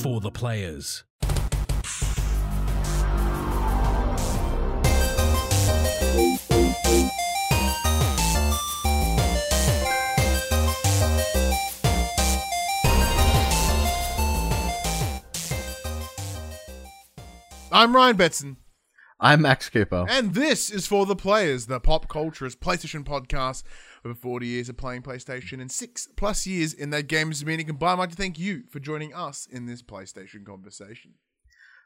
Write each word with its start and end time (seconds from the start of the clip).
For 0.00 0.20
the 0.20 0.30
players. 0.30 1.04
I'm 17.72 17.94
Ryan 17.94 18.16
Betson, 18.16 18.56
I'm 19.22 19.42
Max 19.42 19.68
Cooper. 19.68 20.06
and 20.08 20.32
this 20.32 20.70
is 20.70 20.86
For 20.86 21.04
the 21.04 21.14
Players, 21.14 21.66
the 21.66 21.78
pop 21.78 22.08
culturist 22.08 22.56
PlayStation 22.56 23.04
podcast. 23.04 23.64
Over 24.02 24.14
40 24.14 24.46
years 24.46 24.70
of 24.70 24.78
playing 24.78 25.02
PlayStation 25.02 25.60
and 25.60 25.70
six 25.70 26.08
plus 26.16 26.46
years 26.46 26.72
in 26.72 26.88
that 26.90 27.06
games 27.06 27.44
meeting 27.44 27.66
combined. 27.66 28.00
I'd 28.00 28.04
like 28.04 28.10
to 28.10 28.16
thank 28.16 28.38
you 28.38 28.62
for 28.70 28.80
joining 28.80 29.12
us 29.12 29.46
in 29.50 29.66
this 29.66 29.82
PlayStation 29.82 30.46
conversation. 30.46 31.12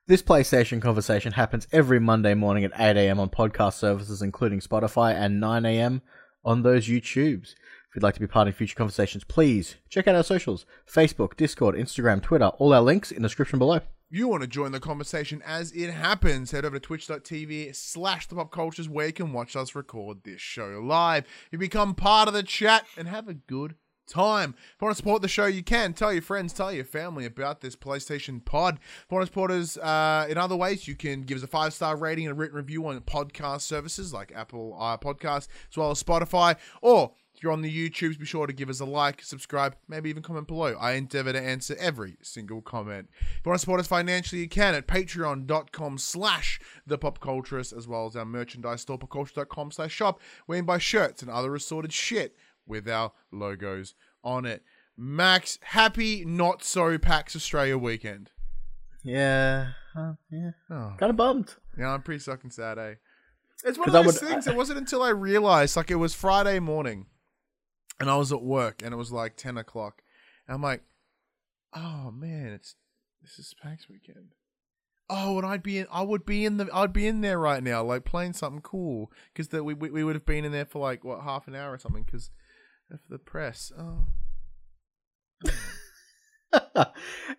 This 0.06 0.22
PlayStation 0.22 0.80
conversation 0.80 1.32
happens 1.32 1.66
every 1.72 1.98
Monday 1.98 2.34
morning 2.34 2.62
at 2.62 2.70
8 2.78 2.96
a.m. 2.96 3.18
on 3.18 3.30
podcast 3.30 3.72
services, 3.74 4.22
including 4.22 4.60
Spotify, 4.60 5.12
and 5.14 5.41
9 5.41 5.64
a.m. 5.66 6.02
on 6.44 6.62
those 6.62 6.86
YouTubes. 6.86 7.55
If 7.88 7.96
you'd 7.96 8.05
like 8.05 8.14
to 8.14 8.20
be 8.20 8.28
part 8.28 8.46
of 8.46 8.55
future 8.55 8.77
conversations, 8.77 9.24
please 9.24 9.74
check 9.88 10.06
out 10.06 10.14
our 10.14 10.22
socials 10.22 10.66
Facebook, 10.88 11.36
Discord, 11.36 11.74
Instagram, 11.74 12.22
Twitter. 12.22 12.46
All 12.58 12.72
our 12.72 12.80
links 12.82 13.10
in 13.10 13.22
the 13.22 13.28
description 13.28 13.58
below. 13.58 13.80
You 14.14 14.28
want 14.28 14.42
to 14.42 14.46
join 14.46 14.70
the 14.70 14.78
conversation 14.78 15.42
as 15.45 15.73
it 15.73 15.91
happens, 15.91 16.52
head 16.52 16.64
over 16.64 16.78
to 16.78 16.80
twitch.tv 16.80 17.74
slash 17.74 18.28
the 18.28 18.36
pop 18.36 18.52
cultures 18.52 18.88
where 18.88 19.09
you 19.09 19.12
can 19.12 19.32
watch 19.32 19.56
us 19.56 19.74
record 19.74 20.22
this 20.22 20.41
show 20.41 20.80
live. 20.80 21.24
You 21.50 21.59
become 21.59 21.96
part 21.96 22.28
of 22.28 22.34
the 22.34 22.45
chat 22.45 22.86
and 22.96 23.08
have 23.08 23.28
a 23.28 23.34
good 23.34 23.74
time. 24.06 24.55
If 24.56 24.77
you 24.80 24.84
want 24.84 24.96
to 24.96 25.02
support 25.02 25.20
the 25.20 25.27
show, 25.27 25.46
you 25.46 25.64
can. 25.64 25.95
Tell 25.95 26.12
your 26.12 26.22
friends, 26.22 26.52
tell 26.52 26.72
your 26.72 26.84
family 26.84 27.24
about 27.24 27.60
this 27.60 27.74
PlayStation 27.74 28.45
pod. 28.45 28.77
If 28.77 29.06
you 29.10 29.16
want 29.16 29.27
to 29.27 29.32
support 29.32 29.50
us 29.50 29.77
uh, 29.78 30.28
in 30.30 30.38
other 30.38 30.55
ways, 30.55 30.86
you 30.86 30.94
can 30.94 31.22
give 31.22 31.38
us 31.38 31.42
a 31.42 31.48
five 31.48 31.75
star 31.75 31.97
rating 31.97 32.27
and 32.27 32.33
a 32.33 32.36
written 32.36 32.56
review 32.56 32.86
on 32.86 33.00
podcast 33.00 33.62
services 33.62 34.12
like 34.12 34.31
Apple 34.33 34.77
uh, 34.78 34.97
Podcasts, 34.97 35.48
as 35.69 35.77
well 35.77 35.91
as 35.91 36.00
Spotify. 36.00 36.55
Or 36.83 37.14
you're 37.45 37.53
on 37.53 37.62
the 37.62 37.91
YouTubes, 37.91 38.19
be 38.19 38.27
sure 38.27 38.48
to 38.48 38.53
give 38.53 38.69
us 38.69 38.81
a 38.81 38.84
like, 38.84 39.23
subscribe, 39.23 39.77
maybe 39.87 40.11
even 40.11 40.23
comment 40.25 40.48
below. 40.48 40.75
I 40.81 40.92
endeavor 40.95 41.33
to 41.33 41.41
answer 41.41 41.77
every 41.78 42.17
single 42.23 42.61
comment. 42.62 43.09
If 43.20 43.42
you 43.45 43.50
want 43.50 43.59
to 43.59 43.61
support 43.61 43.78
us 43.81 43.87
financially, 43.87 44.41
you 44.42 44.48
can 44.48 44.75
at 44.75 44.89
patreon.com 44.89 45.98
slash 45.98 46.59
the 46.87 46.98
pop 46.98 47.20
culturist, 47.20 47.77
as 47.77 47.87
well 47.87 48.06
as 48.06 48.17
our 48.17 48.25
merchandise 48.25 48.81
store, 48.81 48.98
popculture.com 48.98 49.70
slash 49.70 49.92
shop, 49.92 50.20
where 50.47 50.56
you 50.56 50.62
can 50.62 50.67
buy 50.67 50.78
shirts 50.78 51.22
and 51.22 51.31
other 51.31 51.55
assorted 51.55 51.92
shit 51.92 52.34
with 52.67 52.89
our 52.89 53.12
logos 53.31 53.95
on 54.25 54.45
it. 54.47 54.65
Max, 54.97 55.59
happy 55.62 56.25
not 56.25 56.65
so 56.65 56.98
PAX 56.98 57.37
Australia 57.37 57.77
weekend. 57.78 58.31
Yeah, 59.03 59.72
uh, 59.97 60.15
yeah. 60.31 60.53
Oh, 60.70 60.95
Kind 60.98 61.11
of 61.11 61.17
bummed. 61.17 61.55
yeah, 61.78 61.91
I'm 61.92 62.03
pretty 62.03 62.20
sucking 62.20 62.50
sad, 62.50 62.78
eh? 62.78 62.95
It's 63.65 63.78
one 63.78 63.89
of 63.89 63.92
those 63.92 64.06
would- 64.06 64.15
things. 64.17 64.47
it 64.47 64.56
wasn't 64.56 64.78
until 64.78 65.03
I 65.03 65.11
realized, 65.11 65.77
like, 65.77 65.91
it 65.91 65.95
was 65.97 66.15
Friday 66.15 66.59
morning, 66.59 67.06
and 68.05 68.10
I 68.10 68.16
was 68.16 68.33
at 68.33 68.42
work, 68.42 68.83
and 68.83 68.92
it 68.92 68.97
was 68.97 69.10
like 69.10 69.36
ten 69.36 69.56
o'clock. 69.56 70.02
And 70.47 70.55
I'm 70.55 70.62
like, 70.62 70.83
oh 71.74 72.10
man, 72.10 72.48
it's 72.52 72.74
this 73.22 73.38
is 73.38 73.55
PAX 73.62 73.88
weekend. 73.88 74.34
Oh, 75.08 75.38
and 75.38 75.47
I'd 75.47 75.62
be 75.62 75.78
in, 75.78 75.86
I 75.91 76.02
would 76.02 76.25
be 76.27 76.44
in 76.44 76.56
the, 76.58 76.69
I'd 76.72 76.92
be 76.92 77.06
in 77.06 77.20
there 77.22 77.38
right 77.38 77.62
now, 77.62 77.82
like 77.82 78.05
playing 78.05 78.34
something 78.34 78.60
cool, 78.62 79.10
because 79.32 79.48
that 79.48 79.64
we, 79.64 79.72
we 79.75 79.91
we 79.91 80.05
would 80.05 80.16
have 80.16 80.27
been 80.27 80.44
in 80.44 80.52
there 80.52 80.64
for 80.66 80.80
like 80.80 81.02
what 81.05 81.22
half 81.22 81.48
an 81.48 81.55
hour 81.55 81.72
or 81.72 81.78
something, 81.78 82.02
because 82.05 82.30
of 82.91 83.00
the 83.08 83.19
press. 83.19 83.72
Oh, 83.78 84.06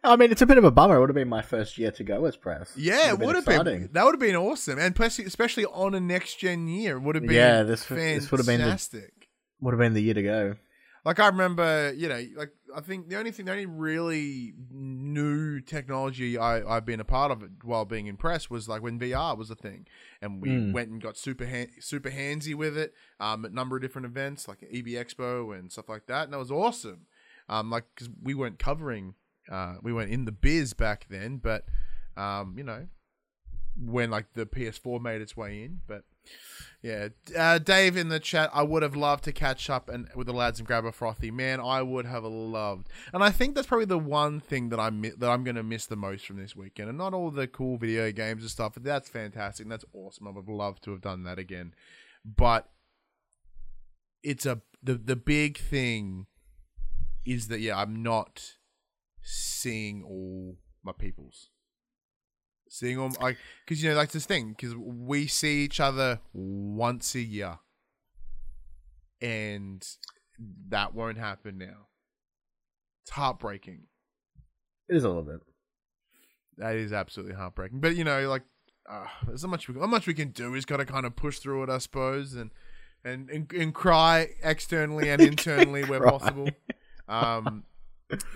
I 0.03 0.15
mean, 0.17 0.31
it's 0.31 0.41
a 0.41 0.45
bit 0.45 0.57
of 0.57 0.63
a 0.63 0.71
bummer. 0.71 0.97
It 0.97 0.99
would 0.99 1.09
have 1.09 1.15
been 1.15 1.29
my 1.29 1.41
first 1.41 1.77
year 1.77 1.91
to 1.91 2.03
go 2.03 2.25
as 2.25 2.35
press. 2.35 2.73
yeah, 2.75 3.09
it 3.11 3.19
would 3.19 3.35
have 3.35 3.45
been. 3.45 3.61
exciting. 3.61 3.89
That 3.93 4.03
would 4.05 4.13
have 4.13 4.19
been 4.19 4.35
awesome, 4.35 4.77
and 4.79 4.93
especially 4.93 5.25
especially 5.25 5.65
on 5.65 5.93
a 5.95 5.99
next 5.99 6.35
gen 6.39 6.67
year, 6.67 6.97
it 6.97 7.01
would 7.01 7.15
have 7.15 7.23
been. 7.23 7.35
Yeah, 7.35 7.63
this- 7.63 7.85
this 7.85 8.29
would 8.31 8.39
have 8.39 8.47
been 8.47 8.59
fantastic. 8.61 9.24
Would 9.61 9.73
have 9.73 9.79
been 9.79 9.93
the 9.93 10.01
year 10.01 10.13
to 10.13 10.23
go. 10.23 10.55
Like 11.03 11.19
I 11.19 11.27
remember, 11.27 11.93
you 11.95 12.09
know, 12.09 12.19
like 12.35 12.49
I 12.75 12.81
think 12.81 13.09
the 13.09 13.17
only 13.19 13.29
thing, 13.31 13.45
the 13.45 13.51
only 13.51 13.67
really 13.67 14.53
new 14.71 15.61
technology 15.61 16.35
I, 16.35 16.67
I've 16.67 16.85
been 16.85 16.99
a 16.99 17.03
part 17.05 17.29
of 17.31 17.43
it 17.43 17.51
while 17.63 17.85
being 17.85 18.07
in 18.07 18.17
press 18.17 18.49
was 18.49 18.67
like 18.67 18.81
when 18.81 18.97
VR 18.99 19.37
was 19.37 19.51
a 19.51 19.55
thing, 19.55 19.85
and 20.19 20.41
we 20.41 20.49
Mm. 20.49 20.71
went 20.73 20.89
and 20.89 20.99
got 20.99 21.15
super 21.15 21.45
hand, 21.45 21.69
super 21.79 22.09
handsy 22.09 22.55
with 22.55 22.75
it 22.75 22.93
um, 23.19 23.45
at 23.45 23.51
a 23.51 23.53
number 23.53 23.75
of 23.75 23.83
different 23.83 24.07
events 24.07 24.47
like 24.47 24.63
EB 24.63 24.87
Expo 24.87 25.55
and 25.57 25.71
stuff 25.71 25.87
like 25.89 26.07
that, 26.07 26.23
and 26.23 26.33
that 26.33 26.39
was 26.39 26.49
awesome. 26.51 27.05
Um, 27.47 27.69
like 27.69 27.83
because 27.93 28.09
we 28.23 28.33
weren't 28.33 28.57
covering, 28.57 29.13
uh, 29.51 29.75
we 29.83 29.93
weren't 29.93 30.11
in 30.11 30.25
the 30.25 30.31
biz 30.31 30.73
back 30.73 31.05
then, 31.07 31.37
but 31.37 31.65
um, 32.17 32.55
you 32.57 32.63
know, 32.63 32.87
when 33.79 34.09
like 34.09 34.33
the 34.33 34.47
PS4 34.47 34.99
made 35.01 35.21
its 35.21 35.37
way 35.37 35.63
in, 35.63 35.81
but 35.85 36.03
yeah, 36.85 37.07
uh, 37.35 37.57
Dave 37.57 37.97
in 37.97 38.09
the 38.09 38.19
chat. 38.19 38.51
I 38.53 38.61
would 38.61 38.83
have 38.83 38.95
loved 38.95 39.23
to 39.23 39.31
catch 39.31 39.71
up 39.71 39.89
and 39.89 40.07
with 40.15 40.27
the 40.27 40.33
lads 40.33 40.59
and 40.59 40.67
grab 40.67 40.85
a 40.85 40.91
frothy. 40.91 41.31
Man, 41.31 41.59
I 41.59 41.81
would 41.81 42.05
have 42.05 42.23
loved, 42.23 42.89
and 43.11 43.23
I 43.23 43.31
think 43.31 43.55
that's 43.55 43.65
probably 43.65 43.85
the 43.85 43.97
one 43.97 44.39
thing 44.39 44.69
that 44.69 44.79
I'm 44.79 45.01
that 45.01 45.29
I'm 45.29 45.43
gonna 45.43 45.63
miss 45.63 45.87
the 45.87 45.95
most 45.95 46.27
from 46.27 46.37
this 46.37 46.55
weekend. 46.55 46.89
And 46.89 46.97
not 46.99 47.15
all 47.15 47.31
the 47.31 47.47
cool 47.47 47.77
video 47.77 48.11
games 48.11 48.43
and 48.43 48.51
stuff. 48.51 48.75
But 48.75 48.83
that's 48.83 49.09
fantastic. 49.09 49.67
That's 49.67 49.85
awesome. 49.93 50.27
I 50.27 50.31
would 50.31 50.47
love 50.47 50.79
to 50.81 50.91
have 50.91 51.01
done 51.01 51.23
that 51.23 51.39
again. 51.39 51.73
But 52.23 52.69
it's 54.21 54.45
a 54.45 54.61
the 54.83 54.93
the 54.93 55.15
big 55.15 55.57
thing 55.57 56.27
is 57.25 57.47
that 57.47 57.61
yeah, 57.61 57.79
I'm 57.79 58.03
not 58.03 58.57
seeing 59.23 60.03
all 60.03 60.57
my 60.83 60.91
peoples 60.91 61.49
seeing 62.75 62.97
them 62.97 63.13
like 63.21 63.37
because 63.65 63.81
you 63.81 63.89
know 63.89 63.95
like 63.95 64.11
this 64.11 64.25
thing 64.25 64.49
because 64.49 64.75
we 64.75 65.27
see 65.27 65.63
each 65.63 65.79
other 65.79 66.19
once 66.33 67.15
a 67.15 67.21
year. 67.21 67.59
And 69.21 69.87
that 70.69 70.93
won't 70.93 71.17
happen 71.17 71.57
now. 71.57 71.87
It's 73.03 73.11
heartbreaking. 73.11 73.83
It 74.89 74.97
is 74.97 75.03
a 75.03 75.07
little 75.07 75.23
bit. 75.23 75.39
that 76.57 76.75
is 76.75 76.91
absolutely 76.91 77.35
heartbreaking. 77.35 77.79
But 77.79 77.95
you 77.95 78.03
know 78.03 78.27
like 78.27 78.43
uh, 78.89 79.05
there's 79.25 79.43
not 79.43 79.51
much 79.51 79.67
we, 79.67 79.75
not 79.75 79.89
much 79.89 80.05
we 80.05 80.13
can 80.13 80.29
do. 80.29 80.51
We've 80.51 80.67
got 80.67 80.77
to 80.77 80.85
kind 80.85 81.05
of 81.05 81.15
push 81.15 81.39
through 81.39 81.63
it 81.63 81.69
i 81.69 81.79
suppose 81.79 82.33
and 82.33 82.51
and 83.03 83.29
and, 83.29 83.51
and 83.53 83.73
cry 83.73 84.29
externally 84.43 85.09
and 85.09 85.21
internally 85.31 85.85
where 85.85 86.01
possible. 86.01 86.49
Um 87.07 87.63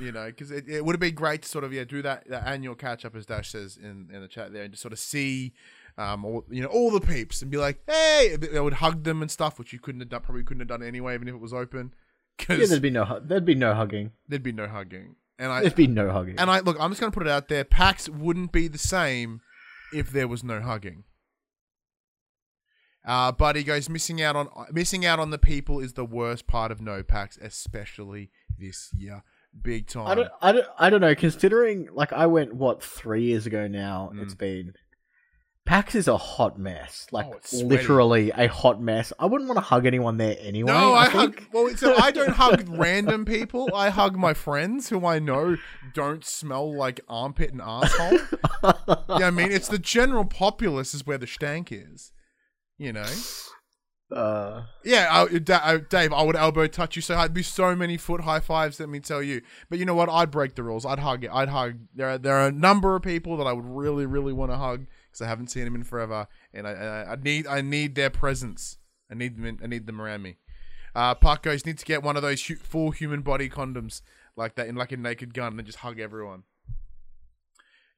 you 0.01 0.11
know, 0.11 0.25
because 0.27 0.51
it, 0.51 0.67
it 0.67 0.83
would 0.83 0.93
have 0.95 0.99
been 0.99 1.15
great 1.15 1.43
to 1.43 1.49
sort 1.49 1.63
of 1.63 1.71
yeah 1.73 1.83
do 1.83 2.01
that, 2.01 2.27
that 2.29 2.47
annual 2.47 2.75
catch 2.75 3.05
up 3.05 3.15
as 3.15 3.25
Dash 3.25 3.49
says 3.51 3.77
in, 3.77 4.09
in 4.13 4.21
the 4.21 4.27
chat 4.27 4.51
there, 4.53 4.63
and 4.63 4.71
just 4.71 4.81
sort 4.81 4.93
of 4.93 4.99
see, 4.99 5.53
um, 5.97 6.25
all 6.25 6.43
you 6.49 6.61
know, 6.61 6.67
all 6.69 6.91
the 6.91 7.01
peeps 7.01 7.41
and 7.41 7.51
be 7.51 7.57
like, 7.57 7.79
hey, 7.87 8.35
I 8.55 8.59
would 8.59 8.73
hug 8.73 9.03
them 9.03 9.21
and 9.21 9.29
stuff, 9.29 9.59
which 9.59 9.71
you 9.73 9.79
couldn't 9.79 10.01
have 10.01 10.09
done, 10.09 10.21
probably 10.21 10.43
couldn't 10.43 10.61
have 10.61 10.69
done 10.69 10.81
anyway, 10.83 11.13
even 11.13 11.27
if 11.27 11.35
it 11.35 11.41
was 11.41 11.53
open, 11.53 11.93
Yeah, 12.39 12.45
because 12.55 12.69
there'd 12.69 12.81
be 12.81 12.89
no 12.89 13.19
there'd 13.23 13.45
be 13.45 13.55
no 13.55 13.73
hugging. 13.75 14.11
there'd 14.27 14.43
be 14.43 14.51
no 14.51 14.67
hugging. 14.67 15.15
And 15.37 15.51
I 15.53 15.61
There'd 15.61 15.75
be 15.75 15.87
no 15.87 16.11
hugging. 16.11 16.37
and 16.37 16.49
I 16.49 16.59
look, 16.59 16.75
I'm 16.79 16.89
just 16.91 16.99
gonna 16.99 17.11
put 17.11 17.25
it 17.27 17.29
out 17.29 17.47
there, 17.47 17.63
PAX 17.63 18.09
wouldn't 18.09 18.51
be 18.51 18.67
the 18.67 18.77
same 18.77 19.41
if 19.93 20.09
there 20.11 20.27
was 20.27 20.43
no 20.43 20.59
hugging. 20.61 21.03
Uh, 23.05 23.31
but 23.31 23.55
he 23.55 23.63
goes 23.63 23.89
missing 23.89 24.21
out 24.21 24.35
on 24.35 24.49
missing 24.71 25.05
out 25.05 25.19
on 25.19 25.29
the 25.29 25.37
people 25.37 25.79
is 25.79 25.93
the 25.93 26.03
worst 26.05 26.45
part 26.47 26.71
of 26.71 26.81
no 26.81 27.01
PAX, 27.01 27.37
especially 27.41 28.29
this 28.57 28.91
year, 28.95 29.23
big 29.61 29.87
time. 29.87 30.07
I 30.07 30.15
don't, 30.15 30.29
I 30.41 30.51
don't, 30.51 30.67
I 30.77 30.89
don't 30.89 31.01
know. 31.01 31.15
Considering, 31.15 31.87
like, 31.93 32.13
I 32.13 32.27
went 32.27 32.53
what 32.53 32.83
three 32.83 33.23
years 33.23 33.45
ago 33.45 33.67
now. 33.67 34.11
Mm. 34.13 34.23
It's 34.23 34.35
been. 34.35 34.73
PAX 35.65 35.93
is 35.93 36.07
a 36.07 36.17
hot 36.17 36.57
mess. 36.57 37.05
Like 37.11 37.27
Oh, 37.27 37.57
literally 37.57 38.31
a 38.31 38.47
hot 38.47 38.81
mess. 38.81 39.13
I 39.19 39.27
wouldn't 39.27 39.47
want 39.47 39.57
to 39.57 39.61
hug 39.61 39.85
anyone 39.85 40.17
there 40.17 40.35
anyway. 40.39 40.71
No, 40.71 40.95
I, 40.95 41.07
think. 41.09 41.41
hug. 41.41 41.47
Well, 41.53 41.77
so 41.77 41.95
I 41.95 42.09
don't 42.09 42.31
hug 42.31 42.65
random 42.69 43.23
people. 43.23 43.69
I 43.75 43.89
hug 43.89 44.15
my 44.15 44.33
friends 44.33 44.89
who 44.89 45.05
I 45.05 45.19
know 45.19 45.57
don't 45.93 46.25
smell 46.25 46.75
like 46.75 47.01
armpit 47.07 47.51
and 47.51 47.61
asshole. 47.61 48.17
yeah, 49.19 49.27
I 49.27 49.31
mean, 49.31 49.51
it's 49.51 49.67
the 49.67 49.77
general 49.77 50.25
populace 50.25 50.95
is 50.95 51.05
where 51.05 51.19
the 51.19 51.27
stank 51.27 51.71
is. 51.71 52.13
You 52.79 52.93
know. 52.93 53.05
Uh, 54.11 54.63
Yeah, 54.83 55.25
uh, 55.29 55.77
Dave, 55.89 56.11
I 56.13 56.23
would 56.23 56.35
elbow 56.35 56.65
touch 56.67 56.95
you 56.95 57.01
so 57.01 57.15
hard. 57.15 57.25
It'd 57.25 57.35
be 57.35 57.43
so 57.43 57.75
many 57.75 57.95
foot 57.97 58.21
high 58.21 58.39
fives. 58.39 58.79
Let 58.79 58.89
me 58.89 58.99
tell 58.99 59.21
you. 59.21 59.41
But 59.69 59.77
you 59.77 59.85
know 59.85 59.93
what? 59.93 60.09
I'd 60.09 60.31
break 60.31 60.55
the 60.55 60.63
rules. 60.63 60.85
I'd 60.85 60.99
hug 60.99 61.23
it. 61.23 61.29
I'd 61.31 61.49
hug. 61.49 61.79
There 61.93 62.09
are 62.09 62.17
there 62.17 62.35
are 62.37 62.47
a 62.47 62.51
number 62.51 62.95
of 62.95 63.03
people 63.03 63.37
that 63.37 63.45
I 63.45 63.53
would 63.53 63.65
really 63.65 64.05
really 64.05 64.33
want 64.33 64.51
to 64.51 64.57
hug 64.57 64.87
because 65.07 65.21
I 65.21 65.27
haven't 65.27 65.51
seen 65.51 65.65
them 65.65 65.75
in 65.75 65.83
forever, 65.83 66.27
and 66.53 66.67
I, 66.67 66.71
I 66.71 67.11
I 67.11 67.15
need 67.15 67.45
I 67.45 67.61
need 67.61 67.95
their 67.95 68.09
presence. 68.09 68.77
I 69.11 69.15
need 69.15 69.37
them. 69.37 69.45
In, 69.45 69.59
I 69.63 69.67
need 69.67 69.85
them 69.85 70.01
around 70.01 70.23
me. 70.23 70.37
Uh, 70.95 71.13
Park 71.13 71.43
goes 71.43 71.65
need 71.65 71.77
to 71.77 71.85
get 71.85 72.01
one 72.01 72.15
of 72.15 72.23
those 72.23 72.43
hu- 72.47 72.55
full 72.55 72.91
human 72.91 73.21
body 73.21 73.47
condoms 73.47 74.01
like 74.35 74.55
that 74.55 74.67
in 74.67 74.75
like 74.75 74.91
a 74.91 74.97
Naked 74.97 75.35
Gun 75.35 75.57
and 75.59 75.65
just 75.65 75.79
hug 75.79 75.99
everyone. 75.99 76.43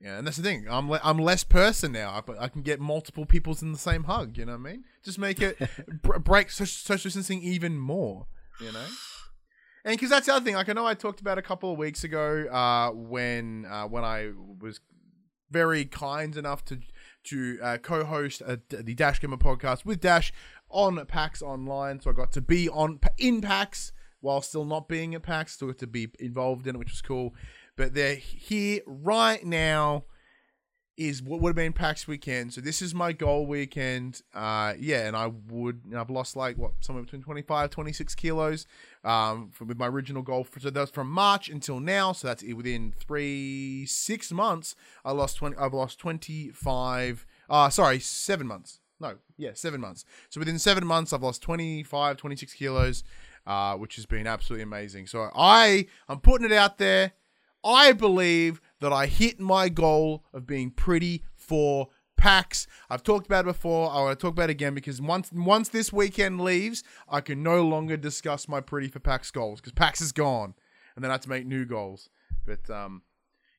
Yeah, 0.02 0.18
and 0.18 0.26
that's 0.26 0.38
the 0.38 0.44
thing. 0.44 0.66
I'm 0.70 0.90
le- 0.90 1.02
I'm 1.04 1.20
less 1.20 1.44
person 1.44 1.92
now, 1.92 2.24
but 2.26 2.40
I 2.40 2.48
can 2.48 2.64
get 2.64 2.80
multiple 2.80 3.26
people's 3.26 3.62
in 3.62 3.72
the 3.72 3.78
same 3.78 4.06
hug. 4.06 4.38
You 4.38 4.46
know 4.46 4.54
what 4.54 4.68
I 4.68 4.72
mean? 4.72 4.84
Just 5.04 5.20
make 5.20 5.42
it 5.42 5.58
br- 6.02 6.18
break 6.18 6.50
social, 6.50 6.66
social 6.68 7.10
distancing 7.10 7.44
even 7.44 7.78
more. 7.78 8.26
You 8.60 8.72
know. 8.72 8.86
And 9.84 9.96
because 9.96 10.10
that's 10.10 10.28
the 10.28 10.34
other 10.34 10.46
thing, 10.46 10.56
like 10.56 10.70
I 10.70 10.74
know 10.74 10.86
I 10.86 10.94
talked 10.94 11.22
about 11.22 11.38
a 11.38 11.42
couple 11.42 11.72
of 11.72 11.78
weeks 11.78 12.04
ago 12.04 12.48
uh, 12.52 12.92
when 12.94 13.66
uh, 13.70 13.86
when 13.86 14.04
I 14.04 14.32
was 14.60 14.80
very 15.52 15.86
kind 15.86 16.36
enough 16.36 16.66
to 16.66 16.80
to 17.26 17.60
uh, 17.62 17.78
co-host 17.78 18.42
a, 18.42 18.60
the 18.70 18.96
Dash 18.96 19.20
Gamer 19.20 19.38
podcast 19.38 19.86
with 19.86 20.00
Dash 20.00 20.34
on 20.70 21.04
PAX 21.06 21.42
Online, 21.44 22.00
so 22.00 22.10
I 22.10 22.14
got 22.14 22.32
to 22.34 22.42
be 22.42 22.70
on 22.70 23.00
in 23.20 23.42
PAX 23.42 23.92
while 24.22 24.42
still 24.42 24.66
not 24.66 24.88
being 24.88 25.14
at 25.16 25.24
PAX, 25.24 25.54
still 25.54 25.68
got 25.68 25.80
to 25.80 25.88
be 25.88 26.08
involved 26.20 26.68
in 26.68 26.76
it, 26.76 26.80
which 26.80 26.92
was 26.92 27.02
cool. 27.02 27.34
But 27.82 27.96
they're 27.96 28.14
here 28.14 28.82
right 28.86 29.44
now 29.44 30.04
is 30.98 31.24
what 31.24 31.42
would 31.42 31.50
have 31.50 31.56
been 31.56 31.74
PAX 31.74 32.08
weekend. 32.08 32.54
So 32.54 32.62
this 32.62 32.80
is 32.80 32.94
my 32.94 33.12
goal 33.12 33.48
weekend. 33.48 34.22
Uh, 34.36 34.76
yeah, 34.78 35.08
and 35.08 35.18
I 35.18 35.32
would 35.50 35.82
I've 35.98 36.12
lost 36.12 36.36
like 36.36 36.60
what 36.60 36.74
somewhere 36.82 37.04
between 37.04 37.24
25, 37.24 37.72
26 37.72 38.14
kilos. 38.14 38.68
Um, 39.04 39.50
from, 39.50 39.68
with 39.68 39.80
my 39.80 39.88
original 39.88 40.22
goal. 40.22 40.44
For, 40.44 40.60
so 40.60 40.70
that's 40.70 40.92
from 40.92 41.10
March 41.10 41.50
until 41.50 41.80
now. 41.80 42.12
So 42.12 42.28
that's 42.28 42.44
within 42.44 42.94
three 43.00 43.88
six 43.88 44.32
months. 44.32 44.76
I 45.04 45.12
lost 45.12 45.38
twenty. 45.38 45.58
I've 45.58 45.74
lost 45.74 45.98
25. 45.98 47.26
Uh 47.50 47.70
sorry, 47.72 48.00
seven 48.00 48.46
months. 48.46 48.80
No, 49.00 49.16
yeah, 49.38 49.54
seven 49.56 49.82
months. 49.82 50.06
So 50.30 50.40
within 50.40 50.60
seven 50.60 50.86
months, 50.86 51.14
I've 51.14 51.24
lost 51.24 51.42
25, 51.42 52.16
26 52.16 52.54
kilos, 52.54 53.04
uh, 53.48 53.76
which 53.76 53.96
has 53.96 54.06
been 54.06 54.28
absolutely 54.28 54.62
amazing. 54.62 55.08
So 55.08 55.32
I, 55.36 55.88
I'm 56.08 56.20
putting 56.20 56.46
it 56.46 56.52
out 56.52 56.78
there. 56.78 57.14
I 57.64 57.94
believe 57.94 58.62
that 58.80 58.92
I 58.92 59.06
hit 59.06 59.40
my 59.40 59.70
goal 59.70 60.24
of 60.34 60.48
being 60.48 60.72
pretty 60.72 61.24
for 61.36 61.90
PAX. 62.18 62.68
I've 62.90 63.04
talked 63.04 63.26
about 63.26 63.46
it 63.46 63.48
before. 63.48 63.92
I 63.92 64.02
want 64.02 64.20
to 64.20 64.22
talk 64.22 64.34
about 64.34 64.50
it 64.50 64.54
again 64.54 64.76
because 64.76 65.02
once 65.02 65.32
once 65.32 65.70
this 65.70 65.92
weekend 65.92 66.42
leaves, 66.42 66.84
I 67.10 67.22
can 67.22 67.42
no 67.44 67.66
longer 67.66 67.98
discuss 67.98 68.48
my 68.48 68.62
pretty 68.62 68.88
for 68.88 69.00
PAX 69.00 69.32
goals 69.32 69.60
because 69.60 69.74
PAX 69.74 70.02
is 70.02 70.12
gone, 70.12 70.54
and 70.96 71.04
then 71.04 71.12
I 71.12 71.16
have 71.16 71.22
to 71.22 71.30
make 71.30 71.46
new 71.46 71.66
goals. 71.66 72.10
But 72.46 72.70
um, 72.70 73.02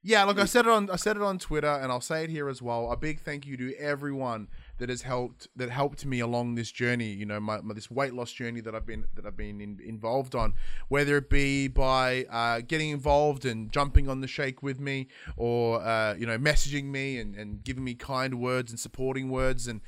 yeah, 0.02 0.24
look, 0.24 0.38
I 0.38 0.44
said 0.44 0.66
it 0.66 0.70
on 0.70 0.90
I 0.90 0.96
said 0.96 1.16
it 1.16 1.22
on 1.22 1.38
Twitter, 1.38 1.68
and 1.68 1.90
I'll 1.90 2.00
say 2.00 2.24
it 2.24 2.30
here 2.30 2.48
as 2.48 2.62
well. 2.62 2.90
A 2.90 2.96
big 2.96 3.20
thank 3.20 3.46
you 3.46 3.56
to 3.56 3.74
everyone 3.76 4.48
that 4.78 4.88
has 4.88 5.02
helped 5.02 5.48
that 5.56 5.70
helped 5.70 6.04
me 6.04 6.20
along 6.20 6.54
this 6.54 6.72
journey. 6.72 7.12
You 7.12 7.26
know, 7.26 7.40
my, 7.40 7.60
my 7.60 7.74
this 7.74 7.90
weight 7.90 8.14
loss 8.14 8.32
journey 8.32 8.60
that 8.62 8.74
I've 8.74 8.86
been 8.86 9.04
that 9.14 9.26
I've 9.26 9.36
been 9.36 9.60
in, 9.60 9.78
involved 9.84 10.34
on, 10.34 10.54
whether 10.88 11.16
it 11.16 11.30
be 11.30 11.68
by 11.68 12.24
uh, 12.30 12.60
getting 12.66 12.90
involved 12.90 13.44
and 13.44 13.70
jumping 13.70 14.08
on 14.08 14.20
the 14.20 14.26
shake 14.26 14.62
with 14.62 14.80
me, 14.80 15.08
or 15.36 15.82
uh, 15.82 16.14
you 16.14 16.26
know, 16.26 16.38
messaging 16.38 16.84
me 16.84 17.18
and, 17.18 17.34
and 17.34 17.62
giving 17.64 17.84
me 17.84 17.94
kind 17.94 18.40
words 18.40 18.70
and 18.70 18.80
supporting 18.80 19.30
words, 19.30 19.66
and 19.66 19.80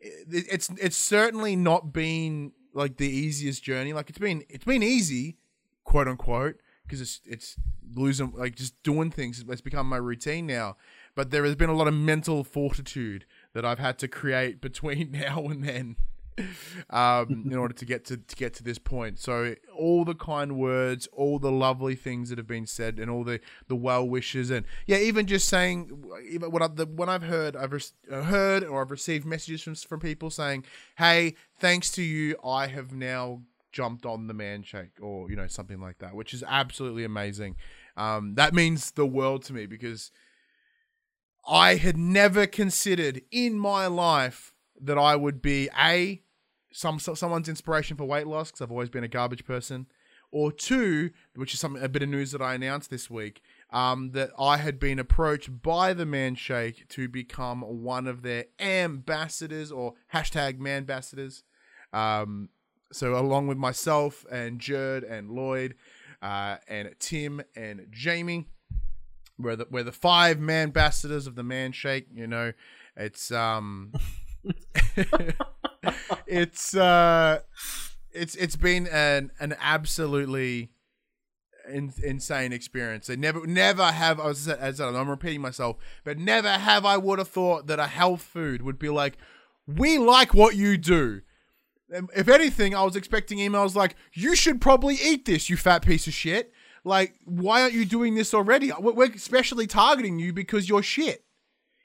it, 0.00 0.44
it's 0.50 0.70
it's 0.80 0.96
certainly 0.96 1.56
not 1.56 1.92
been 1.92 2.52
like 2.72 2.98
the 2.98 3.08
easiest 3.08 3.62
journey. 3.62 3.92
Like 3.92 4.10
it's 4.10 4.18
been 4.18 4.44
it's 4.48 4.64
been 4.64 4.82
easy, 4.82 5.38
quote 5.84 6.08
unquote, 6.08 6.60
because 6.84 7.00
it's 7.00 7.20
it's 7.24 7.56
losing 7.94 8.32
like 8.36 8.54
just 8.54 8.80
doing 8.82 9.10
things. 9.10 9.42
It's 9.48 9.60
become 9.60 9.88
my 9.88 9.96
routine 9.96 10.46
now. 10.46 10.76
But 11.14 11.30
there 11.30 11.44
has 11.44 11.56
been 11.56 11.70
a 11.70 11.74
lot 11.74 11.88
of 11.88 11.94
mental 11.94 12.44
fortitude 12.44 13.24
that 13.56 13.64
I've 13.64 13.78
had 13.78 13.98
to 14.00 14.08
create 14.08 14.60
between 14.68 15.10
now 15.12 15.46
and 15.46 15.64
then. 15.64 15.96
um, 16.90 17.44
in 17.50 17.56
order 17.56 17.72
to 17.72 17.86
get 17.86 18.04
to, 18.04 18.18
to 18.18 18.36
get 18.36 18.52
to 18.52 18.62
this 18.62 18.76
point. 18.76 19.18
So 19.18 19.54
all 19.74 20.04
the 20.04 20.14
kind 20.14 20.58
words, 20.58 21.08
all 21.14 21.38
the 21.38 21.50
lovely 21.50 21.94
things 21.94 22.28
that 22.28 22.36
have 22.36 22.46
been 22.46 22.66
said, 22.66 22.98
and 22.98 23.10
all 23.10 23.24
the, 23.24 23.40
the 23.68 23.74
well 23.74 24.06
wishes, 24.06 24.50
and 24.50 24.66
yeah, 24.84 24.98
even 24.98 25.26
just 25.26 25.48
saying, 25.48 26.04
even 26.30 26.50
what 26.50 26.60
I, 26.60 26.66
the, 26.68 26.84
when 26.84 27.08
I've 27.08 27.22
heard, 27.22 27.56
I've 27.56 27.72
re- 27.72 28.20
heard 28.24 28.64
or 28.64 28.82
I've 28.82 28.90
received 28.90 29.24
messages 29.24 29.62
from 29.62 29.76
from 29.76 29.98
people 29.98 30.28
saying, 30.28 30.66
"Hey, 30.98 31.36
thanks 31.58 31.90
to 31.92 32.02
you, 32.02 32.36
I 32.44 32.66
have 32.66 32.92
now 32.92 33.40
jumped 33.72 34.04
on 34.04 34.26
the 34.26 34.34
man 34.34 34.62
shake," 34.62 35.00
or 35.00 35.30
you 35.30 35.36
know 35.36 35.46
something 35.46 35.80
like 35.80 36.00
that, 36.00 36.14
which 36.14 36.34
is 36.34 36.44
absolutely 36.46 37.04
amazing. 37.04 37.56
Um, 37.96 38.34
that 38.34 38.52
means 38.52 38.90
the 38.90 39.06
world 39.06 39.42
to 39.44 39.54
me 39.54 39.64
because 39.64 40.10
I 41.46 41.76
had 41.76 41.96
never 41.96 42.46
considered 42.46 43.22
in 43.30 43.58
my 43.58 43.86
life 43.86 44.52
that 44.80 44.98
I 44.98 45.16
would 45.16 45.40
be 45.40 45.68
a 45.78 46.22
some 46.72 46.98
someone's 46.98 47.48
inspiration 47.48 47.96
for 47.96 48.04
weight 48.04 48.26
loss 48.26 48.50
because 48.50 48.60
I've 48.60 48.70
always 48.70 48.90
been 48.90 49.04
a 49.04 49.08
garbage 49.08 49.46
person, 49.46 49.86
or 50.30 50.52
two, 50.52 51.10
which 51.34 51.54
is 51.54 51.60
some 51.60 51.76
a 51.76 51.88
bit 51.88 52.02
of 52.02 52.08
news 52.08 52.32
that 52.32 52.42
I 52.42 52.54
announced 52.54 52.90
this 52.90 53.08
week, 53.08 53.40
um, 53.70 54.10
that 54.10 54.30
I 54.38 54.58
had 54.58 54.78
been 54.78 54.98
approached 54.98 55.62
by 55.62 55.94
the 55.94 56.04
Man 56.04 56.34
Shake 56.34 56.88
to 56.88 57.08
become 57.08 57.62
one 57.62 58.06
of 58.06 58.22
their 58.22 58.46
ambassadors 58.58 59.72
or 59.72 59.94
hashtag 60.12 60.58
Man 60.58 60.78
ambassadors. 60.78 61.44
Um, 61.92 62.50
so 62.92 63.18
along 63.18 63.46
with 63.46 63.58
myself 63.58 64.24
and 64.30 64.60
Jerd 64.60 65.10
and 65.10 65.30
Lloyd 65.30 65.74
uh, 66.20 66.56
and 66.68 66.94
Tim 66.98 67.42
and 67.54 67.86
Jamie, 67.90 68.48
we're 69.38 69.56
the 69.56 69.66
we're 69.70 69.82
the 69.82 69.92
five 69.92 70.38
man 70.40 70.64
ambassadors 70.64 71.26
of 71.26 71.34
the 71.34 71.42
man 71.42 71.72
shake. 71.72 72.06
You 72.14 72.26
know, 72.26 72.52
it's 72.96 73.30
um, 73.30 73.92
it's 76.26 76.74
uh, 76.74 77.40
it's 78.12 78.34
it's 78.34 78.56
been 78.56 78.86
an 78.88 79.30
an 79.38 79.56
absolutely 79.60 80.70
in, 81.68 81.92
insane 82.02 82.52
experience. 82.52 83.06
They 83.06 83.16
never 83.16 83.46
never 83.46 83.84
have. 83.84 84.20
I 84.20 84.26
was 84.26 84.48
as 84.48 84.80
I'm 84.80 85.08
repeating 85.08 85.40
myself, 85.40 85.76
but 86.04 86.18
never 86.18 86.50
have 86.50 86.84
I 86.84 86.96
would 86.96 87.18
have 87.18 87.28
thought 87.28 87.66
that 87.66 87.78
a 87.78 87.86
health 87.86 88.22
food 88.22 88.62
would 88.62 88.78
be 88.78 88.88
like, 88.88 89.18
we 89.66 89.98
like 89.98 90.34
what 90.34 90.56
you 90.56 90.76
do. 90.76 91.22
If 91.88 92.28
anything, 92.28 92.74
I 92.74 92.82
was 92.82 92.96
expecting 92.96 93.38
emails 93.38 93.76
like, 93.76 93.94
"You 94.12 94.34
should 94.34 94.60
probably 94.60 94.96
eat 94.96 95.24
this, 95.24 95.48
you 95.48 95.56
fat 95.56 95.84
piece 95.86 96.06
of 96.06 96.14
shit." 96.14 96.52
Like, 96.86 97.16
why 97.24 97.62
aren't 97.62 97.74
you 97.74 97.84
doing 97.84 98.14
this 98.14 98.32
already? 98.32 98.70
We're 98.78 99.10
especially 99.10 99.66
targeting 99.66 100.20
you 100.20 100.32
because 100.32 100.68
you're 100.68 100.84
shit, 100.84 101.24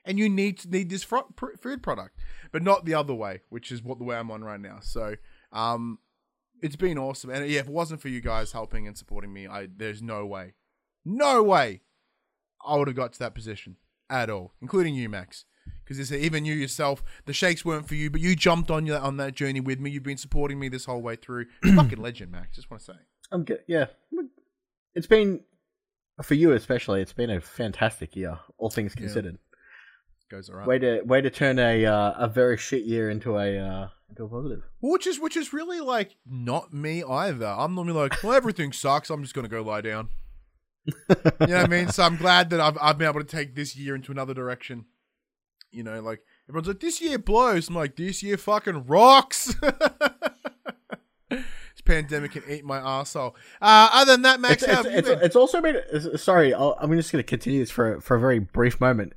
and 0.06 0.20
you 0.20 0.30
need 0.30 0.60
to 0.60 0.70
need 0.70 0.92
this 0.92 1.04
food 1.04 1.82
product, 1.82 2.20
but 2.52 2.62
not 2.62 2.86
the 2.86 2.94
other 2.94 3.16
way, 3.16 3.42
which 3.50 3.72
is 3.72 3.82
what 3.82 3.98
the 3.98 4.04
way 4.04 4.16
I'm 4.16 4.30
on 4.30 4.44
right 4.44 4.60
now. 4.60 4.78
So, 4.80 5.16
um, 5.52 5.98
it's 6.62 6.76
been 6.76 7.00
awesome, 7.00 7.32
and 7.32 7.50
yeah, 7.50 7.62
if 7.62 7.68
it 7.68 7.74
wasn't 7.74 8.00
for 8.00 8.10
you 8.10 8.22
guys 8.22 8.52
helping 8.52 8.86
and 8.86 8.96
supporting 8.96 9.34
me, 9.34 9.48
I 9.48 9.70
there's 9.76 10.04
no 10.04 10.24
way, 10.28 10.54
no 11.04 11.42
way, 11.42 11.82
I 12.64 12.78
would 12.78 12.88
have 12.88 12.96
got 12.96 13.14
to 13.14 13.20
that 13.20 13.34
position 13.34 13.78
at 14.08 14.30
all, 14.30 14.54
including 14.62 14.94
you, 14.94 15.10
Max. 15.10 15.46
Because 15.84 16.14
even 16.14 16.46
you 16.46 16.54
yourself, 16.54 17.04
the 17.26 17.34
shakes 17.34 17.66
weren't 17.66 17.88
for 17.88 17.96
you, 17.96 18.12
but 18.12 18.22
you 18.22 18.36
jumped 18.36 18.70
on 18.70 18.86
your, 18.86 19.00
on 19.00 19.18
that 19.18 19.34
journey 19.34 19.60
with 19.60 19.80
me. 19.80 19.90
You've 19.90 20.04
been 20.04 20.18
supporting 20.18 20.60
me 20.60 20.70
this 20.70 20.86
whole 20.86 21.02
way 21.02 21.16
through. 21.16 21.48
fucking 21.76 22.00
legend, 22.00 22.32
Max. 22.32 22.56
Just 22.56 22.70
want 22.70 22.82
to 22.82 22.94
say. 22.94 23.00
I'm 23.32 23.44
good. 23.44 23.60
Yeah, 23.68 23.88
it's 24.96 25.08
been 25.08 25.42
for 26.22 26.36
you 26.36 26.52
especially. 26.54 27.02
It's 27.02 27.14
been 27.14 27.30
a 27.30 27.42
fantastic 27.42 28.16
year, 28.16 28.40
all 28.58 28.70
things 28.70 28.96
considered. 28.96 29.34
Yeah. 29.34 30.38
Goes 30.38 30.50
alright. 30.50 30.68
Way 30.68 30.80
to 30.80 31.02
way 31.02 31.22
to 31.22 31.30
turn 31.30 31.60
a 31.60 31.86
uh, 31.86 32.14
a 32.18 32.28
very 32.28 32.58
shit 32.58 32.84
year 32.84 33.10
into 33.10 33.38
a 33.38 33.58
uh, 33.58 33.88
into 34.10 34.24
a 34.24 34.30
positive. 34.30 34.64
Which 34.80 35.06
is 35.06 35.20
which 35.20 35.36
is 35.36 35.52
really 35.52 35.82
like 35.82 36.16
not 36.26 36.72
me 36.72 37.04
either. 37.04 37.48
I'm 37.48 37.76
normally 37.76 37.96
like, 37.96 38.24
well, 38.24 38.34
everything 38.34 38.72
sucks. 38.72 39.10
I'm 39.10 39.24
just 39.24 39.34
gonna 39.34 39.50
go 39.50 39.62
lie 39.62 39.82
down. 39.82 40.10
you 40.86 40.96
know 41.16 41.26
what 41.38 41.52
I 41.52 41.68
mean? 41.68 41.90
So 41.90 42.04
I'm 42.04 42.16
glad 42.16 42.50
that 42.52 42.62
I've 42.62 42.78
I've 42.82 42.98
been 42.98 43.10
able 43.10 43.20
to 43.20 43.26
take 43.26 43.56
this 43.56 43.76
year 43.76 43.94
into 43.94 44.12
another 44.12 44.34
direction. 44.34 44.86
You 45.70 45.84
know, 45.84 46.00
like 46.02 46.22
everyone's 46.48 46.68
like, 46.70 46.80
this 46.80 47.02
year 47.02 47.18
blows. 47.18 47.68
I'm 47.68 47.76
like, 47.76 47.98
this 47.98 48.24
year 48.24 48.38
fucking 48.38 48.86
rocks. 48.86 49.54
pandemic 51.92 52.32
can 52.32 52.44
eat 52.50 52.64
my 52.64 52.80
arsehole. 52.80 53.34
Uh, 53.62 53.90
other 53.92 54.14
than 54.14 54.22
that, 54.24 54.40
Max, 54.40 54.64
it's, 54.64 54.86
it's, 54.86 55.08
it's, 55.08 55.22
it's 55.24 55.36
also 55.36 55.62
been. 55.62 56.18
Sorry, 56.18 56.54
i 56.54 56.74
am 56.82 56.92
just 56.94 57.12
going 57.12 57.24
to 57.24 57.28
continue 57.28 57.60
this 57.60 57.72
for 57.72 58.00
for 58.02 58.16
a 58.16 58.20
very 58.20 58.40
brief 58.40 58.80
moment. 58.80 59.14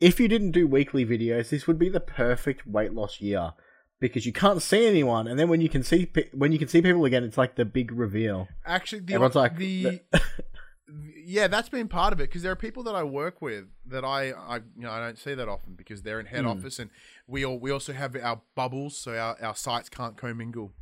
If 0.00 0.18
you 0.18 0.28
didn't 0.28 0.52
do 0.52 0.66
weekly 0.66 1.04
videos, 1.04 1.50
this 1.50 1.66
would 1.66 1.78
be 1.78 1.88
the 1.88 2.00
perfect 2.00 2.66
weight 2.66 2.94
loss 2.94 3.20
year 3.20 3.52
because 4.00 4.24
you 4.24 4.32
can't 4.32 4.62
see 4.62 4.86
anyone, 4.86 5.28
and 5.28 5.38
then 5.38 5.48
when 5.48 5.60
you 5.60 5.68
can 5.68 5.82
see 5.82 6.10
when 6.32 6.52
you 6.52 6.58
can 6.58 6.68
see 6.68 6.82
people 6.82 7.04
again, 7.04 7.22
it's 7.22 7.38
like 7.38 7.56
the 7.56 7.64
big 7.64 7.92
reveal. 7.92 8.48
Actually, 8.64 9.00
the, 9.00 9.14
everyone's 9.14 9.34
like 9.34 9.56
the. 9.56 10.00
yeah, 11.24 11.46
that's 11.46 11.68
been 11.68 11.88
part 11.88 12.12
of 12.12 12.20
it 12.20 12.24
because 12.24 12.42
there 12.42 12.52
are 12.52 12.56
people 12.56 12.82
that 12.84 12.94
I 12.94 13.04
work 13.04 13.40
with 13.40 13.66
that 13.86 14.04
I, 14.04 14.30
I, 14.32 14.56
you 14.56 14.82
know, 14.82 14.90
I 14.90 15.00
don't 15.00 15.18
see 15.18 15.34
that 15.34 15.48
often 15.48 15.74
because 15.74 16.02
they're 16.02 16.18
in 16.18 16.26
head 16.26 16.44
mm. 16.44 16.50
office, 16.50 16.78
and 16.78 16.90
we 17.26 17.44
all 17.44 17.58
we 17.58 17.70
also 17.70 17.92
have 17.92 18.16
our 18.16 18.40
bubbles, 18.56 18.96
so 18.96 19.12
our, 19.16 19.36
our 19.42 19.54
sites 19.54 19.88
can't 19.88 20.16
commingle. 20.16 20.72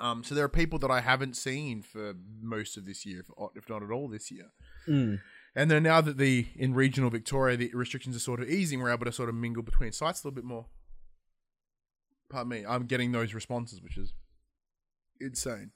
Um, 0.00 0.22
so 0.22 0.34
there 0.34 0.44
are 0.44 0.48
people 0.48 0.78
that 0.80 0.90
I 0.90 1.00
haven't 1.00 1.36
seen 1.36 1.82
for 1.82 2.14
most 2.40 2.76
of 2.76 2.86
this 2.86 3.04
year, 3.04 3.24
if 3.54 3.68
not 3.68 3.82
at 3.82 3.90
all 3.90 4.08
this 4.08 4.30
year. 4.30 4.52
Mm. 4.86 5.20
And 5.56 5.70
then 5.70 5.82
now 5.82 6.00
that 6.00 6.18
the 6.18 6.46
in 6.54 6.74
regional 6.74 7.10
Victoria 7.10 7.56
the 7.56 7.70
restrictions 7.74 8.14
are 8.14 8.20
sort 8.20 8.40
of 8.40 8.48
easing, 8.48 8.80
we're 8.80 8.92
able 8.92 9.06
to 9.06 9.12
sort 9.12 9.28
of 9.28 9.34
mingle 9.34 9.62
between 9.62 9.92
sites 9.92 10.22
a 10.22 10.28
little 10.28 10.36
bit 10.36 10.44
more. 10.44 10.66
Pardon 12.30 12.50
me, 12.50 12.64
I'm 12.66 12.86
getting 12.86 13.10
those 13.10 13.34
responses, 13.34 13.82
which 13.82 13.96
is 13.96 14.12
insane, 15.20 15.72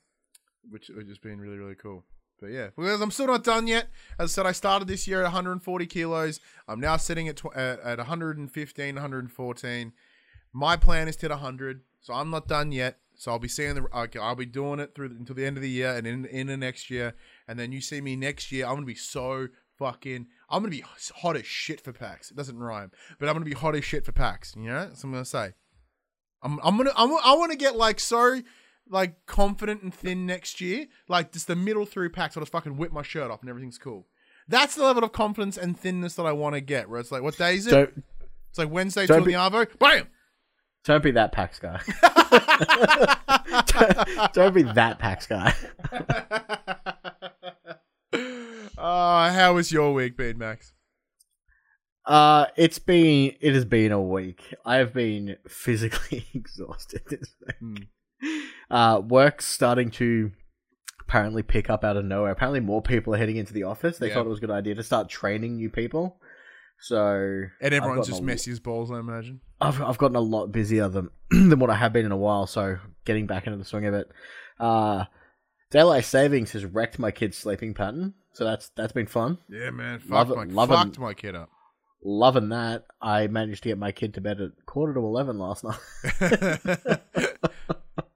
which 0.68 0.88
has 0.88 1.06
just 1.06 1.22
been 1.22 1.40
really 1.40 1.58
really 1.58 1.74
cool. 1.74 2.04
But 2.40 2.50
yeah, 2.50 2.68
because 2.76 3.00
I'm 3.00 3.10
still 3.10 3.28
not 3.28 3.44
done 3.44 3.66
yet. 3.66 3.88
As 4.18 4.30
I 4.30 4.32
said, 4.32 4.46
I 4.46 4.52
started 4.52 4.86
this 4.88 5.08
year 5.08 5.20
at 5.20 5.24
140 5.24 5.86
kilos. 5.86 6.40
I'm 6.68 6.80
now 6.80 6.96
sitting 6.96 7.28
at 7.28 7.36
tw- 7.36 7.54
at, 7.54 7.80
at 7.80 7.98
115, 7.98 8.94
114. 8.94 9.92
My 10.52 10.76
plan 10.76 11.08
is 11.08 11.16
to 11.16 11.22
hit 11.22 11.30
100, 11.30 11.80
so 12.00 12.14
I'm 12.14 12.30
not 12.30 12.46
done 12.46 12.72
yet 12.72 12.98
So 13.22 13.30
I'll 13.30 13.38
be 13.38 13.46
seeing 13.46 13.76
the. 13.76 13.84
Okay, 13.96 14.18
I'll 14.18 14.34
be 14.34 14.46
doing 14.46 14.80
it 14.80 14.96
through 14.96 15.14
until 15.16 15.36
the 15.36 15.46
end 15.46 15.56
of 15.56 15.62
the 15.62 15.70
year 15.70 15.94
and 15.94 16.08
in 16.08 16.24
in 16.24 16.48
the 16.48 16.56
next 16.56 16.90
year, 16.90 17.14
and 17.46 17.56
then 17.56 17.70
you 17.70 17.80
see 17.80 18.00
me 18.00 18.16
next 18.16 18.50
year. 18.50 18.66
I'm 18.66 18.74
gonna 18.74 18.84
be 18.84 18.96
so 18.96 19.46
fucking. 19.78 20.26
I'm 20.50 20.60
gonna 20.60 20.72
be 20.72 20.82
hot 21.14 21.36
as 21.36 21.46
shit 21.46 21.80
for 21.80 21.92
PAX. 21.92 22.32
It 22.32 22.36
doesn't 22.36 22.58
rhyme, 22.58 22.90
but 23.20 23.28
I'm 23.28 23.36
gonna 23.36 23.44
be 23.44 23.52
hot 23.52 23.76
as 23.76 23.84
shit 23.84 24.04
for 24.04 24.10
PAX. 24.10 24.56
You 24.56 24.64
know, 24.64 24.86
that's 24.86 25.04
what 25.04 25.10
I'm 25.10 25.12
gonna 25.12 25.24
say. 25.24 25.52
I'm 26.42 26.58
I'm 26.64 26.76
gonna 26.76 26.90
I'm, 26.96 27.10
I 27.24 27.36
want 27.36 27.52
to 27.52 27.56
get 27.56 27.76
like 27.76 28.00
so 28.00 28.40
like 28.90 29.24
confident 29.26 29.82
and 29.82 29.94
thin 29.94 30.26
next 30.26 30.60
year. 30.60 30.88
Like 31.06 31.30
just 31.30 31.46
the 31.46 31.54
middle 31.54 31.86
through 31.86 32.10
PAX. 32.10 32.36
I'll 32.36 32.40
just 32.40 32.50
fucking 32.50 32.76
whip 32.76 32.90
my 32.90 33.02
shirt 33.02 33.30
off 33.30 33.42
and 33.42 33.48
everything's 33.48 33.78
cool. 33.78 34.08
That's 34.48 34.74
the 34.74 34.82
level 34.82 35.04
of 35.04 35.12
confidence 35.12 35.56
and 35.56 35.78
thinness 35.78 36.16
that 36.16 36.26
I 36.26 36.32
want 36.32 36.56
to 36.56 36.60
get. 36.60 36.90
Where 36.90 36.98
it's 36.98 37.12
like, 37.12 37.22
what 37.22 37.38
day 37.38 37.54
is 37.54 37.68
it? 37.68 37.70
Don't 37.70 38.04
it's 38.50 38.58
like 38.58 38.72
Wednesday 38.72 39.06
till 39.06 39.24
be- 39.24 39.30
the 39.30 39.38
Arvo. 39.38 39.78
Bam. 39.78 40.08
Don't 40.84 41.02
be 41.02 41.12
that 41.12 41.32
PAX 41.32 41.58
guy. 41.58 41.80
don't, 43.66 44.32
don't 44.32 44.54
be 44.54 44.62
that 44.62 44.98
PAX 44.98 45.26
guy. 45.26 45.54
Uh, 48.78 49.32
how 49.32 49.54
was 49.54 49.72
your 49.72 49.92
week 49.94 50.16
been, 50.16 50.38
Max? 50.38 50.72
Uh, 52.04 52.46
it's 52.56 52.80
been 52.80 53.34
it 53.40 53.54
has 53.54 53.64
been 53.64 53.92
a 53.92 54.00
week. 54.02 54.54
I 54.64 54.76
have 54.76 54.92
been 54.92 55.36
physically 55.46 56.26
exhausted 56.34 57.02
this 57.08 57.34
week. 57.46 57.56
Hmm. 57.60 57.76
Uh, 58.70 59.00
work's 59.00 59.44
starting 59.46 59.90
to 59.92 60.32
apparently 61.00 61.42
pick 61.42 61.70
up 61.70 61.84
out 61.84 61.96
of 61.96 62.04
nowhere. 62.04 62.32
Apparently, 62.32 62.60
more 62.60 62.82
people 62.82 63.14
are 63.14 63.18
heading 63.18 63.36
into 63.36 63.52
the 63.52 63.62
office. 63.64 63.98
They 63.98 64.08
Yeah. 64.08 64.14
thought 64.14 64.26
it 64.26 64.30
was 64.30 64.38
a 64.38 64.40
good 64.40 64.50
idea 64.50 64.74
to 64.74 64.82
start 64.82 65.08
training 65.08 65.56
new 65.56 65.70
people. 65.70 66.20
So 66.82 67.44
And 67.60 67.74
everyone's 67.74 68.08
just 68.08 68.22
messy 68.22 68.50
as 68.50 68.58
balls, 68.60 68.90
I 68.90 68.98
imagine. 68.98 69.40
I've 69.60 69.80
I've 69.80 69.98
gotten 69.98 70.16
a 70.16 70.20
lot 70.20 70.48
busier 70.48 70.88
than 70.88 71.10
than 71.30 71.58
what 71.58 71.70
I 71.70 71.76
have 71.76 71.92
been 71.92 72.04
in 72.04 72.12
a 72.12 72.16
while. 72.16 72.46
So 72.46 72.78
getting 73.04 73.26
back 73.26 73.46
into 73.46 73.58
the 73.58 73.64
swing 73.64 73.86
of 73.86 73.94
it. 73.94 74.10
Uh, 74.58 75.04
daylight 75.70 76.04
savings 76.04 76.52
has 76.52 76.64
wrecked 76.64 76.98
my 76.98 77.10
kid's 77.10 77.38
sleeping 77.38 77.72
pattern. 77.74 78.14
So 78.32 78.44
that's 78.44 78.70
that's 78.76 78.92
been 78.92 79.06
fun. 79.06 79.38
Yeah, 79.48 79.70
man. 79.70 80.00
Fuck 80.00 80.28
Love 80.28 80.36
my, 80.36 80.44
love 80.44 80.70
it. 80.70 80.74
fucked 80.74 80.98
my 80.98 81.14
kid 81.14 81.36
up. 81.36 81.50
Loving 82.04 82.48
that. 82.48 82.86
I 83.00 83.28
managed 83.28 83.62
to 83.62 83.68
get 83.68 83.78
my 83.78 83.92
kid 83.92 84.14
to 84.14 84.20
bed 84.20 84.40
at 84.40 84.50
quarter 84.66 84.94
to 84.94 85.00
eleven 85.00 85.38
last 85.38 85.62
night. 85.64 85.78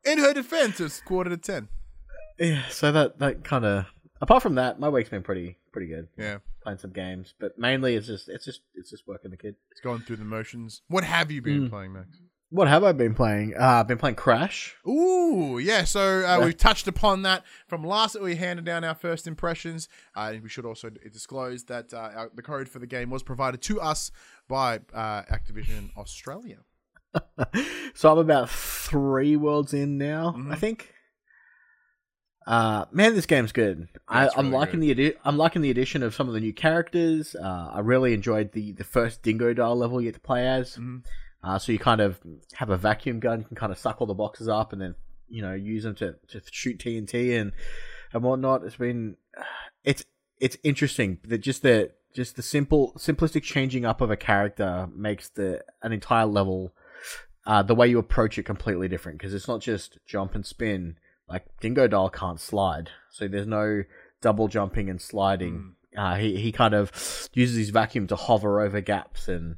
In 0.04 0.18
her 0.18 0.32
defense, 0.32 0.80
it's 0.80 1.00
quarter 1.00 1.30
to 1.30 1.36
ten. 1.36 1.68
yeah, 2.38 2.62
so 2.68 2.90
that 2.92 3.18
that 3.20 3.44
kind 3.44 3.64
of. 3.64 3.86
Apart 4.20 4.42
from 4.42 4.54
that, 4.56 4.80
my 4.80 4.88
week's 4.88 5.10
been 5.10 5.22
pretty 5.22 5.58
pretty 5.72 5.88
good. 5.88 6.08
Yeah, 6.16 6.38
Playing 6.62 6.78
some 6.78 6.92
games, 6.92 7.34
but 7.38 7.58
mainly 7.58 7.94
it's 7.96 8.06
just 8.06 8.28
it's 8.28 8.44
just 8.44 8.60
it's 8.74 8.90
just 8.90 9.06
working 9.06 9.30
the 9.30 9.36
kid. 9.36 9.56
it's 9.70 9.80
going 9.80 10.00
through 10.00 10.16
the 10.16 10.24
motions. 10.24 10.82
What 10.88 11.04
have 11.04 11.30
you 11.30 11.42
been 11.42 11.66
Mm. 11.66 11.70
playing, 11.70 11.92
Max? 11.92 12.08
What 12.50 12.68
have 12.68 12.84
I 12.84 12.92
been 12.92 13.12
playing? 13.14 13.54
Uh, 13.58 13.64
I've 13.80 13.88
been 13.88 13.98
playing 13.98 14.14
Crash. 14.14 14.76
Ooh, 14.88 15.58
yeah. 15.58 15.82
So 15.82 16.00
uh, 16.20 16.38
Yeah. 16.38 16.44
we've 16.44 16.56
touched 16.56 16.86
upon 16.86 17.22
that 17.22 17.44
from 17.66 17.82
last 17.84 18.12
that 18.12 18.22
we 18.22 18.36
handed 18.36 18.64
down 18.64 18.84
our 18.84 18.94
first 18.94 19.26
impressions. 19.26 19.88
Uh, 20.16 20.30
and 20.32 20.42
we 20.44 20.48
should 20.48 20.64
also 20.64 20.88
disclose 20.88 21.64
that 21.64 21.92
uh, 21.92 21.96
our, 22.14 22.30
the 22.32 22.42
code 22.42 22.68
for 22.68 22.78
the 22.78 22.86
game 22.86 23.10
was 23.10 23.24
provided 23.24 23.60
to 23.62 23.80
us 23.80 24.12
by 24.48 24.76
uh, 24.94 25.22
Activision 25.24 25.90
Australia. 25.96 26.58
so 27.94 28.12
I'm 28.12 28.18
about 28.18 28.48
three 28.50 29.36
worlds 29.36 29.74
in 29.74 29.98
now, 29.98 30.34
Mhm. 30.36 30.52
I 30.52 30.56
think. 30.56 30.92
Uh, 32.46 32.84
man, 32.92 33.14
this 33.14 33.26
game's 33.26 33.50
good. 33.52 33.88
I, 34.08 34.28
I'm 34.36 34.46
really 34.46 34.50
liking 34.50 34.80
the 34.80 34.94
addi- 34.94 35.16
I'm 35.24 35.36
liking 35.36 35.62
the 35.62 35.70
addition 35.70 36.02
of 36.02 36.14
some 36.14 36.28
of 36.28 36.34
the 36.34 36.40
new 36.40 36.52
characters. 36.52 37.34
Uh, 37.34 37.70
I 37.72 37.80
really 37.80 38.14
enjoyed 38.14 38.52
the 38.52 38.72
the 38.72 38.84
first 38.84 39.22
Dingodile 39.22 39.76
level 39.76 40.00
you 40.00 40.08
get 40.08 40.14
to 40.14 40.20
play 40.20 40.46
as. 40.46 40.76
Mhm. 40.76 41.04
Uh, 41.42 41.58
so 41.58 41.72
you 41.72 41.78
kind 41.78 42.00
of 42.00 42.20
have 42.54 42.70
a 42.70 42.76
vacuum 42.76 43.20
gun, 43.20 43.40
you 43.40 43.44
can 43.44 43.56
kind 43.56 43.72
of 43.72 43.78
suck 43.78 44.00
all 44.00 44.06
the 44.06 44.14
boxes 44.14 44.48
up, 44.48 44.72
and 44.72 44.80
then 44.80 44.94
you 45.28 45.42
know 45.42 45.54
use 45.54 45.82
them 45.82 45.94
to, 45.96 46.14
to 46.28 46.40
shoot 46.50 46.78
TNT 46.78 47.38
and 47.40 47.52
and 48.12 48.22
whatnot. 48.22 48.62
It's 48.64 48.76
been 48.76 49.16
it's 49.84 50.04
it's 50.38 50.56
interesting 50.62 51.18
that 51.24 51.38
just 51.38 51.62
the 51.62 51.90
just 52.14 52.36
the 52.36 52.42
simple 52.42 52.92
simplistic 52.96 53.42
changing 53.42 53.84
up 53.84 54.00
of 54.00 54.10
a 54.10 54.16
character 54.16 54.88
makes 54.94 55.28
the 55.28 55.64
an 55.82 55.92
entire 55.92 56.26
level 56.26 56.72
uh, 57.46 57.62
the 57.62 57.74
way 57.74 57.86
you 57.86 57.98
approach 57.98 58.38
it 58.38 58.44
completely 58.44 58.88
different 58.88 59.18
because 59.18 59.34
it's 59.34 59.48
not 59.48 59.60
just 59.60 59.98
jump 60.06 60.34
and 60.34 60.46
spin. 60.46 60.96
Like 61.28 61.44
Dingodile 61.60 62.12
can't 62.12 62.40
slide, 62.40 62.90
so 63.10 63.26
there's 63.26 63.46
no 63.46 63.82
double 64.20 64.48
jumping 64.48 64.88
and 64.88 65.00
sliding. 65.00 65.74
Uh, 65.96 66.14
he 66.16 66.36
he 66.36 66.52
kind 66.52 66.74
of 66.74 66.92
uses 67.34 67.56
his 67.56 67.70
vacuum 67.70 68.06
to 68.08 68.16
hover 68.16 68.60
over 68.60 68.80
gaps, 68.80 69.28
and 69.28 69.56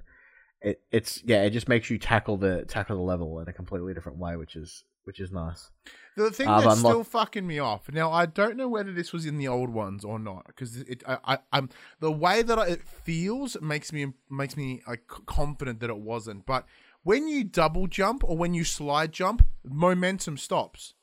it, 0.63 0.81
it's 0.91 1.23
yeah, 1.25 1.43
it 1.43 1.51
just 1.51 1.69
makes 1.69 1.91
you 1.91 1.99
tackle 1.99 2.37
the 2.37 2.65
tackle 2.65 2.97
the 2.97 3.03
level 3.03 3.41
in 3.41 3.49
a 3.49 3.53
completely 3.53 3.93
different 3.93 4.19
way, 4.19 4.37
which 4.37 4.57
is 4.57 4.85
which 5.05 5.21
is 5.21 5.31
nice. 5.31 5.71
The 6.17 6.31
thing 6.31 6.49
Uh, 6.49 6.61
that's 6.61 6.81
still 6.81 7.05
fucking 7.05 7.47
me 7.47 7.59
off 7.59 7.91
now, 7.93 8.11
I 8.11 8.27
don't 8.27 8.57
know 8.57 8.69
whether 8.69 8.93
this 8.93 9.13
was 9.13 9.25
in 9.25 9.39
the 9.39 9.49
old 9.49 9.71
ones 9.71 10.05
or 10.05 10.19
not, 10.19 10.47
because 10.47 10.79
it, 10.79 11.03
I, 11.07 11.19
I, 11.25 11.39
I'm 11.53 11.71
the 12.01 12.13
way 12.13 12.43
that 12.43 12.59
I, 12.59 12.67
it 12.69 12.83
feels 12.83 13.61
makes 13.61 13.93
me 13.93 14.13
makes 14.31 14.57
me 14.57 14.83
like 14.87 15.07
confident 15.07 15.81
that 15.81 15.91
it 15.91 15.99
wasn't. 15.99 16.45
But 16.47 16.67
when 17.05 17.29
you 17.29 17.45
double 17.45 17.87
jump 17.87 18.23
or 18.25 18.37
when 18.37 18.53
you 18.55 18.65
slide 18.65 19.13
jump, 19.13 19.47
momentum 19.65 20.37
stops. 20.37 20.95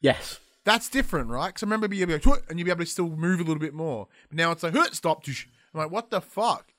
Yes, 0.00 0.40
That's 0.64 0.88
different, 0.88 1.28
right? 1.30 1.48
Because 1.48 1.62
I 1.62 1.66
remember 1.66 1.88
being 1.88 2.02
able 2.02 2.18
to 2.18 2.18
go, 2.18 2.36
and 2.48 2.58
you'd 2.58 2.64
be 2.66 2.70
able 2.70 2.84
to 2.84 2.90
still 2.90 3.08
move 3.08 3.40
a 3.40 3.42
little 3.44 3.58
bit 3.60 3.74
more. 3.74 4.08
But 4.28 4.36
now 4.36 4.50
it's 4.52 4.62
like 4.62 4.74
"Huh, 4.74 4.88
stop. 4.92 5.24
I'm 5.26 5.34
like, 5.80 5.90
what 5.90 6.10
the 6.10 6.20
fuck? 6.20 6.72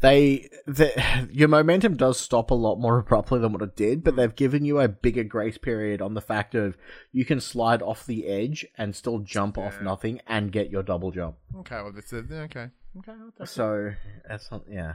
they 0.00 0.48
the, 0.66 1.28
your 1.32 1.48
momentum 1.48 1.96
does 1.96 2.18
stop 2.20 2.50
a 2.50 2.54
lot 2.54 2.76
more 2.76 2.98
abruptly 3.00 3.40
than 3.40 3.52
what 3.52 3.62
it 3.62 3.76
did, 3.76 4.04
but 4.04 4.16
they've 4.16 4.34
given 4.36 4.64
you 4.64 4.78
a 4.80 4.88
bigger 4.88 5.24
grace 5.24 5.58
period 5.58 6.00
on 6.00 6.14
the 6.14 6.20
fact 6.20 6.54
of 6.54 6.76
you 7.12 7.24
can 7.24 7.40
slide 7.40 7.82
off 7.82 8.06
the 8.06 8.26
edge 8.26 8.64
and 8.76 8.94
still 8.94 9.18
jump 9.18 9.58
off 9.58 9.74
Yeah. 9.78 9.84
nothing 9.84 10.20
and 10.26 10.52
get 10.52 10.70
your 10.70 10.82
double 10.82 11.10
jump. 11.10 11.36
Okay, 11.60 11.76
well 11.76 11.92
that's 11.92 12.12
a, 12.12 12.18
okay. 12.18 12.68
Okay, 12.98 13.12
I'll 13.12 13.32
take 13.32 13.40
it. 13.40 13.48
So 13.48 13.92
that's 14.28 14.50
not 14.50 14.62
yeah. 14.70 14.94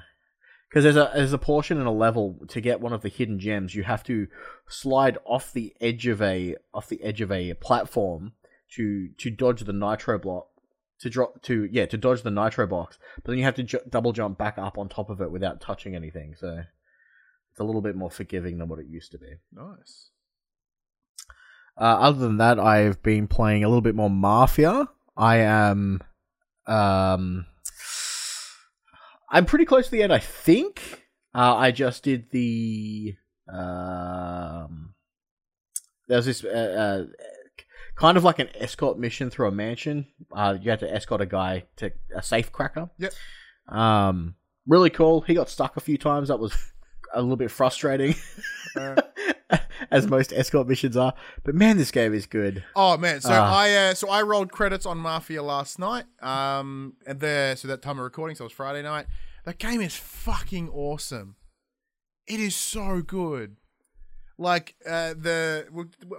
Because 0.73 0.85
there's 0.85 0.95
a 0.95 1.11
there's 1.13 1.33
a 1.33 1.37
portion 1.37 1.79
in 1.79 1.85
a 1.85 1.91
level 1.91 2.39
to 2.47 2.59
get 2.59 2.81
one 2.81 2.93
of 2.93 3.03
the 3.03 3.09
hidden 3.09 3.37
gems, 3.37 3.75
you 3.75 3.83
have 3.83 4.03
to 4.05 4.27
slide 4.67 5.19
off 5.23 5.53
the 5.53 5.75
edge 5.79 6.07
of 6.07 6.19
a 6.19 6.55
off 6.73 6.89
the 6.89 7.03
edge 7.03 7.21
of 7.21 7.31
a 7.31 7.53
platform 7.53 8.33
to 8.71 9.09
to 9.19 9.29
dodge 9.29 9.61
the 9.61 9.71
nitro 9.71 10.17
block 10.17 10.47
to 10.99 11.11
drop 11.11 11.43
to 11.43 11.69
yeah 11.71 11.85
to 11.85 11.95
dodge 11.95 12.23
the 12.23 12.31
nitro 12.31 12.65
box, 12.65 12.97
but 13.17 13.25
then 13.29 13.37
you 13.37 13.43
have 13.43 13.53
to 13.53 13.61
ju- 13.61 13.81
double 13.87 14.13
jump 14.13 14.39
back 14.39 14.57
up 14.57 14.79
on 14.79 14.89
top 14.89 15.11
of 15.11 15.21
it 15.21 15.29
without 15.29 15.61
touching 15.61 15.95
anything. 15.95 16.33
So 16.35 16.63
it's 17.51 17.59
a 17.59 17.63
little 17.63 17.81
bit 17.81 17.95
more 17.95 18.09
forgiving 18.09 18.57
than 18.57 18.67
what 18.67 18.79
it 18.79 18.87
used 18.87 19.11
to 19.11 19.19
be. 19.19 19.35
nice. 19.51 20.09
Uh, 21.77 21.97
other 22.01 22.19
than 22.19 22.37
that, 22.37 22.59
I've 22.59 23.01
been 23.03 23.27
playing 23.27 23.63
a 23.63 23.67
little 23.67 23.81
bit 23.81 23.95
more 23.95 24.09
Mafia. 24.09 24.87
I 25.17 25.37
am, 25.37 26.01
um, 26.67 27.47
I'm 29.33 29.45
pretty 29.45 29.65
close 29.65 29.85
to 29.85 29.91
the 29.91 30.03
end. 30.03 30.13
I 30.13 30.19
think. 30.19 31.01
Uh, 31.35 31.55
I 31.55 31.71
just 31.71 32.03
did 32.03 32.29
the. 32.29 33.15
Um, 33.51 34.93
was 36.07 36.27
this 36.27 36.43
uh, 36.43 37.07
uh, 37.07 37.25
kind 37.95 38.15
of 38.15 38.23
like 38.23 38.37
an 38.37 38.49
escort 38.55 38.99
mission 38.99 39.31
through 39.31 39.47
a 39.47 39.51
mansion. 39.51 40.05
Uh, 40.31 40.57
you 40.61 40.69
had 40.69 40.79
to 40.81 40.93
escort 40.93 41.21
a 41.21 41.25
guy 41.25 41.63
to 41.77 41.91
a 42.15 42.21
safe 42.21 42.51
cracker. 42.51 42.91
Yep. 42.99 43.13
Um, 43.67 44.35
really 44.67 44.91
cool. 44.91 45.21
He 45.21 45.33
got 45.33 45.49
stuck 45.49 45.77
a 45.77 45.81
few 45.81 45.97
times. 45.97 46.27
That 46.27 46.39
was 46.39 46.55
a 47.13 47.21
little 47.21 47.35
bit 47.35 47.49
frustrating. 47.49 48.15
Uh, 49.93 49.97
as 49.97 50.07
most 50.07 50.33
escort 50.33 50.67
missions 50.67 50.97
are. 50.97 51.13
But 51.43 51.55
man, 51.55 51.77
this 51.77 51.91
game 51.91 52.13
is 52.13 52.25
good. 52.25 52.63
Oh 52.75 52.97
man, 52.97 53.21
so 53.21 53.29
Ah. 53.31 53.55
I 53.59 53.75
uh, 53.75 53.93
so 53.93 54.09
I 54.09 54.21
rolled 54.23 54.51
credits 54.51 54.85
on 54.85 54.97
Mafia 54.97 55.43
last 55.43 55.79
night. 55.79 56.05
Um, 56.21 56.93
and 57.05 57.19
there, 57.19 57.55
so 57.55 57.67
that 57.67 57.81
time 57.81 57.99
of 57.99 58.03
recording, 58.03 58.35
so 58.35 58.43
it 58.43 58.47
was 58.47 58.53
Friday 58.53 58.81
night. 58.81 59.05
That 59.45 59.57
game 59.59 59.81
is 59.81 59.95
fucking 59.95 60.69
awesome. 60.69 61.35
It 62.27 62.39
is 62.39 62.55
so 62.55 63.01
good. 63.01 63.57
Like 64.37 64.75
uh, 64.85 65.13
the 65.13 65.67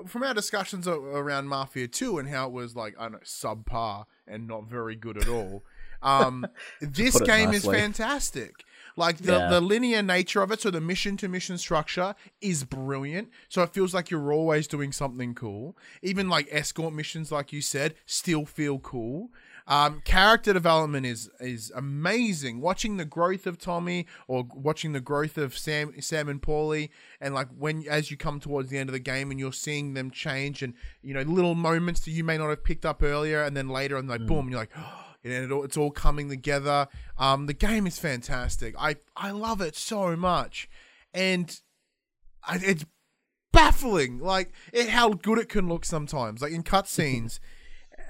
from 0.07 0.23
our 0.23 0.35
discussions 0.35 0.87
around 0.87 1.49
Mafia 1.49 1.89
Two 1.89 2.19
and 2.19 2.29
how 2.29 2.47
it 2.47 2.53
was 2.53 2.77
like 2.77 2.95
I 2.99 3.05
don't 3.05 3.13
know 3.13 3.19
subpar 3.25 4.05
and 4.27 4.47
not 4.47 4.69
very 4.69 4.95
good 4.95 5.17
at 5.17 5.29
all. 5.29 5.65
Um, 6.01 6.47
this 6.81 7.21
game 7.23 7.53
is 7.53 7.65
fantastic. 7.65 8.65
Like 8.97 9.19
the, 9.19 9.33
Yeah. 9.33 9.49
the 9.49 9.61
linear 9.61 10.03
nature 10.03 10.43
of 10.43 10.51
it, 10.53 10.61
so 10.61 10.71
the 10.71 10.81
mission 10.81 11.17
to 11.19 11.29
mission 11.29 11.59
structure 11.59 12.15
is 12.41 12.65
brilliant. 12.65 13.29
So 13.49 13.63
it 13.63 13.71
feels 13.73 13.93
like 13.95 14.11
you're 14.11 14.33
always 14.33 14.67
doing 14.69 14.93
something 14.93 15.35
cool. 15.35 15.77
Even 16.03 16.29
like 16.29 16.49
escort 16.51 16.95
missions, 16.95 17.33
like 17.33 17.53
you 17.53 17.61
said, 17.61 17.95
still 18.07 18.45
feel 18.47 18.79
cool. 18.79 19.31
Um, 19.67 20.03
character 20.05 20.53
development 20.53 21.07
is 21.07 21.31
is 21.41 21.73
amazing. 21.75 22.61
Watching 22.61 22.99
the 22.99 23.07
growth 23.07 23.47
of 23.47 23.59
Tommy 23.59 24.07
or 24.29 24.47
watching 24.55 24.93
the 24.93 25.01
growth 25.01 25.39
of 25.39 25.57
Sam 25.57 25.99
Sam 26.03 26.29
and 26.29 26.43
Paulie, 26.43 26.91
and 27.19 27.33
like 27.35 27.49
when 27.59 27.83
as 27.89 28.11
you 28.11 28.19
come 28.19 28.41
towards 28.41 28.69
the 28.69 28.77
end 28.77 28.91
of 28.91 28.93
the 28.93 28.99
game 28.99 29.31
and 29.31 29.41
you're 29.41 29.55
seeing 29.55 29.95
them 29.95 30.11
change, 30.11 30.63
and 30.63 30.75
you 31.03 31.15
know 31.15 31.23
little 31.23 31.55
moments 31.55 32.01
that 32.01 32.11
you 32.11 32.25
may 32.25 32.37
not 32.37 32.51
have 32.51 32.63
picked 32.63 32.85
up 32.85 33.03
earlier, 33.03 33.43
and 33.43 33.57
then 33.57 33.71
later 33.71 33.97
and 33.97 34.07
like 34.07 34.27
boom, 34.27 34.51
you're 34.51 34.59
like. 34.61 34.71
And 35.25 35.33
it 35.33 35.51
it's 35.65 35.77
all 35.77 35.91
coming 35.91 36.29
together. 36.29 36.87
Um, 37.19 37.47
the 37.47 37.55
game 37.55 37.87
is 37.87 37.99
fantastic. 37.99 38.75
I 38.79 38.97
I 39.17 39.31
love 39.31 39.61
it 39.61 39.75
so 39.75 40.17
much, 40.17 40.69
and 41.13 41.61
I, 42.47 42.61
it's 42.63 42.85
baffling. 43.53 44.19
Like 44.19 44.53
it, 44.73 44.91
how 44.91 45.11
good 45.11 45.39
it 45.39 45.49
can 45.49 45.69
look 45.69 45.85
sometimes. 45.85 46.43
Like 46.43 46.53
in 46.53 46.63
cutscenes, 46.63 47.41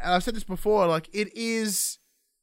and 0.02 0.14
I've 0.14 0.24
said 0.24 0.34
this 0.34 0.44
before. 0.44 0.86
Like 0.86 1.08
it 1.12 1.34
is 1.36 1.98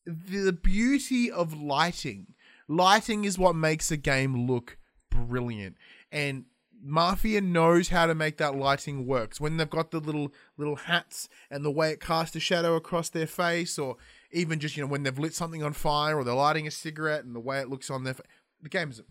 the 0.06 0.54
beauty 0.54 1.30
of 1.30 1.54
lighting. 1.54 2.34
Lighting 2.68 3.26
is 3.26 3.38
what 3.38 3.56
makes 3.56 3.92
a 3.92 3.98
game 3.98 4.48
look 4.48 4.78
brilliant, 5.10 5.76
and 6.12 6.46
Mafia 6.84 7.42
knows 7.42 7.90
how 7.90 8.08
to 8.08 8.16
make 8.16 8.38
that 8.38 8.56
lighting 8.56 9.06
work. 9.06 9.36
So 9.36 9.44
when 9.44 9.58
they've 9.58 9.70
got 9.70 9.92
the 9.92 10.00
little 10.00 10.34
little 10.58 10.78
hats 10.78 11.30
and 11.50 11.64
the 11.64 11.72
way 11.72 11.92
it 11.92 12.00
casts 12.00 12.36
a 12.36 12.40
shadow 12.40 12.76
across 12.76 13.10
their 13.10 13.28
face, 13.28 13.78
or 13.78 13.98
even 14.34 14.60
just 14.60 14.78
you 14.78 14.84
know 14.84 14.88
when 14.88 15.04
they've 15.04 15.18
lit 15.20 15.34
something 15.34 15.64
on 15.64 15.74
fire 15.74 16.18
or 16.18 16.24
they're 16.24 16.34
lighting 16.34 16.68
a 16.68 16.72
cigarette 16.72 17.24
and 17.24 17.36
the 17.36 17.40
way 17.40 17.60
it 17.60 17.70
looks 17.70 17.90
on 17.90 18.04
their 18.04 18.14
fa- 18.14 18.24
the 18.62 18.70
game's 18.70 19.02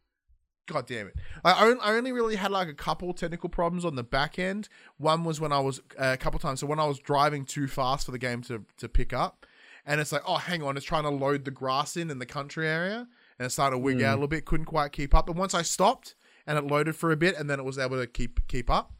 god 0.66 0.86
damn 0.86 1.08
it. 1.08 1.14
I, 1.44 1.74
I 1.82 1.92
only 1.94 2.12
really 2.12 2.36
had 2.36 2.50
like 2.50 2.68
a 2.68 2.74
couple 2.74 3.12
technical 3.12 3.48
problems 3.48 3.84
on 3.84 3.96
the 3.96 4.02
back 4.02 4.38
end. 4.38 4.68
One 4.96 5.24
was 5.24 5.40
when 5.40 5.52
i 5.52 5.60
was 5.60 5.80
uh, 5.98 6.12
a 6.14 6.16
couple 6.16 6.40
times. 6.40 6.60
So 6.60 6.66
when 6.66 6.80
i 6.80 6.86
was 6.86 6.98
driving 6.98 7.44
too 7.44 7.66
fast 7.68 8.06
for 8.06 8.12
the 8.12 8.18
game 8.18 8.42
to, 8.42 8.64
to 8.78 8.88
pick 8.88 9.12
up 9.12 9.46
and 9.86 10.00
it's 10.00 10.12
like 10.12 10.22
oh 10.26 10.36
hang 10.36 10.62
on 10.62 10.76
it's 10.76 10.86
trying 10.86 11.02
to 11.04 11.10
load 11.10 11.44
the 11.44 11.50
grass 11.50 11.96
in 11.96 12.10
in 12.10 12.18
the 12.18 12.26
country 12.26 12.66
area 12.66 13.06
and 13.38 13.46
it 13.46 13.50
started 13.50 13.76
to 13.76 13.78
wig 13.78 14.02
out 14.02 14.12
a 14.12 14.16
little 14.16 14.28
bit 14.28 14.44
couldn't 14.44 14.66
quite 14.66 14.92
keep 14.92 15.14
up. 15.14 15.26
But 15.26 15.36
once 15.36 15.54
i 15.54 15.62
stopped 15.62 16.14
and 16.46 16.58
it 16.58 16.66
loaded 16.66 16.96
for 16.96 17.10
a 17.12 17.16
bit 17.16 17.36
and 17.36 17.48
then 17.48 17.58
it 17.58 17.64
was 17.64 17.78
able 17.78 17.98
to 18.00 18.06
keep 18.06 18.46
keep 18.48 18.70
up. 18.70 18.92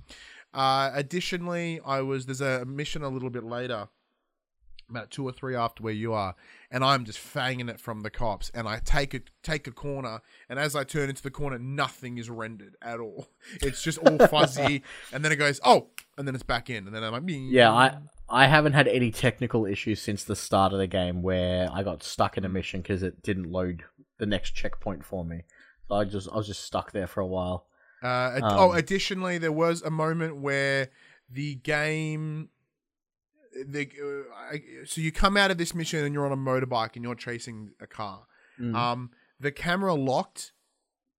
Uh, 0.53 0.91
additionally 0.95 1.81
i 1.85 2.01
was 2.01 2.27
there's 2.27 2.41
a 2.41 2.65
mission 2.65 3.03
a 3.03 3.09
little 3.09 3.31
bit 3.31 3.43
later 3.43 3.89
about 4.89 5.11
two 5.11 5.25
or 5.27 5.33
three 5.33 5.55
after 5.57 5.83
where 5.83 5.93
you 5.93 6.13
are, 6.13 6.35
and 6.71 6.85
I'm 6.85 7.05
just 7.05 7.19
fanging 7.19 7.69
it 7.71 7.81
from 7.81 8.01
the 8.03 8.11
cops, 8.11 8.51
and 8.55 8.69
I 8.69 8.81
take 8.85 9.15
a 9.15 9.21
take 9.43 9.67
a 9.67 9.71
corner, 9.73 10.21
and 10.49 10.59
as 10.59 10.75
I 10.77 10.85
turn 10.85 11.09
into 11.09 11.23
the 11.23 11.31
corner, 11.31 11.59
nothing 11.59 12.19
is 12.19 12.29
rendered 12.31 12.77
at 12.83 13.01
all. 13.01 13.29
It's 13.63 13.83
just 13.83 13.99
all 13.99 14.19
fuzzy, 14.29 14.83
and 15.13 15.25
then 15.25 15.33
it 15.33 15.37
goes 15.37 15.61
oh, 15.65 15.89
and 16.19 16.27
then 16.27 16.35
it's 16.35 16.45
back 16.45 16.71
in, 16.71 16.87
and 16.87 16.95
then 16.95 17.03
I'm 17.05 17.13
like 17.13 17.23
Yeah, 17.29 17.73
I 17.73 17.99
I 18.29 18.47
haven't 18.47 18.73
had 18.73 18.89
any 18.89 19.11
technical 19.11 19.67
issues 19.67 20.01
since 20.01 20.25
the 20.25 20.37
start 20.37 20.73
of 20.73 20.79
the 20.79 20.87
game 20.87 21.23
where 21.23 21.69
I 21.73 21.83
got 21.83 22.03
stuck 22.03 22.37
in 22.39 22.45
a 22.45 22.49
mission 22.49 22.81
because 22.81 23.03
it 23.03 23.23
didn't 23.23 23.51
load 23.51 23.85
the 24.19 24.27
next 24.27 24.53
checkpoint 24.53 25.05
for 25.05 25.25
me. 25.25 25.43
So 25.89 25.97
I 25.97 26.05
just 26.05 26.29
I 26.33 26.37
was 26.37 26.47
just 26.47 26.65
stuck 26.65 26.93
there 26.93 27.07
for 27.07 27.21
a 27.21 27.27
while. 27.27 27.67
Uh, 28.03 28.07
ad- 28.37 28.43
Um, 28.43 28.59
oh, 28.59 28.73
additionally, 28.73 29.39
there 29.39 29.53
was 29.53 29.83
a 29.83 29.91
moment 29.91 30.37
where 30.37 30.89
the 31.31 31.57
game. 31.57 32.49
The, 33.67 33.89
uh, 34.03 34.35
I, 34.35 34.63
so 34.85 35.01
you 35.01 35.13
come 35.13 35.37
out 35.37 35.51
of 35.51 35.59
this 35.59 35.75
mission 35.75 36.05
and 36.05 36.13
you're 36.13 36.27
on 36.27 36.33
a 36.33 36.37
motorbike 36.37 36.97
and 36.97 37.05
you're 37.05 37.15
chasing 37.15 37.71
a 37.81 37.87
car. 37.87 38.27
Mm. 38.61 38.75
Um, 38.75 39.11
the 39.39 39.53
camera 39.53 39.95
locked, 39.95 40.53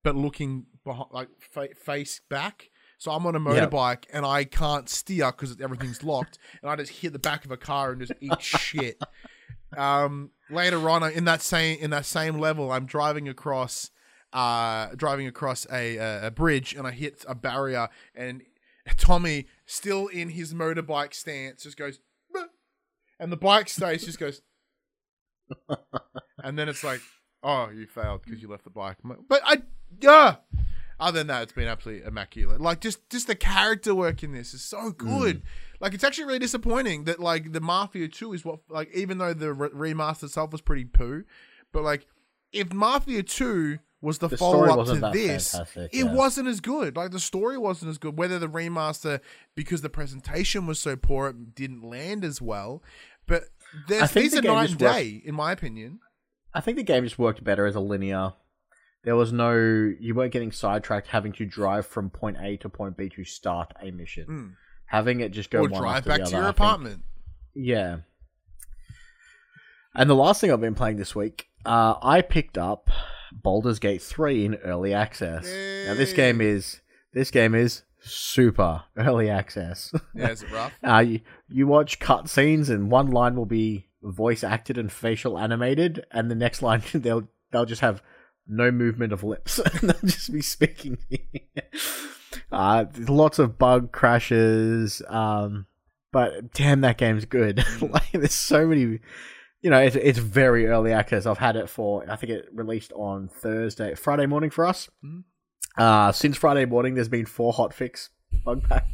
but 0.04 0.16
looking 0.16 0.66
behind, 0.84 1.08
like 1.12 1.30
fa- 1.40 1.76
face 1.76 2.22
back. 2.30 2.70
So 2.98 3.12
I'm 3.12 3.26
on 3.26 3.36
a 3.36 3.40
motorbike 3.40 4.06
and 4.12 4.26
I 4.26 4.46
can't 4.46 4.90
steer 4.90 5.32
because 5.32 5.60
everything's 5.62 6.04
locked, 6.04 6.38
and 6.62 6.72
I 6.72 6.76
just 6.76 6.92
hit 6.92 7.14
the 7.14 7.20
back 7.20 7.46
of 7.46 7.52
a 7.52 7.58
car 7.58 7.92
and 7.92 8.02
just 8.02 8.14
eat 8.22 8.42
shit. 8.42 9.02
Um, 9.78 10.32
later 10.50 10.90
on, 10.90 11.04
in 11.12 11.26
that 11.26 11.42
same 11.42 11.78
in 11.80 11.90
that 11.92 12.06
same 12.06 12.38
level, 12.38 12.72
I'm 12.72 12.86
driving 12.86 13.28
across, 13.28 13.92
uh, 14.32 14.90
driving 14.96 15.28
across 15.28 15.68
a 15.72 15.98
a, 15.98 16.28
a 16.28 16.32
bridge, 16.32 16.74
and 16.74 16.88
I 16.88 16.92
hit 16.92 17.26
a 17.28 17.36
barrier, 17.36 17.90
and 18.16 18.44
Tommy, 18.98 19.48
still 19.66 20.08
in 20.08 20.30
his 20.30 20.54
motorbike 20.54 21.14
stance, 21.14 21.64
just 21.64 21.78
goes, 21.78 22.00
and 23.20 23.32
the 23.32 23.38
bike 23.38 23.70
stays, 23.70 24.06
just 24.06 24.20
goes, 24.20 24.42
and 26.44 26.58
then 26.58 26.70
it's 26.70 26.84
like, 26.84 27.02
oh, 27.44 27.70
you 27.70 27.86
failed 27.88 28.22
because 28.24 28.42
you 28.42 28.48
left 28.48 28.64
the 28.64 28.70
bike. 28.70 28.98
But 29.04 29.42
I, 29.46 29.62
yeah. 30.02 30.36
Other 30.98 31.20
than 31.20 31.28
that, 31.28 31.44
it's 31.44 31.52
been 31.52 31.68
absolutely 31.68 32.08
immaculate. 32.08 32.62
Like 32.62 32.80
just 32.80 33.10
just 33.10 33.28
the 33.28 33.36
character 33.36 33.94
work 33.94 34.24
in 34.24 34.32
this 34.32 34.54
is 34.54 34.64
so 34.64 34.92
mm. 34.92 34.98
good. 34.98 35.42
Like 35.82 35.94
it's 35.94 36.06
actually 36.06 36.26
really 36.26 36.40
disappointing 36.40 37.04
that 37.04 37.20
like 37.20 37.52
the 37.52 37.60
Mafia 37.60 38.08
Two 38.08 38.32
is 38.32 38.46
what 38.46 38.60
like 38.70 38.94
even 38.94 39.18
though 39.18 39.34
the 39.34 39.54
re- 39.54 39.92
remaster 39.94 40.24
itself 40.24 40.54
was 40.54 40.62
pretty 40.62 40.86
poo, 40.86 41.26
but 41.74 41.84
like 41.84 42.08
if 42.54 42.74
Mafia 42.74 43.24
Two 43.24 43.80
was 44.06 44.20
the, 44.20 44.30
The 44.30 44.38
follow 44.38 44.64
up 44.64 44.86
to 44.88 44.94
this, 45.12 45.52
fantastic, 45.52 45.90
it 45.94 46.06
yeah. 46.06 46.14
wasn't 46.14 46.48
as 46.48 46.62
good. 46.62 46.96
Like 46.96 47.12
the 47.12 47.20
story 47.20 47.58
wasn't 47.58 47.90
as 47.90 47.98
good. 47.98 48.18
Whether 48.18 48.40
the 48.40 48.48
remaster 48.48 49.20
because 49.56 49.82
the 49.82 49.90
presentation 49.90 50.66
was 50.68 50.80
so 50.80 50.96
poor 50.96 51.28
it 51.30 51.54
didn't 51.56 51.82
land 51.84 52.24
as 52.24 52.42
well, 52.42 52.82
but 53.28 53.46
there's, 53.90 54.12
think 54.12 54.32
these 54.32 54.42
the 54.42 54.48
are 54.50 54.56
night 54.56 54.72
and 54.72 54.80
worked- 54.82 55.26
in 55.26 55.36
my 55.36 55.52
opinion. 55.52 56.00
I 56.54 56.62
think 56.62 56.78
the 56.78 56.84
game 56.84 57.04
just 57.04 57.20
worked 57.20 57.44
better 57.44 57.66
as 57.66 57.76
a 57.76 57.82
linear. 57.82 58.34
There 59.04 59.16
was 59.16 59.34
no 59.34 59.54
you 59.54 60.16
weren't 60.16 60.32
getting 60.32 60.52
sidetracked 60.52 61.08
having 61.08 61.32
to 61.34 61.46
drive 61.46 61.86
from 61.86 62.10
point 62.10 62.38
A 62.40 62.58
to 62.58 62.70
point 62.70 62.96
B 62.98 63.10
to 63.10 63.24
start 63.26 63.74
a 63.82 63.92
mission. 63.92 64.26
Mm. 64.28 64.52
Having 64.86 65.20
it 65.20 65.30
just 65.32 65.50
go 65.50 65.60
Or 65.66 65.68
one 65.68 65.82
drive 65.82 66.06
back 66.06 66.20
the 66.22 66.26
to 66.26 66.32
your 66.32 66.40
I 66.42 66.46
think- 66.46 66.58
apartment. 66.58 67.04
Yeah. 67.54 67.98
And 69.94 70.10
the 70.10 70.16
last 70.16 70.42
thing 70.42 70.52
I've 70.52 70.62
been 70.62 70.76
playing 70.76 70.98
this 70.98 71.16
week, 71.16 71.48
uh, 71.66 71.96
I 72.02 72.22
picked 72.22 72.58
up 72.58 72.90
Baldur's 73.42 73.80
Gate 73.80 74.02
3 74.02 74.46
in 74.46 74.56
early 74.56 74.94
access. 74.94 75.46
Now 75.46 75.94
this 75.94 76.14
game 76.14 76.42
is 76.42 76.82
this 77.14 77.32
game 77.32 77.54
is 77.56 77.84
super 78.00 78.84
early 78.98 79.30
access. 79.30 79.94
Yeah, 80.16 80.30
is 80.30 80.44
it 80.44 80.52
rough? 80.52 80.74
uh, 80.84 81.00
you, 81.00 81.20
you 81.50 81.68
watch 81.68 82.00
cutscenes 82.00 82.70
and 82.70 82.90
one 82.92 83.12
line 83.12 83.36
will 83.36 83.46
be 83.46 83.88
voice 84.02 84.44
acted 84.44 84.78
and 84.78 84.92
facial 84.92 85.38
animated, 85.38 86.06
and 86.12 86.30
the 86.32 86.36
next 86.36 86.62
line 86.62 86.84
they'll 86.94 87.28
they'll 87.52 87.66
just 87.66 87.82
have 87.82 88.02
no 88.48 88.72
movement 88.72 89.12
of 89.12 89.24
lips 89.24 89.60
and 89.82 89.90
they'll 89.90 90.10
just 90.10 90.32
be 90.32 90.42
speaking. 90.42 90.98
uh, 92.52 92.86
lots 93.08 93.40
of 93.40 93.58
bug 93.58 93.92
crashes, 93.92 95.02
um, 95.08 95.66
but 96.12 96.54
damn, 96.54 96.82
that 96.82 96.98
game's 96.98 97.26
good. 97.26 97.64
like, 97.82 98.12
there's 98.12 98.34
so 98.34 98.68
many. 98.68 99.00
You 99.62 99.70
know, 99.72 99.80
it's, 99.80 99.96
it's 99.96 100.20
very 100.20 100.68
early 100.68 100.92
access. 100.92 101.26
I've 101.26 101.38
had 101.40 101.56
it 101.56 101.70
for 101.70 102.10
I 102.10 102.16
think 102.16 102.32
it 102.32 102.48
released 102.54 102.92
on 102.94 103.28
Thursday, 103.30 103.96
Friday 103.96 104.26
morning 104.28 104.50
for 104.52 104.66
us. 104.66 104.90
Mhm. 105.04 105.24
Uh, 105.78 106.12
since 106.12 106.38
Friday 106.38 106.66
morning, 106.66 106.94
there's 106.96 107.10
been 107.10 107.26
four 107.26 107.52
hotfix 107.52 108.10
bug 108.46 108.64
pack. 108.70 108.86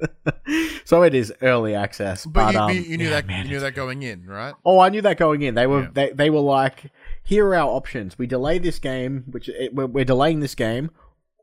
so 0.84 1.02
it 1.02 1.14
is 1.14 1.32
early 1.42 1.74
access, 1.74 2.26
But, 2.26 2.46
but, 2.46 2.54
you, 2.54 2.60
um, 2.60 2.70
you, 2.72 2.80
you 2.80 2.98
knew 2.98 3.04
yeah, 3.04 3.10
that 3.10 3.26
man, 3.26 3.44
you 3.46 3.52
knew 3.52 3.60
that 3.60 3.74
going 3.74 4.02
in, 4.02 4.26
right? 4.26 4.54
Oh, 4.64 4.78
I 4.80 4.88
knew 4.88 5.00
that 5.02 5.16
going 5.18 5.42
in. 5.42 5.54
They 5.54 5.66
were 5.66 5.82
Yeah. 5.82 5.88
they, 5.92 6.10
they 6.10 6.30
were 6.30 6.40
like, 6.40 6.90
here 7.22 7.46
are 7.48 7.54
our 7.56 7.68
options. 7.70 8.18
We 8.18 8.26
delay 8.26 8.58
this 8.58 8.78
game, 8.78 9.24
which 9.30 9.48
it, 9.48 9.74
we're, 9.74 9.86
we're 9.86 10.04
delaying 10.04 10.40
this 10.40 10.54
game, 10.54 10.90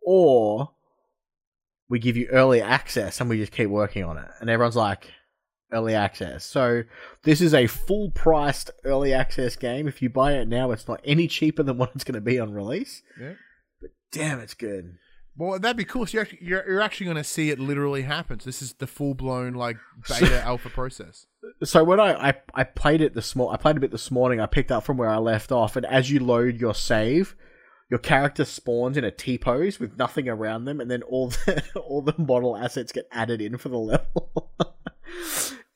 or 0.06 0.72
we 1.88 2.00
give 2.00 2.18
you 2.18 2.28
early 2.28 2.62
access 2.62 3.22
and 3.22 3.30
we 3.30 3.38
just 3.38 3.52
keep 3.52 3.70
working 3.70 4.04
on 4.04 4.18
it. 4.18 4.28
And 4.42 4.50
everyone's 4.50 4.76
like, 4.76 5.12
early 5.72 5.96
access. 5.96 6.46
So 6.46 6.84
this 7.24 7.42
is 7.42 7.54
a 7.54 7.68
full 7.68 8.12
priced 8.12 8.72
early 8.84 9.14
access 9.14 9.56
game. 9.56 9.88
If 9.88 10.02
you 10.02 10.10
buy 10.10 10.34
it 10.34 10.48
now, 10.48 10.72
it's 10.72 10.88
not 10.88 11.02
any 11.04 11.28
cheaper 11.28 11.64
than 11.64 11.78
what 11.80 11.92
it's 11.96 12.04
going 12.04 12.16
to 12.16 12.22
be 12.22 12.40
on 12.40 12.54
release. 12.54 13.02
Yeah. 13.20 13.34
But 13.82 13.92
damn, 14.12 14.40
it's 14.40 14.54
good. 14.54 14.98
Well, 15.38 15.58
that'd 15.60 15.78
be 15.78 15.86
cool. 15.86 16.06
So 16.06 16.14
you're 16.14 16.22
actually, 16.24 16.40
you're, 16.42 16.68
you're 16.68 16.82
actually 16.82 17.06
going 17.06 17.18
to 17.18 17.24
see 17.24 17.50
it 17.50 17.60
literally 17.60 18.02
happen. 18.02 18.40
So 18.40 18.46
this 18.46 18.62
is 18.62 18.74
the 18.74 18.88
full 18.88 19.14
blown 19.14 19.54
like 19.54 19.78
beta 20.10 20.42
alpha 20.44 20.70
process. 20.70 21.26
So 21.64 21.84
when 21.84 22.00
I, 22.00 22.30
I 22.30 22.34
I 22.54 22.64
played 22.64 23.02
it 23.02 23.16
this 23.16 23.36
mor- 23.36 23.52
I 23.52 23.58
played 23.58 23.78
a 23.78 23.80
bit 23.80 23.92
this 23.92 24.12
morning. 24.12 24.40
I 24.40 24.46
picked 24.46 24.72
up 24.72 24.84
from 24.84 24.98
where 24.98 25.10
I 25.10 25.18
left 25.18 25.52
off, 25.52 25.76
and 25.76 25.86
as 25.86 26.12
you 26.12 26.20
load 26.20 26.60
your 26.60 26.76
save, 26.76 27.36
your 27.90 28.00
character 28.00 28.46
spawns 28.46 28.98
in 28.98 29.04
a 29.04 29.12
T 29.12 29.38
pose 29.38 29.80
with 29.80 29.98
nothing 29.98 30.30
around 30.30 30.66
them, 30.66 30.80
and 30.80 30.92
then 30.92 31.02
all 31.04 31.30
the 31.46 31.64
all 31.76 32.02
the 32.02 32.16
model 32.18 32.56
assets 32.56 32.92
get 32.92 33.08
added 33.12 33.42
in 33.42 33.58
for 33.58 33.70
the 33.70 33.78
level. 33.78 34.52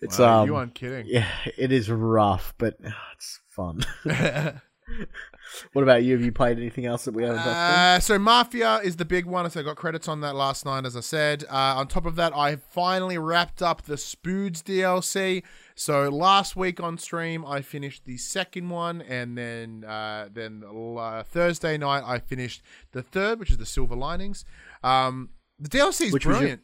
It's 0.01 0.19
Wow, 0.19 0.41
um 0.41 0.47
you 0.47 0.55
aren't 0.55 0.75
kidding. 0.75 1.05
yeah, 1.08 1.27
it 1.58 1.71
is 1.71 1.89
rough, 1.89 2.53
but 2.58 2.75
uh, 2.86 2.89
it's 3.13 3.39
fun. 3.49 3.81
what 5.73 5.81
about 5.81 6.03
you? 6.03 6.13
Have 6.13 6.23
you 6.23 6.31
played 6.31 6.58
anything 6.58 6.86
else 6.86 7.05
that 7.05 7.13
we 7.13 7.23
haven't? 7.23 7.39
Uh, 7.39 7.99
so 7.99 8.19
Mafia 8.19 8.77
is 8.84 8.97
the 8.97 9.05
big 9.05 9.25
one. 9.25 9.49
So 9.49 9.60
I 9.60 9.63
got 9.63 9.75
credits 9.77 10.08
on 10.08 10.21
that 10.21 10.36
last 10.36 10.65
night, 10.65 10.86
as 10.86 10.95
I 10.95 10.99
said. 10.99 11.43
Uh, 11.49 11.75
on 11.77 11.88
top 11.88 12.05
of 12.05 12.15
that, 12.17 12.36
I 12.36 12.58
finally 12.58 13.17
wrapped 13.17 13.62
up 13.62 13.84
the 13.84 13.97
Spoods 13.97 14.62
DLC. 14.62 15.43
So 15.75 16.10
last 16.10 16.55
week 16.55 16.79
on 16.81 16.97
stream, 16.97 17.45
I 17.45 17.62
finished 17.62 18.05
the 18.05 18.17
second 18.17 18.69
one, 18.69 19.01
and 19.01 19.38
then 19.38 19.84
uh, 19.86 20.29
then 20.31 20.63
uh, 20.67 21.23
Thursday 21.23 21.77
night, 21.77 22.03
I 22.05 22.19
finished 22.19 22.62
the 22.91 23.01
third, 23.01 23.39
which 23.39 23.49
is 23.51 23.58
the 23.58 23.65
Silver 23.65 23.95
Linings. 23.95 24.45
Um, 24.84 25.29
the 25.60 25.69
DLC 25.69 26.08
is 26.08 26.13
Which 26.13 26.25
was 26.25 26.34
your- 26.34 26.39
brilliant. 26.39 26.62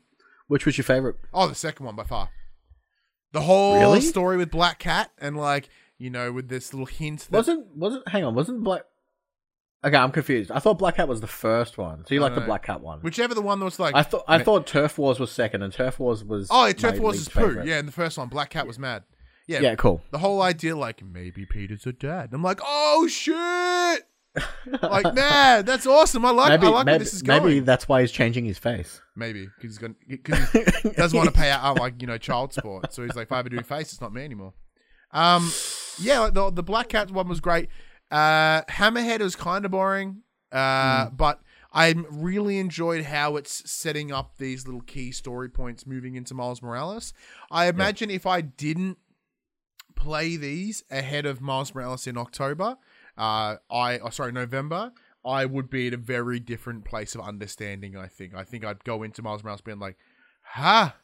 Which 0.47 0.65
was 0.65 0.77
your 0.77 0.83
favorite? 0.83 1.15
Oh, 1.33 1.47
the 1.47 1.55
second 1.55 1.85
one 1.85 1.95
by 1.95 2.03
far. 2.03 2.29
The 3.33 3.41
whole 3.41 3.75
Really? 3.79 4.01
story 4.01 4.37
with 4.37 4.51
Black 4.51 4.79
Cat 4.79 5.11
and 5.19 5.37
like 5.37 5.69
you 5.97 6.09
know 6.09 6.31
with 6.31 6.49
this 6.49 6.73
little 6.73 6.85
hint 6.85 7.27
that 7.31 7.37
Wasn't 7.37 7.67
wasn't 7.75 8.07
hang 8.09 8.23
on? 8.23 8.35
Wasn't 8.35 8.63
Black? 8.63 8.83
Okay, 9.83 9.95
I'm 9.97 10.11
confused. 10.11 10.51
I 10.51 10.59
thought 10.59 10.77
Black 10.77 10.97
Cat 10.97 11.07
was 11.07 11.21
the 11.21 11.27
first 11.27 11.77
one. 11.77 12.05
So 12.05 12.13
you 12.13 12.21
like 12.21 12.35
the. 12.35 12.41
Black 12.41 12.63
Cat 12.63 12.81
one? 12.81 12.99
whichever 12.99 13.33
the 13.33 13.41
one 13.41 13.57
that 13.59 13.65
was 13.65 13.79
like 13.79 13.95
I 13.95 14.03
thought 14.03 14.23
I 14.27 14.37
ma- 14.37 14.43
thought 14.43 14.67
Turf 14.67 14.97
Wars 14.97 15.19
was 15.19 15.31
second, 15.31 15.63
and 15.63 15.73
Turf 15.73 15.99
Wars 15.99 16.23
was 16.23 16.49
Oh, 16.51 16.65
yeah, 16.67 16.73
Turf 16.73 16.99
Wars 16.99 17.15
is 17.19 17.29
poo. 17.29 17.61
Yeah, 17.65 17.79
in 17.79 17.85
the 17.87 17.91
first 17.91 18.17
one, 18.17 18.27
Black 18.27 18.49
Cat 18.51 18.67
was 18.67 18.77
mad. 18.77 19.03
Yeah, 19.47 19.61
yeah, 19.61 19.75
cool. 19.75 20.01
The 20.11 20.19
whole 20.19 20.41
idea, 20.43 20.75
like 20.75 21.03
maybe 21.03 21.45
Peter's 21.45 21.87
a 21.87 21.93
dad. 21.93 22.29
I'm 22.31 22.43
like, 22.43 22.59
oh 22.63 23.07
shit! 23.07 24.03
Like, 24.81 25.13
man, 25.13 25.65
that's 25.65 25.85
awesome. 25.85 26.25
I 26.25 26.31
like, 26.31 26.49
maybe 26.49 26.67
I 26.67 26.69
like 26.69 26.85
where 26.85 26.99
this 26.99 27.13
is 27.13 27.21
going. 27.21 27.43
maybe 27.43 27.59
that's 27.59 27.87
why 27.87 28.01
he's 28.01 28.11
changing 28.11 28.45
his 28.45 28.57
face. 28.57 29.01
Maybe 29.15 29.47
because 29.57 29.71
he's 29.71 29.77
going 29.77 29.95
because 30.07 30.49
he 30.51 30.89
doesn't 30.91 31.17
want 31.17 31.29
to 31.29 31.35
pay 31.35 31.51
out 31.51 31.79
like 31.79 32.01
you 32.01 32.07
know 32.07 32.17
child 32.17 32.53
support. 32.53 32.93
So 32.93 33.03
he's 33.03 33.15
like, 33.15 33.27
if 33.27 33.31
I 33.31 33.39
ever 33.39 33.49
do 33.49 33.61
face, 33.61 33.91
it's 33.91 34.01
not 34.01 34.13
me 34.13 34.23
anymore. 34.23 34.53
Um, 35.11 35.51
yeah, 35.99 36.29
the 36.31 36.49
the 36.49 36.63
Black 36.63 36.89
Cat 36.89 37.11
one 37.11 37.27
was 37.27 37.39
great. 37.39 37.69
Uh, 38.09 38.63
Hammerhead 38.63 39.19
was 39.19 39.35
kind 39.35 39.65
of 39.65 39.71
boring, 39.71 40.23
uh, 40.51 41.09
but 41.09 41.41
I 41.73 41.93
really 42.09 42.57
enjoyed 42.57 43.05
how 43.05 43.37
it's 43.37 43.69
setting 43.69 44.11
up 44.11 44.37
these 44.37 44.65
little 44.65 44.81
key 44.81 45.11
story 45.11 45.49
points 45.49 45.87
moving 45.87 46.15
into 46.15 46.33
Miles 46.33 46.61
Morales. 46.61 47.13
I 47.49 47.67
imagine 47.67 48.09
if 48.09 48.25
I 48.25 48.41
didn't 48.41 48.97
play 49.95 50.35
these 50.35 50.83
ahead 50.89 51.25
of 51.25 51.41
Miles 51.41 51.73
Morales 51.73 52.07
in 52.07 52.17
October, 52.17 52.77
uh, 53.17 53.57
I 53.69 53.99
oh, 53.99 54.09
sorry 54.09 54.31
November, 54.31 54.91
I 55.25 55.45
would 55.45 55.69
be 55.69 55.87
at 55.87 55.93
a 55.93 55.97
very 55.97 56.39
different 56.39 56.85
place 56.85 57.15
of 57.15 57.21
understanding. 57.21 57.95
I 57.95 58.07
think. 58.07 58.35
I 58.35 58.43
think 58.43 58.65
I'd 58.65 58.83
go 58.83 59.03
into 59.03 59.21
Miles 59.21 59.43
Morales 59.43 59.61
being 59.61 59.79
like, 59.79 59.97
"Ha." 60.43 60.95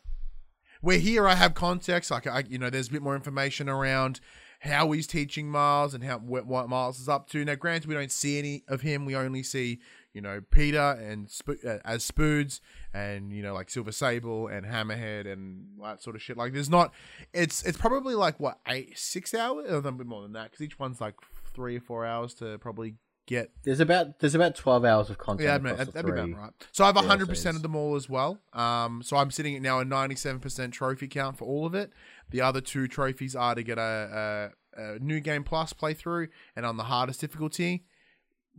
Where 0.80 1.00
here 1.00 1.28
I 1.28 1.34
have 1.34 1.56
context, 1.56 2.12
like 2.12 2.28
I, 2.28 2.44
you 2.48 2.60
know, 2.60 2.70
there's 2.70 2.88
a 2.88 2.92
bit 2.92 3.02
more 3.02 3.16
information 3.16 3.68
around 3.68 4.20
how 4.60 4.92
he's 4.92 5.08
teaching 5.08 5.50
Miles 5.50 5.94
and 5.94 6.04
how 6.04 6.18
what, 6.18 6.46
what 6.46 6.70
Miles 6.70 7.00
is 7.00 7.10
up 7.10 7.30
to. 7.30 7.44
Now, 7.46 7.56
granted, 7.56 7.88
we 7.88 7.96
don't 7.96 8.12
see 8.12 8.40
any 8.40 8.64
of 8.68 8.82
him. 8.82 9.06
We 9.06 9.16
only 9.16 9.44
see, 9.44 9.80
you 10.14 10.22
know, 10.22 10.42
Peter 10.52 10.98
and 11.00 11.30
Sp- 11.30 11.62
uh, 11.66 11.78
as 11.86 12.04
Spoods 12.04 12.62
and 12.94 13.32
you 13.32 13.44
know 13.44 13.54
like 13.54 13.70
Silver 13.70 13.92
Sable 13.92 14.48
and 14.48 14.66
Hammerhead 14.66 15.32
and 15.32 15.68
that 15.82 16.02
sort 16.02 16.16
of 16.16 16.22
shit. 16.22 16.38
Like, 16.38 16.54
there's 16.54 16.70
not. 16.70 16.94
It's 17.34 17.64
it's 17.64 17.78
probably 17.78 18.16
like 18.16 18.40
what 18.40 18.60
eight 18.68 18.98
six 18.98 19.34
hours, 19.34 19.70
or 19.70 19.76
a 19.76 19.92
bit 19.92 20.08
more 20.08 20.24
than 20.24 20.34
that, 20.34 20.52
because 20.52 20.62
each 20.62 20.80
one's 20.80 21.02
like 21.02 21.16
three 21.58 21.76
or 21.78 21.82
four 21.82 22.06
hours 22.06 22.36
to 22.36 22.60
probably 22.60 22.94
get 23.26 23.50
There's 23.64 23.80
about 23.80 24.20
there's 24.20 24.36
about 24.36 24.56
twelve 24.56 24.86
hours 24.86 25.10
of 25.10 25.18
content. 25.18 25.48
yeah, 25.48 25.56
across 25.56 25.88
that'd, 25.88 26.06
be 26.06 26.12
about 26.12 26.32
right. 26.32 26.52
So 26.72 26.84
I 26.84 26.88
have 26.88 26.96
hundred 26.96 27.28
percent 27.30 27.58
of 27.58 27.64
them 27.64 27.76
all 27.76 27.96
as 27.96 28.08
well. 28.08 28.40
Um, 28.54 29.02
so 29.04 29.18
I'm 29.18 29.32
sitting 29.32 29.56
at 29.56 29.64
now 29.64 29.80
a 29.80 29.86
ninety-seven 29.86 30.40
percent 30.40 30.72
trophy 30.74 31.08
count 31.08 31.40
for 31.40 31.46
all 31.46 31.66
of 31.66 31.74
it. 31.74 31.92
The 32.30 32.42
other 32.42 32.62
two 32.62 32.88
trophies 32.88 33.36
are 33.36 33.56
to 33.56 33.64
get 33.64 33.80
a, 33.80 34.54
a, 34.78 34.82
a 34.82 35.00
new 35.00 35.20
game 35.20 35.44
plus 35.44 35.74
playthrough 35.74 36.28
and 36.56 36.64
on 36.66 36.78
the 36.78 36.84
hardest 36.84 37.20
difficulty. 37.20 37.86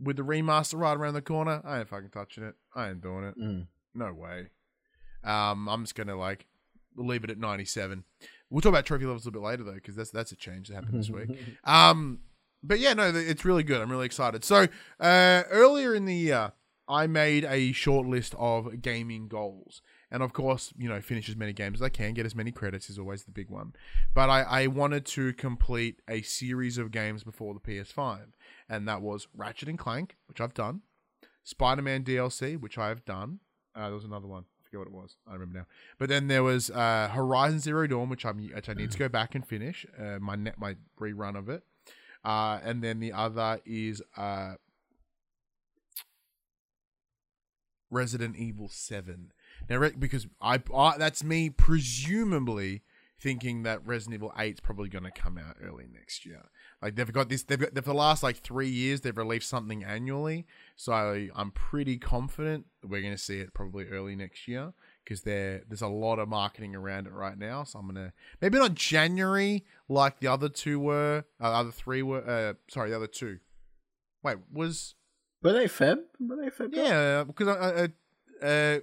With 0.01 0.17
the 0.17 0.23
remaster 0.23 0.77
right 0.77 0.95
around 0.95 1.13
the 1.13 1.21
corner, 1.21 1.61
I 1.63 1.79
ain't 1.79 1.87
fucking 1.89 2.09
touching 2.09 2.43
it. 2.43 2.55
I 2.75 2.89
ain't 2.89 3.01
doing 3.01 3.23
it. 3.23 3.39
Mm. 3.39 3.67
No 3.93 4.13
way. 4.13 4.47
Um, 5.23 5.69
I'm 5.69 5.83
just 5.83 5.95
gonna 5.95 6.17
like 6.17 6.45
leave 6.97 7.23
it 7.23 7.29
at 7.29 7.37
ninety-seven. 7.37 8.03
We'll 8.49 8.61
talk 8.61 8.71
about 8.71 8.85
trophy 8.85 9.05
levels 9.05 9.25
a 9.25 9.29
little 9.29 9.41
bit 9.41 9.47
later 9.47 9.63
though, 9.63 9.73
because 9.73 9.95
that's 9.95 10.11
that's 10.11 10.31
a 10.31 10.35
change 10.35 10.67
that 10.67 10.75
happened 10.75 10.99
this 10.99 11.09
week. 11.09 11.29
Um, 11.63 12.19
but 12.63 12.79
yeah, 12.79 12.93
no, 12.93 13.11
it's 13.13 13.45
really 13.45 13.63
good. 13.63 13.81
I'm 13.81 13.91
really 13.91 14.05
excited. 14.05 14.43
So 14.43 14.67
uh, 14.99 15.43
earlier 15.49 15.95
in 15.95 16.05
the 16.05 16.15
year, 16.15 16.53
I 16.87 17.05
made 17.05 17.45
a 17.45 17.71
short 17.71 18.07
list 18.07 18.33
of 18.39 18.81
gaming 18.81 19.27
goals, 19.27 19.81
and 20.09 20.23
of 20.23 20.33
course, 20.33 20.73
you 20.75 20.89
know, 20.89 20.99
finish 21.01 21.29
as 21.29 21.35
many 21.35 21.53
games 21.53 21.79
as 21.79 21.85
I 21.85 21.89
can. 21.89 22.15
Get 22.15 22.25
as 22.25 22.35
many 22.35 22.51
credits 22.51 22.89
is 22.89 22.97
always 22.97 23.23
the 23.23 23.31
big 23.31 23.49
one. 23.49 23.73
But 24.15 24.29
I, 24.29 24.41
I 24.41 24.67
wanted 24.67 25.05
to 25.07 25.33
complete 25.33 26.01
a 26.09 26.23
series 26.23 26.79
of 26.79 26.91
games 26.91 27.23
before 27.23 27.53
the 27.53 27.59
PS5, 27.59 28.31
and 28.67 28.87
that 28.87 29.01
was 29.01 29.27
Ratchet 29.35 29.69
and 29.69 29.77
Clank, 29.77 30.17
which 30.27 30.41
I've 30.41 30.55
done, 30.55 30.81
Spider-Man 31.43 32.03
DLC, 32.03 32.59
which 32.59 32.79
I 32.79 32.89
have 32.89 33.05
done. 33.05 33.39
Uh, 33.75 33.85
there 33.85 33.95
was 33.95 34.03
another 34.03 34.27
one. 34.27 34.45
I 34.59 34.65
forget 34.65 34.79
what 34.79 34.87
it 34.87 34.93
was. 34.93 35.15
I 35.27 35.33
remember 35.33 35.59
now. 35.59 35.65
But 35.99 36.09
then 36.09 36.27
there 36.27 36.43
was 36.43 36.71
uh, 36.71 37.09
Horizon 37.13 37.59
Zero 37.59 37.85
Dawn, 37.85 38.09
which 38.09 38.25
I'm 38.25 38.39
which 38.39 38.67
I 38.67 38.73
need 38.73 38.89
to 38.89 38.97
go 38.97 39.09
back 39.09 39.35
and 39.35 39.45
finish 39.45 39.85
uh, 39.97 40.17
my 40.19 40.35
net 40.35 40.59
my 40.59 40.75
rerun 40.99 41.37
of 41.37 41.49
it. 41.49 41.63
Uh, 42.23 42.59
and 42.63 42.83
then 42.83 42.99
the 42.99 43.13
other 43.13 43.59
is 43.65 44.01
uh, 44.17 44.55
Resident 47.89 48.35
Evil 48.35 48.67
Seven. 48.67 49.31
Now, 49.69 49.89
because 49.97 50.27
I, 50.41 50.61
I 50.75 50.97
that's 50.97 51.23
me 51.23 51.49
presumably 51.49 52.81
thinking 53.19 53.63
that 53.63 53.85
Resident 53.85 54.15
Evil 54.15 54.33
Eight 54.37 54.55
is 54.55 54.59
probably 54.59 54.89
going 54.89 55.03
to 55.03 55.11
come 55.11 55.37
out 55.37 55.57
early 55.61 55.85
next 55.91 56.25
year. 56.25 56.45
Like 56.81 56.95
they've 56.95 57.11
got 57.11 57.29
this, 57.29 57.43
they've 57.43 57.59
got 57.59 57.73
for 57.75 57.81
the 57.81 57.93
last 57.93 58.23
like 58.23 58.37
three 58.37 58.69
years 58.69 59.01
they've 59.01 59.17
released 59.17 59.49
something 59.49 59.83
annually. 59.83 60.45
So 60.75 61.27
I'm 61.35 61.51
pretty 61.51 61.97
confident 61.97 62.65
we're 62.83 63.01
going 63.01 63.13
to 63.13 63.21
see 63.21 63.39
it 63.39 63.53
probably 63.53 63.87
early 63.87 64.15
next 64.15 64.47
year 64.47 64.73
because 65.09 65.23
there 65.23 65.63
there's 65.67 65.81
a 65.81 65.87
lot 65.87 66.19
of 66.19 66.29
marketing 66.29 66.75
around 66.75 67.07
it 67.07 67.13
right 67.13 67.35
now. 67.37 67.63
So 67.63 67.79
I'm 67.79 67.87
gonna 67.87 68.13
maybe 68.41 68.59
not 68.59 68.75
January 68.75 69.65
like 69.87 70.19
the 70.19 70.27
other 70.27 70.49
two 70.49 70.79
were, 70.79 71.25
uh, 71.41 71.43
other 71.45 71.71
three 71.71 72.03
were. 72.03 72.23
Uh, 72.29 72.53
sorry, 72.69 72.91
the 72.91 72.95
other 72.95 73.07
two. 73.07 73.39
Wait, 74.21 74.37
was 74.53 74.93
Were 75.41 75.53
they 75.53 75.65
Feb? 75.65 75.97
Were 76.19 76.35
they 76.35 76.49
Feb? 76.49 76.69
yeah, 76.75 77.23
because 77.23 77.47
uh, 77.47 77.87
uh, 78.43 78.45
uh, 78.45 78.79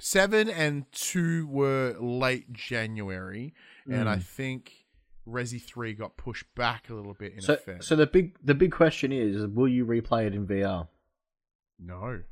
seven 0.00 0.48
and 0.48 0.90
two 0.92 1.46
were 1.48 1.94
late 2.00 2.50
January, 2.52 3.52
and 3.90 4.08
I 4.08 4.16
Mm. 4.16 4.22
think 4.22 4.72
Resi 5.28 5.60
three 5.62 5.92
got 5.92 6.16
pushed 6.16 6.46
back 6.54 6.88
a 6.88 6.94
little 6.94 7.14
bit 7.14 7.34
in 7.34 7.42
So, 7.42 7.54
effect. 7.54 7.84
so 7.84 7.94
the 7.94 8.06
big 8.06 8.38
the 8.42 8.54
big 8.54 8.72
question 8.72 9.12
is, 9.12 9.46
will 9.46 9.68
you 9.68 9.84
replay 9.84 10.26
it 10.26 10.34
in 10.34 10.46
VR? 10.46 10.88
no, 11.78 12.22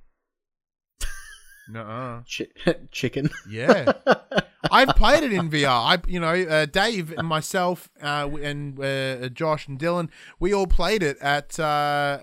no, 1.68 2.22
Chi- 2.26 2.74
chicken. 2.90 3.30
yeah. 3.48 3.92
I've 4.70 4.96
played 4.96 5.22
it 5.22 5.32
in 5.32 5.48
VR. 5.50 5.68
I, 5.68 5.98
you 6.06 6.18
know, 6.20 6.34
uh, 6.34 6.66
Dave 6.66 7.12
and 7.16 7.26
myself 7.26 7.88
uh, 8.02 8.28
and 8.42 8.78
uh, 8.82 9.28
Josh 9.28 9.68
and 9.68 9.78
Dylan, 9.78 10.08
we 10.40 10.52
all 10.52 10.66
played 10.66 11.02
it 11.02 11.16
at 11.20 11.58
uh, 11.60 11.62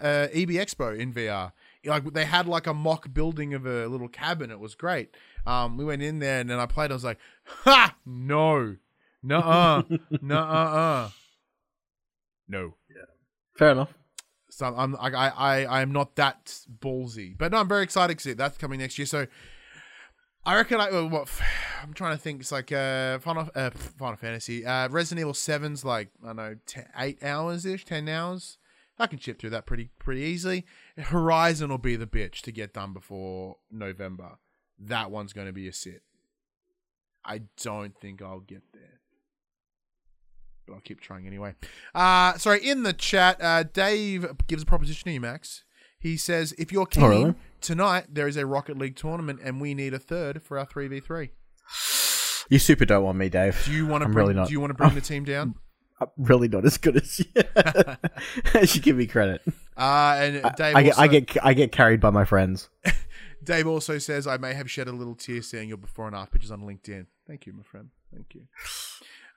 uh, 0.01 0.27
EB 0.34 0.49
Expo 0.49 0.97
in 0.97 1.13
VR. 1.13 1.53
Like 1.86 2.13
they 2.13 2.25
had 2.25 2.47
like 2.47 2.67
a 2.67 2.73
mock 2.73 3.13
building 3.13 3.53
of 3.53 3.65
a 3.65 3.88
little 3.88 4.08
cabin. 4.10 4.51
It 4.51 4.60
was 4.60 4.75
great. 4.75 5.15
Um, 5.45 5.77
we 5.77 5.86
went 5.86 6.01
in 6.01 6.19
there 6.19 6.39
and 6.41 6.49
then 6.49 6.60
I 6.60 6.65
played. 6.65 6.91
I 6.91 6.95
was 6.95 7.03
like, 7.03 7.19
ha, 7.45 7.95
no, 8.05 8.75
no, 9.23 9.38
uh, 9.39 9.84
no, 10.21 10.38
uh, 10.38 10.39
uh, 10.39 11.10
no. 12.47 12.73
Fair 13.58 13.71
enough. 13.71 13.93
So 14.56 14.74
I'm 14.74 14.96
I 14.96 15.10
I 15.10 15.30
I 15.30 15.82
I'm 15.82 15.91
not 15.91 16.15
that 16.15 16.60
ballsy, 16.80 17.38
but 17.38 17.52
no, 17.52 17.58
I'm 17.58 17.68
very 17.68 17.84
excited 17.84 18.26
it. 18.26 18.38
That's 18.38 18.58
coming 18.58 18.80
next 18.80 18.98
year. 18.98 19.06
So 19.06 19.28
I 20.46 20.56
reckon 20.56 20.80
I 20.80 20.89
what 21.02 21.30
I'm 21.84 21.94
trying 21.94 22.15
to 22.15 22.22
think. 22.22 22.39
It's 22.39 22.54
like 22.54 22.72
uh 22.72 23.20
Final 23.20 23.50
uh, 23.54 23.72
Final 23.72 24.15
Fantasy, 24.15 24.65
uh 24.65 24.88
Resident 24.88 25.20
Evil 25.20 25.34
7's 25.34 25.84
like 25.84 26.10
I 26.24 26.28
don't 26.28 26.36
know 26.38 26.56
ten, 26.65 26.86
eight 26.98 27.22
hours 27.22 27.65
ish, 27.65 27.84
ten 27.84 28.08
hours. 28.08 28.58
I 28.98 29.08
can 29.08 29.20
chip 29.20 29.39
through 29.39 29.50
that 29.50 29.65
pretty 29.65 29.89
pretty 30.00 30.22
easily. 30.22 30.65
Horizon 30.98 31.70
will 31.70 31.78
be 31.78 31.98
the 31.98 32.08
bitch 32.08 32.39
to 32.44 32.54
get 32.54 32.74
done 32.74 32.94
before 32.94 33.58
November. 33.70 34.38
That 34.80 35.12
one's 35.12 35.34
going 35.34 35.48
to 35.48 35.54
be 35.54 35.68
a 35.68 35.74
sit. 35.74 36.02
I 37.26 37.41
don't 37.62 37.94
think 38.00 38.22
I'll 38.22 38.39
get 38.39 38.63
there 38.72 38.94
but 40.67 40.73
I'll 40.73 40.82
keep 40.82 40.99
trying 41.01 41.28
anyway. 41.28 41.56
Uh, 41.93 42.38
sorry, 42.38 42.67
in 42.67 42.84
the 42.84 42.93
chat, 42.93 43.38
uh, 43.41 43.63
Dave 43.63 44.25
gives 44.47 44.63
a 44.63 44.65
proposition 44.65 45.06
to 45.06 45.12
you, 45.13 45.21
Max. 45.21 45.63
He 45.99 46.17
says, 46.17 46.54
if 46.58 46.71
you're 46.71 46.86
keen, 46.86 47.04
Oh, 47.04 47.10
really? 47.10 47.36
tonight 47.62 48.06
there 48.12 48.28
is 48.28 48.38
a 48.38 48.45
Rocket 48.45 48.78
League 48.78 48.95
tournament 48.95 49.39
and 49.43 49.60
we 49.60 49.73
need 49.73 49.93
a 49.93 49.99
third 49.99 50.43
for 50.43 50.60
our 50.60 50.65
3v3. 50.67 51.30
You 52.49 52.60
super 52.60 52.86
don't 52.86 53.04
want 53.04 53.17
me, 53.17 53.28
Dave. 53.30 53.60
Do 53.65 53.71
you 53.71 53.88
want 53.88 54.01
to 54.01 54.06
I'm 54.06 54.12
bring, 54.13 54.25
really 54.28 54.36
not. 54.36 54.47
do 54.47 54.54
you 54.54 54.60
want 54.60 54.69
to 54.69 54.75
bring 54.75 54.93
the 54.93 55.01
team 55.01 55.23
down? 55.25 55.56
I'm 55.99 56.10
really 56.17 56.47
not 56.47 56.65
as 56.65 56.78
good 56.78 56.97
as 56.97 57.19
you. 57.19 57.25
you 58.60 58.67
should 58.67 58.84
give 58.84 58.97
me 58.97 59.08
credit. 59.08 59.41
Uh, 59.78 60.15
and 60.19 60.56
Dave 60.56 60.75
I 60.75 60.84
get, 60.84 60.89
also, 60.91 61.01
I 61.01 61.08
get, 61.08 61.38
I 61.43 61.54
get 61.54 61.71
carried 61.71 61.99
by 62.01 62.10
my 62.12 62.25
friends. 62.25 62.69
Dave 63.43 63.65
also 63.65 63.97
says, 63.97 64.28
I 64.28 64.38
may 64.38 64.54
have 64.54 64.69
shed 64.69 64.88
a 64.88 64.91
little 64.91 65.15
tear 65.15 65.41
seeing 65.41 65.69
your 65.69 65.78
before 65.78 66.08
and 66.08 66.15
after 66.15 66.34
pictures 66.34 66.51
on 66.51 66.62
LinkedIn. 66.62 67.06
Thank 67.28 67.45
you, 67.47 67.54
my 67.54 67.63
friend. 67.63 67.89
Thank 68.13 68.36
you. 68.36 68.41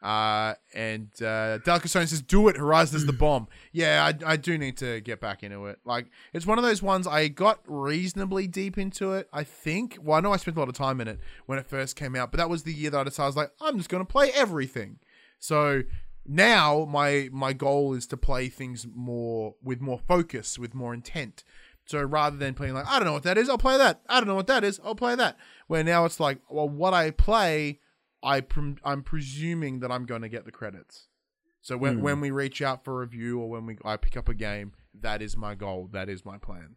Uh, 0.01 0.55
and 0.75 1.09
uh, 1.21 1.59
Dalcastone 1.59 2.07
says, 2.07 2.23
"Do 2.23 2.49
it. 2.49 2.57
Horizon 2.57 2.97
is 2.97 3.07
the 3.07 3.13
bomb." 3.13 3.49
Yeah, 3.73 4.05
I, 4.05 4.33
I 4.33 4.37
do 4.37 4.57
need 4.57 4.77
to 4.79 5.01
get 5.01 5.21
back 5.21 5.43
into 5.43 5.67
it. 5.67 5.81
Like, 5.85 6.07
it's 6.33 6.47
one 6.47 6.59
of 6.59 6.65
those 6.65 6.83
ones 6.83 7.07
I 7.07 7.29
got 7.29 7.61
reasonably 7.67 8.47
deep 8.47 8.79
into 8.79 9.13
it. 9.13 9.29
I 9.33 9.45
think. 9.45 9.99
Well, 10.01 10.17
I 10.17 10.21
know 10.21 10.33
I 10.33 10.37
spent 10.37 10.57
a 10.57 10.61
lot 10.61 10.69
of 10.69 10.77
time 10.77 11.01
in 11.01 11.09
it 11.09 11.19
when 11.47 11.59
it 11.59 11.67
first 11.67 11.97
came 11.97 12.15
out, 12.15 12.31
but 12.31 12.39
that 12.39 12.49
was 12.49 12.63
the 12.63 12.73
year 12.73 12.91
that 12.91 12.99
I 13.01 13.05
decided 13.05 13.25
I 13.25 13.27
was 13.27 13.37
like, 13.37 13.53
I'm 13.61 13.77
just 13.77 13.89
going 13.89 14.05
to 14.05 14.11
play 14.11 14.31
everything. 14.35 14.99
So 15.39 15.83
now 16.29 16.87
my 16.89 17.31
my 17.33 17.53
goal 17.53 17.95
is 17.95 18.07
to 18.09 18.17
play 18.17 18.49
things 18.49 18.87
more 18.95 19.55
with 19.63 19.81
more 19.81 19.99
focus, 19.99 20.59
with 20.59 20.75
more 20.75 20.95
intent. 20.95 21.43
So 21.87 22.03
rather 22.03 22.37
than 22.37 22.53
playing 22.55 22.75
like 22.75 22.87
I 22.87 22.99
don't 22.99 23.07
know 23.07 23.15
what 23.15 23.23
that 23.23 23.39
is, 23.39 23.49
I'll 23.49 23.59
play 23.59 23.79
that. 23.79 24.03
I 24.09 24.21
don't 24.21 24.29
know 24.29 24.35
what 24.35 24.47
that 24.49 24.63
is, 24.63 24.79
I'll 24.85 24.95
play 24.95 25.15
that. 25.15 25.39
Where 25.67 25.83
now 25.83 26.05
it's 26.05 26.21
like, 26.21 26.39
well, 26.49 26.69
what 26.69 26.93
I 26.93 27.11
play, 27.11 27.81
I 28.23 28.41
prom- 28.41 28.79
I'm 28.85 29.03
presuming 29.03 29.81
that 29.81 29.93
I'm 29.93 30.05
going 30.07 30.23
to 30.23 30.29
get 30.29 30.45
the 30.45 30.53
credits. 30.53 31.07
So 31.61 31.77
when 31.77 31.97
Hmm. 31.99 32.03
when 32.03 32.21
we 32.21 32.31
reach 32.31 32.63
out 32.63 32.85
for 32.85 32.95
a 32.97 33.01
review 33.01 33.39
or 33.41 33.49
when 33.51 33.67
we 33.67 33.79
I 33.85 33.97
pick 33.97 34.17
up 34.17 34.29
a 34.29 34.35
game, 34.35 34.73
that 34.95 35.21
is 35.23 35.37
my 35.37 35.55
goal. 35.55 35.89
That 35.93 36.09
is 36.09 36.25
my 36.25 36.39
plan. 36.39 36.77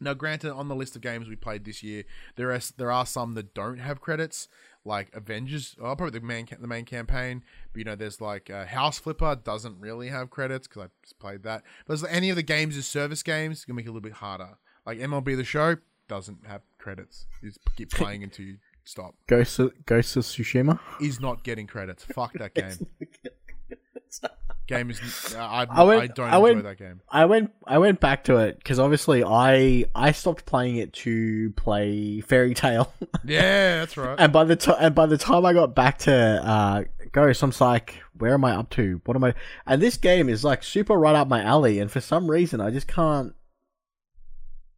Now, 0.00 0.12
granted, 0.14 0.52
on 0.52 0.68
the 0.68 0.74
list 0.74 0.96
of 0.96 1.02
games 1.02 1.28
we 1.28 1.36
played 1.36 1.64
this 1.64 1.82
year, 1.82 2.04
there 2.36 2.50
are 2.52 2.60
there 2.76 2.90
are 2.90 3.06
some 3.06 3.34
that 3.34 3.54
don't 3.54 3.78
have 3.78 4.00
credits, 4.00 4.48
like 4.84 5.14
Avengers. 5.14 5.76
Oh, 5.80 5.94
probably 5.94 6.18
the 6.18 6.26
main 6.26 6.46
the 6.58 6.66
main 6.66 6.84
campaign. 6.84 7.42
But 7.72 7.78
you 7.78 7.84
know, 7.84 7.94
there's 7.94 8.20
like 8.20 8.50
uh, 8.50 8.66
House 8.66 8.98
Flipper 8.98 9.36
doesn't 9.36 9.78
really 9.80 10.08
have 10.08 10.30
credits 10.30 10.66
because 10.66 10.82
I 10.84 10.86
just 11.02 11.18
played 11.20 11.42
that. 11.44 11.62
But 11.86 11.98
there's 11.98 12.12
any 12.12 12.28
of 12.30 12.36
the 12.36 12.42
games 12.42 12.76
as 12.76 12.86
service 12.86 13.22
games, 13.22 13.58
it's 13.58 13.64
gonna 13.64 13.76
make 13.76 13.86
it 13.86 13.88
a 13.88 13.92
little 13.92 14.00
bit 14.02 14.14
harder. 14.14 14.58
Like 14.84 14.98
MLB 14.98 15.36
The 15.36 15.44
Show 15.44 15.76
doesn't 16.08 16.46
have 16.46 16.62
credits. 16.78 17.26
You 17.40 17.48
just 17.50 17.60
keep 17.76 17.90
playing 17.90 18.22
until 18.24 18.46
you 18.46 18.58
stop. 18.84 19.14
Ghost 19.26 19.58
of, 19.58 19.72
Ghost 19.86 20.16
of 20.16 20.24
Tsushima. 20.24 20.78
Is 21.00 21.20
not 21.20 21.42
getting 21.44 21.66
credits. 21.66 22.04
Fuck 22.04 22.32
that 22.34 22.54
game. 22.54 22.86
game 24.66 24.90
is. 24.90 25.34
I, 25.36 25.62
I, 25.62 25.66
I 25.68 25.82
went- 25.82 26.02
I 26.02 26.06
don't 26.06 26.26
I 26.26 26.36
enjoy 26.36 26.40
went- 26.42 26.62
that 26.64 26.78
game. 26.78 27.00
I 27.10 27.24
went 27.26 27.50
I 27.66 27.78
went 27.78 28.00
back 28.00 28.24
to 28.24 28.36
it 28.38 28.58
because 28.58 28.78
obviously 28.78 29.22
I 29.24 29.84
I 29.94 30.12
stopped 30.12 30.46
playing 30.46 30.76
it 30.76 30.92
to 30.94 31.50
play 31.52 32.20
Fairy 32.20 32.54
Tail, 32.54 32.92
Yeah, 33.24 33.80
that's 33.80 33.96
right. 33.96 34.16
and 34.18 34.32
by 34.32 34.44
the 34.44 34.56
time 34.56 34.76
and 34.80 34.94
by 34.94 35.06
the 35.06 35.18
time 35.18 35.44
I 35.44 35.52
got 35.52 35.74
back 35.74 35.98
to 36.00 36.12
uh, 36.14 36.84
Ghost, 37.12 37.42
I'm 37.42 37.52
like, 37.60 38.00
where 38.18 38.34
am 38.34 38.44
I 38.44 38.52
up 38.56 38.70
to? 38.70 39.00
What 39.04 39.16
am 39.16 39.24
I? 39.24 39.34
And 39.66 39.82
this 39.82 39.96
game 39.96 40.28
is 40.28 40.44
like 40.44 40.62
super 40.62 40.94
right 40.94 41.14
up 41.14 41.28
my 41.28 41.42
alley, 41.42 41.78
and 41.78 41.90
for 41.90 42.00
some 42.00 42.30
reason 42.30 42.60
I 42.60 42.70
just 42.70 42.86
can't. 42.88 43.34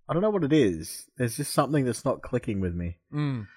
I 0.09 0.13
don't 0.13 0.23
know 0.23 0.31
what 0.31 0.45
it 0.45 0.53
is. 0.53 1.07
There's 1.17 1.37
just 1.37 1.53
something 1.53 1.85
that's 1.85 2.05
not 2.05 2.23
clicking 2.23 2.61
with 2.61 2.75
me. 2.77 2.99
Mm. 3.13 3.49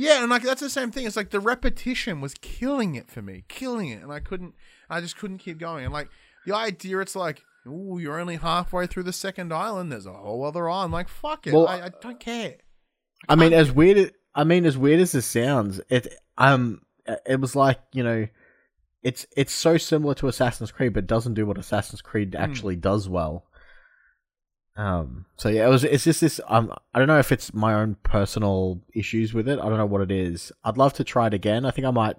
Yeah, 0.00 0.22
and 0.22 0.30
like 0.30 0.42
that's 0.42 0.62
the 0.62 0.70
same 0.70 0.90
thing. 0.90 1.04
It's 1.06 1.16
like 1.16 1.28
the 1.30 1.40
repetition 1.40 2.20
was 2.22 2.32
killing 2.40 2.94
it 2.94 3.10
for 3.10 3.20
me, 3.20 3.44
killing 3.48 3.88
it, 3.90 4.02
and 4.02 4.10
I 4.10 4.20
couldn't. 4.20 4.54
I 4.88 5.00
just 5.02 5.16
couldn't 5.18 5.38
keep 5.38 5.58
going. 5.58 5.84
And 5.84 5.92
like 5.92 6.08
the 6.46 6.54
idea, 6.56 7.00
it's 7.00 7.14
like, 7.14 7.42
oh, 7.66 7.98
you're 7.98 8.18
only 8.18 8.36
halfway 8.36 8.86
through 8.86 9.02
the 9.02 9.12
second 9.12 9.52
island. 9.52 9.92
There's 9.92 10.06
a 10.06 10.12
whole 10.14 10.44
other 10.44 10.70
island. 10.70 10.92
Like, 10.94 11.08
fuck 11.08 11.46
it. 11.46 11.52
Well, 11.52 11.68
I, 11.68 11.82
I 11.82 11.90
don't 12.00 12.18
care. 12.18 12.54
I 13.28 13.34
mean, 13.36 13.52
as 13.52 13.70
weird. 13.70 13.98
as- 13.98 14.10
I 14.34 14.44
mean, 14.44 14.64
as 14.64 14.78
weird 14.78 15.00
as 15.00 15.12
this 15.12 15.26
sounds, 15.26 15.80
it 15.90 16.06
um, 16.38 16.80
it 17.26 17.40
was 17.40 17.54
like 17.54 17.80
you 17.92 18.02
know, 18.02 18.26
it's 19.02 19.26
it's 19.36 19.52
so 19.52 19.76
similar 19.76 20.14
to 20.14 20.28
Assassin's 20.28 20.72
Creed, 20.72 20.94
but 20.94 21.06
doesn't 21.08 21.34
do 21.34 21.44
what 21.44 21.58
Assassin's 21.58 22.00
Creed 22.00 22.34
actually 22.36 22.76
does 22.76 23.08
well. 23.08 23.44
Um. 24.80 25.26
So 25.36 25.48
yeah, 25.50 25.66
it 25.66 25.68
was. 25.68 25.84
It's 25.84 26.04
just 26.04 26.20
this. 26.22 26.40
Um. 26.48 26.72
I 26.94 26.98
don't 26.98 27.08
know 27.08 27.18
if 27.18 27.32
it's 27.32 27.52
my 27.52 27.74
own 27.74 27.96
personal 28.02 28.80
issues 28.94 29.34
with 29.34 29.48
it. 29.48 29.58
I 29.58 29.68
don't 29.68 29.76
know 29.76 29.86
what 29.86 30.00
it 30.00 30.10
is. 30.10 30.52
I'd 30.64 30.78
love 30.78 30.94
to 30.94 31.04
try 31.04 31.26
it 31.26 31.34
again. 31.34 31.66
I 31.66 31.70
think 31.70 31.86
I 31.86 31.90
might. 31.90 32.16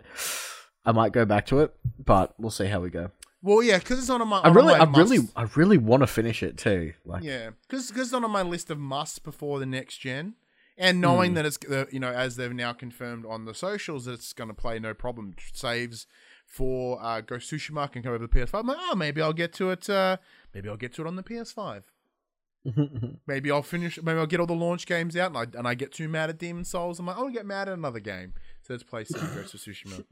I 0.86 0.91
might 0.91 1.12
go 1.12 1.26
back 1.26 1.45
to 1.47 1.60
it, 1.60 1.74
but 2.04 2.34
we'll 2.39 2.52
see 2.52 2.65
how 2.65 2.80
we 2.80 2.89
go. 2.89 3.12
Well, 3.43 3.63
yeah, 3.63 3.80
because 3.80 3.97
it's 3.97 4.08
not 4.08 4.21
on 4.21 4.28
my. 4.28 4.39
I 4.39 4.50
really, 4.50 4.78
my 4.78 4.86
I 4.86 4.91
really, 4.91 5.19
I 5.36 5.47
really 5.56 5.80
want 5.80 6.04
to 6.04 6.08
finish 6.08 6.43
it 6.43 6.58
too. 6.58 6.93
Like, 7.06 7.24
Yeah, 7.24 7.52
because 7.67 7.89
it's 7.89 8.12
not 8.12 8.24
on 8.24 8.32
my 8.32 8.43
list 8.43 8.69
of 8.69 8.78
musts 8.78 9.17
before 9.17 9.58
the 9.58 9.65
next 9.65 9.97
gen, 9.97 10.36
and 10.78 11.02
knowing 11.02 11.34
that 11.34 11.45
it's 11.47 11.58
uh, 11.69 11.86
you 11.91 12.00
know 12.00 12.12
as 12.12 12.36
they've 12.36 12.54
now 12.54 12.74
confirmed 12.74 13.26
on 13.26 13.45
the 13.45 13.56
socials 13.56 14.06
that 14.06 14.13
it's 14.13 14.34
going 14.34 14.50
to 14.50 14.54
play 14.54 14.78
no 14.78 14.93
problem 14.93 15.34
saves 15.54 16.06
for 16.45 17.02
uh, 17.02 17.21
Ghost 17.21 17.52
Tsushima 17.52 17.91
can 17.91 18.04
come 18.04 18.13
over 18.13 18.28
the 18.28 18.39
PS5. 18.39 18.60
I'm 18.60 18.67
like, 18.67 18.78
oh, 18.80 18.95
maybe 18.95 19.21
I'll 19.21 19.34
get 19.34 19.54
to 19.54 19.71
it. 19.71 19.89
Uh, 19.89 20.17
maybe 20.54 20.67
I'll 20.67 20.78
get 20.78 20.93
to 20.95 21.02
it 21.02 21.08
on 21.08 21.15
the 21.15 21.24
PS5. 21.24 21.84
Mm-hmm. 22.65 23.08
Maybe 23.26 23.50
I'll 23.50 23.63
finish. 23.63 24.02
Maybe 24.02 24.19
I'll 24.19 24.28
get 24.28 24.39
all 24.39 24.45
the 24.45 24.54
launch 24.54 24.86
games 24.86 25.17
out, 25.17 25.36
and 25.36 25.38
I 25.38 25.58
and 25.58 25.67
I 25.67 25.74
get 25.74 25.91
too 25.91 26.08
mad 26.08 26.30
at 26.30 26.38
Demon's 26.38 26.69
Souls. 26.69 27.00
I'm 27.00 27.08
like, 27.08 27.17
I'll 27.17 27.30
get 27.30 27.45
mad 27.45 27.67
at 27.67 27.74
another 27.74 28.00
game. 28.00 28.34
So 28.62 28.74
let's 28.74 28.84
play 28.84 29.04
some 29.04 29.21
mm-hmm. 29.21 29.36
Ghost 29.36 29.54
of 29.56 29.60
Tsushima. 29.62 30.04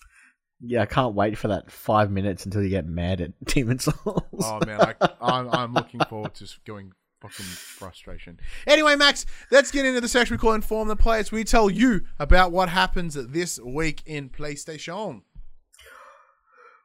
yeah, 0.60 0.82
I 0.82 0.86
can't 0.86 1.14
wait 1.14 1.38
for 1.38 1.48
that 1.48 1.70
five 1.70 2.10
minutes 2.10 2.44
until 2.44 2.62
you 2.62 2.70
get 2.70 2.86
mad 2.86 3.20
at 3.20 3.32
Demon's 3.44 3.84
Souls. 3.84 4.22
Oh 4.42 4.60
man, 4.66 4.80
I, 4.80 4.94
I'm 5.20 5.48
I'm 5.50 5.74
looking 5.74 6.00
forward 6.08 6.34
to 6.34 6.48
going 6.66 6.92
fucking 7.20 7.46
frustration. 7.46 8.40
Anyway, 8.66 8.96
Max, 8.96 9.24
let's 9.52 9.70
get 9.70 9.86
into 9.86 10.00
the 10.00 10.08
section 10.08 10.34
we 10.34 10.38
call 10.38 10.54
Inform 10.54 10.88
the 10.88 10.96
Players. 10.96 11.30
We 11.30 11.44
tell 11.44 11.70
you 11.70 12.02
about 12.18 12.50
what 12.50 12.68
happens 12.68 13.14
this 13.14 13.60
week 13.60 14.02
in 14.06 14.28
PlayStation. 14.28 15.22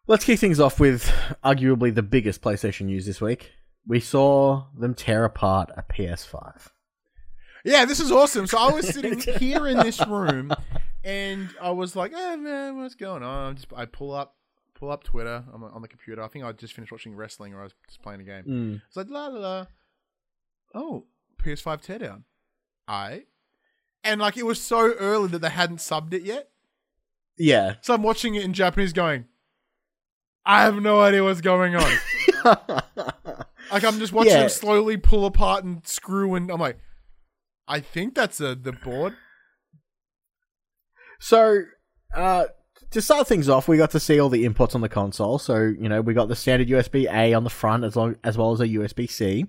Let's 0.06 0.24
kick 0.24 0.40
things 0.40 0.60
off 0.60 0.80
with 0.80 1.12
arguably 1.44 1.94
the 1.94 2.04
biggest 2.04 2.42
PlayStation 2.42 2.86
news 2.86 3.06
this 3.06 3.20
week. 3.20 3.52
We 3.88 4.00
saw 4.00 4.66
them 4.78 4.94
tear 4.94 5.24
apart 5.24 5.72
a 5.78 5.84
PS5. 5.84 6.70
Yeah, 7.64 7.86
this 7.86 8.00
is 8.00 8.12
awesome. 8.12 8.48
So 8.48 8.58
I 8.58 8.72
was 8.72 8.88
sitting 8.94 9.20
here 9.20 9.68
in 9.68 9.78
this 9.78 10.06
room, 10.06 10.52
and 11.04 11.50
I 11.62 11.72
was 11.72 11.96
like, 11.96 12.12
"Oh 12.16 12.38
man, 12.38 12.78
what's 12.78 12.96
going 12.96 13.24
on?" 13.24 13.56
Just 13.56 13.68
I 13.76 13.86
pull 13.86 14.14
up, 14.14 14.36
pull 14.76 14.92
up 14.92 15.04
Twitter 15.04 15.44
on, 15.54 15.64
on 15.64 15.82
the 15.82 15.88
computer. 15.88 16.22
I 16.22 16.28
think 16.28 16.46
I 16.46 16.52
just 16.52 16.74
finished 16.74 16.92
watching 16.92 17.16
wrestling, 17.16 17.54
or 17.54 17.62
I 17.62 17.64
was 17.64 17.74
just 17.88 18.02
playing 18.02 18.22
a 18.22 18.24
game. 18.24 18.44
Mm. 18.44 18.82
It's 18.88 18.98
like 18.98 19.10
la 19.10 19.28
la 19.28 19.40
la. 19.40 19.66
Oh, 20.74 21.06
PS5 21.44 21.84
teardown. 21.84 22.24
I, 22.88 23.24
and 24.04 24.22
like 24.22 24.38
it 24.38 24.46
was 24.46 24.62
so 24.62 24.94
early 24.94 25.28
that 25.30 25.40
they 25.40 25.50
hadn't 25.50 25.78
subbed 25.78 26.14
it 26.14 26.24
yet. 26.24 26.50
Yeah. 27.38 27.76
So 27.82 27.94
I'm 27.94 28.04
watching 28.04 28.36
it 28.36 28.44
in 28.44 28.54
Japanese, 28.54 28.94
going, 28.94 29.26
I 30.46 30.64
have 30.64 30.82
no 30.82 31.02
idea 31.02 31.24
what's 31.24 31.42
going 31.42 31.76
on. 31.76 31.98
like 33.72 33.84
I'm 33.84 34.00
just 34.00 34.14
watching 34.14 34.32
Yeah. 34.34 34.40
them 34.42 34.50
slowly 34.50 34.98
pull 34.98 35.26
apart 35.26 35.64
and 35.64 35.86
screw, 35.88 36.36
and 36.36 36.50
I'm 36.52 36.60
like, 36.60 36.78
I 37.68 37.80
think 37.80 38.16
that's 38.16 38.40
a, 38.40 38.56
the 38.56 38.72
board. 38.72 39.14
so, 41.20 41.64
uh, 42.16 42.46
to 42.92 43.02
start 43.02 43.28
things 43.28 43.50
off, 43.50 43.68
we 43.68 43.78
got 43.78 43.92
to 43.92 44.00
see 44.00 44.20
all 44.20 44.30
the 44.30 44.46
inputs 44.46 44.76
on 44.76 44.82
the 44.82 44.90
console. 44.90 45.40
So, 45.40 45.58
you 45.62 45.90
know, 45.90 46.02
we 46.02 46.14
got 46.14 46.30
the 46.30 46.36
standard 46.36 46.68
USB 46.70 47.12
A 47.12 47.34
on 47.34 47.44
the 47.44 47.50
front 47.50 47.84
as 47.84 47.96
long 47.96 48.16
as 48.24 48.38
well 48.38 48.52
as 48.54 48.62
a 48.62 48.68
USB 48.68 49.10
C. 49.10 49.46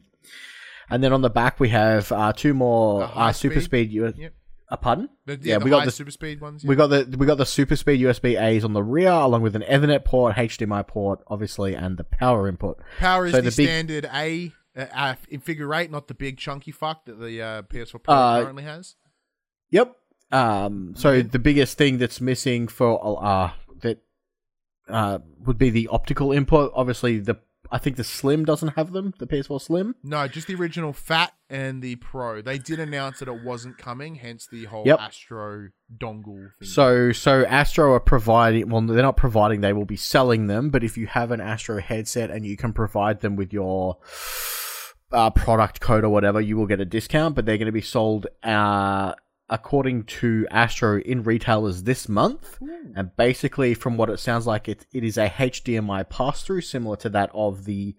And 0.91 1.05
then 1.05 1.13
on 1.13 1.21
the 1.23 1.31
back, 1.31 1.61
we 1.61 1.69
have 1.69 2.11
uh, 2.11 2.33
two 2.33 2.55
more 2.55 3.03
uh, 3.15 3.33
super 3.33 3.61
speed? 3.61 3.91
speed. 3.91 3.93
U- 3.93 4.15
Yep. 4.17 4.33
Uh, 4.71 4.77
pardon? 4.77 5.09
The, 5.27 5.33
yeah, 5.35 5.39
Yeah, 5.55 5.59
the 5.59 5.65
we 5.65 5.71
got 5.71 5.85
the- 5.85 5.91
super 5.91 6.11
speed 6.11 6.41
ones. 6.41 6.65
We 6.65 6.77
got 6.77 6.89
the 6.89 7.17
we 7.19 7.27
got 7.27 7.39
the 7.39 7.47
super 7.47 7.77
speed 7.77 8.01
USB 8.01 8.41
A's 8.41 8.65
on 8.65 8.73
the 8.73 8.83
rear, 8.83 9.11
along 9.11 9.43
with 9.43 9.57
an 9.57 9.63
Ethernet 9.63 10.05
port, 10.05 10.37
HDMI 10.37 10.87
port, 10.87 11.21
obviously, 11.29 11.75
and 11.75 11.97
the 11.97 12.05
power 12.05 12.49
input. 12.49 12.79
Power 12.99 13.27
is 13.27 13.33
so 13.33 13.41
the, 13.41 13.51
the 13.51 13.57
big- 13.57 13.67
standard 13.69 14.11
A 14.13 14.53
uh, 14.77 14.87
uh, 14.95 15.15
in 15.31 15.41
figure 15.41 15.73
eight, 15.75 15.91
not 15.91 16.09
the 16.09 16.15
big 16.15 16.39
chunky 16.39 16.71
fuck 16.71 17.05
that 17.07 17.19
the 17.19 17.41
uh, 17.43 17.63
PS4 17.63 18.03
Pro 18.03 18.15
Uh, 18.15 18.43
currently 18.43 18.63
has. 18.65 18.97
Yep. 19.71 19.97
Um. 20.31 20.93
So 20.97 21.23
the 21.23 21.39
biggest 21.39 21.79
thing 21.79 21.97
that's 21.99 22.21
missing 22.21 22.69
for 22.69 23.01
uh 23.25 23.51
that 23.81 24.03
uh 24.89 25.19
would 25.47 25.57
be 25.57 25.71
the 25.71 25.89
optical 25.89 26.33
input. 26.33 26.71
Obviously, 26.75 27.19
the 27.19 27.37
I 27.71 27.79
think 27.79 27.97
the 27.97 28.05
Slim 28.05 28.45
doesn't 28.45 28.77
have 28.77 28.93
them. 28.93 29.13
The 29.19 29.27
PS4 29.27 29.61
Slim. 29.61 29.95
No, 30.03 30.27
just 30.29 30.47
the 30.47 30.55
original 30.55 30.93
Fat 30.93 31.33
and 31.51 31.83
the 31.83 31.97
Pro. 31.97 32.41
They 32.41 32.59
did 32.59 32.81
announce 32.81 33.19
that 33.19 33.29
it 33.29 33.43
wasn't 33.45 33.79
coming, 33.79 34.17
hence 34.17 34.47
the 34.47 34.65
whole 34.65 34.85
Yep. 34.87 34.99
Astro 35.01 35.69
dongle 35.97 36.51
thing. 36.59 36.69
So 36.69 37.13
so 37.13 37.45
Astro 37.45 37.93
are 37.93 38.01
providing. 38.01 38.69
Well, 38.71 38.81
they're 38.83 39.03
not 39.03 39.17
providing. 39.17 39.61
They 39.61 39.73
will 39.73 39.85
be 39.85 39.97
selling 39.97 40.47
them. 40.47 40.71
But 40.71 40.83
if 40.85 40.97
you 40.97 41.07
have 41.09 41.31
an 41.31 41.41
Astro 41.41 41.81
headset 41.81 42.31
and 42.31 42.47
you 42.47 42.57
can 42.57 42.73
provide 42.73 43.21
them 43.21 43.37
with 43.37 43.53
your 43.53 43.99
uh, 45.13 45.31
product 45.31 45.81
code 45.81 46.05
or 46.05 46.11
whatever, 46.11 46.41
you 46.41 46.57
will 46.57 46.67
get 46.67 46.81
a 46.81 46.85
discount. 46.85 47.35
But 47.35 47.47
they're 47.47 47.59
going 47.59 47.67
to 47.67 47.73
be 47.73 47.81
sold. 47.81 48.27
Uh, 48.43 49.15
According 49.51 50.05
to 50.05 50.47
Astro, 50.51 51.01
in 51.01 51.23
retailers 51.23 51.85
this 51.85 52.09
month, 52.09 52.59
and 52.95 53.17
basically, 53.17 53.73
from 53.73 53.97
what 53.97 54.11
it 54.11 54.19
sounds 54.19 54.47
like, 54.47 54.69
it 54.69 54.87
it 54.93 55.05
is 55.05 55.17
a 55.17 55.29
HDMI 55.29 56.09
pass 56.09 56.43
through, 56.43 56.61
similar 56.61 56.97
to 56.97 57.09
that 57.11 57.31
of 57.33 57.65
the 57.65 57.97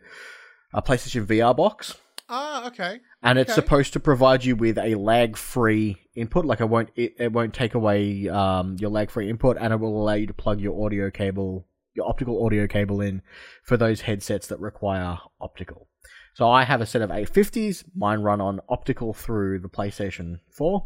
uh, 0.74 0.82
PlayStation 0.82 1.26
VR 1.26 1.56
box. 1.56 1.96
ah, 2.30 2.68
okay. 2.68 3.00
and 3.24 3.40
it's 3.40 3.56
supposed 3.56 3.94
to 3.94 4.00
provide 4.00 4.46
you 4.46 4.56
with 4.56 4.78
a 4.78 4.94
lag-free 4.94 5.98
input. 6.16 6.46
Like 6.46 6.62
it 6.62 6.70
won't 6.70 6.92
it, 6.96 7.16
it 7.18 7.32
won't 7.32 7.56
take 7.56 7.74
away 7.74 8.30
um, 8.30 8.76
your 8.80 8.92
lag-free 8.92 9.28
input, 9.28 9.58
and 9.60 9.74
it 9.74 9.78
will 9.78 10.00
allow 10.00 10.14
you 10.14 10.28
to 10.28 10.34
plug 10.34 10.62
your 10.62 10.86
audio 10.86 11.10
cable, 11.10 11.66
your 11.96 12.08
optical 12.08 12.46
audio 12.46 12.68
cable 12.68 13.02
in 13.02 13.24
for 13.64 13.76
those 13.76 14.02
headsets 14.02 14.46
that 14.48 14.60
require 14.60 15.18
optical. 15.42 15.88
So 16.36 16.50
I 16.50 16.64
have 16.64 16.80
a 16.80 16.86
set 16.86 17.02
of 17.02 17.10
850s. 17.10 17.84
Mine 17.96 18.22
run 18.22 18.40
on 18.40 18.62
optical 18.70 19.14
through 19.14 19.60
the 19.60 19.68
PlayStation 19.68 20.40
4, 20.52 20.86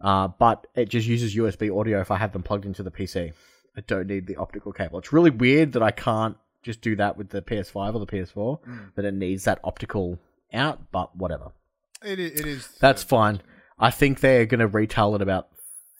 uh, 0.00 0.28
but 0.28 0.66
it 0.74 0.88
just 0.88 1.06
uses 1.06 1.34
USB 1.34 1.70
audio 1.76 2.00
if 2.00 2.10
I 2.10 2.16
have 2.16 2.32
them 2.32 2.42
plugged 2.42 2.64
into 2.66 2.82
the 2.82 2.90
PC. 2.90 3.32
I 3.76 3.80
don't 3.86 4.06
need 4.06 4.26
the 4.26 4.36
optical 4.36 4.72
cable. 4.72 4.98
It's 4.98 5.12
really 5.12 5.30
weird 5.30 5.72
that 5.72 5.82
I 5.82 5.90
can't 5.90 6.36
just 6.62 6.80
do 6.80 6.96
that 6.96 7.16
with 7.16 7.28
the 7.30 7.42
PS5 7.42 7.94
or 7.94 7.98
the 8.00 8.06
PS4, 8.06 8.58
Mm. 8.66 8.94
that 8.94 9.04
it 9.04 9.14
needs 9.14 9.44
that 9.44 9.60
optical 9.62 10.18
out, 10.52 10.90
but 10.90 11.14
whatever. 11.16 11.52
It 12.04 12.18
is. 12.18 12.40
It 12.40 12.46
is 12.46 12.68
That's 12.80 13.02
uh, 13.04 13.06
fine. 13.06 13.42
I 13.78 13.90
think 13.90 14.20
they're 14.20 14.46
going 14.46 14.60
to 14.60 14.66
retail 14.66 15.14
at 15.14 15.22
about 15.22 15.48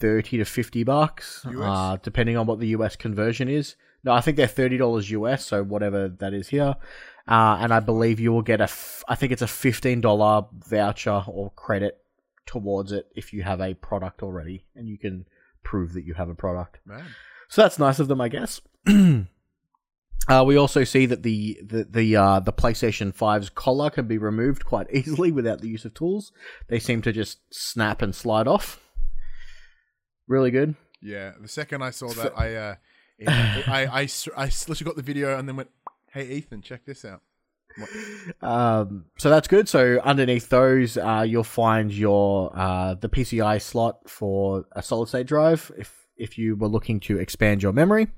30 0.01 0.39
to 0.39 0.45
50 0.45 0.85
bucks, 0.85 1.45
uh, 1.47 1.97
depending 2.03 2.37
on 2.37 2.47
what 2.47 2.59
the 2.61 2.69
US 2.69 2.97
conversion 2.97 3.49
is. 3.49 3.77
No, 4.05 4.13
I 4.13 4.21
think 4.21 4.37
they're 4.37 4.47
$30 4.47 5.11
US, 5.11 5.45
so 5.47 5.63
whatever 5.63 6.09
that 6.09 6.33
is 6.35 6.49
here. 6.49 6.77
Uh, 7.29 7.59
and 7.61 7.73
I 7.75 7.81
believe 7.81 8.21
you 8.21 8.31
will 8.33 8.43
get 8.43 8.61
a, 8.61 8.65
f- 8.65 9.03
I 9.09 9.15
think 9.17 9.33
it's 9.33 9.43
a 9.43 9.47
$15 9.47 10.49
voucher 10.69 11.25
or 11.27 11.51
credit 11.57 11.99
towards 12.47 12.93
it 12.93 13.09
if 13.15 13.33
you 13.33 13.43
have 13.43 13.61
a 13.61 13.75
product 13.75 14.23
already 14.23 14.65
and 14.75 14.89
you 14.89 14.97
can 14.99 15.27
prove 15.63 15.93
that 15.95 16.05
you 16.05 16.15
have 16.15 16.29
a 16.29 16.35
product. 16.35 16.79
So 17.49 17.63
that's 17.63 17.79
nice 17.79 17.99
of 17.99 18.09
them, 18.09 18.21
I 18.21 18.29
guess. 18.29 18.61
Uh, 20.29 20.43
we 20.45 20.57
also 20.57 20.83
see 20.83 21.07
that 21.07 21.23
the 21.23 21.57
the 21.63 21.85
the, 21.89 22.17
uh, 22.17 22.41
the 22.41 22.53
PlayStation 22.53 23.15
5's 23.15 23.49
collar 23.51 23.91
can 23.91 24.09
be 24.09 24.19
removed 24.19 24.65
quite 24.65 24.89
easily 24.93 25.31
without 25.31 25.61
the 25.61 25.69
use 25.69 25.85
of 25.85 25.95
tools. 25.95 26.33
They 26.67 26.81
seem 26.81 27.01
to 27.03 27.13
just 27.13 27.39
snap 27.55 28.03
and 28.03 28.13
slide 28.13 28.49
off. 28.49 28.81
Really 30.27 30.51
good. 30.51 30.75
Yeah, 31.01 31.33
the 31.41 31.47
second 31.47 31.83
I 31.83 31.91
saw 31.91 32.09
that, 32.15 32.33
I, 32.37 32.55
uh, 32.57 32.75
it- 33.21 33.29
I, 33.69 33.87
I, 33.87 34.03
s- 34.05 34.29
I 34.37 34.47
literally 34.47 34.85
got 34.85 34.97
the 34.97 35.03
video 35.03 35.39
and 35.39 35.47
then 35.49 35.55
went, 35.55 35.71
"Hey 36.11 36.27
Ethan, 36.29 36.61
check 36.63 36.85
this 36.87 37.05
out." 37.05 37.23
Um, 38.43 39.07
so 39.19 39.31
that's 39.31 39.49
good. 39.49 39.69
So 39.69 40.01
underneath 40.03 40.49
those, 40.49 40.97
uh, 40.97 41.25
you'll 41.27 41.45
find 41.45 41.93
your 41.93 42.51
uh, 42.57 42.95
the 42.95 43.09
PCI 43.09 43.61
slot 43.61 44.09
for 44.09 44.65
a 44.73 44.83
solid 44.83 45.09
state 45.09 45.27
drive 45.27 45.71
if 45.77 46.07
if 46.17 46.39
you 46.39 46.57
were 46.57 46.69
looking 46.69 47.01
to 47.01 47.19
expand 47.19 47.63
your 47.63 47.73
memory. 47.73 48.09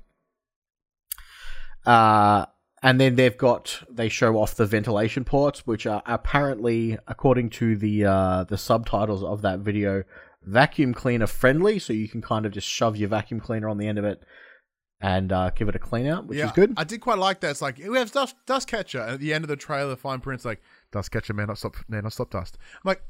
Uh, 1.85 2.45
and 2.81 2.99
then 2.99 3.15
they've 3.15 3.37
got 3.37 3.83
they 3.89 4.09
show 4.09 4.37
off 4.37 4.55
the 4.55 4.65
ventilation 4.65 5.25
ports, 5.25 5.67
which 5.67 5.85
are 5.85 6.01
apparently, 6.05 6.97
according 7.07 7.49
to 7.51 7.75
the 7.75 8.05
uh, 8.05 8.43
the 8.45 8.57
subtitles 8.57 9.23
of 9.23 9.41
that 9.41 9.59
video, 9.59 10.03
vacuum 10.43 10.93
cleaner 10.93 11.27
friendly. 11.27 11.79
So 11.79 11.91
you 11.93 12.07
can 12.07 12.21
kind 12.21 12.45
of 12.45 12.53
just 12.53 12.67
shove 12.67 12.95
your 12.95 13.09
vacuum 13.09 13.41
cleaner 13.41 13.67
on 13.67 13.77
the 13.77 13.87
end 13.87 13.99
of 13.99 14.05
it 14.05 14.23
and 15.01 15.31
uh, 15.31 15.49
give 15.51 15.69
it 15.69 15.75
a 15.75 15.79
clean 15.79 16.07
out, 16.07 16.25
which 16.25 16.37
yeah, 16.37 16.47
is 16.47 16.51
good. 16.51 16.73
I 16.77 16.83
did 16.83 17.01
quite 17.01 17.19
like 17.19 17.39
that. 17.41 17.51
It's 17.51 17.61
like 17.61 17.77
we 17.77 17.97
have 17.97 18.11
dust, 18.11 18.35
dust 18.45 18.67
catcher 18.67 19.01
and 19.01 19.11
at 19.11 19.19
the 19.19 19.33
end 19.33 19.43
of 19.43 19.47
the 19.47 19.55
trailer. 19.55 19.95
Fine 19.95 20.19
print's 20.19 20.45
like 20.45 20.61
dust 20.91 21.11
catcher, 21.11 21.33
man, 21.33 21.47
not 21.47 21.57
stop, 21.57 21.75
man, 21.87 22.03
not 22.03 22.13
stop 22.13 22.31
dust. 22.31 22.57
I'm 22.83 22.89
like. 22.89 23.03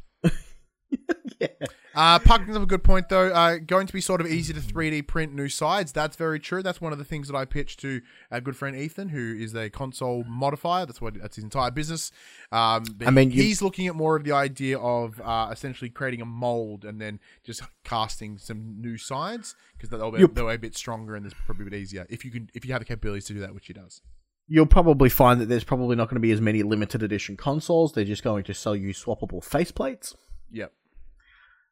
Uh, 1.95 2.19
Puck 2.19 2.43
brings 2.43 2.55
up 2.55 2.61
a 2.63 2.67
good 2.67 2.83
point 2.83 3.09
though. 3.09 3.29
Uh, 3.29 3.57
going 3.57 3.87
to 3.87 3.93
be 3.93 3.99
sort 4.01 4.21
of 4.21 4.27
easy 4.27 4.53
to 4.53 4.59
3D 4.59 5.07
print 5.07 5.33
new 5.33 5.49
sides. 5.49 5.91
That's 5.91 6.15
very 6.15 6.39
true. 6.39 6.61
That's 6.61 6.79
one 6.79 6.91
of 6.93 6.99
the 6.99 7.03
things 7.03 7.27
that 7.27 7.35
I 7.35 7.45
pitched 7.45 7.79
to 7.79 8.01
our 8.31 8.39
good 8.39 8.55
friend 8.55 8.75
Ethan, 8.75 9.09
who 9.09 9.35
is 9.37 9.55
a 9.55 9.69
console 9.69 10.23
modifier. 10.25 10.85
That's 10.85 11.01
what 11.01 11.15
that's 11.19 11.35
his 11.37 11.43
entire 11.43 11.71
business. 11.71 12.11
Um, 12.51 12.83
I 13.05 13.09
mean, 13.09 13.31
you- 13.31 13.41
he's 13.41 13.61
looking 13.61 13.87
at 13.87 13.95
more 13.95 14.15
of 14.15 14.23
the 14.23 14.31
idea 14.33 14.77
of 14.77 15.19
uh, 15.23 15.49
essentially 15.51 15.89
creating 15.89 16.21
a 16.21 16.25
mold 16.25 16.85
and 16.85 17.01
then 17.01 17.19
just 17.43 17.63
casting 17.83 18.37
some 18.37 18.79
new 18.79 18.97
sides 18.97 19.55
because 19.77 19.89
they'll 19.89 20.11
be, 20.11 20.25
they'll 20.27 20.47
be 20.47 20.53
a 20.53 20.57
bit 20.59 20.75
stronger 20.77 21.15
and 21.15 21.25
it's 21.25 21.35
probably 21.45 21.65
a 21.65 21.69
bit 21.71 21.77
easier 21.79 22.05
if 22.09 22.23
you 22.23 22.29
can 22.31 22.49
if 22.53 22.65
you 22.65 22.71
have 22.71 22.81
the 22.81 22.85
capabilities 22.85 23.25
to 23.25 23.33
do 23.33 23.39
that, 23.39 23.53
which 23.55 23.67
he 23.67 23.73
does. 23.73 24.01
You'll 24.47 24.65
probably 24.65 25.09
find 25.09 25.39
that 25.41 25.45
there's 25.47 25.63
probably 25.63 25.95
not 25.95 26.05
going 26.09 26.15
to 26.15 26.19
be 26.21 26.31
as 26.31 26.41
many 26.41 26.63
limited 26.63 27.03
edition 27.03 27.37
consoles. 27.37 27.93
They're 27.93 28.03
just 28.05 28.23
going 28.23 28.43
to 28.45 28.53
sell 28.53 28.75
you 28.75 28.93
swappable 28.93 29.47
faceplates, 29.47 30.15
Yep. 30.51 30.73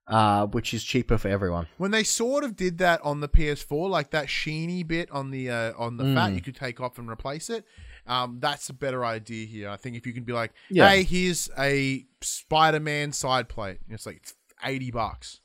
Uh, 0.07 0.45
which 0.47 0.73
is 0.73 0.83
cheaper 0.83 1.17
for 1.17 1.27
everyone. 1.27 1.67
When 1.77 1.91
they 1.91 2.03
sort 2.03 2.43
of 2.43 2.55
did 2.55 2.77
that 2.77 3.01
on 3.01 3.19
the 3.19 3.27
PS4, 3.27 3.89
like 3.89 4.11
that 4.11 4.27
sheeny 4.27 4.87
bit 4.87 5.11
on 5.11 5.31
the 5.31 5.49
uh, 5.49 5.73
on 5.77 5.97
the 5.97 6.05
fat, 6.15 6.33
you 6.33 6.41
could 6.41 6.55
take 6.55 6.79
off 6.79 6.97
and 6.97 7.09
replace 7.09 7.49
it. 7.49 7.65
Um, 8.07 8.37
that's 8.39 8.69
a 8.69 8.73
better 8.73 9.03
idea 9.03 9.45
here. 9.45 9.69
I 9.69 9.75
think 9.75 9.97
if 9.97 10.07
you 10.07 10.13
can 10.13 10.23
be 10.23 10.31
like, 10.31 10.53
Yeah. 10.69 10.87
hey, 10.89 11.03
here's 11.03 11.49
a 11.59 12.05
Spider-Man 12.21 13.11
side 13.11 13.49
plate. 13.49 13.79
It's 13.89 14.05
like 14.05 14.17
it's 14.17 14.33
eighty 14.63 14.91
bucks. 14.91 15.41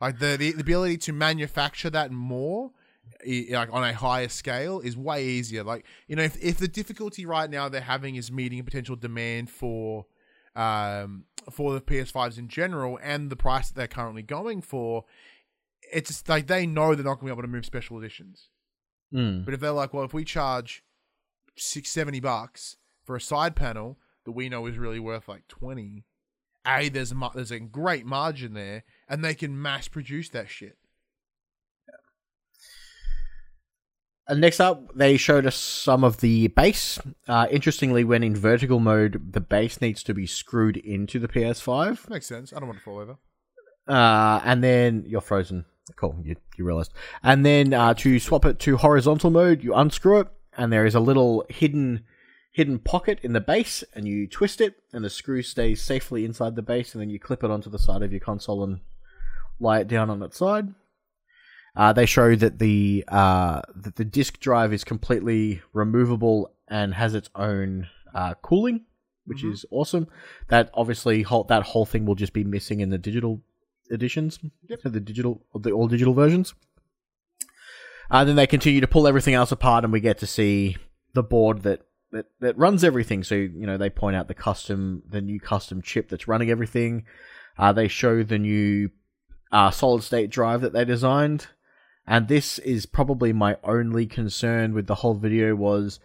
Like 0.00 0.18
the, 0.18 0.36
the 0.38 0.52
the 0.52 0.60
ability 0.60 0.96
to 0.98 1.12
manufacture 1.12 1.90
that 1.90 2.10
more, 2.10 2.70
like 3.50 3.68
on 3.72 3.84
a 3.84 3.92
higher 3.92 4.28
scale, 4.28 4.80
is 4.80 4.96
way 4.96 5.26
easier. 5.26 5.64
Like 5.64 5.84
you 6.06 6.16
know, 6.16 6.22
if 6.22 6.42
if 6.42 6.56
the 6.56 6.68
difficulty 6.68 7.26
right 7.26 7.50
now 7.50 7.68
they're 7.68 7.80
having 7.82 8.14
is 8.16 8.32
meeting 8.32 8.58
a 8.60 8.64
potential 8.64 8.96
demand 8.96 9.50
for 9.50 10.06
um, 10.56 11.24
for 11.50 11.72
the 11.74 11.80
PS5s 11.80 12.38
in 12.38 12.48
general 12.48 12.98
and 13.02 13.30
the 13.30 13.36
price 13.36 13.68
that 13.68 13.74
they're 13.74 13.86
currently 13.86 14.22
going 14.22 14.62
for, 14.62 15.04
it's 15.92 16.10
just 16.10 16.28
like 16.28 16.46
they 16.46 16.66
know 16.66 16.94
they're 16.94 17.04
not 17.04 17.20
going 17.20 17.20
to 17.20 17.24
be 17.26 17.32
able 17.32 17.42
to 17.42 17.48
move 17.48 17.64
special 17.64 17.98
editions. 17.98 18.48
Mm. 19.12 19.44
But 19.44 19.54
if 19.54 19.60
they're 19.60 19.72
like, 19.72 19.94
well, 19.94 20.04
if 20.04 20.12
we 20.12 20.24
charge 20.24 20.82
six 21.56 21.90
seventy 21.90 22.20
bucks 22.20 22.76
for 23.04 23.16
a 23.16 23.20
side 23.20 23.56
panel 23.56 23.98
that 24.24 24.32
we 24.32 24.48
know 24.48 24.66
is 24.66 24.76
really 24.76 25.00
worth 25.00 25.28
like 25.28 25.48
twenty, 25.48 26.04
a 26.66 26.88
there's 26.88 27.12
a 27.12 27.30
there's 27.34 27.50
a 27.50 27.60
great 27.60 28.04
margin 28.04 28.54
there, 28.54 28.84
and 29.08 29.24
they 29.24 29.34
can 29.34 29.60
mass 29.60 29.88
produce 29.88 30.28
that 30.30 30.50
shit. 30.50 30.76
And 34.17 34.17
next 34.36 34.60
up, 34.60 34.94
they 34.94 35.16
showed 35.16 35.46
us 35.46 35.56
some 35.56 36.04
of 36.04 36.20
the 36.20 36.48
base. 36.48 36.98
Uh, 37.26 37.46
interestingly, 37.50 38.04
when 38.04 38.22
in 38.22 38.36
vertical 38.36 38.80
mode, 38.80 39.32
the 39.32 39.40
base 39.40 39.80
needs 39.80 40.02
to 40.04 40.14
be 40.14 40.26
screwed 40.26 40.76
into 40.76 41.18
the 41.18 41.28
PS5. 41.28 42.10
Makes 42.10 42.26
sense. 42.26 42.52
I 42.52 42.58
don't 42.58 42.68
want 42.68 42.78
to 42.78 42.84
fall 42.84 42.98
over. 42.98 43.16
Uh, 43.88 44.40
and 44.44 44.62
then 44.62 45.04
you're 45.06 45.20
frozen. 45.20 45.64
Cool, 45.96 46.16
you, 46.22 46.36
you 46.56 46.64
realized. 46.64 46.92
And 47.22 47.44
then 47.44 47.72
uh, 47.72 47.94
to 47.94 48.20
swap 48.20 48.44
it 48.44 48.58
to 48.60 48.76
horizontal 48.76 49.30
mode, 49.30 49.64
you 49.64 49.74
unscrew 49.74 50.20
it, 50.20 50.28
and 50.56 50.72
there 50.72 50.84
is 50.84 50.94
a 50.94 51.00
little 51.00 51.46
hidden 51.48 52.04
hidden 52.52 52.78
pocket 52.78 53.20
in 53.22 53.32
the 53.32 53.40
base, 53.40 53.84
and 53.94 54.08
you 54.08 54.26
twist 54.26 54.60
it, 54.60 54.74
and 54.92 55.04
the 55.04 55.10
screw 55.10 55.42
stays 55.42 55.80
safely 55.80 56.24
inside 56.24 56.56
the 56.56 56.62
base, 56.62 56.92
and 56.92 57.00
then 57.00 57.08
you 57.08 57.18
clip 57.18 57.44
it 57.44 57.50
onto 57.50 57.70
the 57.70 57.78
side 57.78 58.02
of 58.02 58.12
your 58.12 58.20
console 58.20 58.64
and 58.64 58.80
lie 59.60 59.78
it 59.78 59.88
down 59.88 60.10
on 60.10 60.22
its 60.22 60.38
side. 60.38 60.74
Uh, 61.78 61.92
they 61.92 62.06
show 62.06 62.34
that 62.34 62.58
the 62.58 63.04
uh, 63.06 63.62
that 63.76 63.94
the 63.94 64.04
disk 64.04 64.40
drive 64.40 64.72
is 64.72 64.82
completely 64.82 65.62
removable 65.72 66.52
and 66.66 66.92
has 66.92 67.14
its 67.14 67.30
own 67.36 67.86
uh, 68.12 68.34
cooling, 68.42 68.84
which 69.26 69.44
is 69.44 69.64
awesome. 69.70 70.08
That 70.48 70.70
obviously 70.74 71.22
whole, 71.22 71.44
that 71.44 71.62
whole 71.62 71.86
thing 71.86 72.04
will 72.04 72.16
just 72.16 72.32
be 72.32 72.42
missing 72.42 72.80
in 72.80 72.90
the 72.90 72.98
digital 72.98 73.42
editions, 73.92 74.40
so 74.82 74.88
the 74.88 74.98
digital 74.98 75.46
the 75.54 75.70
all 75.70 75.86
digital 75.86 76.14
versions. 76.14 76.52
Uh, 78.10 78.24
then 78.24 78.34
they 78.34 78.48
continue 78.48 78.80
to 78.80 78.88
pull 78.88 79.06
everything 79.06 79.34
else 79.34 79.52
apart, 79.52 79.84
and 79.84 79.92
we 79.92 80.00
get 80.00 80.18
to 80.18 80.26
see 80.26 80.76
the 81.12 81.22
board 81.22 81.62
that, 81.62 81.82
that 82.10 82.26
that 82.40 82.58
runs 82.58 82.82
everything. 82.82 83.22
So 83.22 83.36
you 83.36 83.66
know 83.66 83.76
they 83.76 83.88
point 83.88 84.16
out 84.16 84.26
the 84.26 84.34
custom, 84.34 85.04
the 85.08 85.20
new 85.20 85.38
custom 85.38 85.80
chip 85.80 86.08
that's 86.08 86.26
running 86.26 86.50
everything. 86.50 87.04
Uh, 87.56 87.72
they 87.72 87.86
show 87.86 88.24
the 88.24 88.38
new 88.38 88.90
uh, 89.52 89.70
solid 89.70 90.02
state 90.02 90.30
drive 90.30 90.60
that 90.62 90.72
they 90.72 90.84
designed, 90.84 91.46
and 92.08 92.26
this 92.26 92.58
is 92.60 92.86
probably 92.86 93.32
my 93.32 93.56
only 93.62 94.06
concern 94.06 94.72
with 94.72 94.86
the 94.86 94.96
whole 94.96 95.14
video 95.14 95.54
was 95.54 96.00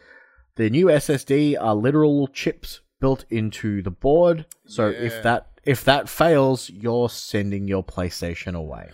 the 0.56 0.70
new 0.70 0.88
SSD 0.88 1.56
are 1.60 1.74
literal 1.74 2.28
chips 2.28 2.82
built 3.00 3.26
into 3.30 3.82
the 3.82 3.90
board. 3.92 4.46
So 4.68 4.90
Yeah. 4.90 4.98
if 5.00 5.24
that 5.24 5.48
if 5.66 5.84
that 5.86 6.10
fails, 6.10 6.70
you're 6.70 7.08
sending 7.10 7.70
your 7.70 7.84
PlayStation 7.86 8.54
away. 8.54 8.92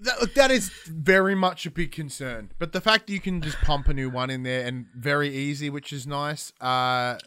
That, 0.00 0.18
look, 0.20 0.32
that 0.34 0.50
is 0.50 0.70
very 0.86 1.34
much 1.34 1.66
a 1.66 1.70
big 1.70 1.92
concern. 1.92 2.52
But 2.58 2.72
the 2.72 2.80
fact 2.80 3.06
that 3.06 3.12
you 3.12 3.20
can 3.20 3.42
just 3.42 3.58
pump 3.58 3.86
a 3.88 3.92
new 3.92 4.08
one 4.08 4.30
in 4.30 4.42
there 4.42 4.66
and 4.66 4.86
very 4.96 5.28
easy, 5.28 5.68
which 5.68 5.92
is 5.92 6.06
nice. 6.06 6.54
Uh, 6.58 7.18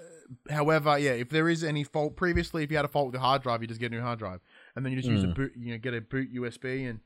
however, 0.49 0.97
yeah, 0.97 1.12
if 1.12 1.30
there 1.30 1.49
is 1.49 1.63
any 1.63 1.84
fault 1.84 2.15
previously, 2.15 2.63
if 2.63 2.71
you 2.71 2.78
had 2.78 2.86
a 2.86 2.89
fault 2.89 3.08
with 3.08 3.13
the 3.13 3.19
hard 3.19 3.43
drive, 3.43 3.62
you 3.62 3.67
just 3.67 3.80
get 3.80 3.91
a 3.91 3.95
new 3.95 4.02
hard 4.02 4.17
drive, 4.17 4.39
and 4.76 4.84
then 4.84 4.91
you 4.91 4.97
just 4.97 5.10
use 5.10 5.23
a 5.23 5.28
boot, 5.28 5.52
you 5.56 5.71
know, 5.73 5.78
get 5.78 5.93
a 5.93 6.02
boot 6.02 6.34
USB 6.34 6.89
and 6.89 6.99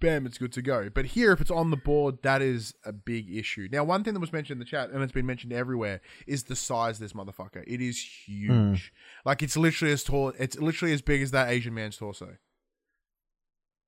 bam, 0.00 0.26
it's 0.26 0.38
good 0.38 0.52
to 0.52 0.62
go. 0.62 0.88
But 0.88 1.06
here, 1.06 1.32
if 1.32 1.40
it's 1.40 1.50
on 1.50 1.70
the 1.70 1.76
board, 1.76 2.22
that 2.22 2.42
is 2.42 2.74
a 2.84 2.92
big 2.92 3.30
issue. 3.34 3.68
Now, 3.70 3.84
one 3.84 4.04
thing 4.04 4.14
that 4.14 4.20
was 4.20 4.32
mentioned 4.32 4.56
in 4.56 4.58
the 4.60 4.64
chat, 4.64 4.90
and 4.90 5.02
it's 5.02 5.12
been 5.12 5.26
mentioned 5.26 5.52
everywhere, 5.52 6.00
is 6.26 6.44
the 6.44 6.56
size 6.56 6.96
of 6.96 7.00
this 7.00 7.12
motherfucker. 7.12 7.64
It 7.66 7.80
is 7.80 7.98
huge. 8.26 8.92
Like 9.24 9.42
it's 9.42 9.56
literally 9.56 9.92
as 9.92 10.04
tall. 10.04 10.32
It's 10.38 10.58
literally 10.58 10.92
as 10.94 11.02
big 11.02 11.22
as 11.22 11.30
that 11.32 11.48
Asian 11.50 11.74
man's 11.74 11.96
torso. 11.96 12.36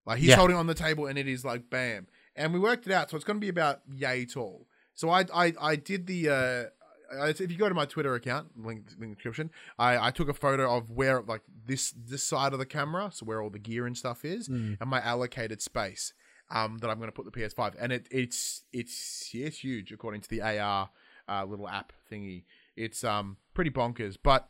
Like 0.07 0.19
he's 0.19 0.29
Yeah. 0.31 0.37
holding 0.37 0.57
on 0.57 0.67
the 0.67 0.75
table, 0.75 1.07
and 1.07 1.19
it 1.19 1.29
is 1.29 1.45
like 1.45 1.71
bam. 1.71 2.07
And 2.37 2.53
we 2.53 2.59
worked 2.59 2.87
it 2.87 2.93
out, 2.93 3.11
so 3.11 3.17
it's 3.17 3.25
going 3.25 3.37
to 3.39 3.45
be 3.45 3.49
about 3.49 3.81
yay 3.93 4.25
tall. 4.25 4.67
So 4.95 5.11
I 5.11 5.25
I 5.35 5.55
I 5.61 5.77
did 5.77 6.07
the. 6.07 6.29
uh 6.29 6.65
if 7.11 7.51
you 7.51 7.57
go 7.57 7.69
to 7.69 7.75
my 7.75 7.87
Twitter 7.87 8.15
account, 8.15 8.49
link, 8.57 8.87
link 8.91 9.03
in 9.03 9.09
the 9.11 9.15
description, 9.15 9.51
I, 9.79 10.09
I 10.09 10.11
took 10.11 10.29
a 10.29 10.35
photo 10.35 10.77
of 10.77 10.91
where 10.91 11.23
like 11.23 11.43
this 11.67 11.93
this 11.97 12.23
side 12.23 12.53
of 12.53 12.59
the 12.59 12.67
camera, 12.67 13.11
so 13.13 13.27
where 13.27 13.43
all 13.43 13.51
the 13.51 13.59
gear 13.59 13.87
and 13.87 13.97
stuff 13.97 14.25
is, 14.25 14.49
and 14.49 14.79
my 14.87 15.01
allocated 15.01 15.61
space 15.61 16.13
um, 16.51 16.79
that 16.79 16.91
I'm 16.91 16.99
going 16.99 17.09
to 17.09 17.13
put 17.13 17.25
the 17.25 17.31
PS5, 17.33 17.75
and 17.81 17.93
it 17.93 18.07
it's 18.11 18.65
it's 18.73 19.31
yeah, 19.33 19.47
it's 19.47 19.59
huge 19.59 19.93
according 19.93 20.21
to 20.23 20.29
the 20.29 20.43
AR 20.43 20.91
uh, 21.29 21.45
little 21.45 21.69
app 21.69 21.93
thingy. 22.11 22.45
It's 22.77 23.05
um 23.05 23.37
pretty 23.55 23.71
bonkers, 23.71 24.17
but 24.23 24.49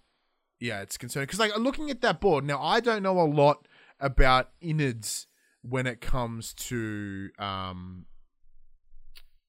yeah, 0.61 0.83
it's 0.83 0.96
concerning 0.99 1.27
because 1.27 1.40
like 1.40 1.57
looking 1.57 1.90
at 1.90 2.01
that 2.03 2.20
board 2.20 2.44
now, 2.44 2.61
I 2.62 2.81
don't 2.81 3.03
know 3.03 3.18
a 3.20 3.25
lot 3.25 3.66
about 3.99 4.51
innards 4.61 5.27
when 5.62 5.87
it 5.87 6.01
comes 6.01 6.55
to 6.55 7.31
um 7.38 8.07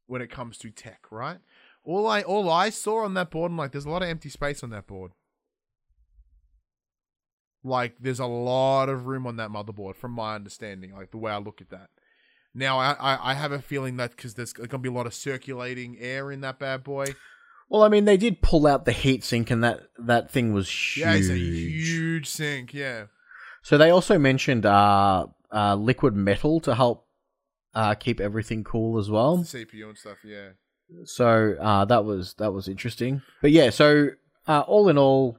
when 0.08 0.22
it 0.22 0.30
comes 0.30 0.58
to 0.58 0.70
tech, 0.70 1.06
right? 1.10 1.38
All 1.84 2.08
I 2.08 2.22
all 2.22 2.50
I 2.50 2.70
saw 2.70 3.04
on 3.04 3.14
that 3.16 3.32
board, 3.32 3.52
I'm 3.52 3.58
like, 3.58 3.72
there's 3.72 3.86
a 3.86 3.90
lot 3.90 4.04
of 4.04 4.10
empty 4.10 4.30
space 4.30 4.64
on 4.64 4.70
that 4.70 4.88
board. 4.88 5.12
Like, 7.64 7.96
there's 8.00 8.20
a 8.20 8.26
lot 8.26 8.90
of 8.90 9.06
room 9.06 9.28
on 9.28 9.36
that 9.38 9.52
motherboard, 9.52 9.96
from 9.96 10.12
my 10.12 10.36
understanding, 10.36 10.94
like 10.94 11.12
the 11.12 11.18
way 11.18 11.32
I 11.32 11.38
look 11.38 11.62
at 11.62 11.70
that. 11.70 11.90
Now, 12.54 12.80
I 12.80 12.94
I, 12.94 13.32
I 13.32 13.34
have 13.36 13.52
a 13.52 13.62
feeling 13.62 13.98
that 13.98 14.12
because 14.12 14.34
there's 14.34 14.54
going 14.54 14.70
to 14.70 14.78
be 14.80 14.90
a 14.90 14.92
lot 14.92 15.06
of 15.06 15.14
circulating 15.14 15.98
air 16.00 16.32
in 16.32 16.42
that 16.42 16.60
bad 16.60 16.84
boy. 16.84 17.06
Well, 17.70 17.84
I 17.84 17.90
mean, 17.90 18.06
they 18.06 18.18
did 18.18 18.42
pull 18.42 18.68
out 18.68 18.86
the 18.86 18.92
heatsink, 18.92 19.50
and 19.50 19.64
that 19.64 19.82
that 19.98 20.30
thing 20.30 20.54
was 20.54 20.70
huge. 20.70 20.98
Yeah, 21.06 21.14
it's 21.14 21.30
a 21.30 21.38
huge 21.38 22.28
sink. 22.28 22.74
Yeah, 22.74 23.06
So 23.62 23.78
they 23.78 23.90
also 23.90 24.20
mentioned 24.20 24.66
uh, 24.66 25.28
uh, 25.52 25.76
liquid 25.76 26.16
metal 26.16 26.60
to 26.62 26.76
help 26.76 27.08
uh, 27.74 27.96
keep 27.96 28.20
everything 28.20 28.64
cool 28.64 29.00
as 29.00 29.10
well. 29.10 29.38
CPU 29.38 29.88
and 29.90 29.98
stuff. 29.98 30.18
Yeah. 30.26 30.50
So 31.06 31.56
uh, 31.60 31.86
that 31.86 32.06
was 32.06 32.34
that 32.36 32.52
was 32.52 32.68
interesting. 32.68 33.22
But 33.42 33.52
yeah, 33.52 33.70
so 33.70 34.10
uh, 34.48 34.62
all 34.62 34.90
in 34.90 34.98
all, 34.98 35.38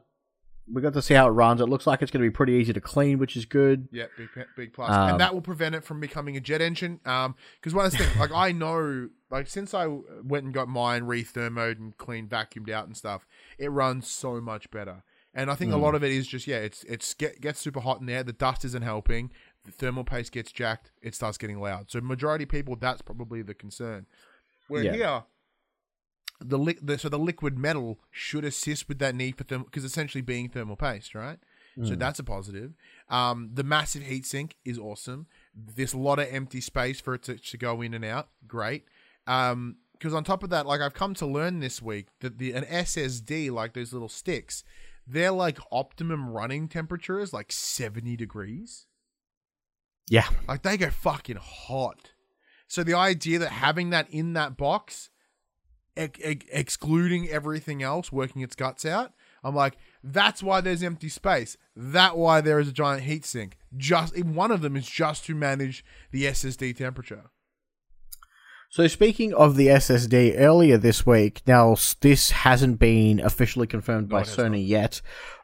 we 0.73 0.81
got 0.81 0.93
to 0.95 1.03
see 1.03 1.15
how 1.15 1.27
it 1.29 1.33
runs. 1.33 1.61
It 1.61 1.67
looks 1.67 1.87
like 1.87 2.03
it's 2.03 2.11
going 2.11 2.23
to 2.23 2.31
be 2.31 2.35
pretty 2.35 2.53
easy 2.55 2.73
to 2.73 2.81
clean, 2.81 3.19
which 3.19 3.37
is 3.37 3.45
good. 3.45 3.89
Yeah, 3.91 4.07
big 4.17 4.29
big 4.57 4.73
plus, 4.73 4.95
Um, 4.95 5.11
and 5.11 5.21
that 5.21 5.35
will 5.35 5.43
prevent 5.43 5.75
it 5.75 5.85
from 5.85 6.01
becoming 6.01 6.37
a 6.37 6.41
jet 6.41 6.61
engine. 6.61 7.01
Um, 7.05 7.35
because 7.61 7.75
one 7.75 7.85
of 7.87 7.93
the 7.93 7.99
things, 7.99 8.17
like 8.17 8.33
I 8.33 8.53
know, 8.53 9.09
like 9.31 9.47
since 9.49 9.75
I 9.75 9.87
went 9.87 10.45
and 10.45 10.55
got 10.55 10.69
mine 10.69 11.05
re-thermoed 11.05 11.79
and 11.79 11.97
clean, 11.99 12.29
vacuumed 12.29 12.71
out 12.71 12.87
and 12.87 12.97
stuff, 12.97 13.27
it 13.59 13.69
runs 13.71 14.09
so 14.09 14.41
much 14.41 14.71
better. 14.71 15.03
And 15.35 15.51
I 15.51 15.55
think 15.55 15.73
a 15.73 15.77
Mm. 15.77 15.81
lot 15.81 15.95
of 15.95 16.05
it 16.05 16.13
is 16.13 16.27
just 16.27 16.47
yeah, 16.47 16.59
it's 16.59 16.85
it's 16.85 17.15
get 17.15 17.41
gets 17.41 17.59
super 17.61 17.81
hot 17.81 18.01
in 18.01 18.07
there. 18.07 18.23
The 18.23 18.33
dust 18.33 18.65
isn't 18.65 18.83
helping. 18.83 19.31
The 19.65 19.73
thermal 19.73 20.05
paste 20.05 20.33
gets 20.33 20.53
jacked. 20.53 20.91
It 21.03 21.15
starts 21.15 21.39
getting 21.39 21.61
loud. 21.61 21.91
So 21.91 22.01
majority 22.01 22.45
of 22.45 22.51
people, 22.51 22.77
that's 22.77 23.01
probably 23.03 23.43
the 23.43 23.55
concern. 23.55 24.07
Where 24.69 24.85
Yeah. 24.85 24.93
here, 24.93 25.23
the, 26.45 26.59
li- 26.59 26.79
the 26.81 26.99
so 26.99 27.09
the 27.09 27.19
liquid 27.19 27.59
metal 27.59 27.99
should 28.11 28.45
assist 28.45 28.89
with 28.89 28.99
that 28.99 29.15
need 29.15 29.37
for 29.37 29.45
thermal 29.45 29.67
because 29.67 29.85
essentially 29.85 30.23
being 30.23 30.49
thermal 30.49 30.77
paste, 30.77 31.15
right? 31.15 31.39
So 31.85 31.95
that's 31.95 32.19
a 32.19 32.25
positive. 32.25 32.75
Um, 33.09 33.51
the 33.55 33.65
massive 33.65 34.03
heat 34.03 34.27
sink 34.27 34.57
is 34.63 34.79
awesome. 34.79 35.27
A 35.79 35.97
lot 35.97 36.19
of 36.19 36.29
empty 36.31 36.61
space 36.61 37.01
for 37.01 37.15
it 37.15 37.23
to, 37.23 37.37
to 37.39 37.57
go 37.57 37.81
in 37.81 37.95
and 37.95 38.05
out. 38.05 38.29
Great. 38.47 38.85
Um, 39.27 39.77
because 39.95 40.13
on 40.13 40.23
top 40.25 40.43
of 40.43 40.51
that, 40.51 40.67
like 40.67 40.81
I've 40.83 40.93
come 40.95 41.15
to 41.15 41.27
learn 41.27 41.61
this 41.61 41.81
week 41.81 42.09
that 42.21 42.37
the 42.39 42.53
an 42.53 42.65
SSD, 42.65 43.51
like 43.51 43.73
those 43.73 43.93
little 43.93 44.09
sticks, 44.11 44.65
they're 45.07 45.31
like 45.31 45.59
optimum 45.71 46.29
running 46.29 46.69
temperature 46.69 47.21
is 47.21 47.33
like 47.33 47.53
70 47.53 48.17
degrees. 48.17 48.87
Yeah, 50.11 50.29
Like 50.49 50.63
they 50.63 50.77
go 50.77 50.91
fucking 50.91 51.39
hot. 51.41 52.13
So 52.67 52.83
the 52.83 52.95
idea 52.95 53.39
that 53.39 53.51
having 53.51 53.91
that 53.91 54.11
in 54.11 54.33
that 54.33 54.57
box, 54.57 55.11
ex- 55.97 56.21
ex- 56.23 56.47
excluding 56.53 57.29
everything 57.29 57.83
else, 57.83 58.13
working 58.13 58.43
its 58.43 58.55
guts 58.55 58.85
out, 58.85 59.13
I'm 59.45 59.55
like, 59.55 59.77
that's 60.05 60.43
why 60.43 60.61
there's 60.61 60.83
empty 60.83 61.09
space. 61.09 61.57
That 61.75 62.17
why 62.17 62.41
there 62.41 62.59
is 62.61 62.69
a 62.69 62.73
giant 62.73 63.03
heat 63.05 63.25
sink. 63.25 63.57
Just 63.77 64.17
one 64.25 64.51
of 64.51 64.61
them 64.61 64.77
is 64.77 64.87
just 64.89 65.25
to 65.27 65.35
manage 65.35 65.85
the 66.11 66.25
SSD 66.25 66.77
temperature. 66.77 67.25
So 68.71 68.87
speaking 68.87 69.35
of 69.35 69.57
the 69.57 69.67
SSD, 69.67 70.35
earlier 70.39 70.79
this 70.79 71.05
week, 71.05 71.43
now 71.47 71.77
this 72.01 72.31
hasn't 72.31 72.79
been 72.79 73.21
officially 73.21 73.67
confirmed 73.67 74.09
No, 74.09 74.17
by 74.17 74.23
Sony 74.23 74.51
not. 74.51 74.59
yet, 74.61 75.03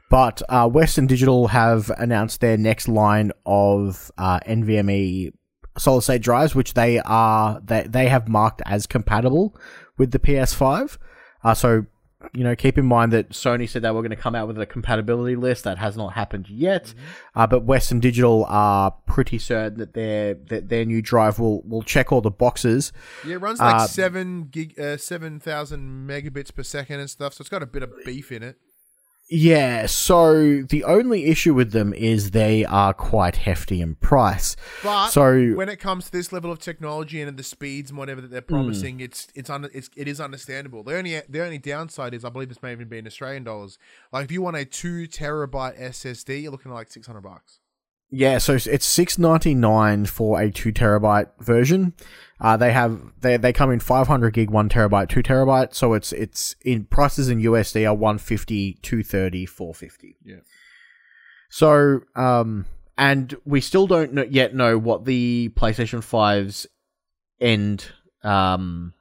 but 0.09 0.41
uh, 0.49 0.67
Western 0.69 1.07
Digital 1.07 1.49
have 1.49 1.91
announced 1.99 2.41
their 2.41 2.57
next 2.57 2.89
line 2.89 3.33
of 3.45 4.11
uh, 4.17 4.41
NVMe 4.41 5.33
solid 5.77 6.03
state 6.03 6.23
drives, 6.23 6.55
which 6.55 6.73
they 6.75 7.01
are 7.01 7.61
they 7.63 7.83
they 7.83 8.09
have 8.09 8.29
marked 8.29 8.63
as 8.65 8.87
compatible 8.87 9.55
with 9.99 10.13
the 10.13 10.19
PS5. 10.19 10.97
Uh, 11.45 11.55
so 11.55 11.87
you 12.35 12.43
know, 12.43 12.57
keep 12.57 12.77
in 12.77 12.85
mind 12.85 13.13
that 13.13 13.29
Sony 13.31 13.69
said 13.69 13.83
they 13.83 13.91
were 13.93 14.01
going 14.03 14.11
to 14.11 14.17
come 14.17 14.35
out 14.35 14.49
with 14.49 14.61
a 14.61 14.67
compatibility 14.67 15.37
list. 15.37 15.63
That 15.63 15.79
has 15.79 15.97
not 15.97 16.15
happened 16.15 16.49
yet, 16.49 16.87
Mm-hmm. 16.87 17.39
uh, 17.41 17.47
but 17.47 17.61
Western 17.63 18.01
Digital 18.01 18.45
are 18.49 18.91
pretty 19.07 19.39
certain 19.39 19.79
that 19.79 19.95
their 19.95 20.35
that 20.35 20.69
their 20.69 20.85
new 20.85 21.01
drive 21.01 21.39
will 21.39 21.63
will 21.63 21.83
check 21.83 22.11
all 22.11 22.21
the 22.21 22.31
boxes. 22.33 22.93
Yeah, 23.25 23.35
it 23.37 23.39
runs 23.41 23.61
like 23.61 23.75
Uh, 23.77 23.87
seven 23.87 24.49
gig, 24.51 24.79
uh, 24.81 24.97
seven 24.97 25.39
thousand 25.39 26.09
megabits 26.09 26.53
per 26.53 26.65
second 26.65 26.99
and 26.99 27.09
stuff. 27.09 27.35
So 27.35 27.43
it's 27.43 27.49
got 27.51 27.63
a 27.63 27.67
bit 27.67 27.85
of 27.85 27.93
beef 28.05 28.33
in 28.33 28.43
it. 28.43 28.59
Yeah, 29.31 29.85
so 29.85 30.63
the 30.63 30.85
only 30.85 31.27
issue 31.27 31.53
with 31.53 31.73
them 31.73 31.93
is 31.93 32.31
they 32.31 32.65
are 32.65 32.95
quite 32.95 33.37
hefty 33.37 33.83
in 33.83 33.97
price. 33.97 34.57
But 34.83 35.11
So- 35.11 35.53
when 35.53 35.69
it 35.69 35.77
comes 35.77 36.07
to 36.07 36.13
this 36.13 36.33
level 36.33 36.51
of 36.51 36.59
technology 36.59 37.21
and 37.21 37.37
the 37.37 37.43
speeds 37.43 37.91
and 37.91 37.99
whatever 37.99 38.23
that 38.23 38.31
they're 38.31 38.41
promising, 38.41 38.99
mm. 38.99 39.03
it's 39.03 39.29
it's 39.35 39.51
under 39.51 39.69
it's 39.75 39.91
it 39.97 40.09
is 40.09 40.19
understandable. 40.19 40.83
The 40.83 40.97
only 40.97 41.21
the 41.29 41.45
only 41.45 41.59
downside 41.59 42.15
is 42.15 42.25
I 42.25 42.31
believe 42.31 42.49
this 42.49 42.63
may 42.63 42.73
even 42.73 42.89
be 42.89 42.99
in 42.99 43.07
Australian 43.07 43.45
dollars. 43.45 43.79
Like 44.13 44.25
if 44.25 44.33
you 44.33 44.41
want 44.41 44.57
a 44.57 44.65
two 44.65 45.07
terabyte 45.07 45.79
SSD, 45.79 46.43
you're 46.43 46.53
looking 46.53 46.73
at 46.73 46.75
like 46.75 46.91
six 46.91 47.07
hundred 47.07 47.23
bucks. 47.23 47.61
Yeah, 48.11 48.39
so 48.39 48.55
it's 48.55 48.87
six 48.87 49.19
ninety 49.19 49.55
nine 49.55 50.07
for 50.07 50.41
a 50.41 50.51
two 50.51 50.73
terabyte 50.73 51.29
version. 51.41 51.93
Uh, 52.41 52.57
they 52.57 52.73
have 52.73 53.01
they 53.21 53.37
they 53.37 53.53
come 53.53 53.71
in 53.71 53.81
five 53.81 54.07
hundred 54.07 54.33
gig, 54.33 54.49
one 54.51 54.69
terabyte, 54.69 55.09
two 55.11 55.23
terabyte. 55.23 55.75
So 55.75 55.93
it's 55.93 56.13
it's 56.13 56.57
in 56.63 56.85
prices 56.87 57.29
in 57.29 57.41
USD 57.41 57.87
are 57.87 57.95
150, 57.95 58.79
230, 58.81 59.45
450. 59.45 60.17
Yeah. 60.25 60.37
So 61.51 62.01
um, 62.17 62.65
and 62.97 63.35
we 63.45 63.61
still 63.61 63.87
don't 63.87 64.13
know, 64.15 64.23
yet 64.29 64.55
know 64.55 64.79
what 64.79 65.05
the 65.05 65.51
PlayStation 65.55 65.99
5's 66.01 66.67
end 67.41 67.87
um 68.25 68.95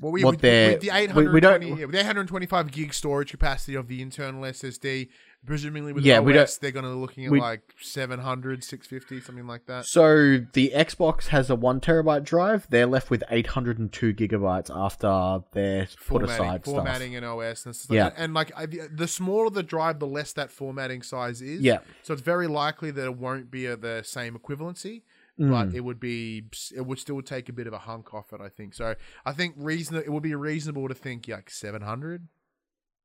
Well, 0.00 0.12
we 0.12 0.24
What 0.24 0.32
with, 0.32 0.40
they're- 0.40 0.72
with 0.72 0.80
the 0.80 0.88
we- 0.90 0.96
820, 0.96 1.32
we 1.34 1.40
don't- 1.40 1.62
yeah, 1.62 1.84
with 1.84 1.92
the 1.94 2.00
825 2.00 2.72
gig 2.72 2.92
storage 2.94 3.30
capacity 3.30 3.74
of 3.76 3.86
the 3.88 4.00
internal 4.02 4.42
SSD, 4.44 5.08
presumably 5.44 5.92
with 5.92 6.04
Yeah, 6.04 6.18
OS, 6.18 6.24
we 6.24 6.32
don't- 6.32 6.58
they're 6.60 6.70
going 6.70 6.84
to 6.84 6.90
be 6.90 6.96
looking 6.96 7.24
at 7.26 7.30
we- 7.32 7.40
like 7.40 7.74
700, 7.80 8.62
650, 8.62 9.20
something 9.20 9.46
like 9.46 9.66
that. 9.66 9.86
So 9.86 10.38
the 10.52 10.72
Xbox 10.74 11.28
has 11.28 11.50
a 11.50 11.56
one 11.56 11.80
terabyte 11.80 12.24
drive. 12.24 12.66
They're 12.70 12.86
left 12.86 13.10
with 13.10 13.24
eight 13.30 13.48
hundred 13.48 13.78
and 13.78 13.92
two 13.92 14.14
gigabytes 14.14 14.70
after 14.74 15.44
their 15.52 15.86
put 15.86 15.98
formatting, 16.00 16.34
aside 16.34 16.62
stuff. 16.64 16.74
formatting 16.74 17.16
and 17.16 17.24
OS 17.24 17.66
and 17.66 17.74
stuff. 17.74 17.94
Yeah. 17.94 18.04
Like 18.04 18.16
that. 18.16 18.22
And 18.22 18.34
like 18.34 18.52
I, 18.56 18.66
the, 18.66 18.88
the 18.94 19.08
smaller 19.08 19.50
the 19.50 19.62
drive, 19.62 19.98
the 19.98 20.06
less 20.06 20.32
that 20.34 20.50
formatting 20.50 21.02
size 21.02 21.42
is. 21.42 21.60
Yeah. 21.60 21.78
So 22.02 22.12
it's 22.12 22.22
very 22.22 22.46
likely 22.46 22.90
that 22.92 23.04
it 23.04 23.16
won't 23.16 23.50
be 23.50 23.66
a, 23.66 23.76
the 23.76 24.02
same 24.04 24.38
equivalency, 24.38 25.02
Mm. 25.40 25.50
but 25.50 25.74
it 25.74 25.80
would 25.80 25.98
be 25.98 26.44
it 26.76 26.84
would 26.86 26.98
still 26.98 27.22
take 27.22 27.48
a 27.48 27.54
bit 27.54 27.66
of 27.66 27.72
a 27.72 27.78
hunk 27.78 28.12
off 28.12 28.32
it. 28.34 28.40
I 28.42 28.50
think 28.50 28.74
so. 28.74 28.94
I 29.24 29.32
think 29.32 29.54
reason 29.56 29.96
it 29.96 30.12
would 30.12 30.22
be 30.22 30.34
reasonable 30.34 30.88
to 30.88 30.94
think 30.94 31.26
like 31.26 31.48
seven 31.48 31.80
hundred. 31.80 32.28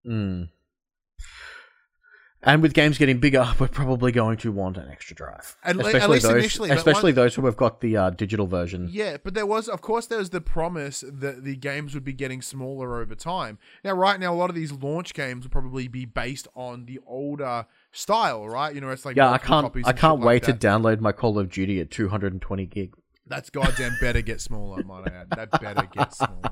Mm. 0.06 0.50
And 2.44 2.62
with 2.62 2.74
games 2.74 2.98
getting 2.98 3.20
bigger, 3.20 3.48
we're 3.60 3.68
probably 3.68 4.12
going 4.12 4.38
to 4.38 4.52
want 4.52 4.78
an 4.78 4.90
extra 4.90 5.16
drive, 5.16 5.58
At 5.64 5.76
le- 5.76 5.84
at 5.84 5.88
especially 5.88 6.14
least 6.14 6.24
those, 6.28 6.36
initially, 6.36 6.70
especially 6.70 7.12
those 7.12 7.36
who 7.36 7.46
have 7.46 7.58
got 7.58 7.82
the 7.82 7.98
uh, 7.98 8.10
digital 8.12 8.46
version. 8.46 8.90
Yeah, 8.92 9.18
but 9.24 9.34
there 9.34 9.46
was, 9.46 9.68
of 9.68 9.82
course, 9.82 10.06
there 10.06 10.20
was 10.20 10.30
the 10.30 10.42
promise 10.42 11.04
that 11.08 11.44
the 11.44 11.56
games 11.56 11.94
would 11.96 12.04
be 12.04 12.14
getting 12.14 12.42
smaller 12.42 13.02
over 13.02 13.16
time. 13.16 13.58
Now, 13.84 13.94
right 13.94 14.20
now, 14.20 14.34
a 14.34 14.36
lot 14.36 14.50
of 14.50 14.56
these 14.56 14.72
launch 14.72 15.14
games 15.14 15.46
will 15.46 15.52
probably 15.52 15.88
be 15.88 16.06
based 16.06 16.48
on 16.56 16.86
the 16.86 17.00
older 17.08 17.66
style, 17.92 18.48
right? 18.48 18.74
You 18.74 18.82
know, 18.82 18.90
it's 18.92 19.06
like 19.06 19.16
Yeah, 19.16 19.32
I 19.32 19.40
can't. 19.40 19.76
I 19.86 19.94
can't 19.94 20.20
wait 20.20 20.48
like 20.48 20.60
to 20.60 20.68
download 20.68 21.00
my 21.02 21.12
Call 21.12 21.40
of 21.40 21.50
Duty 21.50 21.80
at 21.80 21.90
220 21.90 22.66
gig. 22.68 22.94
That's 23.26 23.50
goddamn 23.50 23.98
better 24.00 24.22
get 24.22 24.42
smaller, 24.42 24.84
might 24.84 25.12
I 25.12 25.16
add. 25.16 25.30
That 25.32 25.62
better 25.62 25.88
get 25.92 26.14
smaller. 26.14 26.52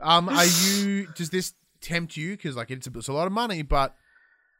Um, 0.00 0.28
are 0.28 0.46
you? 0.46 1.08
Does 1.14 1.30
this 1.30 1.54
tempt 1.80 2.16
you? 2.16 2.36
Because 2.36 2.56
like 2.56 2.70
it's 2.70 2.86
a, 2.86 2.90
it's 2.96 3.08
a 3.08 3.12
lot 3.12 3.26
of 3.26 3.32
money, 3.32 3.62
but 3.62 3.94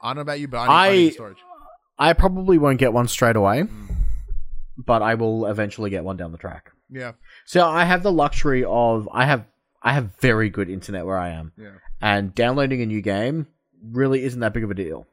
I 0.00 0.08
don't 0.08 0.16
know 0.16 0.22
about 0.22 0.40
you, 0.40 0.48
but 0.48 0.58
I 0.68 0.90
need, 0.92 1.04
I, 1.04 1.06
I- 1.06 1.10
storage. 1.10 1.38
I 1.98 2.12
probably 2.12 2.58
won't 2.58 2.78
get 2.78 2.92
one 2.92 3.08
straight 3.08 3.36
away, 3.36 3.62
Mm. 3.62 3.94
but 4.76 5.00
I 5.02 5.14
will 5.14 5.46
eventually 5.46 5.88
get 5.90 6.04
one 6.04 6.16
down 6.18 6.30
the 6.32 6.38
track. 6.38 6.72
Yeah, 6.90 7.12
So 7.46 7.66
I 7.66 7.84
have 7.84 8.02
the 8.02 8.12
luxury 8.12 8.64
of 8.64 9.08
I 9.12 9.24
have 9.24 9.44
I 9.82 9.92
have 9.92 10.14
very 10.20 10.50
good 10.50 10.68
internet 10.70 11.04
where 11.06 11.16
I 11.18 11.30
am, 11.30 11.52
yeah, 11.56 11.70
and 12.00 12.34
downloading 12.34 12.80
a 12.82 12.86
new 12.86 13.00
game 13.00 13.46
really 13.82 14.22
isn't 14.24 14.40
that 14.40 14.52
big 14.52 14.62
of 14.64 14.70
a 14.70 14.74
deal. 14.74 15.06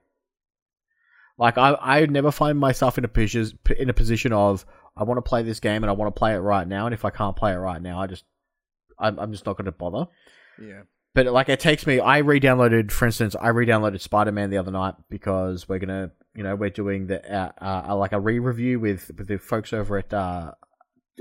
Like 1.37 1.57
I 1.57 1.75
I 1.81 2.05
never 2.05 2.31
find 2.31 2.59
myself 2.59 2.97
in 2.97 3.05
a 3.05 3.07
position 3.07 3.57
in 3.77 3.89
a 3.89 3.93
position 3.93 4.33
of 4.33 4.65
I 4.95 5.03
want 5.03 5.17
to 5.17 5.21
play 5.27 5.41
this 5.41 5.59
game 5.59 5.83
and 5.83 5.89
I 5.89 5.93
want 5.93 6.13
to 6.13 6.19
play 6.19 6.33
it 6.35 6.39
right 6.39 6.67
now, 6.67 6.85
and 6.85 6.93
if 6.93 7.05
I 7.05 7.09
can't 7.09 7.35
play 7.35 7.53
it 7.53 7.57
right 7.57 7.81
now, 7.81 7.99
I 8.01 8.07
just 8.07 8.25
I'm, 8.99 9.17
I'm 9.19 9.31
just 9.31 9.45
not 9.45 9.57
going 9.57 9.65
to 9.65 9.71
bother. 9.71 10.07
yeah. 10.61 10.81
But 11.15 11.27
like 11.27 11.49
it 11.49 11.59
takes 11.59 11.85
me. 11.85 11.99
I 11.99 12.19
re-downloaded, 12.19 12.91
for 12.91 13.05
instance, 13.05 13.35
I 13.39 13.49
re-downloaded 13.49 14.01
Spider 14.01 14.31
Man 14.31 14.49
the 14.49 14.57
other 14.57 14.71
night 14.71 14.95
because 15.09 15.69
we're 15.69 15.79
gonna, 15.79 16.11
you 16.35 16.43
know, 16.43 16.55
we're 16.55 16.71
doing 16.71 17.07
the 17.07 17.23
uh, 17.31 17.51
uh, 17.61 17.95
like 17.95 18.13
a 18.13 18.19
re-review 18.19 18.79
with 18.79 19.11
with 19.17 19.27
the 19.27 19.37
folks 19.37 19.73
over 19.73 19.99
at 19.99 20.11
uh, 20.11 20.53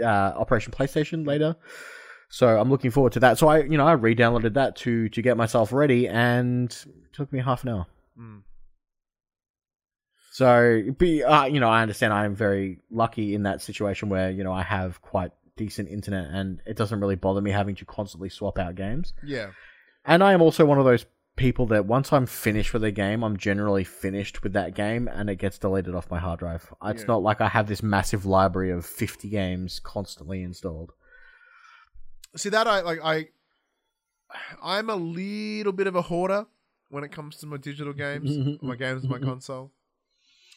uh, 0.02 0.04
Operation 0.04 0.72
PlayStation 0.72 1.26
later. 1.26 1.56
So 2.30 2.58
I'm 2.58 2.70
looking 2.70 2.90
forward 2.90 3.12
to 3.12 3.20
that. 3.20 3.36
So 3.36 3.48
I, 3.48 3.58
you 3.58 3.76
know, 3.76 3.86
I 3.86 3.92
re-downloaded 3.92 4.54
that 4.54 4.76
to 4.76 5.10
to 5.10 5.22
get 5.22 5.36
myself 5.36 5.72
ready, 5.72 6.08
and 6.08 6.70
it 6.70 7.12
took 7.12 7.30
me 7.30 7.40
half 7.40 7.62
an 7.64 7.68
hour. 7.68 7.86
Mm. 8.18 8.42
So, 10.32 10.82
be 10.96 11.22
uh, 11.22 11.44
you 11.44 11.60
know, 11.60 11.68
I 11.68 11.82
understand 11.82 12.14
I 12.14 12.24
am 12.24 12.34
very 12.34 12.80
lucky 12.90 13.34
in 13.34 13.42
that 13.42 13.60
situation 13.60 14.08
where 14.08 14.30
you 14.30 14.42
know 14.44 14.52
I 14.52 14.62
have 14.62 15.02
quite 15.02 15.32
decent 15.58 15.90
internet, 15.90 16.30
and 16.32 16.62
it 16.64 16.78
doesn't 16.78 16.98
really 16.98 17.16
bother 17.16 17.42
me 17.42 17.50
having 17.50 17.74
to 17.74 17.84
constantly 17.84 18.30
swap 18.30 18.58
out 18.58 18.74
games. 18.74 19.12
yeah. 19.22 19.50
And 20.04 20.22
I 20.22 20.32
am 20.32 20.42
also 20.42 20.64
one 20.64 20.78
of 20.78 20.84
those 20.84 21.06
people 21.36 21.66
that 21.66 21.86
once 21.86 22.12
I'm 22.12 22.26
finished 22.26 22.72
with 22.74 22.84
a 22.84 22.90
game, 22.90 23.22
I'm 23.22 23.36
generally 23.36 23.84
finished 23.84 24.42
with 24.42 24.52
that 24.52 24.74
game 24.74 25.08
and 25.08 25.30
it 25.30 25.36
gets 25.36 25.58
deleted 25.58 25.94
off 25.94 26.10
my 26.10 26.18
hard 26.18 26.40
drive. 26.40 26.72
It's 26.84 27.00
Yeah. 27.02 27.06
not 27.08 27.22
like 27.22 27.40
I 27.40 27.48
have 27.48 27.68
this 27.68 27.82
massive 27.82 28.26
library 28.26 28.70
of 28.70 28.84
50 28.84 29.28
games 29.30 29.80
constantly 29.80 30.42
installed. 30.42 30.92
See 32.36 32.48
that 32.50 32.66
I 32.66 32.80
like 32.80 33.00
I 33.02 33.28
I'm 34.62 34.88
a 34.88 34.96
little 34.96 35.72
bit 35.72 35.86
of 35.86 35.94
a 35.94 36.02
hoarder 36.02 36.46
when 36.88 37.04
it 37.04 37.12
comes 37.12 37.36
to 37.36 37.46
my 37.46 37.56
digital 37.56 37.92
games, 37.92 38.58
my 38.62 38.76
games 38.76 39.04
my 39.04 39.18
console. 39.18 39.72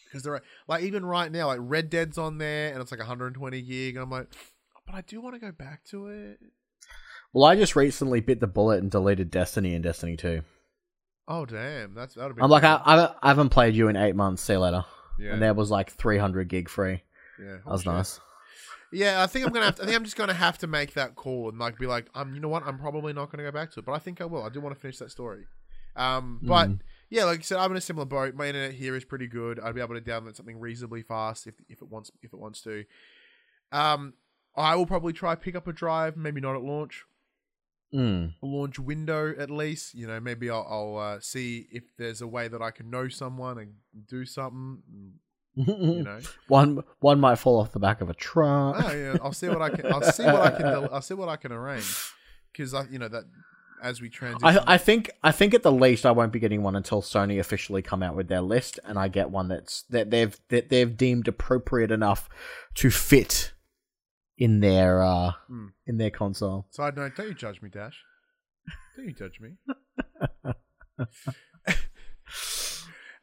Because 0.06 0.24
they're 0.24 0.42
like 0.68 0.84
even 0.84 1.06
right 1.06 1.32
now, 1.32 1.48
like 1.48 1.60
Red 1.62 1.90
Dead's 1.90 2.18
on 2.18 2.38
there 2.38 2.72
and 2.72 2.82
it's 2.82 2.92
like 2.92 3.00
120 3.00 3.62
gig, 3.62 3.96
and 3.96 4.04
I'm 4.04 4.10
like, 4.10 4.28
but 4.86 4.96
I 4.96 5.02
do 5.02 5.20
want 5.20 5.36
to 5.36 5.40
go 5.40 5.52
back 5.52 5.84
to 5.86 6.08
it. 6.08 6.40
Well, 7.36 7.44
I 7.44 7.56
just 7.58 7.76
recently 7.76 8.22
bit 8.22 8.40
the 8.40 8.48
bullet 8.48 8.82
and 8.82 8.90
deleted 8.90 9.30
Destiny 9.30 9.74
and 9.76 9.84
Destiny 9.84 10.16
2. 10.16 10.42
Oh 11.28 11.46
damn, 11.46 11.94
that's 11.94 12.14
that'd 12.16 12.34
be. 12.36 12.42
I'm 12.42 12.50
like, 12.50 12.64
I, 12.64 12.76
I, 12.86 13.14
I 13.22 13.28
haven't 13.28 13.50
played 13.50 13.76
you 13.76 13.90
in 13.90 13.98
eight 13.98 14.16
months. 14.16 14.42
See 14.42 14.54
you 14.54 14.60
later. 14.60 14.86
yeah, 15.20 15.34
And 15.34 15.42
there 15.42 15.54
was 15.54 15.70
like 15.70 15.92
300 15.92 16.48
gig 16.48 16.70
free. 16.70 17.04
yeah, 17.44 17.58
That 17.58 17.66
was 17.68 17.82
shit. 17.82 17.92
nice. 17.92 18.20
Yeah, 18.94 19.22
I 19.22 19.28
think 19.28 19.46
I'm 19.46 19.52
gonna. 19.52 19.66
Have 19.66 19.76
to, 19.76 19.82
I 19.82 19.86
think 19.86 19.98
I'm 19.98 20.06
just 20.06 20.16
gonna 20.16 20.34
have 20.34 20.58
to 20.60 20.68
make 20.68 20.94
that 20.94 21.16
call 21.16 21.50
and 21.50 21.60
like 21.60 21.78
be 21.78 21.88
like, 21.88 22.08
um, 22.16 22.34
you 22.36 22.40
know 22.40 22.48
what? 22.48 22.66
I'm 22.66 22.78
probably 22.80 23.12
not 23.12 23.30
gonna 23.32 23.44
go 23.44 23.52
back 23.52 23.72
to 23.72 23.80
it, 23.82 23.86
but 23.86 23.92
I 23.92 24.00
think 24.00 24.22
I 24.22 24.26
will. 24.26 24.44
I 24.44 24.48
do 24.50 24.62
want 24.62 24.74
to 24.74 24.80
finish 24.80 25.00
that 25.00 25.12
story. 25.12 25.46
Um, 25.98 26.40
but 26.42 26.70
Mm. 26.70 26.80
yeah, 27.10 27.26
like 27.26 27.40
I 27.40 27.42
said, 27.42 27.58
I'm 27.58 27.72
in 27.72 27.78
a 27.78 27.82
similar 27.82 28.06
boat. 28.06 28.36
My 28.36 28.48
internet 28.48 28.74
here 28.74 28.96
is 28.96 29.04
pretty 29.04 29.28
good. 29.28 29.60
I'd 29.60 29.76
be 29.76 29.82
able 29.82 29.96
to 29.96 30.02
download 30.02 30.38
something 30.38 30.58
reasonably 30.60 31.02
fast 31.02 31.48
if 31.48 31.56
if 31.68 31.82
it 31.82 31.90
wants 31.90 32.12
if 32.22 32.32
it 32.32 32.40
wants 32.40 32.62
to. 32.62 32.86
Um, 33.74 34.14
I 34.56 34.76
will 34.76 34.86
probably 34.86 35.12
try 35.12 35.36
pick 35.36 35.56
up 35.56 35.68
a 35.68 35.74
drive, 35.74 36.16
maybe 36.16 36.40
not 36.40 36.56
at 36.56 36.62
launch, 36.64 37.04
Mm. 37.96 38.34
launch 38.42 38.78
window 38.78 39.34
at 39.38 39.50
least. 39.50 39.94
You 39.94 40.08
know, 40.08 40.20
maybe 40.20 40.50
I'll, 40.50 40.68
I'll 40.70 40.98
uh, 40.98 41.20
see 41.22 41.68
if 41.72 41.84
there's 41.98 42.22
a 42.22 42.28
way 42.28 42.48
that 42.48 42.62
I 42.62 42.72
can 42.72 42.90
know 42.90 43.08
someone 43.08 43.58
and 43.58 43.74
do 44.08 44.26
something. 44.26 44.80
You 45.56 46.04
know, 46.04 46.20
one 46.50 46.84
one 47.00 47.20
might 47.20 47.36
fall 47.36 47.60
off 47.60 47.72
the 47.72 47.80
back 47.80 48.02
of 48.02 48.10
a 48.10 48.14
truck. 48.14 48.76
oh, 48.84 48.94
yeah, 48.94 49.18
I'll 49.22 49.32
see 49.32 49.48
what 49.48 49.62
I 49.62 49.70
can. 49.70 49.86
I'll 49.92 50.02
see 50.02 50.26
what 50.26 50.42
I 50.42 50.52
can. 50.52 50.66
I'll 50.92 51.02
see 51.02 51.14
what 51.14 51.30
I 51.30 51.38
can 51.38 51.54
arrange 51.54 52.12
because 52.52 52.74
I, 52.74 52.84
you 52.92 53.00
know, 53.00 53.08
that 53.08 53.24
as 53.82 54.02
we 54.02 54.10
transition. 54.10 54.46
I, 54.46 54.74
I 54.74 54.78
think 54.78 55.12
I 55.24 55.32
think 55.32 55.54
at 55.54 55.64
the 55.64 55.72
least 55.72 56.06
I 56.06 56.12
won't 56.12 56.34
be 56.34 56.40
getting 56.40 56.64
one 56.64 56.76
until 56.76 57.02
Sony 57.02 57.40
officially 57.40 57.82
come 57.82 58.04
out 58.04 58.16
with 58.16 58.28
their 58.28 58.42
list 58.42 58.80
and 58.84 58.98
I 58.98 59.08
get 59.08 59.30
one 59.30 59.48
that's 59.48 59.84
that 59.84 60.10
they've 60.10 60.38
that 60.50 60.70
they've 60.70 60.98
deemed 60.98 61.28
appropriate 61.28 61.92
enough 61.92 62.28
to 62.76 62.90
fit 62.90 63.54
in 64.38 64.60
their 64.60 65.02
uh 65.04 65.32
Hmm. 65.48 65.68
in 65.86 65.98
their 65.98 66.12
console. 66.12 66.68
Side 66.72 66.96
note: 66.96 67.16
Don't 67.16 67.28
you 67.30 67.34
judge 67.34 67.62
me, 67.62 67.70
Dash. 67.70 68.02
Don't 68.98 69.08
you 69.08 69.14
judge 69.14 69.40
me. 69.40 69.52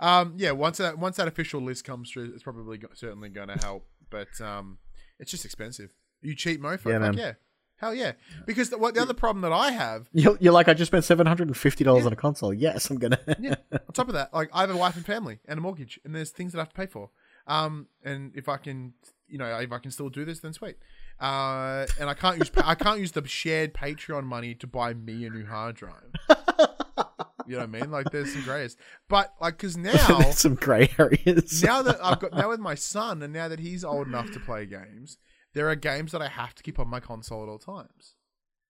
um, 0.00 0.34
yeah. 0.36 0.50
Once 0.52 0.78
that 0.78 0.98
once 0.98 1.16
that 1.16 1.28
official 1.28 1.60
list 1.60 1.84
comes 1.84 2.10
through, 2.10 2.32
it's 2.34 2.42
probably 2.42 2.78
go- 2.78 2.88
certainly 2.94 3.28
going 3.28 3.48
to 3.48 3.58
help. 3.58 3.86
But 4.10 4.40
um, 4.40 4.78
it's 5.18 5.30
just 5.30 5.44
expensive. 5.44 5.90
You 6.20 6.34
cheat 6.34 6.60
mofo. 6.60 6.86
Yeah, 6.86 6.92
Yeah, 6.92 6.98
man. 6.98 7.14
yeah. 7.14 7.32
Hell 7.76 7.94
yeah. 7.94 8.12
Because 8.46 8.70
the, 8.70 8.78
what 8.78 8.94
the 8.94 9.02
other 9.02 9.14
problem 9.14 9.42
that 9.42 9.50
I 9.52 9.72
have 9.72 10.08
You're, 10.12 10.36
you're 10.40 10.52
like 10.52 10.68
I 10.68 10.74
just 10.74 10.90
spent 10.90 11.04
seven 11.04 11.26
hundred 11.26 11.48
and 11.48 11.56
fifty 11.56 11.82
dollars 11.82 12.06
on 12.06 12.12
a 12.12 12.16
console. 12.16 12.54
Yes, 12.54 12.88
I'm 12.90 12.98
gonna. 12.98 13.18
yeah. 13.40 13.56
On 13.72 13.92
top 13.92 14.08
of 14.08 14.14
that, 14.14 14.32
like 14.32 14.50
I 14.52 14.60
have 14.60 14.70
a 14.70 14.76
wife 14.76 14.94
and 14.96 15.04
family 15.04 15.40
and 15.46 15.58
a 15.58 15.60
mortgage, 15.62 15.98
and 16.04 16.14
there's 16.14 16.30
things 16.30 16.52
that 16.52 16.58
I 16.58 16.62
have 16.62 16.68
to 16.68 16.74
pay 16.76 16.86
for. 16.86 17.10
Um, 17.48 17.88
and 18.04 18.30
if 18.36 18.48
I 18.48 18.56
can, 18.58 18.92
you 19.26 19.36
know, 19.38 19.46
if 19.58 19.72
I 19.72 19.78
can 19.78 19.90
still 19.90 20.10
do 20.10 20.24
this, 20.24 20.38
then 20.38 20.52
sweet. 20.52 20.76
Uh, 21.22 21.86
and 22.00 22.10
I 22.10 22.14
can't 22.14 22.38
use 22.38 22.50
I 22.64 22.74
can't 22.74 22.98
use 22.98 23.12
the 23.12 23.24
shared 23.26 23.74
Patreon 23.74 24.24
money 24.24 24.54
to 24.56 24.66
buy 24.66 24.92
me 24.92 25.24
a 25.24 25.30
new 25.30 25.46
hard 25.46 25.76
drive. 25.76 26.10
You 27.46 27.54
know 27.54 27.58
what 27.58 27.62
I 27.62 27.80
mean? 27.80 27.90
Like 27.90 28.10
there's 28.10 28.32
some 28.32 28.42
grays, 28.42 28.76
but 29.08 29.32
like 29.40 29.56
because 29.56 29.76
now 29.76 29.92
There's 30.18 30.38
some 30.38 30.54
grey 30.54 30.90
areas. 30.98 31.62
now 31.62 31.82
that 31.82 31.98
I've 32.02 32.20
got 32.20 32.32
now 32.34 32.48
with 32.48 32.60
my 32.60 32.74
son, 32.74 33.22
and 33.22 33.32
now 33.32 33.48
that 33.48 33.58
he's 33.58 33.84
old 33.84 34.06
enough 34.06 34.30
to 34.32 34.40
play 34.40 34.64
games, 34.66 35.18
there 35.54 35.68
are 35.68 35.74
games 35.74 36.12
that 36.12 36.22
I 36.22 36.28
have 36.28 36.54
to 36.56 36.62
keep 36.62 36.78
on 36.78 36.88
my 36.88 37.00
console 37.00 37.42
at 37.42 37.48
all 37.48 37.58
times. 37.58 38.14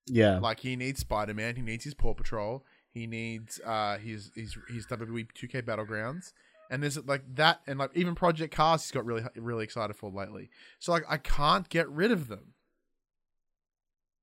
yeah, 0.07 0.39
Like 0.39 0.61
he 0.61 0.75
needs 0.77 1.01
Spider 1.01 1.35
Man, 1.35 1.57
he 1.57 1.63
needs 1.63 1.85
his 1.85 1.95
Paw 1.95 2.15
Patrol, 2.15 2.65
he 2.91 3.07
needs 3.07 3.61
uh 3.65 3.99
his 3.99 4.31
his 4.35 4.57
his 4.69 4.87
WWE 4.87 5.27
2K 5.35 5.63
Battlegrounds, 5.63 6.33
and 6.73 6.83
there's 6.83 6.99
like 7.07 7.23
that, 7.37 7.61
and 7.69 7.79
like 7.79 7.91
even 7.95 8.15
Project 8.17 8.53
Cars, 8.55 8.83
he's 8.83 8.91
got 8.91 9.05
really 9.05 9.23
really 9.37 9.63
excited 9.65 9.95
for 9.95 10.11
lately. 10.11 10.51
So 10.81 10.91
like 10.91 11.05
I 11.09 11.19
can't 11.19 11.69
get 11.69 11.89
rid 11.89 12.11
of 12.11 12.27
them. 12.29 12.55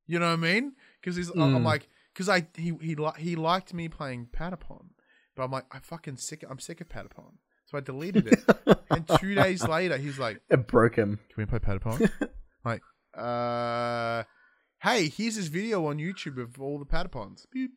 You 0.08 0.20
know 0.20 0.26
what 0.28 0.34
I 0.34 0.38
mean? 0.38 0.74
Because 1.00 1.16
he's 1.16 1.30
I'm 1.30 1.38
Mm. 1.56 1.64
like 1.64 1.88
because 2.14 2.28
I 2.30 2.48
he 2.58 2.74
he 2.82 2.96
li- 2.96 3.12
he 3.18 3.36
liked 3.36 3.74
me 3.74 3.88
playing 3.88 4.28
Patapon, 4.36 4.88
but 5.36 5.44
I'm 5.44 5.52
like 5.52 5.66
I 5.72 5.80
fucking 5.80 6.18
sick 6.18 6.44
I'm 6.50 6.60
sick 6.60 6.82
of 6.82 6.90
Patapon, 6.90 7.34
so 7.66 7.78
I 7.78 7.82
deleted 7.82 8.28
it. 8.28 8.44
and 8.90 9.08
two 9.20 9.36
days 9.36 9.64
later, 9.68 9.98
he's 9.98 10.18
like, 10.20 10.42
it 10.50 10.68
broke 10.68 10.96
him. 10.96 11.20
"Can 11.34 11.36
we 11.38 11.46
play 11.46 11.60
Patapon?" 11.60 12.10
like, 12.66 12.82
uh. 13.16 14.24
Hey, 14.82 15.10
here's 15.10 15.36
this 15.36 15.48
video 15.48 15.86
on 15.88 15.98
YouTube 15.98 16.42
of 16.42 16.60
all 16.62 16.80
the 16.80 16.86
Patapons. 16.86 17.46
Beep. 17.52 17.72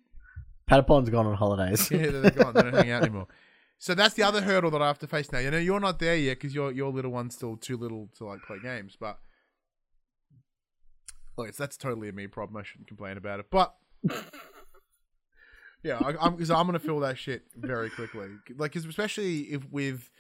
Patapon's 0.71 1.11
gone 1.11 1.27
on 1.27 1.35
holidays. 1.35 1.91
Yeah, 1.91 2.13
they're 2.13 2.31
gone. 2.31 2.55
They 2.55 2.63
don't 2.63 2.75
hang 2.75 2.91
out 2.93 3.03
anymore. 3.07 3.27
So 3.83 3.97
that's 3.97 4.15
the 4.15 4.23
other 4.23 4.43
hurdle 4.43 4.71
that 4.71 4.81
I 4.81 4.87
have 4.87 5.01
to 5.01 5.09
face 5.09 5.33
now. 5.33 5.41
You 5.41 5.51
know, 5.51 5.59
you're 5.59 5.81
not 5.81 5.99
there 5.99 6.15
yet 6.15 6.39
because 6.39 6.55
your 6.55 6.71
your 6.71 6.93
little 6.93 7.11
one's 7.11 7.35
still 7.35 7.57
too 7.57 7.77
little 7.77 8.09
to 8.17 8.25
like 8.25 8.41
play 8.43 8.59
games. 8.63 8.97
But 8.99 9.19
look, 11.37 11.49
it's 11.49 11.59
that's 11.59 11.77
totally 11.77 12.09
a 12.09 12.13
me 12.13 12.29
problem. 12.29 12.57
I 12.57 12.63
shouldn't 12.63 12.87
complain 12.87 13.17
about 13.17 13.41
it. 13.41 13.47
But 13.51 13.75
yeah, 15.83 15.99
I, 15.99 16.15
I'm 16.21 16.37
because 16.37 16.53
I'm 16.53 16.67
gonna 16.67 16.79
feel 16.79 17.01
that 17.01 17.19
shit 17.19 17.43
very 17.57 17.91
quickly. 17.91 18.29
Like, 18.57 18.77
especially 18.77 19.41
if 19.51 19.69
with 19.69 20.11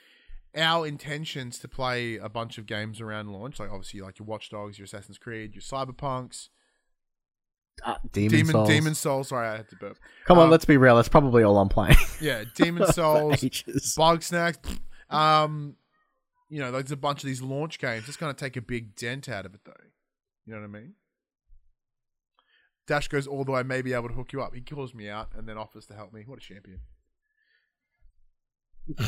our 0.57 0.85
intentions 0.85 1.61
to 1.61 1.69
play 1.69 2.17
a 2.17 2.29
bunch 2.29 2.59
of 2.59 2.67
games 2.67 3.01
around 3.01 3.29
launch, 3.29 3.61
like 3.61 3.71
obviously 3.71 4.01
like 4.01 4.19
your 4.19 4.27
Watch 4.27 4.51
Dogs, 4.51 4.77
your 4.77 4.87
Assassin's 4.87 5.19
Creed, 5.19 5.55
your 5.55 5.63
Cyberpunks, 5.63 6.49
Uh, 7.85 7.95
Demon, 8.12 8.31
Demon's 8.31 8.51
Souls. 8.53 8.68
Demon's 8.68 8.99
Souls. 8.99 9.29
Sorry, 9.29 9.49
I 9.49 9.57
had 9.57 9.68
to 9.70 9.77
burp. 9.77 9.99
Come 10.27 10.39
on, 10.39 10.45
um, 10.45 10.51
let's 10.51 10.64
be 10.64 10.77
real. 10.77 10.97
That's 10.97 11.09
probably 11.09 11.43
all 11.43 11.59
I'm 11.59 11.68
playing. 11.68 11.97
Yeah, 12.20 12.45
Demon 12.55 12.87
Souls. 12.93 13.43
Ages. 13.43 13.95
bug 13.97 14.23
snacks. 14.23 14.59
Um, 15.11 15.77
you 16.49 16.61
know, 16.61 16.70
there's 16.70 16.93
a 16.93 16.97
bunch 16.97 17.23
of 17.23 17.27
these 17.27 17.43
launch 17.43 17.79
games. 17.79 18.07
It's 18.07 18.16
going 18.16 18.33
to 18.33 18.39
take 18.39 18.57
a 18.57 18.61
big 18.61 18.95
dent 18.95 19.29
out 19.29 19.47
of 19.47 19.55
it, 19.55 19.61
though. 19.64 19.73
You 20.47 20.55
know 20.55 20.61
what 20.61 20.66
I 20.66 20.81
mean? 20.81 20.95
Dash 22.87 23.09
goes 23.09 23.27
all 23.27 23.45
the 23.45 23.53
way. 23.53 23.61
I 23.61 23.62
may 23.64 23.83
be 23.83 23.93
able 23.93 24.09
to 24.09 24.14
hook 24.14 24.33
you 24.33 24.43
up. 24.43 24.55
He 24.55 24.61
calls 24.61 24.95
me 24.95 25.09
out 25.09 25.31
and 25.37 25.49
then 25.49 25.57
offers 25.59 25.87
to 25.87 25.95
help 25.95 26.12
me. 26.12 26.25
What 26.27 26.39
a 26.39 26.43
champion! 26.43 26.81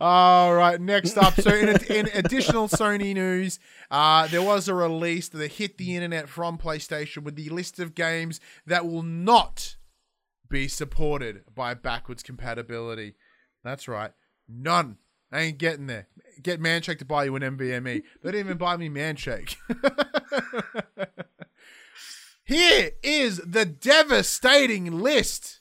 all 0.00 0.54
right, 0.54 0.80
next 0.80 1.18
up. 1.18 1.34
So, 1.40 1.50
in, 1.50 1.68
in 1.84 2.08
additional 2.14 2.66
Sony 2.68 3.12
news, 3.14 3.58
uh, 3.90 4.26
there 4.28 4.42
was 4.42 4.68
a 4.68 4.74
release 4.74 5.28
that 5.28 5.52
hit 5.52 5.76
the 5.76 5.96
internet 5.96 6.28
from 6.28 6.56
PlayStation 6.56 7.22
with 7.22 7.36
the 7.36 7.50
list 7.50 7.78
of 7.78 7.94
games 7.94 8.40
that 8.66 8.86
will 8.86 9.02
not 9.02 9.76
be 10.48 10.66
supported 10.66 11.42
by 11.54 11.74
backwards 11.74 12.22
compatibility. 12.22 13.16
That's 13.62 13.86
right. 13.86 14.12
None. 14.48 14.96
I 15.32 15.40
ain't 15.42 15.58
getting 15.58 15.86
there. 15.86 16.08
Get 16.42 16.60
Manshake 16.60 16.98
to 16.98 17.04
buy 17.04 17.24
you 17.24 17.36
an 17.36 17.42
NVMe. 17.42 18.02
They 18.22 18.32
didn't 18.32 18.46
even 18.46 18.58
buy 18.58 18.76
me 18.76 18.88
Manshake. 18.88 19.56
Here 22.44 22.90
is 23.02 23.36
the 23.46 23.64
devastating 23.64 24.90
list 24.90 25.59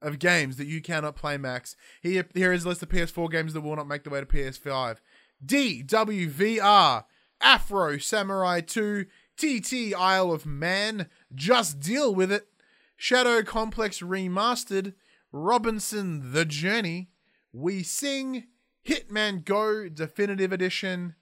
of 0.00 0.18
games 0.18 0.56
that 0.56 0.66
you 0.66 0.80
cannot 0.80 1.16
play, 1.16 1.36
Max. 1.36 1.76
Here, 2.02 2.26
here 2.34 2.52
is 2.52 2.64
a 2.64 2.68
list 2.68 2.82
of 2.82 2.88
PS4 2.88 3.30
games 3.30 3.52
that 3.52 3.60
will 3.62 3.76
not 3.76 3.88
make 3.88 4.04
the 4.04 4.10
way 4.10 4.20
to 4.20 4.26
PS5. 4.26 4.98
DWVR, 5.44 7.04
Afro 7.40 7.98
Samurai 7.98 8.60
2, 8.60 9.06
TT 9.36 9.94
Isle 9.96 10.32
of 10.32 10.46
Man, 10.46 11.08
Just 11.34 11.80
Deal 11.80 12.14
With 12.14 12.32
It, 12.32 12.48
Shadow 12.96 13.42
Complex 13.42 14.00
Remastered, 14.00 14.94
Robinson 15.30 16.32
The 16.32 16.44
Journey, 16.44 17.10
We 17.52 17.82
Sing, 17.82 18.44
Hitman 18.86 19.44
Go 19.44 19.88
Definitive 19.88 20.52
Edition, 20.52 21.14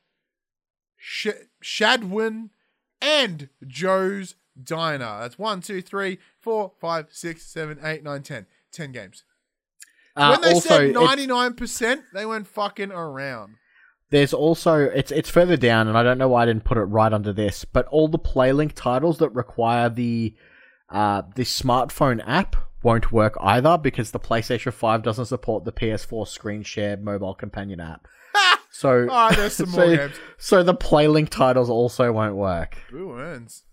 Sh- 0.97 1.29
Shadwen, 1.62 2.51
and 3.01 3.51
Joe's 3.66 4.37
Diner. 4.61 5.18
That's 5.20 5.39
one, 5.39 5.61
two, 5.61 5.83
three, 5.83 6.18
four, 6.41 6.72
five, 6.81 7.09
six, 7.11 7.43
seven, 7.43 7.79
eight, 7.83 8.03
nine, 8.03 8.22
ten. 8.22 8.47
Ten 8.77 8.93
games. 8.93 9.24
Uh, 10.14 10.31
when 10.31 10.41
they 10.43 10.55
also, 10.55 10.68
said 10.68 10.93
ninety 10.93 11.27
nine 11.27 11.55
percent, 11.55 12.03
they 12.12 12.27
went 12.27 12.47
fucking 12.47 12.93
around. 12.93 13.55
There's 14.11 14.35
also 14.35 14.81
it's 14.81 15.11
it's 15.11 15.31
further 15.31 15.57
down, 15.57 15.89
and 15.89 15.97
I 15.97 16.03
don't 16.03 16.18
know 16.18 16.29
why 16.29 16.43
I 16.43 16.47
didn't 16.47 16.64
put 16.64 16.77
it 16.77 16.83
right 16.83 17.12
under 17.12 17.33
this, 17.33 17.64
but 17.64 17.87
all 17.87 18.07
the 18.09 18.18
PlayLink 18.18 18.72
titles 18.74 19.18
that 19.18 19.31
require 19.31 19.89
the 19.89 20.35
uh, 20.91 21.22
the 21.35 21.43
smartphone 21.45 22.22
app 22.27 22.55
won't 22.83 23.11
work 23.11 23.37
either 23.41 23.79
because 23.79 24.11
the 24.11 24.20
PlayStation 24.20 24.72
Five 24.72 25.03
doesn't 25.03 25.27
support 25.27 25.64
the 25.64 25.72
PS4 25.72 26.29
Screen 26.29 26.62
Share 26.62 26.97
mobile 26.99 27.35
companion 27.35 27.81
app. 27.81 28.07
So, 28.70 29.09
All 29.09 29.29
right, 29.29 29.35
there's 29.35 29.57
some 29.57 29.70
more 29.70 29.87
so, 29.87 29.97
games. 29.97 30.16
so 30.37 30.62
the 30.62 30.74
PlayLink 30.74 31.31
titles 31.31 31.70
also 31.70 32.12
won't 32.12 32.37
work 32.37 32.77
Who 32.91 33.14
earns? 33.14 33.64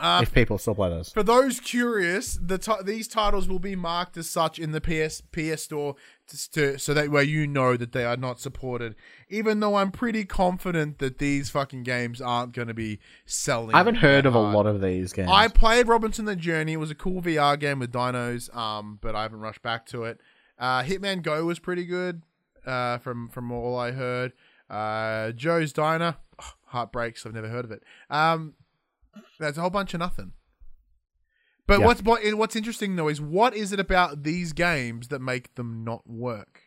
Uh, 0.00 0.20
if 0.22 0.32
people 0.32 0.56
still 0.56 0.74
play 0.74 0.88
those. 0.88 1.10
For 1.10 1.22
those 1.22 1.60
curious, 1.60 2.38
the 2.42 2.56
ti- 2.56 2.82
these 2.84 3.06
titles 3.06 3.48
will 3.48 3.58
be 3.58 3.76
marked 3.76 4.16
as 4.16 4.30
such 4.30 4.58
in 4.58 4.72
the 4.72 4.80
PS 4.80 5.20
PS 5.20 5.62
Store, 5.62 5.94
to, 6.28 6.50
to, 6.52 6.78
so 6.78 6.94
that 6.94 7.10
way 7.10 7.24
you 7.24 7.46
know 7.46 7.76
that 7.76 7.92
they 7.92 8.04
are 8.04 8.16
not 8.16 8.40
supported. 8.40 8.94
Even 9.28 9.60
though 9.60 9.74
I'm 9.76 9.90
pretty 9.90 10.24
confident 10.24 10.98
that 10.98 11.18
these 11.18 11.50
fucking 11.50 11.82
games 11.82 12.20
aren't 12.20 12.52
going 12.54 12.68
to 12.68 12.74
be 12.74 12.98
selling. 13.26 13.74
I 13.74 13.78
haven't 13.78 13.96
heard 13.96 14.24
of 14.24 14.34
a 14.34 14.40
lot 14.40 14.66
of 14.66 14.80
these 14.80 15.12
games. 15.12 15.28
I 15.30 15.48
played 15.48 15.86
Robinson 15.86 16.24
the 16.24 16.34
Journey. 16.34 16.72
It 16.72 16.78
was 16.78 16.90
a 16.90 16.94
cool 16.94 17.20
VR 17.20 17.60
game 17.60 17.78
with 17.78 17.92
dinos, 17.92 18.54
um, 18.56 18.98
but 19.02 19.14
I 19.14 19.22
haven't 19.22 19.40
rushed 19.40 19.62
back 19.62 19.84
to 19.86 20.04
it. 20.04 20.18
Uh, 20.58 20.82
Hitman 20.82 21.22
Go 21.22 21.44
was 21.44 21.58
pretty 21.58 21.84
good, 21.84 22.22
uh, 22.66 22.98
from 22.98 23.28
from 23.28 23.52
all 23.52 23.78
I 23.78 23.92
heard. 23.92 24.32
Uh, 24.70 25.32
Joe's 25.32 25.72
Diner, 25.72 26.16
oh, 26.40 26.52
heartbreaks. 26.66 27.26
I've 27.26 27.34
never 27.34 27.48
heard 27.48 27.64
of 27.64 27.72
it. 27.72 27.82
Um, 28.08 28.54
That's 29.38 29.58
a 29.58 29.60
whole 29.60 29.70
bunch 29.70 29.94
of 29.94 30.00
nothing. 30.00 30.32
But 31.66 31.80
Yeah. 31.80 31.86
what's 31.86 32.02
what, 32.02 32.22
what's 32.34 32.56
interesting 32.56 32.96
though 32.96 33.08
is 33.08 33.20
what 33.20 33.54
is 33.54 33.72
it 33.72 33.78
about 33.80 34.22
these 34.24 34.52
games 34.52 35.08
that 35.08 35.20
make 35.20 35.54
them 35.54 35.84
not 35.84 36.02
work? 36.08 36.62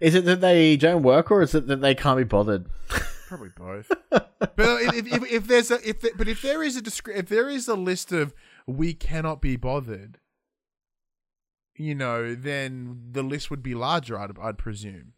Is 0.00 0.14
it 0.14 0.24
that 0.24 0.40
they 0.40 0.76
don't 0.76 1.02
work, 1.02 1.30
or 1.30 1.42
is 1.42 1.54
it 1.54 1.68
that 1.68 1.80
they 1.80 1.94
can't 1.94 2.18
be 2.18 2.24
bothered? 2.24 2.66
Probably 3.28 3.50
both. 3.56 3.90
but 4.10 4.28
uh, 4.58 4.78
if, 4.80 5.06
if, 5.06 5.32
if 5.32 5.46
there's 5.46 5.70
a 5.70 5.88
if 5.88 6.00
there, 6.00 6.10
but 6.16 6.26
if 6.28 6.42
there 6.42 6.62
is 6.62 6.76
a 6.76 6.82
descri- 6.82 7.16
if 7.16 7.28
there 7.28 7.48
is 7.48 7.68
a 7.68 7.76
list 7.76 8.10
of 8.12 8.34
we 8.66 8.94
cannot 8.94 9.40
be 9.40 9.56
bothered, 9.56 10.18
you 11.76 11.94
know, 11.94 12.34
then 12.34 13.00
the 13.12 13.22
list 13.22 13.48
would 13.50 13.62
be 13.62 13.74
larger. 13.74 14.18
I'd, 14.18 14.36
I'd 14.40 14.58
presume. 14.58 15.12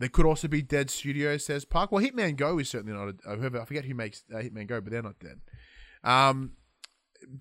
There 0.00 0.08
could 0.08 0.26
also 0.26 0.48
be 0.48 0.62
dead 0.62 0.90
studios, 0.90 1.44
says 1.44 1.64
Park. 1.64 1.92
Well, 1.92 2.02
Hitman 2.02 2.36
Go 2.36 2.58
is 2.58 2.68
certainly 2.70 2.98
not. 2.98 3.14
A, 3.26 3.36
whoever 3.36 3.60
I 3.60 3.64
forget 3.66 3.84
who 3.84 3.94
makes 3.94 4.24
uh, 4.34 4.38
Hitman 4.38 4.66
Go, 4.66 4.80
but 4.80 4.90
they're 4.90 5.02
not 5.02 5.20
dead. 5.20 5.40
Um, 6.02 6.52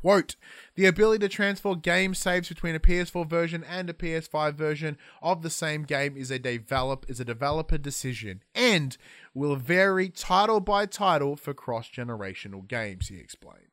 Quote, 0.00 0.36
the 0.76 0.86
ability 0.86 1.18
to 1.18 1.28
transfer 1.28 1.74
game 1.74 2.14
saves 2.14 2.48
between 2.48 2.74
a 2.74 2.80
PS4 2.80 3.28
version 3.28 3.62
and 3.64 3.90
a 3.90 3.92
PS5 3.92 4.54
version 4.54 4.96
of 5.20 5.42
the 5.42 5.50
same 5.50 5.82
game 5.82 6.16
is 6.16 6.30
a 6.30 6.38
develop 6.38 7.04
is 7.08 7.20
a 7.20 7.24
developer 7.24 7.76
decision 7.76 8.42
and 8.54 8.96
will 9.34 9.56
vary 9.56 10.08
title 10.08 10.60
by 10.60 10.86
title 10.86 11.36
for 11.36 11.52
cross-generational 11.52 12.66
games, 12.66 13.08
he 13.08 13.18
explained. 13.18 13.69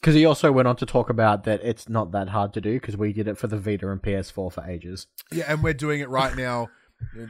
Because 0.00 0.14
he 0.14 0.24
also 0.24 0.50
went 0.50 0.66
on 0.66 0.76
to 0.76 0.86
talk 0.86 1.10
about 1.10 1.44
that 1.44 1.60
it's 1.62 1.88
not 1.88 2.12
that 2.12 2.30
hard 2.30 2.54
to 2.54 2.60
do 2.60 2.74
because 2.80 2.96
we 2.96 3.12
did 3.12 3.28
it 3.28 3.36
for 3.36 3.48
the 3.48 3.58
Vita 3.58 3.90
and 3.90 4.00
PS4 4.02 4.50
for 4.52 4.64
ages. 4.66 5.06
Yeah, 5.30 5.44
and 5.48 5.62
we're 5.62 5.74
doing 5.74 6.00
it 6.00 6.08
right 6.08 6.34
now, 6.34 6.68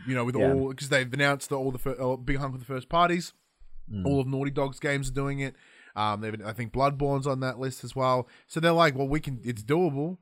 you 0.07 0.15
know, 0.15 0.25
with 0.25 0.37
Yeah. 0.37 0.53
all 0.53 0.69
because 0.69 0.89
they've 0.89 1.13
announced 1.13 1.49
that 1.49 1.57
all 1.57 1.73
the 1.73 1.79
fir- 1.79 2.01
uh, 2.01 2.17
big 2.17 2.37
hunk 2.37 2.55
of 2.55 2.61
the 2.61 2.67
first 2.67 2.89
parties. 2.89 3.33
All 4.05 4.21
of 4.21 4.29
Naughty 4.29 4.53
Dog's 4.53 4.79
games 4.79 5.09
are 5.11 5.15
doing 5.15 5.41
it. 5.41 5.57
Um, 5.97 6.21
they've 6.21 6.41
I 6.47 6.53
think 6.53 6.73
Bloodborne's 6.73 7.27
on 7.27 7.41
that 7.41 7.59
list 7.59 7.83
as 7.83 7.97
well. 7.97 8.29
So 8.47 8.61
they're 8.61 8.71
like, 8.71 8.95
well, 8.95 9.09
we 9.09 9.19
can. 9.19 9.41
It's 9.43 9.65
doable. 9.65 10.19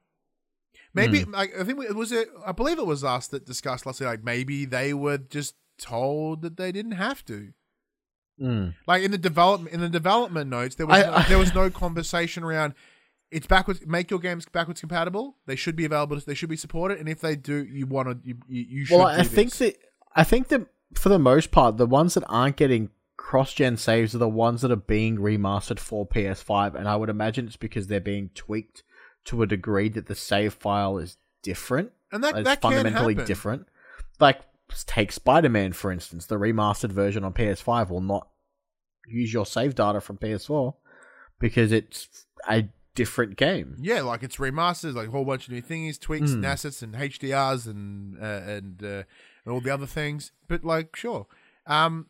Maybe 0.95 1.25
like, 1.25 1.53
I 1.55 1.65
think 1.65 1.85
it 1.85 1.95
was 1.95 2.11
it. 2.11 2.29
I 2.47 2.53
believe 2.53 2.79
it 2.79 2.87
was 2.87 3.05
us 3.05 3.27
that 3.29 3.45
discussed 3.45 3.85
last 3.85 4.01
week. 4.01 4.07
Like 4.09 4.25
maybe 4.25 4.65
they 4.65 4.95
were 4.95 5.19
just 5.19 5.55
told 5.79 6.41
that 6.43 6.57
they 6.57 6.73
didn't 6.73 6.93
have 6.93 7.23
to. 7.27 7.53
Mm. 8.41 8.75
Like 8.87 9.03
in 9.03 9.11
the 9.11 9.19
development 9.19 9.75
in 9.75 9.81
the 9.81 9.89
development 9.89 10.49
notes, 10.51 10.75
there 10.77 10.87
was 10.87 10.97
I- 11.03 11.07
no, 11.07 11.13
I- 11.15 11.23
there 11.29 11.39
was 11.39 11.55
no 11.55 11.71
conversation 11.71 12.43
around. 12.45 12.75
It's 13.31 13.47
backwards. 13.47 13.87
Make 13.87 14.11
your 14.11 14.21
games 14.21 14.47
backwards 14.47 14.81
compatible. 14.81 15.37
They 15.47 15.57
should 15.57 15.77
be 15.77 15.85
available. 15.85 16.19
They 16.19 16.35
should 16.35 16.49
be 16.49 16.57
supported. 16.57 16.99
And 16.99 17.09
if 17.09 17.21
they 17.21 17.37
do, 17.37 17.63
you 17.65 17.87
want 17.87 18.09
to. 18.09 18.19
You, 18.27 18.37
you, 18.49 18.85
should. 18.87 18.97
Well, 18.97 19.07
I 19.07 19.23
do 19.23 19.29
think 19.29 19.53
that 19.57 19.77
I 20.17 20.25
think 20.25 20.49
that 20.49 20.67
for 20.95 21.11
the 21.11 21.19
most 21.19 21.51
part, 21.51 21.77
the 21.77 21.87
ones 21.87 22.15
that 22.15 22.25
aren't 22.29 22.57
getting 22.57 22.89
cross-gen 23.19 23.77
saves 23.77 24.15
are 24.15 24.19
the 24.19 24.29
ones 24.29 24.63
that 24.63 24.71
are 24.71 24.77
being 24.77 25.19
remastered 25.19 25.79
for 25.79 26.07
PS5, 26.07 26.75
and 26.75 26.89
I 26.89 26.97
would 26.97 27.11
imagine 27.11 27.47
it's 27.47 27.57
because 27.57 27.89
they're 27.89 28.01
being 28.01 28.31
tweaked 28.35 28.83
to 29.27 29.43
a 29.43 29.47
degree 29.47 29.91
that 29.91 30.07
the 30.07 30.15
save 30.15 30.55
file 30.55 30.97
is 30.97 31.19
different. 31.43 31.93
and 32.11 32.25
that 32.25 32.43
that 32.45 32.63
fundamentally 32.63 33.15
different. 33.15 33.69
Like 34.19 34.41
take 34.87 35.13
Spider-Man 35.13 35.73
for 35.73 35.91
instance, 35.91 36.27
the 36.27 36.37
remastered 36.37 36.93
version 36.93 37.25
on 37.25 37.33
PS5 37.33 37.91
will 37.91 38.01
not 38.01 38.29
use 39.07 39.33
your 39.33 39.47
save 39.47 39.75
data 39.75 40.01
from 40.01 40.19
PS4 40.19 40.75
because 41.39 41.73
it's 41.73 42.27
a 42.49 42.69
different 42.95 43.37
game. 43.37 43.77
Yeah, 43.81 44.03
like 44.03 44.23
it's 44.23 44.37
remasters, 44.37 44.95
like 44.95 45.09
a 45.09 45.11
whole 45.11 45.25
bunch 45.25 45.47
of 45.47 45.53
new 45.55 45.61
things, 45.63 45.99
tweaks, 45.99 46.33
and 46.33 46.45
Mm. 46.45 46.49
assets, 46.49 46.83
and 46.83 46.95
HDRs, 46.95 47.67
and 47.67 48.17
uh, 48.21 48.25
and 48.27 48.83
uh, 48.83 49.03
and 49.45 49.55
all 49.55 49.61
the 49.61 49.73
other 49.73 49.87
things. 49.87 50.33
But 50.49 50.65
like, 50.65 50.95
sure, 50.97 51.27
um, 51.67 52.07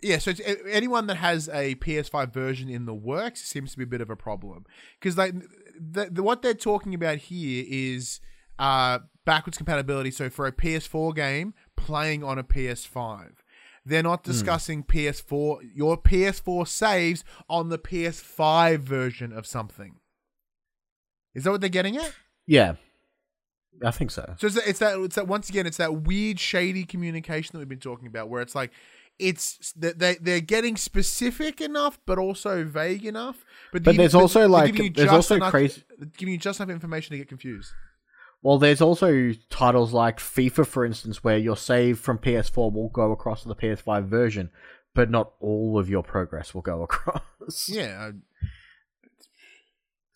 yeah. 0.00 0.18
So 0.18 0.30
it's, 0.30 0.40
anyone 0.70 1.06
that 1.08 1.16
has 1.16 1.48
a 1.48 1.74
PS5 1.76 2.32
version 2.32 2.68
in 2.68 2.86
the 2.86 2.94
works 2.94 3.42
seems 3.42 3.72
to 3.72 3.78
be 3.78 3.84
a 3.84 3.88
bit 3.88 4.00
of 4.00 4.10
a 4.10 4.16
problem 4.16 4.64
because 5.00 5.18
like 5.18 5.34
the, 5.78 6.08
the, 6.10 6.22
what 6.22 6.42
they're 6.42 6.54
talking 6.54 6.94
about 6.94 7.18
here 7.18 7.64
is 7.68 8.20
uh 8.60 9.00
backwards 9.24 9.56
compatibility. 9.58 10.10
So 10.10 10.30
for 10.30 10.46
a 10.46 10.52
PS4 10.52 11.14
game 11.14 11.52
playing 11.78 12.22
on 12.24 12.38
a 12.38 12.44
PS5. 12.44 13.32
They're 13.84 14.02
not 14.02 14.24
hmm. 14.24 14.30
discussing 14.30 14.84
PS4 14.84 15.60
your 15.74 15.96
PS4 15.96 16.68
saves 16.68 17.24
on 17.48 17.70
the 17.70 17.78
PS5 17.78 18.80
version 18.80 19.32
of 19.32 19.46
something. 19.46 19.96
Is 21.34 21.44
that 21.44 21.50
what 21.50 21.60
they're 21.60 21.70
getting 21.70 21.96
at? 21.96 22.12
Yeah. 22.46 22.74
I 23.84 23.92
think 23.92 24.10
so. 24.10 24.34
So 24.38 24.48
it's 24.48 24.56
that, 24.56 24.68
it's 24.68 24.78
that 24.80 24.98
it's 24.98 25.14
that 25.16 25.28
once 25.28 25.48
again 25.48 25.66
it's 25.66 25.76
that 25.76 26.02
weird 26.02 26.40
shady 26.40 26.84
communication 26.84 27.52
that 27.52 27.58
we've 27.58 27.68
been 27.68 27.78
talking 27.78 28.08
about 28.08 28.28
where 28.28 28.42
it's 28.42 28.54
like 28.54 28.72
it's 29.18 29.72
that 29.72 29.98
they 29.98 30.16
they're 30.16 30.40
getting 30.40 30.76
specific 30.76 31.60
enough 31.60 31.98
but 32.06 32.18
also 32.18 32.64
vague 32.64 33.04
enough. 33.04 33.44
But, 33.72 33.84
But 33.84 33.94
you- 33.94 33.98
there's 33.98 34.14
also, 34.14 34.48
like- 34.48 34.76
there's 34.94 35.10
also 35.10 35.36
enough- 35.36 35.50
crazy- 35.50 35.82
giving 36.16 36.32
you 36.32 36.38
just 36.38 36.60
enough 36.60 36.70
information 36.70 37.12
to 37.12 37.18
get 37.18 37.28
confused. 37.28 37.72
Well, 38.42 38.58
there's 38.58 38.80
also 38.80 39.32
titles 39.50 39.92
like 39.92 40.18
FIFA, 40.18 40.66
for 40.66 40.84
instance, 40.84 41.24
where 41.24 41.38
your 41.38 41.56
save 41.56 41.98
from 41.98 42.18
PS4 42.18 42.72
will 42.72 42.88
go 42.88 43.10
across 43.12 43.42
to 43.42 43.48
the 43.48 43.56
PS5 43.56 44.04
version, 44.06 44.50
but 44.94 45.10
not 45.10 45.32
all 45.40 45.78
of 45.78 45.90
your 45.90 46.02
progress 46.02 46.54
will 46.54 46.62
go 46.62 46.82
across. 46.88 47.68
Yeah, 47.68 48.12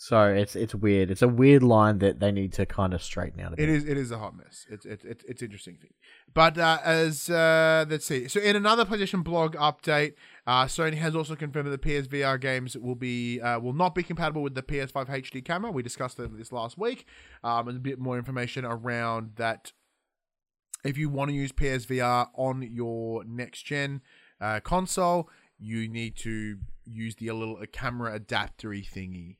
So 0.04 0.24
it's 0.24 0.56
it's 0.56 0.74
weird. 0.74 1.12
It's 1.12 1.22
a 1.22 1.28
weird 1.28 1.62
line 1.62 1.98
that 1.98 2.18
they 2.18 2.32
need 2.32 2.52
to 2.54 2.66
kind 2.66 2.92
of 2.92 3.04
straighten 3.04 3.38
out. 3.38 3.52
A 3.52 3.56
bit. 3.56 3.68
It 3.68 3.72
is. 3.72 3.84
It 3.84 3.96
is 3.96 4.10
a 4.10 4.18
hot 4.18 4.36
mess. 4.36 4.66
It's 4.68 4.84
it's 4.84 5.04
it's, 5.04 5.22
it's 5.22 5.42
interesting 5.42 5.76
thing. 5.76 5.92
But 6.34 6.58
uh, 6.58 6.78
as 6.82 7.30
uh, 7.30 7.84
let's 7.88 8.04
see. 8.04 8.26
So 8.26 8.40
in 8.40 8.56
another 8.56 8.84
PlayStation 8.84 9.22
blog 9.22 9.54
update, 9.54 10.14
uh, 10.44 10.64
Sony 10.64 10.96
has 10.96 11.14
also 11.14 11.36
confirmed 11.36 11.70
that 11.70 11.80
the 11.80 11.88
PSVR 11.88 12.40
games 12.40 12.76
will 12.76 12.96
be 12.96 13.40
uh, 13.40 13.60
will 13.60 13.74
not 13.74 13.94
be 13.94 14.02
compatible 14.02 14.42
with 14.42 14.56
the 14.56 14.62
PS5 14.62 15.06
HD 15.06 15.44
camera. 15.44 15.70
We 15.70 15.84
discussed 15.84 16.18
this 16.18 16.50
last 16.50 16.76
week. 16.76 17.06
Um, 17.44 17.68
and 17.68 17.76
a 17.76 17.80
bit 17.80 18.00
more 18.00 18.18
information 18.18 18.64
around 18.64 19.36
that. 19.36 19.70
If 20.84 20.98
you 20.98 21.10
want 21.10 21.30
to 21.30 21.36
use 21.36 21.52
PSVR 21.52 22.26
on 22.34 22.68
your 22.72 23.22
next 23.22 23.62
gen 23.62 24.00
uh, 24.40 24.58
console, 24.58 25.30
you 25.60 25.86
need 25.86 26.16
to 26.16 26.58
use 26.84 27.14
the 27.14 27.30
little 27.30 27.62
camera 27.70 28.18
adaptery 28.18 28.82
thingy. 28.82 29.36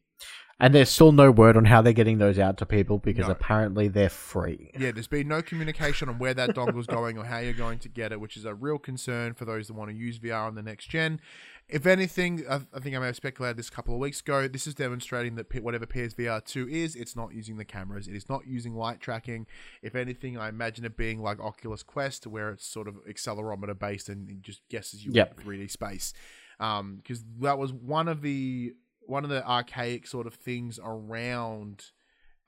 And 0.63 0.73
there's 0.73 0.89
still 0.91 1.11
no 1.11 1.33
word 1.33 1.57
on 1.57 1.65
how 1.65 1.83
they're 1.83 1.93
getting 1.93 2.19
those 2.19 2.39
out 2.39 2.57
to 2.59 2.67
people 2.67 2.99
because 2.99 3.27
No. 3.27 3.33
apparently 3.33 3.89
they're 3.89 4.09
free. 4.09 4.71
Yeah, 4.79 4.93
there's 4.93 5.09
been 5.09 5.27
no 5.27 5.43
communication 5.43 6.09
on 6.09 6.19
where 6.21 6.35
that 6.35 6.55
dongle's 6.55 6.87
going 6.87 7.19
or 7.19 7.25
how 7.25 7.39
you're 7.39 7.53
going 7.53 7.81
to 7.81 7.89
get 7.89 8.13
it, 8.13 8.21
which 8.21 8.37
is 8.37 8.45
a 8.45 8.55
real 8.55 8.79
concern 8.79 9.35
for 9.35 9.45
those 9.45 9.67
that 9.67 9.75
want 9.75 9.91
to 9.91 9.97
use 9.97 10.21
VR 10.21 10.47
on 10.47 10.55
the 10.55 10.63
next 10.63 10.87
gen. 10.89 11.21
If 11.69 11.85
anything, 11.85 12.45
I, 12.49 12.61
I 12.73 12.79
think 12.79 12.95
I 12.95 13.01
may 13.01 13.07
have 13.07 13.17
speculated 13.17 13.57
this 13.57 13.69
a 13.69 13.73
couple 13.73 13.93
of 13.95 14.01
weeks 14.01 14.21
ago. 14.21 14.47
This 14.47 14.69
is 14.69 14.75
demonstrating 14.75 15.35
that 15.35 15.49
P- 15.49 15.59
whatever 15.59 15.85
PSVR 15.85 16.45
2 16.45 16.69
is, 16.69 16.95
it's 16.95 17.17
not 17.17 17.35
using 17.35 17.57
the 17.57 17.65
cameras. 17.65 18.07
It 18.07 18.15
is 18.15 18.29
not 18.29 18.47
using 18.47 18.77
light 18.77 19.01
tracking. 19.01 19.47
If 19.83 19.97
anything, 19.97 20.39
I 20.39 20.49
imagine 20.49 20.85
it 20.85 20.97
being 20.97 21.21
like 21.21 21.41
Oculus 21.41 21.83
Quest, 21.83 22.25
where 22.29 22.51
it's 22.51 22.65
sort 22.65 22.87
of 22.87 22.97
accelerometer 23.07 23.77
based 23.77 24.09
and 24.09 24.31
it 24.31 24.43
just 24.43 24.61
guesses 24.69 25.05
you 25.05 25.11
Yep. 25.13 25.41
in 25.41 25.45
3D 25.45 25.71
space. 25.73 26.13
Um, 26.61 26.97
because 26.97 27.25
that 27.41 27.59
was 27.59 27.73
one 27.73 28.07
of 28.07 28.23
the 28.23 28.75
one 29.07 29.25
of 29.25 29.31
the 29.31 29.47
archaic 29.47 30.07
sort 30.07 30.27
of 30.27 30.35
things 30.35 30.79
around 30.83 31.85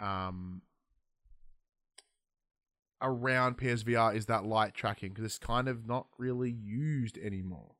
um, 0.00 0.62
around 3.02 3.58
PSVR 3.58 4.14
is 4.16 4.26
that 4.26 4.44
light 4.44 4.74
tracking 4.74 5.10
because 5.10 5.24
it's 5.24 5.38
kind 5.38 5.68
of 5.68 5.86
not 5.86 6.06
really 6.18 6.50
used 6.50 7.18
anymore. 7.18 7.74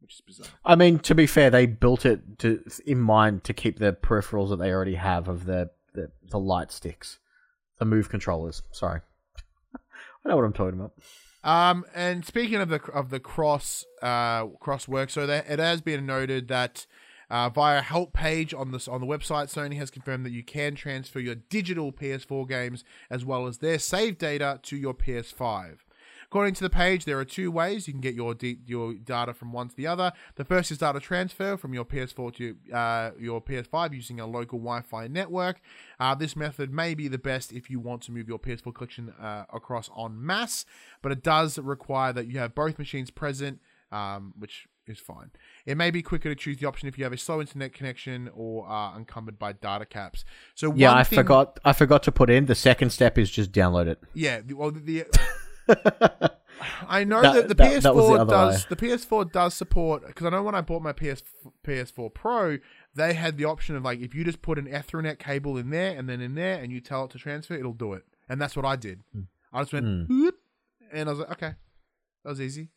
which 0.00 0.14
is 0.14 0.20
bizarre. 0.20 0.52
I 0.64 0.74
mean, 0.74 0.98
to 1.00 1.14
be 1.14 1.26
fair, 1.26 1.50
they 1.50 1.66
built 1.66 2.04
it 2.04 2.38
to 2.40 2.62
in 2.86 3.00
mind 3.00 3.44
to 3.44 3.52
keep 3.54 3.78
the 3.78 3.92
peripherals 3.92 4.50
that 4.50 4.56
they 4.58 4.72
already 4.72 4.96
have 4.96 5.28
of 5.28 5.44
the 5.46 5.70
the, 5.94 6.10
the 6.30 6.38
light 6.38 6.70
sticks, 6.72 7.18
the 7.78 7.84
move 7.84 8.08
controllers. 8.08 8.62
Sorry, 8.72 9.00
I 10.24 10.28
know 10.28 10.36
what 10.36 10.44
I'm 10.44 10.52
talking 10.52 10.78
about. 10.78 10.92
Um, 11.42 11.84
and 11.94 12.24
speaking 12.24 12.56
of 12.56 12.68
the 12.68 12.82
of 12.92 13.10
the 13.10 13.20
cross 13.20 13.86
uh 14.02 14.46
cross 14.60 14.86
work, 14.88 15.10
so 15.10 15.26
that 15.26 15.48
it 15.48 15.58
has 15.58 15.80
been 15.80 16.06
noted 16.06 16.48
that 16.48 16.86
uh, 17.30 17.48
via 17.48 17.78
a 17.78 17.82
help 17.82 18.12
page 18.12 18.52
on 18.52 18.72
this 18.72 18.88
on 18.88 19.00
the 19.00 19.06
website, 19.06 19.52
Sony 19.52 19.76
has 19.76 19.90
confirmed 19.90 20.26
that 20.26 20.32
you 20.32 20.42
can 20.42 20.74
transfer 20.74 21.20
your 21.20 21.36
digital 21.36 21.92
PS4 21.92 22.48
games 22.48 22.84
as 23.08 23.24
well 23.24 23.46
as 23.46 23.58
their 23.58 23.78
save 23.78 24.18
data 24.18 24.58
to 24.64 24.76
your 24.76 24.94
PS5. 24.94 25.78
According 26.30 26.54
to 26.54 26.62
the 26.62 26.70
page, 26.70 27.06
there 27.06 27.18
are 27.18 27.24
two 27.24 27.50
ways 27.50 27.88
you 27.88 27.92
can 27.92 28.00
get 28.00 28.14
your 28.14 28.36
your 28.64 28.94
data 28.94 29.34
from 29.34 29.52
one 29.52 29.68
to 29.68 29.74
the 29.74 29.88
other. 29.88 30.12
The 30.36 30.44
first 30.44 30.70
is 30.70 30.78
data 30.78 31.00
transfer 31.00 31.56
from 31.56 31.74
your 31.74 31.84
PS4 31.84 32.34
to 32.36 32.56
uh, 32.72 33.10
your 33.18 33.42
PS5 33.42 33.92
using 33.92 34.20
a 34.20 34.26
local 34.26 34.60
Wi-Fi 34.60 35.08
network. 35.08 35.60
Uh, 35.98 36.14
this 36.14 36.36
method 36.36 36.72
may 36.72 36.94
be 36.94 37.08
the 37.08 37.18
best 37.18 37.52
if 37.52 37.68
you 37.68 37.80
want 37.80 38.02
to 38.02 38.12
move 38.12 38.28
your 38.28 38.38
PS4 38.38 38.72
collection 38.72 39.12
uh, 39.20 39.44
across 39.52 39.90
en 39.98 40.24
masse, 40.24 40.64
but 41.02 41.10
it 41.10 41.24
does 41.24 41.58
require 41.58 42.12
that 42.12 42.28
you 42.28 42.38
have 42.38 42.54
both 42.54 42.78
machines 42.78 43.10
present, 43.10 43.58
um, 43.90 44.32
which 44.38 44.68
is 44.90 44.98
fine. 44.98 45.30
It 45.64 45.76
may 45.76 45.90
be 45.90 46.02
quicker 46.02 46.28
to 46.28 46.34
choose 46.34 46.58
the 46.58 46.66
option 46.68 46.88
if 46.88 46.98
you 46.98 47.04
have 47.04 47.12
a 47.12 47.16
slow 47.16 47.40
internet 47.40 47.72
connection 47.72 48.30
or 48.34 48.66
are 48.66 48.96
encumbered 48.96 49.38
by 49.38 49.52
data 49.52 49.86
caps. 49.86 50.24
So 50.54 50.74
Yeah, 50.74 50.92
I 50.94 51.04
thing- 51.04 51.18
forgot. 51.18 51.58
I 51.64 51.72
forgot 51.72 52.02
to 52.04 52.12
put 52.12 52.28
in 52.30 52.46
the 52.46 52.54
second 52.54 52.90
step 52.90 53.16
is 53.16 53.30
just 53.30 53.52
download 53.52 53.86
it. 53.86 54.02
Yeah, 54.14 54.40
well, 54.54 54.70
the, 54.72 55.04
I 56.88 57.04
know 57.04 57.22
That- 57.22 57.34
that, 57.34 57.48
the 57.48 57.54
that- 57.54 57.82
PS4 57.82 58.18
that 58.18 58.24
the 58.26 58.30
does 58.30 58.64
way. 58.70 58.76
the 58.76 58.76
PS4 58.76 59.32
does 59.32 59.54
support 59.54 60.06
because 60.06 60.26
I 60.26 60.30
know 60.30 60.42
when 60.42 60.54
I 60.54 60.60
bought 60.60 60.82
my 60.82 60.92
PS 60.92 61.22
PS4 61.66 62.12
Pro, 62.12 62.58
they 62.94 63.14
had 63.14 63.38
the 63.38 63.44
option 63.46 63.76
of 63.76 63.82
like 63.84 64.00
if 64.00 64.14
you 64.14 64.24
just 64.24 64.42
put 64.42 64.58
an 64.58 64.66
Ethernet 64.66 65.18
cable 65.18 65.56
in 65.56 65.70
there 65.70 65.96
and 65.96 66.08
then 66.08 66.20
in 66.20 66.34
there 66.34 66.60
and 66.60 66.70
you 66.72 66.80
tell 66.80 67.04
it 67.04 67.12
to 67.12 67.18
transfer, 67.18 67.54
it'll 67.54 67.72
do 67.72 67.94
it, 67.94 68.02
and 68.28 68.40
that's 68.40 68.56
what 68.56 68.64
I 68.66 68.76
did. 68.76 69.00
Hmm. 69.14 69.22
I 69.52 69.60
just 69.62 69.72
went 69.72 70.08
"Whoop," 70.08 70.36
and 70.92 71.08
I 71.08 71.12
was 71.12 71.20
like, 71.20 71.30
okay, 71.32 71.54
that 72.24 72.30
was 72.30 72.40
easy, 72.40 72.68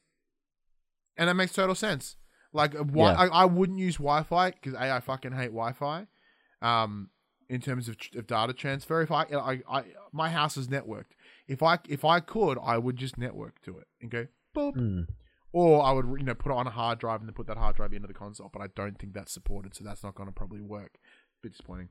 and 1.18 1.30
that 1.30 1.36
makes 1.36 1.54
total 1.54 1.76
sense. 1.76 2.16
Like, 2.52 2.76
uh, 2.76 2.84
why 2.84 3.12
Yeah. 3.12 3.18
I, 3.20 3.28
I 3.28 3.46
wouldn't 3.46 3.80
use 3.80 3.96
Wi-Fi 3.98 4.52
because 4.52 4.74
a 4.74 4.96
I 4.96 5.00
fucking 5.00 5.32
hate 5.34 5.52
Wi-Fi. 5.52 6.08
Um, 6.62 7.10
in 7.50 7.60
terms 7.62 7.90
of, 7.90 7.98
of 8.16 8.26
data 8.26 8.54
transfer, 8.54 9.02
if 9.02 9.12
I, 9.12 9.24
I, 9.24 9.62
I, 9.70 9.84
my 10.12 10.30
house 10.30 10.56
is 10.58 10.68
networked. 10.70 11.12
If 11.48 11.62
I, 11.62 11.78
if 11.90 12.06
I 12.06 12.20
could, 12.22 12.58
I 12.64 12.78
would 12.78 12.96
just 12.96 13.18
network 13.18 13.62
to 13.64 13.78
it 13.80 13.88
and 14.02 14.10
go 14.10 14.28
boop, 14.56 14.74
Hmm. 14.76 15.02
or 15.52 15.84
I 15.84 15.92
would, 15.92 16.06
you 16.18 16.24
know, 16.26 16.34
put 16.36 16.52
it 16.52 16.56
on 16.56 16.66
a 16.68 16.72
hard 16.72 17.00
drive 17.00 17.20
and 17.20 17.28
then 17.28 17.34
put 17.34 17.48
that 17.48 17.58
hard 17.58 17.76
drive 17.76 17.92
into 17.94 18.08
the 18.08 18.14
console. 18.14 18.50
But 18.52 18.62
I 18.62 18.68
don't 18.76 18.98
think 18.98 19.14
that's 19.14 19.34
supported, 19.34 19.76
so 19.76 19.84
that's 19.84 20.04
not 20.04 20.16
going 20.16 20.30
to 20.30 20.34
probably 20.34 20.62
work. 20.62 20.98
bit 21.42 21.52
disappointing. 21.52 21.90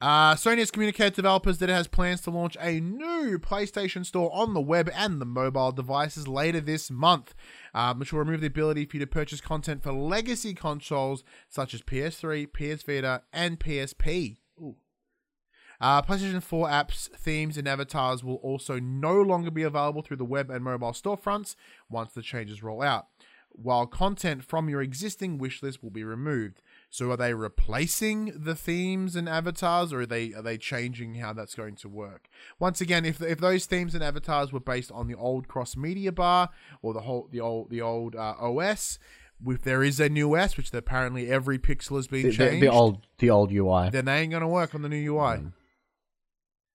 Uh, 0.00 0.34
Sony 0.36 0.58
has 0.58 0.70
communicated 0.70 1.14
to 1.14 1.22
developers 1.22 1.58
that 1.58 1.68
it 1.68 1.72
has 1.72 1.88
plans 1.88 2.20
to 2.20 2.30
launch 2.30 2.56
a 2.60 2.78
new 2.78 3.36
PlayStation 3.38 4.06
Store 4.06 4.30
on 4.32 4.54
the 4.54 4.60
web 4.60 4.88
and 4.94 5.20
the 5.20 5.26
mobile 5.26 5.72
devices 5.72 6.28
later 6.28 6.60
this 6.60 6.88
month, 6.88 7.34
um, 7.74 7.98
which 7.98 8.12
will 8.12 8.20
remove 8.20 8.40
the 8.40 8.46
ability 8.46 8.84
for 8.84 8.96
you 8.96 9.00
to 9.00 9.08
purchase 9.08 9.40
content 9.40 9.82
for 9.82 9.92
legacy 9.92 10.54
consoles 10.54 11.24
such 11.48 11.74
as 11.74 11.82
PS3, 11.82 12.46
PS 12.52 12.82
Vita, 12.84 13.22
and 13.32 13.58
PSP. 13.58 14.36
Uh, 15.80 16.02
PlayStation 16.02 16.42
4 16.42 16.68
apps, 16.68 17.08
themes, 17.16 17.56
and 17.56 17.66
avatars 17.66 18.22
will 18.22 18.36
also 18.36 18.78
no 18.78 19.20
longer 19.20 19.50
be 19.50 19.62
available 19.62 20.02
through 20.02 20.16
the 20.16 20.24
web 20.24 20.50
and 20.50 20.62
mobile 20.62 20.92
storefronts 20.92 21.56
once 21.88 22.12
the 22.12 22.22
changes 22.22 22.62
roll 22.62 22.82
out, 22.82 23.06
while 23.50 23.86
content 23.86 24.44
from 24.44 24.68
your 24.68 24.82
existing 24.82 25.38
wishlist 25.38 25.82
will 25.82 25.90
be 25.90 26.04
removed. 26.04 26.62
So, 26.90 27.10
are 27.10 27.16
they 27.16 27.34
replacing 27.34 28.32
the 28.34 28.54
themes 28.54 29.14
and 29.14 29.28
avatars, 29.28 29.92
or 29.92 30.00
are 30.00 30.06
they 30.06 30.32
are 30.32 30.42
they 30.42 30.56
changing 30.56 31.16
how 31.16 31.32
that's 31.34 31.54
going 31.54 31.76
to 31.76 31.88
work? 31.88 32.28
Once 32.58 32.80
again, 32.80 33.04
if 33.04 33.20
if 33.20 33.38
those 33.38 33.66
themes 33.66 33.94
and 33.94 34.02
avatars 34.02 34.52
were 34.52 34.60
based 34.60 34.90
on 34.92 35.06
the 35.06 35.14
old 35.14 35.48
cross 35.48 35.76
media 35.76 36.12
bar 36.12 36.48
or 36.80 36.94
the 36.94 37.02
whole 37.02 37.28
the 37.30 37.40
old 37.40 37.70
the 37.70 37.82
old 37.82 38.16
uh, 38.16 38.34
OS, 38.40 38.98
if 39.46 39.62
there 39.62 39.82
is 39.82 40.00
a 40.00 40.08
new 40.08 40.34
OS, 40.34 40.56
which 40.56 40.72
apparently 40.72 41.30
every 41.30 41.58
pixel 41.58 41.96
has 41.96 42.08
been 42.08 42.22
The, 42.22 42.30
the, 42.30 42.36
changed, 42.36 42.62
the 42.62 42.68
old 42.68 43.06
the 43.18 43.30
old 43.30 43.52
UI. 43.52 43.90
then 43.90 44.06
they 44.06 44.20
ain't 44.20 44.32
gonna 44.32 44.48
work 44.48 44.74
on 44.74 44.82
the 44.82 44.88
new 44.88 45.14
UI. 45.14 45.38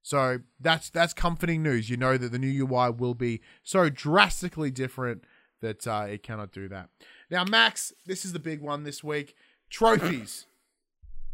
So 0.04 0.40
that's 0.60 0.90
that's 0.90 1.14
comforting 1.14 1.64
news. 1.64 1.90
You 1.90 1.98
know 1.98 2.18
that 2.18 2.32
the 2.32 2.40
new 2.40 2.68
UI 2.68 2.92
will 2.92 3.16
be 3.16 3.42
so 3.64 3.90
drastically 3.90 4.70
different 4.70 5.24
that 5.62 5.88
uh, 5.88 6.06
it 6.10 6.24
cannot 6.24 6.52
do 6.52 6.68
that. 6.68 6.90
Now, 7.32 7.46
Max, 7.46 7.94
this 8.06 8.26
is 8.26 8.34
the 8.34 8.40
big 8.40 8.62
one 8.62 8.84
this 8.84 9.04
week: 9.04 9.34
trophies. 9.74 10.46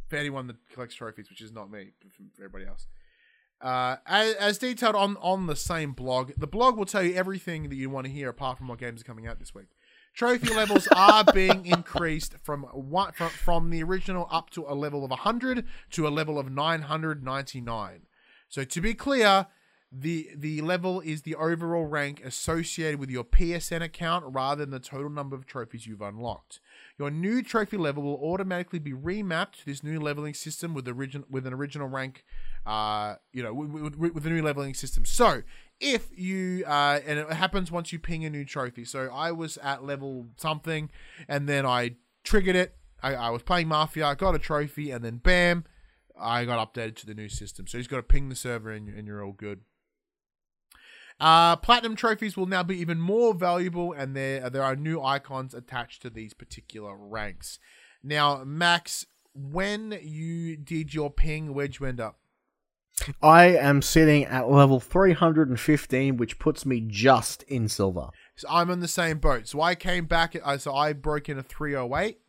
For 0.08 0.16
anyone 0.16 0.48
that 0.48 0.56
collects 0.74 0.96
trophies, 0.96 1.30
which 1.30 1.42
is 1.42 1.52
not 1.52 1.70
me, 1.70 1.90
but 2.02 2.12
for 2.12 2.44
everybody 2.44 2.66
else. 2.66 2.88
Uh, 3.62 3.98
as, 4.08 4.34
as 4.36 4.58
detailed 4.58 4.96
on 4.96 5.18
on 5.18 5.46
the 5.46 5.56
same 5.56 5.92
blog, 5.92 6.32
the 6.38 6.48
blog 6.48 6.78
will 6.78 6.86
tell 6.86 7.04
you 7.04 7.14
everything 7.14 7.70
that 7.70 7.76
you 7.76 7.90
want 7.90 8.08
to 8.08 8.12
hear, 8.12 8.30
apart 8.30 8.58
from 8.58 8.70
what 8.70 8.80
games 8.80 9.02
are 9.02 9.04
coming 9.04 9.28
out 9.28 9.38
this 9.38 9.54
week. 9.54 9.68
Trophy 10.14 10.54
levels 10.54 10.88
are 10.96 11.24
being 11.34 11.66
increased 11.66 12.36
from 12.42 12.64
one 12.64 13.12
from, 13.12 13.30
from 13.30 13.70
the 13.70 13.84
original 13.84 14.28
up 14.32 14.50
to 14.52 14.66
a 14.68 14.74
level 14.74 15.04
of 15.04 15.12
100 15.12 15.66
to 15.92 16.08
a 16.08 16.10
level 16.10 16.40
of 16.40 16.50
999. 16.50 18.02
So 18.48 18.64
to 18.64 18.82
be 18.82 18.94
clear, 18.94 19.48
the 19.92 20.30
the 20.36 20.62
level 20.62 21.02
is 21.02 21.24
the 21.24 21.34
overall 21.36 21.86
rank 21.86 22.22
associated 22.24 23.00
with 23.00 23.10
your 23.10 23.24
PSN 23.24 23.82
account 23.82 24.24
rather 24.28 24.64
than 24.64 24.70
the 24.72 24.80
total 24.80 25.10
number 25.10 25.36
of 25.36 25.48
trophies 25.48 25.88
you've 25.88 26.02
unlocked. 26.02 26.60
Your 27.00 27.10
new 27.10 27.42
trophy 27.42 27.78
level 27.78 28.04
will 28.04 28.32
automatically 28.32 28.78
be 28.78 28.94
remapped 28.94 29.54
to 29.60 29.66
this 29.66 29.84
new 29.84 30.00
leveling 30.00 30.36
system 30.36 30.76
with 30.76 30.88
origin 30.88 31.24
with 31.30 31.48
an 31.48 31.54
original 31.54 31.88
rank, 31.88 32.24
uh, 32.68 33.16
you 33.34 33.42
know, 33.42 33.54
with, 33.54 33.96
with, 33.96 34.14
with 34.14 34.26
a 34.28 34.30
new 34.30 34.44
leveling 34.44 34.76
system. 34.76 35.06
So 35.06 35.42
if 35.80 36.10
you 36.16 36.66
uh, 36.68 37.00
and 37.06 37.18
it 37.18 37.32
happens 37.34 37.72
once 37.72 37.92
you 37.92 37.98
ping 37.98 38.24
a 38.26 38.30
new 38.30 38.46
trophy. 38.46 38.86
So 38.86 39.10
I 39.12 39.32
was 39.32 39.58
at 39.58 39.84
level 39.84 40.28
something, 40.38 40.92
and 41.28 41.50
then 41.50 41.66
I 41.66 41.96
triggered 42.24 42.56
it. 42.56 42.76
I, 43.02 43.16
I 43.16 43.30
was 43.30 43.42
playing 43.42 43.70
Mafia, 43.70 44.06
I 44.06 44.16
got 44.16 44.36
a 44.36 44.40
trophy, 44.40 44.92
and 44.92 45.04
then 45.04 45.18
bam, 45.18 45.64
I 46.20 46.46
got 46.46 46.74
updated 46.74 46.98
to 46.98 47.06
the 47.06 47.14
new 47.14 47.30
system. 47.30 47.66
So 47.66 47.78
you 47.78 47.84
just 47.84 47.90
got 47.90 47.98
to 47.98 48.04
ping 48.04 48.30
the 48.30 48.36
server, 48.36 48.72
and, 48.72 48.90
and 48.90 49.08
you're 49.08 49.24
all 49.24 49.32
good. 49.32 49.62
Uh, 51.20 51.56
platinum 51.58 51.96
trophies 51.96 52.38
will 52.38 52.46
now 52.46 52.64
be 52.64 52.80
even 52.80 53.00
more 53.00 53.34
valuable, 53.34 53.92
and 53.92 54.16
there 54.16 54.50
there 54.50 54.64
are 54.64 54.76
new 54.76 55.02
icons 55.02 55.54
attached 55.54 56.02
to 56.02 56.10
these 56.10 56.34
particular 56.34 56.96
ranks. 56.96 57.60
Now, 58.02 58.44
Max, 58.46 59.06
when 59.34 60.00
you 60.02 60.56
did 60.56 60.94
your 60.94 61.10
ping, 61.12 61.54
where'd 61.54 61.78
you 61.80 61.86
end 61.86 62.00
up? 62.00 62.20
I 63.22 63.46
am 63.46 63.82
sitting 63.82 64.26
at 64.26 64.50
level 64.50 64.80
315, 64.80 66.18
which 66.18 66.40
puts 66.40 66.66
me 66.66 66.82
just 66.82 67.44
in 67.44 67.68
silver. 67.70 68.10
So 68.36 68.48
I'm 68.50 68.70
in 68.70 68.80
the 68.80 68.88
same 68.88 69.20
boat. 69.20 69.48
So 69.48 69.62
I 69.62 69.76
came 69.76 70.06
back. 70.06 70.36
uh, 70.42 70.58
So 70.58 70.74
I 70.74 70.94
broke 70.94 71.30
in 71.30 71.38
a 71.38 71.44
308, 71.44 72.20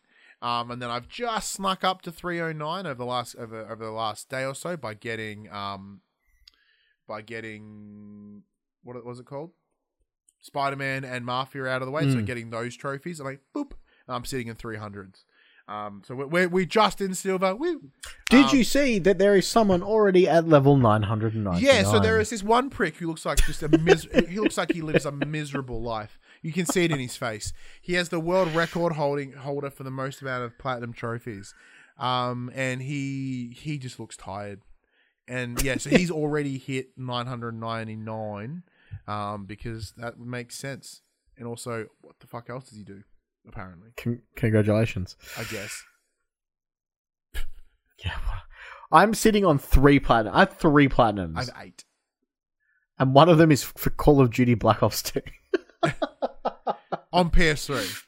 um, 0.43 0.71
and 0.71 0.81
then 0.81 0.91
I've 0.91 1.09
just 1.09 1.53
snuck 1.53 1.85
up 1.85 2.03
to 2.03 2.13
309 2.13 2.87
over 2.87 2.95
the 2.95 3.05
last 3.05 3.37
over, 3.37 3.61
over 3.71 3.85
the 3.85 3.91
last 3.91 4.29
day 4.29 4.45
or 4.45 4.55
so 4.55 4.77
by 4.77 4.95
getting 4.95 5.51
um, 5.53 6.01
by 7.07 7.23
getting 7.23 8.43
what 8.83 9.05
was 9.05 9.21
it 9.21 9.27
called? 9.27 9.51
Spider 10.41 10.77
Man 10.77 11.05
and 11.05 11.25
Mafia 11.25 11.67
out 11.67 11.83
of 11.83 11.87
the 11.87 11.93
way. 11.93 12.03
So 12.03 12.17
Mm. 12.19 12.27
getting 12.27 12.51
those 12.51 12.77
trophies, 12.77 13.21
I'm 13.21 13.27
like 13.27 13.41
boop. 13.55 13.73
And 14.07 14.17
I'm 14.17 14.25
sitting 14.25 14.49
in 14.49 14.57
300s. 14.57 15.25
Um, 15.69 16.03
so 16.05 16.17
we're, 16.17 16.27
we're 16.27 16.49
we 16.49 16.67
just 16.67 17.01
in 17.01 17.15
silver. 17.15 17.55
Woo. 17.55 17.91
Did 18.29 18.47
Um, 18.47 18.57
you 18.57 18.65
see 18.65 18.99
that 19.01 19.19
there 19.19 19.37
is 19.37 19.47
someone 19.47 19.83
already 19.85 20.27
at 20.29 20.49
level 20.49 20.77
999? 20.77 21.61
Yeah, 21.63 21.85
so 21.85 22.01
there 22.01 22.19
is 22.19 22.31
this 22.31 22.43
one 22.43 22.71
prick 22.71 22.97
who 22.97 23.07
looks 23.07 23.25
like 23.25 23.39
just 23.47 23.63
a 23.63 23.69
mis- 23.79 24.09
he 24.29 24.41
looks 24.41 24.57
like 24.59 24.73
he 24.73 24.81
lives 24.83 25.05
a 25.05 25.13
miserable 25.13 25.81
life. 25.81 26.19
You 26.43 26.53
can 26.53 26.67
see 26.67 26.85
it 26.87 26.91
in 26.91 26.99
his 26.99 27.17
face. 27.17 27.53
He 27.81 27.93
has 27.95 28.09
the 28.09 28.19
world 28.19 28.53
record 28.55 28.95
holding 28.95 29.33
holder 29.35 29.71
for 29.71 29.85
the 29.85 29.91
most 29.93 30.23
amount 30.23 30.43
of 30.45 30.59
platinum 30.59 30.93
trophies. 30.93 31.55
Um, 31.99 32.51
and 32.55 32.81
he 32.83 33.55
he 33.57 33.77
just 33.79 34.01
looks 34.01 34.17
tired. 34.17 34.63
And 35.29 35.63
yeah, 35.63 35.77
so 35.77 35.91
he's 35.91 36.11
already 36.11 36.59
hit 36.59 36.97
999 36.97 38.63
um 39.11 39.47
because 39.47 39.93
that 39.97 40.19
makes 40.19 40.57
sense. 40.57 41.03
And 41.37 41.47
also, 41.47 41.87
what 42.03 42.21
the 42.21 42.27
fuck 42.27 42.51
else 42.51 42.69
does 42.69 42.77
he 42.79 42.85
do? 42.85 43.03
Apparently, 43.49 43.91
Con- 43.97 44.23
congratulations. 44.37 45.17
I 45.39 45.45
guess. 45.45 45.83
Yeah. 48.05 48.17
I'm 48.93 49.13
sitting 49.13 49.45
on 49.45 49.59
three 49.59 50.01
platinum. 50.01 50.35
I 50.35 50.41
have 50.41 50.57
three 50.57 50.89
platinums, 50.89 51.37
I've 51.37 51.51
eight. 51.67 51.85
and 52.99 53.13
one 53.15 53.29
of 53.29 53.37
them 53.39 53.53
is 53.53 53.63
for 53.63 53.91
Call 53.91 54.23
of 54.23 54.31
Duty 54.31 54.55
Black 54.55 54.83
Ops 54.83 55.03
2 55.03 55.21
On 57.13 57.31
PS3. 57.31 58.03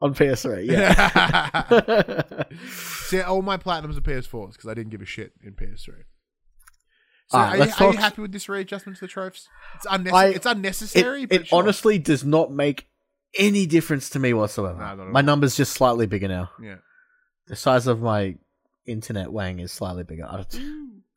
on 0.00 0.14
PS3. 0.14 0.66
Yeah. 0.66 2.44
See, 2.68 3.20
all 3.20 3.42
my 3.42 3.56
platinums 3.56 3.96
are 3.98 4.00
PS4s 4.00 4.52
because 4.52 4.68
I 4.70 4.74
didn't 4.74 4.90
give 4.90 5.02
a 5.02 5.06
shit 5.06 5.32
in 5.42 5.54
PS3. 5.54 6.04
So, 7.28 7.38
Alright, 7.38 7.52
are, 7.52 7.56
you, 7.56 7.60
let's 7.60 7.80
are 7.80 7.92
you 7.92 7.98
happy 7.98 8.22
with 8.22 8.32
this 8.32 8.48
readjustment 8.48 8.98
to 8.98 9.04
the 9.04 9.08
trophies? 9.08 9.48
It's, 9.76 9.86
unnecess- 9.86 10.12
I- 10.12 10.28
it's 10.28 10.46
unnecessary. 10.46 11.22
it 11.22 11.28
but 11.30 11.40
it 11.40 11.46
sure. 11.48 11.58
honestly 11.58 11.98
does 11.98 12.24
not 12.24 12.52
make 12.52 12.88
any 13.38 13.66
difference 13.66 14.10
to 14.10 14.18
me 14.18 14.34
whatsoever. 14.34 15.08
My 15.10 15.22
number's 15.22 15.56
just 15.56 15.72
slightly 15.72 16.06
bigger 16.06 16.28
now. 16.28 16.50
Yeah. 16.60 16.76
The 17.46 17.56
size 17.56 17.86
of 17.86 18.02
my 18.02 18.36
internet 18.86 19.32
wang 19.32 19.58
is 19.60 19.72
slightly 19.72 20.04
bigger. 20.04 20.26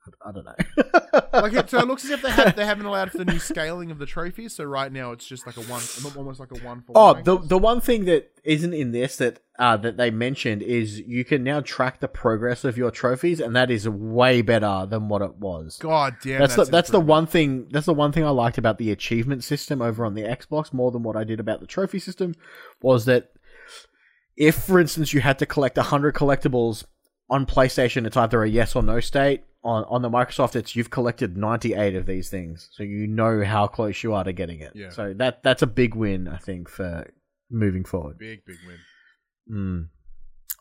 I 0.06 0.32
don't, 0.32 0.48
I 0.48 0.54
don't 0.54 1.14
know. 1.14 1.20
like 1.42 1.54
it, 1.54 1.70
so 1.70 1.80
it 1.80 1.88
looks 1.88 2.06
as 2.06 2.12
if 2.12 2.22
they 2.22 2.30
have 2.32 2.56
they 2.56 2.66
haven't 2.66 2.86
allowed 2.86 3.12
for 3.12 3.18
the 3.18 3.26
new 3.26 3.40
scaling 3.40 3.92
of 3.92 3.98
the 3.98 4.06
trophies. 4.06 4.54
So 4.56 4.64
right 4.64 4.92
now 4.92 5.12
it's 5.12 5.26
just 5.26 5.46
like 5.46 5.58
a 5.58 5.62
one, 5.62 5.82
almost 6.16 6.40
like 6.40 6.52
a 6.52 6.64
one 6.64 6.82
for 6.82 6.94
Oh, 6.96 7.14
one. 7.14 7.24
the 7.24 7.38
the 7.38 7.58
one 7.58 7.82
thing 7.82 8.06
that 8.06 8.32
isn't 8.44 8.74
in 8.74 8.92
this 8.92 9.18
that 9.18 9.40
uh, 9.58 9.78
that 9.78 9.98
they 9.98 10.12
mentioned 10.12 10.62
is 10.62 11.00
you 11.00 11.24
can 11.26 11.44
now 11.44 11.62
track 11.62 12.00
the 12.00 12.08
progress 12.08 12.64
of 12.64 12.78
your 12.78 12.92
trophies, 12.92 13.40
and 13.40 13.56
that 13.56 13.72
is 13.72 13.88
way 13.88 14.42
better 14.42 14.86
than 14.88 15.08
what 15.08 15.22
it 15.22 15.36
was. 15.38 15.78
God 15.80 16.18
damn. 16.22 16.40
that's, 16.40 16.56
the 16.56 16.66
that's 16.66 16.90
the 16.92 17.00
one 17.00 17.26
thing 17.26 17.68
that's 17.72 17.86
the 17.86 17.94
one 17.94 18.12
thing 18.12 18.26
I 18.26 18.30
liked 18.30 18.58
about 18.58 18.78
the 18.78 18.92
achievement 18.92 19.44
system 19.44 19.82
over 19.82 20.06
on 20.06 20.14
the 20.14 20.24
Xbox 20.24 20.74
more 20.74 20.92
than 20.92 21.04
what 21.04 21.16
I 21.16 21.24
did 21.24 21.40
about 21.40 21.62
the 21.62 21.68
trophy 21.68 22.00
system 22.00 22.36
was 22.82 23.06
that 23.06 23.32
if 24.38 24.56
for 24.56 24.80
instance 24.80 25.14
you 25.14 25.22
had 25.22 25.40
to 25.40 25.46
collect 25.46 25.78
100 25.78 26.14
collectibles 26.14 26.84
on 27.30 27.46
PlayStation 27.46 28.06
it's 28.06 28.18
either 28.18 28.44
a 28.44 28.50
yes 28.50 28.76
or 28.76 28.84
no 28.84 29.00
state 29.00 29.44
on 29.66 29.84
on 29.86 30.02
the 30.02 30.10
Microsoft 30.10 30.56
it's 30.56 30.76
you've 30.76 30.90
collected 30.90 31.36
98 31.36 31.96
of 31.96 32.06
these 32.06 32.30
things 32.30 32.70
so 32.72 32.84
you 32.84 33.08
know 33.08 33.44
how 33.44 33.68
close 33.68 34.04
you 34.04 34.14
are 34.14 34.24
to 34.24 34.32
getting 34.32 34.60
it. 34.60 34.72
Yeah. 34.76 34.90
So 34.90 35.14
that 35.18 35.44
that's 35.44 35.62
a 35.62 35.68
big 35.68 35.96
win 35.96 36.28
I 36.28 36.38
think 36.38 36.70
for 36.70 37.12
moving 37.50 37.84
forward. 37.84 38.18
big 38.18 38.46
big 38.46 38.58
win. 38.66 38.78
Mm. 39.52 39.88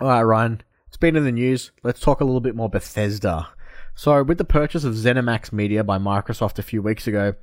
All 0.01 0.09
right, 0.09 0.23
Ryan. 0.23 0.63
It's 0.89 0.97
been 0.97 1.17
in 1.17 1.25
the 1.25 1.33
news. 1.33 1.71
Let's 1.83 2.01
talk 2.01 2.21
a 2.21 2.25
little 2.25 2.41
bit 2.41 2.55
more 2.57 2.69
Bethesda. 2.69 3.49
So, 3.95 4.23
with 4.23 4.39
the 4.39 4.45
purchase 4.45 4.85
of 4.85 4.95
ZeniMax 4.95 5.53
Media 5.53 5.85
by 5.85 5.99
Microsoft 5.99 6.59
a 6.59 6.63
few 6.63 6.83
weeks 6.83 7.07
ago, 7.07 7.35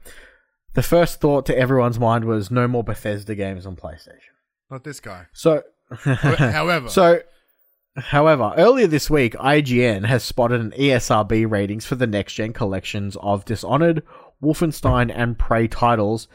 the 0.73 0.83
first 0.83 1.21
thought 1.21 1.45
to 1.45 1.57
everyone's 1.57 1.99
mind 1.99 2.25
was 2.25 2.51
no 2.51 2.67
more 2.67 2.83
Bethesda 2.83 3.35
games 3.35 3.65
on 3.65 3.75
PlayStation. 3.75 4.35
Not 4.69 4.83
this 4.83 4.99
guy. 4.99 5.27
So, 5.33 5.63
However, 6.03 6.89
so, 6.89 7.21
however, 7.97 8.53
earlier 8.57 8.87
this 8.87 9.09
week, 9.09 9.33
IGN 9.33 10.05
has 10.05 10.23
spotted 10.23 10.61
an 10.61 10.71
ESRB 10.71 11.49
ratings 11.49 11.85
for 11.85 11.95
the 11.95 12.07
next 12.07 12.33
gen 12.33 12.53
collections 12.53 13.17
of 13.21 13.45
Dishonored, 13.45 14.03
Wolfenstein, 14.41 15.11
and 15.13 15.37
Prey 15.37 15.67
titles, 15.67 16.27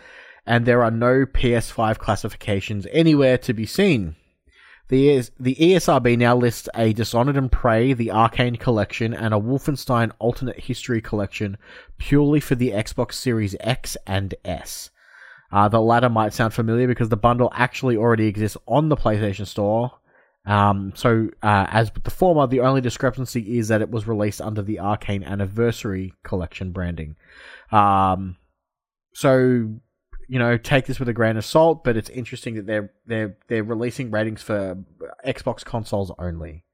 and 0.46 0.64
there 0.64 0.82
are 0.82 0.90
no 0.90 1.26
PS5 1.26 1.98
classifications 1.98 2.86
anywhere 2.92 3.38
to 3.38 3.52
be 3.52 3.66
seen. 3.66 4.16
The, 4.88 5.11
ES- 5.11 5.32
the 5.40 5.57
ESRB 5.57 6.16
now 6.16 6.36
lists 6.36 6.68
a 6.74 6.92
Dishonored 6.92 7.36
and 7.36 7.50
Prey, 7.50 7.92
the 7.92 8.12
Arcane 8.12 8.57
Collection, 8.57 9.12
and 9.12 9.34
a 9.34 9.38
Wolfenstein 9.38 10.12
Alternate 10.20 10.61
History 10.61 11.00
Collection 11.00 11.57
purely 11.98 12.38
for 12.38 12.54
the 12.54 12.70
Xbox 12.70 13.14
Series 13.14 13.57
X 13.59 13.96
and 14.07 14.34
S. 14.44 14.90
Uh, 15.50 15.68
the 15.68 15.80
latter 15.80 16.09
might 16.09 16.32
sound 16.32 16.54
familiar 16.54 16.86
because 16.86 17.09
the 17.09 17.16
bundle 17.16 17.50
actually 17.52 17.96
already 17.96 18.28
exists 18.28 18.57
on 18.68 18.88
the 18.88 18.96
PlayStation 18.96 19.46
Store. 19.46 19.92
Um, 20.47 20.92
so, 20.94 21.28
uh, 21.42 21.66
as 21.68 21.92
with 21.92 22.05
the 22.05 22.11
former, 22.11 22.47
the 22.47 22.61
only 22.61 22.80
discrepancy 22.80 23.59
is 23.59 23.68
that 23.68 23.82
it 23.82 23.90
was 23.90 24.07
released 24.07 24.40
under 24.40 24.62
the 24.62 24.78
Arcane 24.78 25.24
Anniversary 25.24 26.14
Collection 26.22 26.70
branding. 26.70 27.16
Um, 27.72 28.36
so, 29.12 29.28
you 30.28 30.38
know, 30.38 30.57
take 30.57 30.86
this 30.86 31.01
with 31.01 31.09
a 31.09 31.12
grain 31.12 31.36
of 31.36 31.44
salt, 31.44 31.82
but 31.82 31.97
it's 31.97 32.11
interesting 32.11 32.55
that 32.55 32.66
they're 32.66 32.92
they're 33.07 33.36
they're 33.49 33.64
releasing 33.64 34.11
ratings 34.11 34.42
for 34.42 34.76
Xbox 35.26 35.64
consoles 35.64 36.12
only. 36.18 36.64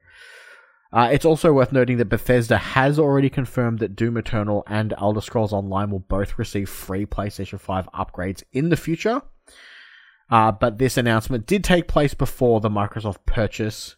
Uh, 0.93 1.09
it's 1.11 1.25
also 1.25 1.55
worth 1.55 1.73
noting 1.73 1.97
that 1.97 2.11
Bethesda 2.11 2.59
has 2.59 2.99
already 2.99 3.31
confirmed 3.31 3.79
that 3.79 3.97
Doom 3.97 4.19
Eternal 4.19 4.63
and 4.67 4.93
Elder 4.99 5.23
Scrolls 5.23 5.55
Online 5.55 5.91
will 5.91 6.01
both 6.01 6.39
receive 6.39 6.69
free 6.69 7.07
PlayStation 7.07 7.59
5 7.59 7.89
upgrades 7.95 8.43
in 8.53 8.69
the 8.69 8.77
future. 8.77 9.23
Uh, 10.33 10.51
but 10.51 10.79
this 10.79 10.97
announcement 10.97 11.47
did 11.47 11.63
take 11.63 11.87
place 11.87 12.15
before 12.15 12.59
the 12.59 12.71
Microsoft 12.71 13.19
purchase. 13.27 13.97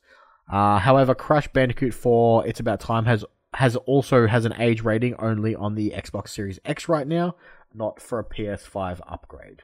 Uh, 0.51 0.81
however, 0.81 1.15
Crash 1.15 1.47
Bandicoot 1.47 1.95
4, 1.95 2.45
It's 2.49 2.59
About 2.59 2.81
Time 2.81 3.05
has 3.05 3.25
has 3.55 3.77
also 3.77 4.27
has 4.27 4.45
an 4.45 4.53
age 4.59 4.83
rating 4.83 5.15
only 5.21 5.55
on 5.55 5.77
the 5.77 5.91
Xbox 5.91 6.31
Series 6.31 6.59
X 6.65 6.89
right 6.89 7.07
now, 7.07 7.37
not 7.73 8.03
for 8.03 8.19
a 8.19 8.25
PS5 8.25 8.99
upgrade. 9.07 9.63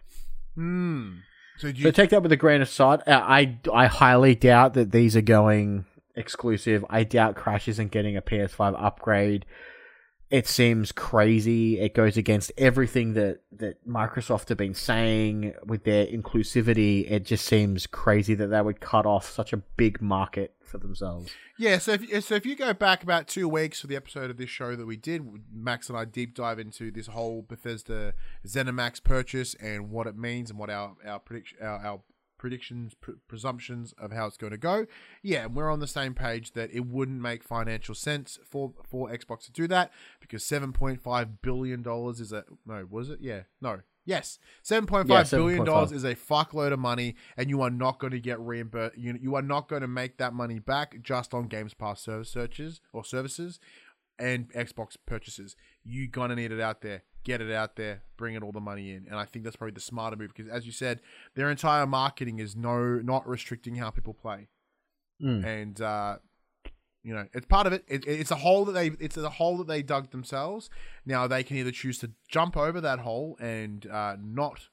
hmm. 0.54 1.16
So 1.58 1.66
you 1.66 1.82
So 1.82 1.90
take 1.90 2.10
that 2.10 2.22
with 2.22 2.30
a 2.30 2.36
grain 2.36 2.62
of 2.62 2.68
salt. 2.68 3.02
Uh, 3.04 3.20
I 3.20 3.58
I 3.74 3.86
highly 3.86 4.36
doubt 4.36 4.74
that 4.74 4.92
these 4.92 5.16
are 5.16 5.20
going 5.22 5.86
exclusive. 6.14 6.84
I 6.88 7.02
doubt 7.02 7.34
Crash 7.34 7.66
isn't 7.66 7.90
getting 7.90 8.16
a 8.16 8.22
PS5 8.22 8.80
upgrade. 8.80 9.44
It 10.30 10.46
seems 10.46 10.92
crazy. 10.92 11.80
It 11.80 11.92
goes 11.92 12.16
against 12.16 12.52
everything 12.56 13.14
that, 13.14 13.40
that 13.50 13.86
Microsoft 13.86 14.48
have 14.48 14.58
been 14.58 14.74
saying 14.74 15.54
with 15.64 15.82
their 15.82 16.06
inclusivity. 16.06 17.10
It 17.10 17.24
just 17.24 17.44
seems 17.44 17.88
crazy 17.88 18.34
that 18.34 18.46
they 18.46 18.62
would 18.62 18.80
cut 18.80 19.06
off 19.06 19.28
such 19.28 19.52
a 19.52 19.56
big 19.56 20.00
market 20.00 20.54
for 20.62 20.78
themselves. 20.78 21.32
Yeah, 21.58 21.78
so 21.78 21.92
if 21.94 22.24
so 22.24 22.36
if 22.36 22.46
you 22.46 22.54
go 22.54 22.72
back 22.72 23.02
about 23.02 23.26
two 23.26 23.48
weeks 23.48 23.80
for 23.80 23.88
the 23.88 23.96
episode 23.96 24.30
of 24.30 24.36
this 24.36 24.48
show 24.48 24.76
that 24.76 24.86
we 24.86 24.96
did, 24.96 25.22
Max 25.52 25.88
and 25.88 25.98
I 25.98 26.04
deep 26.04 26.34
dive 26.34 26.58
into 26.58 26.92
this 26.92 27.08
whole 27.08 27.42
Bethesda 27.42 28.14
ZeniMax 28.46 29.02
purchase 29.02 29.54
and 29.54 29.90
what 29.90 30.06
it 30.06 30.16
means 30.16 30.48
and 30.48 30.58
what 30.58 30.70
our 30.70 30.94
our 31.04 31.18
prediction 31.18 31.58
our, 31.60 31.84
our 31.84 32.00
predictions 32.41 32.95
pr- 32.95 33.12
presumptions 33.28 33.93
of 33.99 34.12
how 34.12 34.26
it's 34.26 34.38
going 34.38 34.51
to 34.51 34.59
go. 34.59 34.86
Yeah, 35.22 35.45
and 35.45 35.55
we're 35.55 35.70
on 35.70 35.80
the 35.80 35.86
same 35.86 36.14
page 36.14 36.53
that 36.53 36.70
it 36.72 36.86
wouldn't 36.86 37.20
make 37.20 37.45
financial 37.45 37.95
sense 37.95 38.38
for 38.49 38.72
for 38.82 39.11
Xbox 39.11 39.45
to 39.45 39.53
do 39.53 39.68
that 39.68 39.93
because 40.20 40.43
seven 40.43 40.72
point 40.72 41.03
five 41.03 41.43
billion 41.43 41.82
dollars 41.82 42.18
is 42.18 42.32
a 42.32 42.45
no 42.66 42.86
was 42.91 43.11
it 43.11 43.18
yeah 43.20 43.43
no 43.61 43.80
Yes, 44.07 44.38
seven 44.62 44.86
point 44.86 45.09
Yeah, 45.09 45.18
five 45.18 45.30
billion 45.30 45.62
dollars 45.64 45.93
is 45.93 46.05
a 46.05 46.14
fuckload 46.14 46.72
of 46.72 46.78
money, 46.78 47.16
and 47.36 47.51
you 47.51 47.61
are 47.61 47.70
not 47.70 48.01
going 48.01 48.12
to 48.12 48.18
get 48.18 48.41
reimbursed. 48.41 48.97
You, 48.97 49.16
you 49.20 49.34
are 49.34 49.43
not 49.43 49.68
going 49.68 49.82
to 49.82 49.88
make 49.88 50.16
that 50.16 50.32
money 50.32 50.59
back 50.59 51.01
just 51.03 51.34
on 51.34 51.49
Games 51.49 51.74
Pass 51.74 52.01
service 52.01 52.30
searches 52.30 52.80
or 52.95 53.05
services 53.05 53.61
and 54.18 54.53
Xbox 54.53 54.97
purchases. 55.07 55.55
You're 55.82 56.09
gonna 56.09 56.36
need 56.36 56.53
it 56.53 56.61
out 56.61 56.82
there. 56.82 57.03
Get 57.24 57.40
it 57.40 57.52
out 57.52 57.76
there. 57.76 58.02
Bring 58.16 58.34
it 58.34 58.42
all 58.42 58.52
the 58.52 58.60
money 58.60 58.92
in, 58.92 59.06
and 59.08 59.16
I 59.16 59.24
think 59.26 59.44
that's 59.44 59.56
probably 59.56 59.74
the 59.74 59.80
smarter 59.80 60.16
move 60.16 60.32
because, 60.34 60.50
as 60.50 60.64
you 60.66 60.72
said, 60.72 61.00
their 61.34 61.50
entire 61.50 61.86
marketing 61.86 62.38
is 62.38 62.56
no 62.56 62.96
not 63.00 63.28
restricting 63.28 63.76
how 63.76 63.90
people 63.90 64.14
play, 64.14 64.48
Mm. 65.22 65.44
and 65.44 65.80
uh, 65.82 66.16
you 67.02 67.12
know 67.14 67.26
it's 67.34 67.46
part 67.46 67.66
of 67.66 67.72
it. 67.74 67.84
it. 67.88 68.04
It's 68.06 68.30
a 68.30 68.36
hole 68.36 68.64
that 68.64 68.72
they 68.72 68.88
it's 69.00 69.16
a 69.18 69.28
hole 69.28 69.58
that 69.58 69.66
they 69.66 69.82
dug 69.82 70.10
themselves. 70.12 70.70
Now 71.04 71.26
they 71.26 71.42
can 71.42 71.56
either 71.58 71.70
choose 71.72 71.98
to 71.98 72.10
jump 72.28 72.56
over 72.56 72.80
that 72.80 73.00
hole 73.00 73.36
and 73.40 73.86
uh, 73.86 74.16
not 74.18 74.68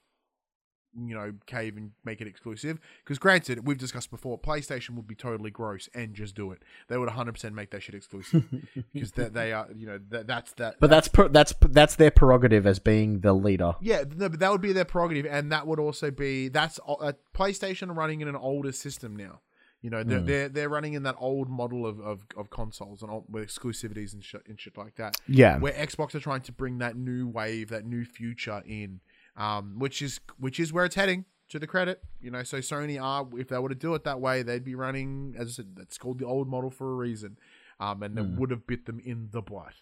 you 1.06 1.14
know 1.14 1.32
cave 1.46 1.76
and 1.76 1.92
make 2.04 2.20
it 2.20 2.26
exclusive. 2.26 2.78
Because 3.04 3.18
granted 3.18 3.66
we've 3.66 3.78
discussed 3.78 4.10
before 4.10 4.38
playstation 4.38 4.90
would 4.90 5.06
be 5.06 5.14
totally 5.14 5.50
gross 5.50 5.88
and 5.94 6.14
just 6.14 6.34
do 6.34 6.50
it. 6.52 6.62
They 6.88 6.96
would 6.98 7.08
100% 7.08 7.52
make 7.52 7.70
that 7.70 7.82
shit 7.82 7.94
exclusive. 7.94 8.44
Because 8.92 9.12
they, 9.12 9.28
they 9.28 9.52
are 9.52 9.68
you 9.74 9.86
know 9.86 9.98
that, 10.10 10.26
that's 10.26 10.52
that 10.54 10.76
But 10.80 10.90
that's 10.90 11.08
per- 11.08 11.28
that's 11.28 11.54
that's 11.60 11.96
their 11.96 12.10
prerogative 12.10 12.66
as 12.66 12.78
being 12.78 13.20
the 13.20 13.32
leader. 13.32 13.74
yeah 13.80 14.04
no, 14.16 14.28
but 14.28 14.40
that 14.40 14.50
would 14.50 14.60
be 14.60 14.72
their 14.72 14.84
prerogative 14.84 15.26
and 15.30 15.52
that 15.52 15.66
would 15.66 15.78
also 15.78 16.10
be 16.10 16.48
that's 16.48 16.80
uh, 16.86 17.12
playstation 17.34 17.94
running 17.96 18.20
in 18.20 18.28
an 18.28 18.36
older 18.36 18.72
system 18.72 19.14
now. 19.16 19.40
You 19.80 19.90
know 19.90 20.02
they're, 20.02 20.20
they're 20.20 20.48
they're 20.48 20.68
running 20.68 20.94
in 20.94 21.04
that 21.04 21.14
old 21.20 21.48
model 21.48 21.86
of, 21.86 22.00
of, 22.00 22.26
of 22.36 22.50
consoles 22.50 23.00
and 23.00 23.12
all, 23.12 23.24
with 23.30 23.44
exclusivities 23.46 24.12
and 24.12 24.24
shit 24.24 24.42
and 24.48 24.58
shit 24.60 24.76
like 24.76 24.96
that. 24.96 25.14
Yeah. 25.28 25.58
where 25.58 25.72
Xbox 25.72 26.16
are 26.16 26.20
trying 26.20 26.40
to 26.42 26.52
bring 26.52 26.78
that 26.78 26.96
new 26.96 27.28
wave, 27.28 27.68
that 27.68 27.86
new 27.86 28.04
future 28.04 28.60
in, 28.66 28.98
um, 29.38 29.78
which 29.78 30.02
is 30.02 30.20
which 30.38 30.60
is 30.60 30.72
where 30.72 30.84
it's 30.84 30.96
heading. 30.96 31.24
To 31.52 31.58
the 31.58 31.66
credit, 31.66 32.02
you 32.20 32.30
know, 32.30 32.42
so 32.42 32.58
Sony 32.58 33.02
are 33.02 33.26
if 33.38 33.48
they 33.48 33.56
were 33.56 33.70
to 33.70 33.74
do 33.74 33.94
it 33.94 34.04
that 34.04 34.20
way, 34.20 34.42
they'd 34.42 34.64
be 34.64 34.74
running 34.74 35.34
as 35.38 35.48
I 35.48 35.50
said, 35.52 35.76
that's 35.76 35.96
called 35.96 36.18
the 36.18 36.26
old 36.26 36.46
model 36.46 36.68
for 36.68 36.92
a 36.92 36.94
reason, 36.94 37.38
um, 37.80 38.02
and 38.02 38.18
it 38.18 38.26
would 38.38 38.50
have 38.50 38.66
bit 38.66 38.84
them 38.84 39.00
in 39.02 39.30
the 39.32 39.40
butt. 39.40 39.72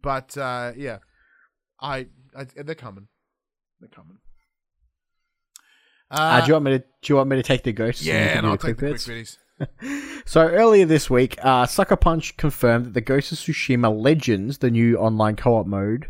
But 0.00 0.38
uh, 0.38 0.74
yeah, 0.76 0.98
I, 1.80 2.06
I 2.38 2.44
they're 2.54 2.76
coming, 2.76 3.08
they're 3.80 3.88
coming. 3.88 4.18
Uh, 6.08 6.40
do 6.42 6.46
you 6.46 6.52
want 6.52 6.64
me 6.66 6.70
to 6.72 6.78
do 6.78 6.84
you 7.06 7.16
want 7.16 7.28
me 7.28 7.36
to 7.36 7.42
take 7.42 7.64
the 7.64 7.72
ghosts? 7.72 8.04
you 8.04 8.12
yeah, 8.12 8.28
can 8.28 8.38
and 8.38 8.46
I'll 8.46 8.56
take 8.56 8.76
the 8.76 8.90
quick 8.90 9.06
bits. 9.06 9.38
So 10.24 10.48
earlier 10.48 10.86
this 10.86 11.10
week, 11.10 11.36
uh, 11.42 11.66
Sucker 11.66 11.96
Punch 11.96 12.36
confirmed 12.36 12.86
that 12.86 12.94
the 12.94 13.00
Ghost 13.00 13.32
of 13.32 13.38
Tsushima 13.38 13.92
Legends, 13.94 14.58
the 14.58 14.70
new 14.70 14.96
online 14.96 15.36
co-op 15.36 15.66
mode, 15.66 16.08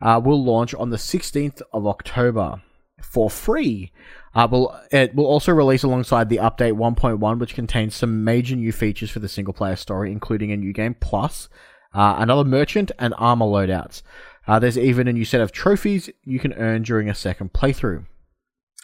uh, 0.00 0.20
will 0.22 0.42
launch 0.42 0.74
on 0.74 0.90
the 0.90 0.96
16th 0.96 1.62
of 1.72 1.86
October 1.86 2.62
for 3.02 3.30
free. 3.30 3.92
Uh, 4.34 4.48
will 4.50 4.80
it 4.90 5.14
will 5.14 5.26
also 5.26 5.52
release 5.52 5.82
alongside 5.82 6.28
the 6.28 6.38
update 6.38 6.72
1.1, 6.72 7.38
which 7.38 7.54
contains 7.54 7.94
some 7.94 8.24
major 8.24 8.56
new 8.56 8.72
features 8.72 9.10
for 9.10 9.20
the 9.20 9.28
single-player 9.28 9.76
story, 9.76 10.10
including 10.10 10.50
a 10.50 10.56
new 10.56 10.72
game 10.72 10.96
plus 10.98 11.48
uh, 11.94 12.16
another 12.18 12.44
merchant 12.44 12.90
and 12.98 13.14
armor 13.16 13.46
loadouts. 13.46 14.02
Uh, 14.46 14.58
there's 14.58 14.76
even 14.76 15.08
a 15.08 15.12
new 15.12 15.24
set 15.24 15.40
of 15.40 15.52
trophies 15.52 16.10
you 16.24 16.38
can 16.38 16.52
earn 16.54 16.82
during 16.82 17.08
a 17.08 17.14
second 17.14 17.52
playthrough. 17.52 18.04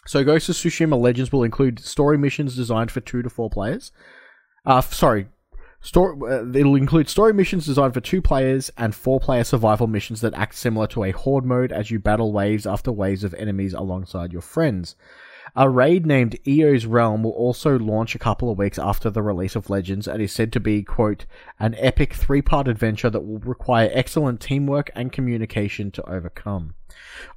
So 0.06 0.24
Ghost 0.24 0.48
of 0.48 0.54
Tsushima 0.54 0.98
Legends 0.98 1.30
will 1.30 1.42
include 1.42 1.80
story 1.80 2.16
missions 2.16 2.56
designed 2.56 2.90
for 2.90 3.00
two 3.00 3.22
to 3.22 3.28
four 3.28 3.50
players. 3.50 3.92
Uh, 4.64 4.80
sorry, 4.80 5.26
story. 5.80 6.16
Uh, 6.22 6.46
it'll 6.54 6.76
include 6.76 7.08
story 7.08 7.32
missions 7.32 7.66
designed 7.66 7.94
for 7.94 8.00
two 8.00 8.22
players 8.22 8.70
and 8.76 8.94
four-player 8.94 9.44
survival 9.44 9.86
missions 9.86 10.20
that 10.20 10.34
act 10.34 10.54
similar 10.54 10.86
to 10.88 11.04
a 11.04 11.10
horde 11.12 11.44
mode 11.44 11.72
as 11.72 11.90
you 11.90 11.98
battle 11.98 12.32
waves 12.32 12.66
after 12.66 12.92
waves 12.92 13.24
of 13.24 13.34
enemies 13.34 13.74
alongside 13.74 14.32
your 14.32 14.42
friends. 14.42 14.96
A 15.56 15.68
raid 15.68 16.06
named 16.06 16.38
Iyo's 16.46 16.86
Realm 16.86 17.24
will 17.24 17.32
also 17.32 17.76
launch 17.78 18.14
a 18.14 18.20
couple 18.20 18.52
of 18.52 18.58
weeks 18.58 18.78
after 18.78 19.10
the 19.10 19.22
release 19.22 19.56
of 19.56 19.68
Legends 19.68 20.06
and 20.06 20.22
is 20.22 20.32
said 20.32 20.52
to 20.52 20.60
be, 20.60 20.82
quote, 20.82 21.26
an 21.58 21.74
epic 21.78 22.14
three 22.14 22.42
part 22.42 22.68
adventure 22.68 23.10
that 23.10 23.26
will 23.26 23.38
require 23.38 23.90
excellent 23.92 24.40
teamwork 24.40 24.90
and 24.94 25.10
communication 25.10 25.90
to 25.92 26.08
overcome. 26.08 26.74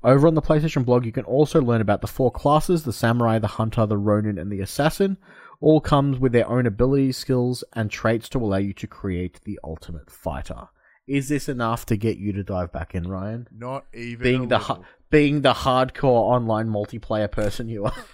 Over 0.04 0.28
on 0.28 0.36
the 0.36 0.42
PlayStation 0.42 0.86
blog, 0.86 1.06
you 1.06 1.12
can 1.12 1.26
also 1.26 1.62
learn 1.62 1.82
about 1.82 2.02
the 2.02 2.08
four 2.08 2.32
classes 2.32 2.84
the 2.84 2.94
Samurai, 2.94 3.40
the 3.40 3.48
Hunter, 3.48 3.86
the 3.86 3.98
Ronin, 3.98 4.38
and 4.38 4.52
the 4.52 4.62
Assassin. 4.62 5.18
All 5.64 5.80
comes 5.80 6.20
with 6.20 6.34
their 6.34 6.46
own 6.50 6.66
abilities, 6.66 7.16
skills, 7.16 7.64
and 7.72 7.90
traits 7.90 8.28
to 8.30 8.38
allow 8.38 8.58
you 8.58 8.74
to 8.74 8.86
create 8.86 9.40
the 9.46 9.58
ultimate 9.64 10.12
fighter. 10.12 10.68
Is 11.08 11.30
this 11.30 11.48
enough 11.48 11.86
to 11.86 11.96
get 11.96 12.18
you 12.18 12.34
to 12.34 12.44
dive 12.44 12.74
back 12.74 12.94
in, 12.94 13.08
Ryan? 13.08 13.48
Not 13.50 13.86
even 13.94 14.24
Being 14.24 14.48
the 14.50 14.82
being 15.10 15.42
the 15.42 15.54
hardcore 15.54 16.04
online 16.04 16.68
multiplayer 16.68 17.32
person 17.32 17.70
you 17.70 17.86
are. 17.86 18.06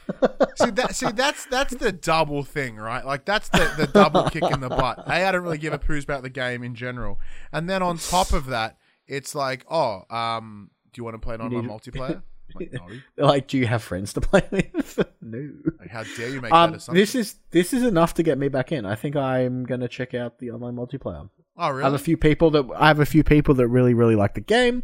see 0.58 0.70
that 0.70 0.96
see 0.96 1.12
that's 1.12 1.48
that's 1.48 1.74
the 1.74 1.92
double 1.92 2.44
thing, 2.44 2.76
right? 2.76 3.04
Like 3.04 3.26
that's 3.26 3.50
the, 3.50 3.74
the 3.78 3.88
double 3.88 4.30
kick 4.30 4.44
in 4.44 4.60
the 4.60 4.70
butt. 4.70 5.00
A, 5.08 5.28
I 5.28 5.32
don't 5.32 5.42
really 5.42 5.58
give 5.58 5.74
a 5.74 5.80
poos 5.80 6.04
about 6.04 6.22
the 6.22 6.30
game 6.30 6.62
in 6.62 6.76
general, 6.76 7.20
and 7.52 7.68
then 7.68 7.82
on 7.82 7.98
top 7.98 8.32
of 8.32 8.46
that, 8.46 8.78
it's 9.08 9.34
like, 9.34 9.66
oh, 9.72 10.04
um, 10.12 10.70
do 10.94 11.00
you 11.00 11.04
want 11.04 11.16
to 11.16 11.20
play 11.20 11.34
an 11.34 11.42
online 11.42 11.68
multiplayer? 11.68 12.22
Like, 12.56 12.74
no. 12.74 12.82
like, 13.26 13.48
do 13.48 13.58
you 13.58 13.68
have 13.68 13.84
friends 13.84 14.14
to 14.14 14.22
play 14.22 14.42
with? 14.52 14.98
no. 15.22 15.50
Like, 15.80 15.90
how 15.90 16.04
dare 16.18 16.30
you 16.30 16.42
make 16.42 16.52
Um, 16.52 16.72
that 16.72 16.78
assumption? 16.78 17.02
this 17.02 17.16
is 17.16 17.36
this 17.52 17.74
is 17.74 17.84
enough 17.84 18.14
to 18.16 18.24
get 18.24 18.38
me 18.38 18.48
back 18.48 18.72
in. 18.72 18.86
I 18.86 18.96
think 18.96 19.16
I'm 19.16 19.64
gonna 19.66 19.88
check 19.88 20.14
out 20.14 20.40
the 20.40 20.52
online 20.52 20.76
multiplayer. 20.76 21.30
oh 21.58 21.70
really? 21.70 21.82
I 21.82 21.86
have 21.86 21.94
a 21.94 22.00
few 22.00 22.18
people 22.18 22.50
that 22.52 22.66
I 22.78 22.88
have 22.88 23.00
a 23.00 23.06
few 23.06 23.24
people 23.24 23.54
that 23.56 23.68
really 23.68 23.94
really 23.94 24.16
like 24.16 24.34
the 24.34 24.42
game, 24.42 24.84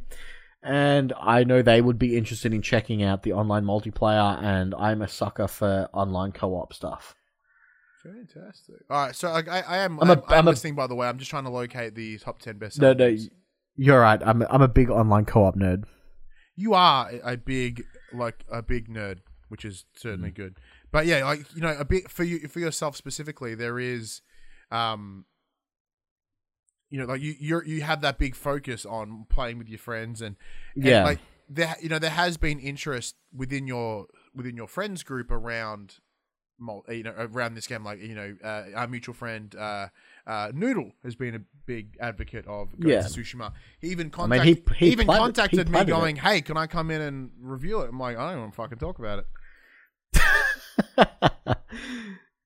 and 0.64 1.14
I 1.20 1.44
know 1.44 1.62
they 1.62 1.82
would 1.82 1.98
be 2.00 2.18
interested 2.18 2.54
in 2.54 2.62
checking 2.62 3.04
out 3.04 3.24
the 3.24 3.34
online 3.34 3.66
multiplayer. 3.66 4.42
And 4.44 4.74
I'm 4.76 5.02
a 5.02 5.08
sucker 5.08 5.48
for 5.48 5.90
online 5.94 6.32
co-op 6.32 6.74
stuff. 6.74 7.16
Fantastic. 8.04 8.76
All 8.90 9.06
right, 9.08 9.16
so 9.16 9.30
I, 9.30 9.42
I 9.68 9.78
am. 9.80 10.00
I'm 10.00 10.10
a- 10.10 10.14
I'm 10.14 10.22
I'm 10.28 10.48
a- 10.48 10.52
listening. 10.52 10.76
By 10.76 10.86
the 10.88 10.96
way, 10.96 11.08
I'm 11.08 11.18
just 11.18 11.32
trying 11.32 11.46
to 11.46 11.50
locate 11.50 11.96
the 11.96 12.20
top 12.20 12.40
ten 12.40 12.58
best. 12.58 12.80
No, 12.80 12.94
no, 12.94 13.16
you're 13.76 14.00
right. 14.00 14.22
I'm 14.24 14.44
I'm 14.44 14.62
a 14.62 14.68
big 14.68 14.90
online 14.92 15.26
co-op 15.26 15.56
nerd. 15.56 15.86
You 16.56 16.74
are 16.74 17.12
a 17.24 17.38
big 17.38 17.84
like 18.14 18.44
a 18.52 18.62
big 18.62 18.88
nerd, 18.90 19.20
which 19.50 19.66
is 19.66 19.86
certainly 19.96 20.32
Mm. 20.32 20.36
good. 20.36 20.56
But 20.92 21.06
yeah, 21.06 21.24
like 21.26 21.46
you 21.56 21.62
know, 21.62 21.76
a 21.78 21.86
bit 21.86 22.10
for 22.10 22.24
you 22.24 22.48
for 22.48 22.60
yourself 22.60 22.96
specifically, 22.96 23.56
there 23.56 23.78
is, 23.80 24.22
um, 24.72 25.26
you 26.90 27.00
know, 27.00 27.06
like 27.06 27.22
you 27.22 27.36
you're, 27.40 27.66
you 27.66 27.82
have 27.82 28.02
that 28.02 28.18
big 28.18 28.36
focus 28.36 28.86
on 28.86 29.26
playing 29.30 29.58
with 29.58 29.68
your 29.70 29.80
friends 29.80 30.22
and, 30.22 30.36
and 30.76 30.86
Yeah. 30.86 31.04
like 31.04 31.20
there 31.50 31.76
you 31.82 31.90
know 31.90 32.00
there 32.00 32.10
has 32.10 32.38
been 32.38 32.60
interest 32.60 33.16
within 33.36 33.68
your 33.68 34.08
within 34.34 34.56
your 34.56 34.68
friends 34.68 35.04
group 35.04 35.32
around. 35.32 35.96
You 36.88 37.04
know, 37.04 37.14
around 37.18 37.56
this 37.56 37.68
game, 37.68 37.84
like 37.84 38.00
you 38.00 38.16
know, 38.16 38.34
uh, 38.42 38.68
our 38.78 38.88
mutual 38.88 39.14
friend 39.14 39.54
uh, 39.58 39.90
uh, 40.28 40.52
Noodle 40.54 40.92
has 41.04 41.16
been 41.16 41.36
a 41.36 41.40
big 41.66 41.98
advocate 42.00 42.46
of 42.48 42.70
Ghost 42.80 42.88
Yeah. 42.92 43.00
Tsushima. 43.02 43.54
He 43.80 43.88
even 43.90 44.06
mean, 44.08 44.12
contacted, 44.12 44.46
he- 44.78 44.86
he 44.86 44.92
even 44.92 45.08
it- 45.08 45.08
he 45.68 45.72
me, 45.72 45.74
played 45.74 45.90
it. 45.90 45.92
going, 45.92 46.16
"Hey, 46.18 46.42
can 46.42 46.58
I 46.58 46.68
come 46.68 46.90
in 46.92 47.02
and 47.02 47.32
review 47.40 47.82
it?" 47.82 47.90
I'm 47.90 48.00
like, 48.00 48.18
"I 48.18 48.32
don't 48.32 48.42
want 48.42 48.54
to 48.54 48.56
fucking 48.56 48.78
talk 48.80 49.00
about 49.00 49.20
it." 49.20 49.28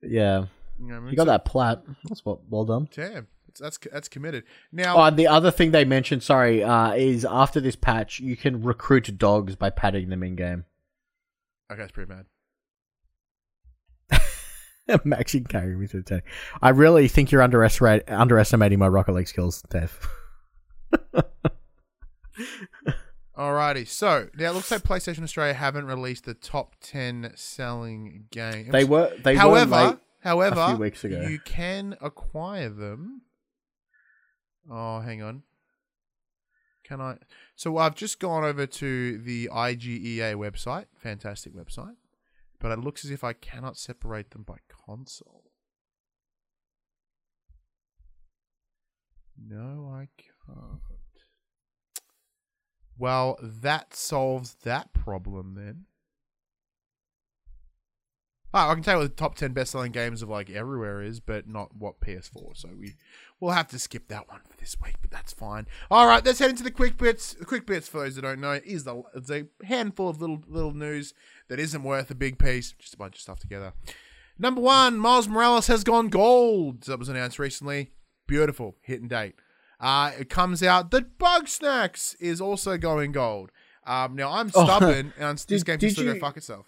yeah, 0.02 0.46
You, 0.80 0.88
know 0.88 0.96
I 0.96 1.00
mean? 1.00 1.10
you 1.12 1.16
got 1.18 1.24
So- 1.24 1.32
that 1.32 1.46
plat. 1.46 1.84
That's 2.08 2.24
what. 2.26 2.40
Well 2.50 2.66
done. 2.66 2.88
Damn, 2.94 3.28
that's 3.48 3.60
that's, 3.60 3.78
that's 3.92 4.08
committed. 4.08 4.44
Now, 4.72 4.98
Oh, 4.98 5.10
the 5.12 5.28
other 5.28 5.52
thing 5.52 5.72
they 5.72 5.86
mentioned, 5.86 6.24
sorry, 6.24 6.64
uh, 6.64 6.94
is 6.94 7.26
after 7.26 7.60
this 7.60 7.76
patch, 7.76 8.20
you 8.20 8.36
can 8.38 8.62
recruit 8.64 9.18
dogs 9.18 9.56
by 9.56 9.70
patting 9.70 10.10
them 10.10 10.24
in 10.24 10.36
game. 10.36 10.66
okay, 11.72 11.80
that's 11.82 11.92
pretty 11.92 12.10
bad. 12.12 12.26
I'm 15.06 15.14
actually 15.14 15.42
carrying 15.42 15.80
me 15.80 15.88
through 15.88 16.02
the 16.02 16.10
tank. 16.10 16.24
I 16.62 16.70
really 16.70 17.08
think 17.08 17.32
you're 17.32 17.42
underestimate, 17.42 18.10
underestimating 18.10 18.80
my 18.80 18.88
Rocket 18.88 19.14
League 19.14 19.28
skills, 19.28 19.62
Dave. 19.70 20.00
Alrighty, 23.38 23.88
so 23.88 24.28
now 24.38 24.50
it 24.50 24.54
looks 24.54 24.70
like 24.70 24.82
PlayStation 24.82 25.24
Australia 25.24 25.54
haven't 25.54 25.86
released 25.86 26.26
the 26.26 26.34
top 26.34 26.76
ten 26.82 27.32
selling 27.36 28.26
games. 28.32 28.72
They 28.72 28.84
were 28.84 29.14
they 29.24 29.36
however, 29.36 29.72
were 29.72 30.00
however, 30.22 30.60
a 30.60 30.68
few 30.70 30.78
weeks 30.78 31.04
ago. 31.06 31.22
you 31.22 31.40
can 31.40 31.96
acquire 32.02 32.68
them. 32.68 33.22
Oh, 34.70 35.00
hang 35.00 35.22
on. 35.22 35.44
Can 36.84 37.00
I? 37.00 37.18
So 37.56 37.78
I've 37.78 37.96
just 37.96 38.20
gone 38.20 38.44
over 38.44 38.66
to 38.66 39.18
the 39.20 39.50
IGEA 39.54 40.36
website, 40.36 40.88
fantastic 40.98 41.54
website, 41.54 41.96
but 42.60 42.72
it 42.72 42.80
looks 42.80 43.06
as 43.06 43.12
if 43.12 43.24
I 43.24 43.34
cannot 43.34 43.78
separate 43.78 44.32
them 44.32 44.44
by 44.44 44.58
console. 44.86 45.44
No, 49.42 49.90
I 49.94 50.08
can't. 50.18 50.82
Well, 52.98 53.38
that 53.42 53.94
solves 53.94 54.56
that 54.64 54.92
problem 54.94 55.56
then. 55.56 55.86
Oh, 58.52 58.70
I 58.70 58.74
can 58.74 58.82
tell 58.82 58.96
you 58.96 59.02
what 59.02 59.16
the 59.16 59.16
top 59.16 59.36
ten 59.36 59.54
best-selling 59.54 59.92
games 59.92 60.24
of 60.24 60.30
like 60.30 60.50
everywhere 60.50 61.04
is, 61.04 61.20
but 61.20 61.48
not 61.48 61.76
what 61.76 62.02
PS4. 62.02 62.58
So 62.58 62.70
we 62.78 62.96
we'll 63.40 63.52
have 63.52 63.68
to 63.70 63.80
skip 63.80 64.08
that 64.08 64.28
one 64.28 64.42
for 64.50 64.58
this 64.58 64.76
week, 64.84 64.96
but 65.02 65.12
that's 65.12 65.32
fine. 65.32 65.68
All 65.92 66.08
right, 66.08 66.26
let's 66.26 66.40
head 66.40 66.50
into 66.50 66.64
the 66.64 66.72
quick 66.72 66.98
bits. 66.98 67.36
The 67.36 67.46
quick 67.46 67.68
bits, 67.68 67.88
for 67.88 68.00
those 68.00 68.16
that 68.16 68.24
don't 68.24 68.42
know, 68.42 68.60
is 68.66 68.86
the 68.86 69.04
it's 69.14 69.30
a 69.30 69.46
handful 69.64 70.10
of 70.10 70.20
little 70.20 70.42
little 70.48 70.74
news 70.74 71.14
that 71.50 71.60
isn't 71.60 71.84
worth 71.84 72.10
a 72.10 72.16
big 72.16 72.40
piece, 72.40 72.72
just 72.80 72.94
a 72.94 72.98
bunch 72.98 73.16
of 73.16 73.22
stuff 73.22 73.40
together. 73.40 73.74
Number 74.38 74.62
one, 74.62 74.98
Miles 74.98 75.28
Morales 75.28 75.68
has 75.68 75.84
gone 75.84 76.08
gold. 76.08 76.84
That 76.84 76.98
was 77.00 77.10
announced 77.10 77.40
recently. 77.40 77.92
Beautiful, 78.28 78.76
hit 78.82 79.02
and 79.02 79.10
date. 79.10 79.36
Uh, 79.80 80.12
it 80.20 80.30
comes 80.30 80.62
out 80.64 80.92
that 80.92 81.18
Bugsnax 81.18 82.16
is 82.20 82.40
also 82.42 82.78
going 82.78 83.12
gold. 83.12 83.52
Um, 83.86 84.16
now 84.16 84.32
I'm 84.32 84.52
Oh, 84.56 84.66
stubborn, 84.66 85.14
and 85.18 85.38
this 85.38 85.46
did- 85.46 85.66
game 85.66 85.74
can 85.74 85.80
did 85.80 85.92
still 85.94 86.06
go 86.06 86.14
you- 86.14 86.20
fuck 86.20 86.38
itself. 86.38 86.68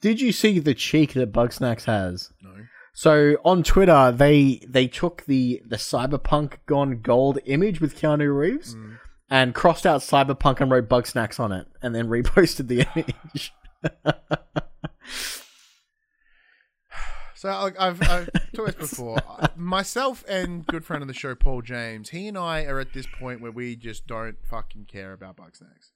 Did 0.00 0.20
you 0.20 0.32
see 0.32 0.58
the 0.58 0.74
cheek 0.74 1.14
that 1.14 1.32
Bugsnax 1.32 1.84
has? 1.84 2.30
No. 2.42 2.50
So 2.92 3.36
on 3.44 3.62
Twitter, 3.62 4.12
they 4.12 4.60
they 4.68 4.86
took 4.86 5.24
the 5.24 5.62
the 5.64 5.76
Cyberpunk 5.76 6.54
Gone 6.66 7.00
Gold 7.00 7.38
image 7.46 7.80
with 7.80 7.96
Keanu 7.98 8.36
Reeves 8.36 8.74
Mm. 8.74 8.98
and 9.30 9.54
crossed 9.54 9.86
out 9.86 10.02
Cyberpunk 10.02 10.60
and 10.60 10.70
wrote 10.70 10.88
Bugsnax 10.88 11.40
on 11.40 11.52
it, 11.52 11.68
and 11.80 11.94
then 11.94 12.08
reposted 12.08 12.68
the 12.68 12.86
image. 12.94 13.52
So 17.38 17.50
like, 17.50 17.78
I've, 17.78 18.02
I've 18.02 18.30
talked 18.52 18.80
this 18.80 18.90
before. 18.90 19.22
Myself 19.56 20.24
and 20.28 20.66
good 20.66 20.84
friend 20.84 21.02
of 21.02 21.06
the 21.06 21.14
show, 21.14 21.36
Paul 21.36 21.62
James, 21.62 22.08
he 22.08 22.26
and 22.26 22.36
I 22.36 22.64
are 22.64 22.80
at 22.80 22.94
this 22.94 23.06
point 23.20 23.40
where 23.40 23.52
we 23.52 23.76
just 23.76 24.08
don't 24.08 24.36
fucking 24.44 24.86
care 24.86 25.12
about 25.12 25.36
Bugsnax. 25.36 25.92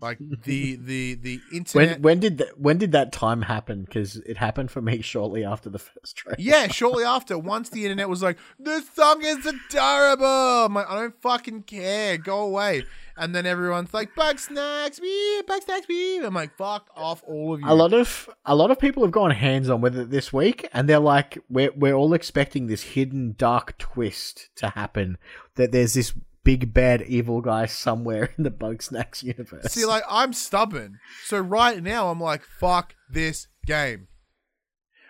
Like 0.00 0.18
the 0.44 0.76
the 0.76 1.14
the 1.14 1.40
when 1.50 1.56
internet. 1.56 2.00
when 2.00 2.20
did 2.20 2.38
that 2.38 2.58
when 2.60 2.78
did 2.78 2.92
that 2.92 3.12
time 3.12 3.42
happen? 3.42 3.84
Because 3.84 4.16
it 4.16 4.36
happened 4.36 4.70
for 4.70 4.82
me 4.82 5.00
shortly 5.02 5.44
after 5.44 5.70
the 5.70 5.78
first 5.78 6.16
trailer. 6.16 6.36
yeah, 6.38 6.68
shortly 6.68 7.04
after, 7.04 7.38
once 7.38 7.70
the 7.70 7.84
internet 7.84 8.08
was 8.08 8.22
like, 8.22 8.38
"This 8.58 8.88
song 8.90 9.22
is 9.24 9.46
adorable," 9.46 10.24
I'm 10.66 10.74
like, 10.74 10.90
"I 10.90 10.94
don't 11.00 11.20
fucking 11.22 11.62
care, 11.62 12.18
go 12.18 12.40
away." 12.40 12.84
And 13.18 13.34
then 13.34 13.46
everyone's 13.46 13.94
like, 13.94 14.14
"Bugsnax, 14.14 15.00
me, 15.00 15.42
Bugsnax, 15.42 15.88
me." 15.88 16.18
I'm 16.18 16.34
like, 16.34 16.54
"Fuck 16.58 16.90
off, 16.94 17.22
all 17.26 17.54
of 17.54 17.60
you." 17.60 17.66
A 17.66 17.74
lot 17.74 17.94
of 17.94 18.28
a 18.44 18.54
lot 18.54 18.70
of 18.70 18.78
people 18.78 19.02
have 19.02 19.12
gone 19.12 19.30
hands 19.30 19.70
on 19.70 19.80
with 19.80 19.98
it 19.98 20.10
this 20.10 20.32
week, 20.32 20.68
and 20.74 20.86
they're 20.86 20.98
like, 20.98 21.38
"We're 21.48 21.72
we're 21.74 21.94
all 21.94 22.12
expecting 22.12 22.66
this 22.66 22.82
hidden 22.82 23.34
dark 23.38 23.78
twist 23.78 24.50
to 24.56 24.68
happen. 24.68 25.16
That 25.54 25.72
there's 25.72 25.94
this 25.94 26.12
big 26.46 26.72
bad 26.72 27.02
evil 27.02 27.40
guy 27.40 27.66
somewhere 27.66 28.30
in 28.38 28.44
the 28.44 28.50
Bugsnax 28.50 29.22
universe." 29.22 29.72
See, 29.72 29.84
like 29.84 30.04
I'm 30.08 30.32
stubborn, 30.32 30.98
so 31.24 31.38
right 31.38 31.82
now 31.82 32.08
I'm 32.08 32.20
like, 32.20 32.44
"Fuck 32.44 32.94
this 33.10 33.48
game." 33.66 34.08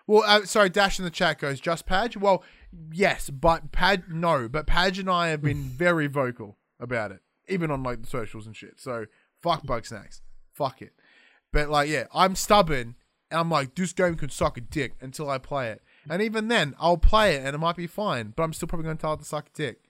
Well, 0.07 0.23
uh, 0.27 0.47
sorry, 0.47 0.71
Dash 0.71 0.99
in 0.99 1.05
the 1.05 1.11
chat 1.11 1.39
goes 1.39 1.61
just 1.61 1.87
Padge. 1.87 2.17
Well, 2.17 2.43
yes, 2.93 3.29
but 3.29 3.71
Pad 3.71 4.05
no, 4.09 4.49
but 4.49 4.67
Padge 4.67 4.99
and 4.99 5.11
I 5.11 5.29
have 5.29 5.43
been 5.43 5.63
very 5.77 6.07
vocal 6.07 6.57
about 6.81 7.13
it, 7.13 7.21
even 7.49 7.71
on 7.71 7.83
like 7.83 8.03
the 8.03 8.09
socials 8.09 8.47
and 8.47 8.57
shit. 8.57 8.81
So 8.81 9.07
fuck 9.41 9.65
Bugsnax, 9.65 10.23
fuck 10.53 10.81
it. 10.81 10.93
But 11.53 11.69
like, 11.69 11.89
yeah, 11.89 12.05
I'm 12.15 12.35
stubborn, 12.35 12.97
and 13.31 13.41
I'm 13.41 13.51
like, 13.51 13.75
this 13.75 13.93
game 13.93 14.15
can 14.15 14.31
suck 14.31 14.57
a 14.57 14.61
dick 14.61 14.95
until 15.01 15.29
I 15.29 15.39
play 15.39 15.71
it, 15.71 15.83
and 16.09 16.23
even 16.23 16.49
then, 16.49 16.75
I'll 16.79 16.99
play 16.99 17.35
it 17.35 17.45
and 17.45 17.55
it 17.55 17.59
might 17.59 17.77
be 17.77 17.87
fine, 17.87 18.33
but 18.37 18.43
I'm 18.43 18.53
still 18.53 18.69
probably 18.69 18.85
going 18.85 18.97
to 18.97 19.01
tell 19.01 19.15
it 19.15 19.19
to 19.19 19.25
suck 19.25 19.49
a 19.49 19.57
dick. 19.57 19.81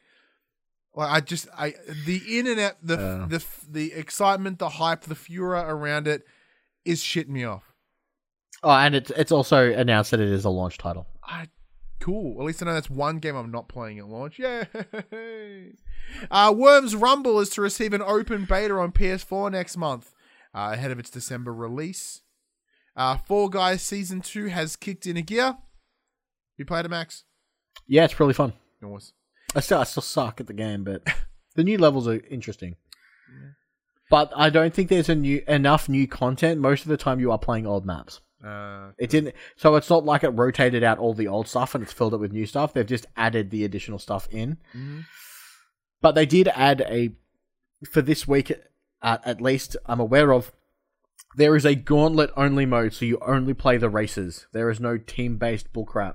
Like 0.97 1.11
I 1.11 1.20
just, 1.20 1.47
I 1.57 1.74
the 2.07 2.38
internet, 2.38 2.78
the 2.82 2.99
Uh. 2.99 3.26
the 3.26 3.44
the 3.70 3.92
excitement, 3.92 4.59
the 4.59 4.70
hype, 4.70 5.03
the 5.03 5.14
furor 5.14 5.57
around 5.57 6.09
it 6.09 6.22
is 6.84 7.03
shitting 7.03 7.28
me 7.28 7.44
off. 7.44 7.72
oh, 8.62 8.70
and 8.70 8.94
it's 8.94 9.11
it's 9.11 9.30
also 9.30 9.70
announced 9.72 10.11
that 10.12 10.20
it 10.20 10.28
is 10.30 10.44
a 10.47 10.51
launch 10.51 10.78
title. 10.78 11.07
I 11.22 11.49
cool. 12.01 12.40
At 12.40 12.47
least 12.47 12.62
I 12.62 12.66
know 12.66 12.74
that's 12.74 12.88
one 12.88 13.18
game 13.18 13.36
I'm 13.36 13.51
not 13.51 13.68
playing 13.68 13.99
at 13.99 14.07
launch. 14.09 14.38
Yay! 14.38 14.66
Uh, 16.30 16.55
Worms 16.57 16.94
Rumble 16.94 17.40
is 17.40 17.51
to 17.51 17.61
receive 17.61 17.92
an 17.92 18.01
open 18.01 18.44
beta 18.44 18.74
on 18.74 18.92
PS4 18.92 19.51
next 19.51 19.76
month, 19.76 20.14
uh, 20.55 20.70
ahead 20.72 20.92
of 20.92 21.01
its 21.01 21.11
December 21.11 21.53
release. 21.53 22.22
Uh, 22.94 23.16
Fall 23.16 23.49
Guys 23.49 23.82
season 23.82 24.20
two 24.20 24.47
has 24.47 24.76
kicked 24.76 25.05
in 25.05 25.16
a 25.16 25.22
gear. 25.22 25.57
You 26.57 26.64
played 26.64 26.84
it, 26.84 26.90
Max? 26.90 27.24
Yeah, 27.88 28.05
it's 28.05 28.18
really 28.20 28.34
fun. 28.34 28.53
Yours. 28.80 29.12
I 29.55 29.61
still 29.61 29.78
I 29.78 29.84
still 29.84 30.03
suck 30.03 30.40
at 30.40 30.47
the 30.47 30.53
game, 30.53 30.84
but 30.84 31.03
the 31.55 31.64
new 31.64 31.78
levels 31.78 32.07
are 32.09 32.20
interesting. 32.30 32.76
But 34.09 34.32
I 34.36 34.51
don't 34.51 34.72
think 34.72 34.88
there's 34.88 35.09
a 35.09 35.14
new 35.16 35.42
enough 35.49 35.88
new 35.88 36.07
content. 36.07 36.61
Most 36.61 36.82
of 36.82 36.88
the 36.88 36.97
time, 36.97 37.18
you 37.20 37.32
are 37.32 37.38
playing 37.38 37.66
old 37.66 37.84
maps. 37.84 38.20
Uh, 38.44 38.92
It 38.99 39.11
didn't, 39.11 39.34
so 39.57 39.74
it's 39.74 39.90
not 39.90 40.05
like 40.05 40.22
it 40.22 40.28
rotated 40.28 40.84
out 40.84 40.99
all 40.99 41.14
the 41.14 41.26
old 41.26 41.49
stuff 41.49 41.74
and 41.74 41.82
it's 41.82 41.92
filled 41.92 42.14
it 42.14 42.18
with 42.18 42.32
new 42.32 42.47
stuff. 42.47 42.72
They've 42.72 42.86
just 42.86 43.07
added 43.16 43.51
the 43.51 43.64
additional 43.64 43.99
stuff 43.99 44.28
in. 44.30 44.59
mhm. 44.74 45.05
But 46.01 46.14
they 46.14 46.26
did 46.26 46.49
add 46.49 46.82
a 46.82 47.16
for 47.90 48.03
this 48.03 48.28
week, 48.28 48.53
uh, 49.03 49.18
at 49.24 49.40
least 49.40 49.76
I'm 49.86 50.01
aware 50.01 50.32
of. 50.32 50.53
There 51.34 51.57
is 51.57 51.64
a 51.64 51.74
gauntlet 51.74 52.30
only 52.36 52.64
mode, 52.66 52.92
so 52.94 53.05
you 53.05 53.18
only 53.26 53.55
play 53.55 53.76
the 53.76 53.90
races. 53.90 54.47
There 54.53 54.70
is 54.70 54.78
no 54.78 54.97
team 54.99 55.36
based 55.38 55.72
bullcrap, 55.72 56.14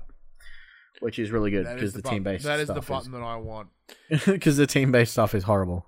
which 1.02 1.18
is 1.18 1.30
really 1.32 1.50
good 1.50 1.66
because 1.66 1.92
the, 1.92 2.00
the, 2.00 2.08
team 2.08 2.22
based. 2.22 2.44
That 2.44 2.60
is 2.60 2.68
the 2.68 2.80
button 2.80 3.10
that 3.12 3.22
I 3.22 3.36
want. 3.36 3.68
because 4.26 4.56
the 4.56 4.66
team 4.66 4.92
based 4.92 5.12
stuff 5.12 5.34
is 5.34 5.44
horrible. 5.44 5.86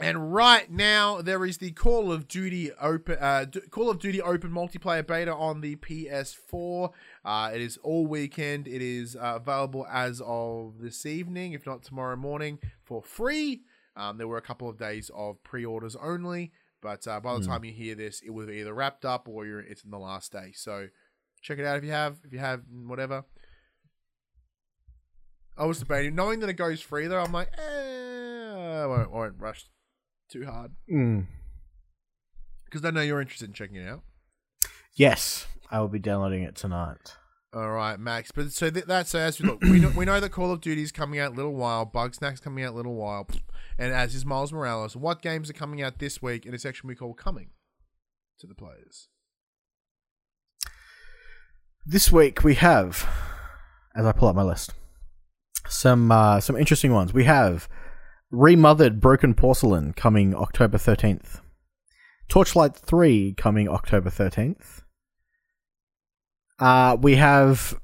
And 0.00 0.32
right 0.32 0.70
now 0.70 1.20
there 1.20 1.44
is 1.44 1.58
the 1.58 1.72
Call 1.72 2.10
of 2.10 2.26
Duty 2.26 2.72
open 2.80 3.18
uh, 3.20 3.44
D- 3.44 3.60
Call 3.70 3.90
of 3.90 3.98
Duty 3.98 4.22
open 4.22 4.50
multiplayer 4.50 5.06
beta 5.06 5.34
on 5.34 5.60
the 5.60 5.76
PS4. 5.76 6.90
Uh, 7.22 7.50
it 7.54 7.60
is 7.60 7.76
all 7.82 8.06
weekend. 8.06 8.66
It 8.66 8.80
is 8.80 9.14
uh, 9.14 9.34
available 9.36 9.86
as 9.92 10.22
of 10.24 10.78
this 10.80 11.04
evening, 11.04 11.52
if 11.52 11.66
not 11.66 11.82
tomorrow 11.82 12.16
morning, 12.16 12.60
for 12.82 13.02
free. 13.02 13.60
Um, 13.94 14.16
there 14.16 14.26
were 14.26 14.38
a 14.38 14.42
couple 14.42 14.70
of 14.70 14.78
days 14.78 15.10
of 15.14 15.42
pre-orders 15.44 15.96
only, 15.96 16.52
but 16.80 17.06
uh, 17.06 17.20
by 17.20 17.38
the 17.38 17.44
time 17.44 17.64
you 17.64 17.72
hear 17.72 17.94
this, 17.94 18.22
it 18.24 18.30
was 18.30 18.48
either 18.48 18.72
wrapped 18.72 19.04
up 19.04 19.28
or 19.28 19.44
you're, 19.44 19.60
it's 19.60 19.84
in 19.84 19.90
the 19.90 19.98
last 19.98 20.32
day. 20.32 20.52
So 20.54 20.88
check 21.42 21.58
it 21.58 21.66
out 21.66 21.76
if 21.76 21.84
you 21.84 21.90
have. 21.90 22.16
If 22.24 22.32
you 22.32 22.38
have, 22.38 22.62
whatever. 22.86 23.24
I 25.60 25.66
was 25.66 25.78
debating, 25.78 26.14
knowing 26.14 26.40
that 26.40 26.48
it 26.48 26.54
goes 26.54 26.80
free 26.80 27.06
though. 27.06 27.20
I'm 27.22 27.32
like, 27.32 27.50
eh, 27.58 28.82
I 28.82 28.86
won't, 28.86 29.08
I 29.12 29.16
won't 29.16 29.34
rush 29.38 29.66
too 30.30 30.46
hard 30.46 30.72
Mm. 30.90 31.26
because 32.64 32.84
I 32.84 32.90
know 32.90 33.02
you're 33.02 33.20
interested 33.20 33.48
in 33.48 33.54
checking 33.54 33.76
it 33.76 33.86
out. 33.88 34.02
Yes, 34.94 35.46
I 35.70 35.80
will 35.80 35.88
be 35.88 35.98
downloading 35.98 36.42
it 36.42 36.56
tonight. 36.56 37.16
All 37.52 37.70
right, 37.72 37.98
Max. 37.98 38.30
But 38.32 38.52
so 38.52 38.70
th- 38.70 38.84
that's 38.86 39.10
so 39.10 39.18
as 39.18 39.40
we 39.40 39.48
look, 39.48 39.60
we 39.62 39.80
know, 39.80 39.92
we 39.96 40.04
know 40.04 40.18
that 40.20 40.30
Call 40.30 40.52
of 40.52 40.60
Duty 40.60 40.82
is 40.82 40.92
coming 40.92 41.18
out 41.20 41.32
a 41.32 41.34
little 41.34 41.54
while. 41.54 41.84
Bugsnax 41.84 42.40
coming 42.40 42.64
out 42.64 42.72
a 42.72 42.76
little 42.76 42.94
while, 42.94 43.26
and 43.78 43.92
as 43.92 44.14
is 44.14 44.24
Miles 44.24 44.52
Morales. 44.52 44.96
What 44.96 45.20
games 45.20 45.50
are 45.50 45.54
coming 45.54 45.82
out 45.82 45.98
this 45.98 46.22
week 46.22 46.46
in 46.46 46.54
a 46.54 46.58
section 46.58 46.86
we 46.88 46.94
call 46.94 47.12
"Coming" 47.12 47.50
to 48.38 48.46
the 48.46 48.54
players? 48.54 49.08
This 51.84 52.12
week 52.12 52.44
we 52.44 52.54
have, 52.54 53.08
as 53.96 54.06
I 54.06 54.12
pull 54.12 54.28
up 54.28 54.36
my 54.36 54.42
list, 54.44 54.72
some 55.68 56.10
uh, 56.12 56.40
some 56.40 56.56
interesting 56.56 56.92
ones. 56.92 57.12
We 57.12 57.24
have 57.24 57.68
Remothered 58.30 59.00
Broken 59.00 59.34
Porcelain 59.34 59.92
coming 59.92 60.34
October 60.34 60.78
13th. 60.78 61.40
Torchlight 62.28 62.76
3 62.76 63.34
coming 63.36 63.68
October 63.68 64.08
13th. 64.08 64.82
Uh, 66.58 66.96
we 67.00 67.16
have 67.16 67.80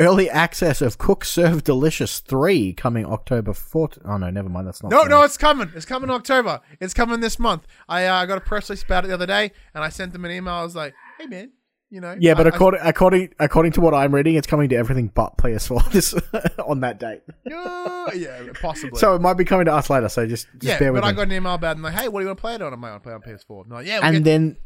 early 0.00 0.28
access 0.28 0.80
of 0.82 0.98
Cook 0.98 1.24
Serve 1.24 1.62
Delicious 1.62 2.18
3 2.20 2.72
coming 2.72 3.06
October 3.06 3.52
4th. 3.52 3.98
Oh 4.04 4.16
no, 4.16 4.30
never 4.30 4.48
mind. 4.48 4.66
That's 4.66 4.82
not. 4.82 4.90
No, 4.90 5.04
the- 5.04 5.10
no, 5.10 5.22
it's 5.22 5.36
coming. 5.36 5.70
It's 5.76 5.84
coming 5.86 6.10
October. 6.10 6.60
It's 6.80 6.94
coming 6.94 7.20
this 7.20 7.38
month. 7.38 7.66
I 7.88 8.06
uh, 8.06 8.24
got 8.26 8.38
a 8.38 8.40
press 8.40 8.68
release 8.68 8.82
about 8.82 9.04
it 9.04 9.08
the 9.08 9.14
other 9.14 9.26
day, 9.26 9.52
and 9.74 9.84
I 9.84 9.90
sent 9.90 10.12
them 10.12 10.24
an 10.24 10.30
email. 10.32 10.54
I 10.54 10.62
was 10.64 10.74
like, 10.74 10.94
"Hey, 11.20 11.26
man, 11.26 11.52
you 11.94 12.00
know." 12.00 12.14
Yeah, 12.18 12.34
but 12.34 12.46
I- 12.46 12.50
I- 12.50 12.54
according 12.54 12.80
according 12.82 13.34
according 13.38 13.72
to 13.72 13.80
what 13.80 13.94
I'm 13.94 14.14
reading, 14.14 14.34
it's 14.34 14.46
coming 14.46 14.68
to 14.70 14.76
everything 14.76 15.10
but 15.14 15.36
PS4 15.38 15.90
this 15.92 16.14
on 16.66 16.80
that 16.80 16.98
date. 17.00 17.22
Yeah, 17.46 18.12
yeah, 18.12 18.42
possibly. 18.60 18.98
So 18.98 19.14
it 19.14 19.20
might 19.22 19.34
be 19.34 19.44
coming 19.44 19.66
to 19.66 19.72
us 19.72 19.88
later. 19.88 20.08
So 20.08 20.26
just 20.26 20.46
just 20.54 20.64
yeah, 20.64 20.78
bear 20.78 20.92
with 20.92 21.02
me. 21.02 21.06
but 21.06 21.08
I 21.08 21.12
got 21.12 21.22
an 21.28 21.32
email 21.32 21.54
about 21.54 21.70
it 21.70 21.76
and 21.76 21.82
like, 21.84 21.94
hey, 21.94 22.08
what 22.08 22.20
do 22.20 22.24
you 22.24 22.28
want 22.28 22.38
to 22.38 22.40
play 22.42 22.54
it 22.56 22.62
on? 22.62 22.72
I'm 22.72 22.80
like, 22.80 22.92
I 22.92 22.98
play 22.98 23.12
on 23.14 23.20
PS4. 23.22 23.64
I'm 23.64 23.70
like, 23.70 23.86
yeah, 23.86 24.00
and 24.02 24.24
then 24.24 24.56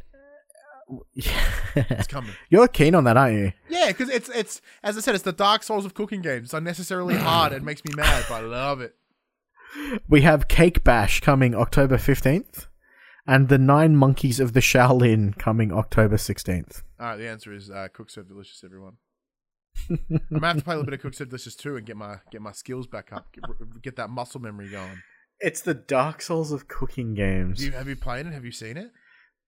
it's 1.14 2.06
coming. 2.06 2.32
you're 2.48 2.66
keen 2.68 2.94
on 2.94 3.04
that, 3.04 3.16
aren't 3.16 3.34
you? 3.36 3.52
Yeah, 3.68 3.88
because 3.88 4.08
it's 4.08 4.28
it's 4.30 4.60
as 4.82 4.96
I 4.96 5.00
said, 5.00 5.14
it's 5.14 5.24
the 5.24 5.32
Dark 5.32 5.62
Souls 5.62 5.84
of 5.84 5.94
cooking 5.94 6.22
games. 6.22 6.44
It's 6.44 6.54
unnecessarily 6.54 7.16
hard. 7.16 7.52
It 7.52 7.62
makes 7.62 7.84
me 7.84 7.92
mad, 7.94 8.24
but 8.28 8.36
I 8.36 8.40
love 8.40 8.80
it. 8.80 8.94
We 10.08 10.22
have 10.22 10.48
Cake 10.48 10.82
Bash 10.82 11.20
coming 11.20 11.54
October 11.54 11.98
15th, 11.98 12.68
and 13.26 13.48
the 13.50 13.58
Nine 13.58 13.96
Monkeys 13.96 14.40
of 14.40 14.54
the 14.54 14.60
Shaolin 14.60 15.38
coming 15.38 15.70
October 15.72 16.16
16th. 16.16 16.82
All 17.00 17.06
right, 17.06 17.16
the 17.16 17.28
answer 17.28 17.52
is 17.52 17.70
uh, 17.70 17.88
Cook 17.92 18.10
Serve 18.10 18.28
Delicious, 18.28 18.62
everyone. 18.64 18.94
I'm 19.90 19.98
gonna 20.32 20.46
have 20.48 20.56
to 20.58 20.64
play 20.64 20.74
a 20.74 20.78
little 20.78 20.86
bit 20.90 20.94
of 20.94 21.00
Cook 21.00 21.14
Serve 21.14 21.28
Delicious 21.28 21.54
too 21.54 21.76
and 21.76 21.86
get 21.86 21.96
my 21.96 22.16
get 22.30 22.42
my 22.42 22.52
skills 22.52 22.86
back 22.86 23.12
up, 23.12 23.32
get, 23.32 23.44
get 23.82 23.96
that 23.96 24.10
muscle 24.10 24.40
memory 24.40 24.68
going. 24.68 25.02
It's 25.40 25.60
the 25.60 25.74
Dark 25.74 26.20
Souls 26.20 26.50
of 26.50 26.66
cooking 26.66 27.14
games. 27.14 27.64
You, 27.64 27.70
have 27.72 27.88
you 27.88 27.94
played 27.94 28.26
it? 28.26 28.32
Have 28.32 28.44
you 28.44 28.50
seen 28.50 28.76
it? 28.76 28.90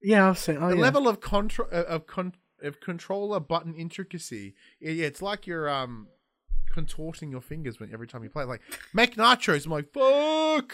yeah, 0.02 0.28
I've 0.28 0.38
seen. 0.38 0.58
Oh, 0.60 0.68
the 0.70 0.76
yeah. 0.76 0.82
level 0.82 1.08
of 1.08 1.20
control 1.20 1.68
of 1.70 2.06
con- 2.06 2.34
of 2.62 2.80
controller 2.80 3.40
button 3.40 3.74
intricacy. 3.74 4.54
Yeah, 4.80 4.92
yeah, 4.92 5.06
it's 5.06 5.20
like 5.22 5.46
you're 5.48 5.68
um 5.68 6.06
contorting 6.72 7.32
your 7.32 7.40
fingers 7.40 7.80
when 7.80 7.92
every 7.92 8.06
time 8.06 8.22
you 8.22 8.30
play. 8.30 8.44
Like 8.44 8.60
make 8.94 9.16
nachos. 9.16 9.64
I'm 9.66 9.72
like 9.72 9.92
fuck. 9.92 10.72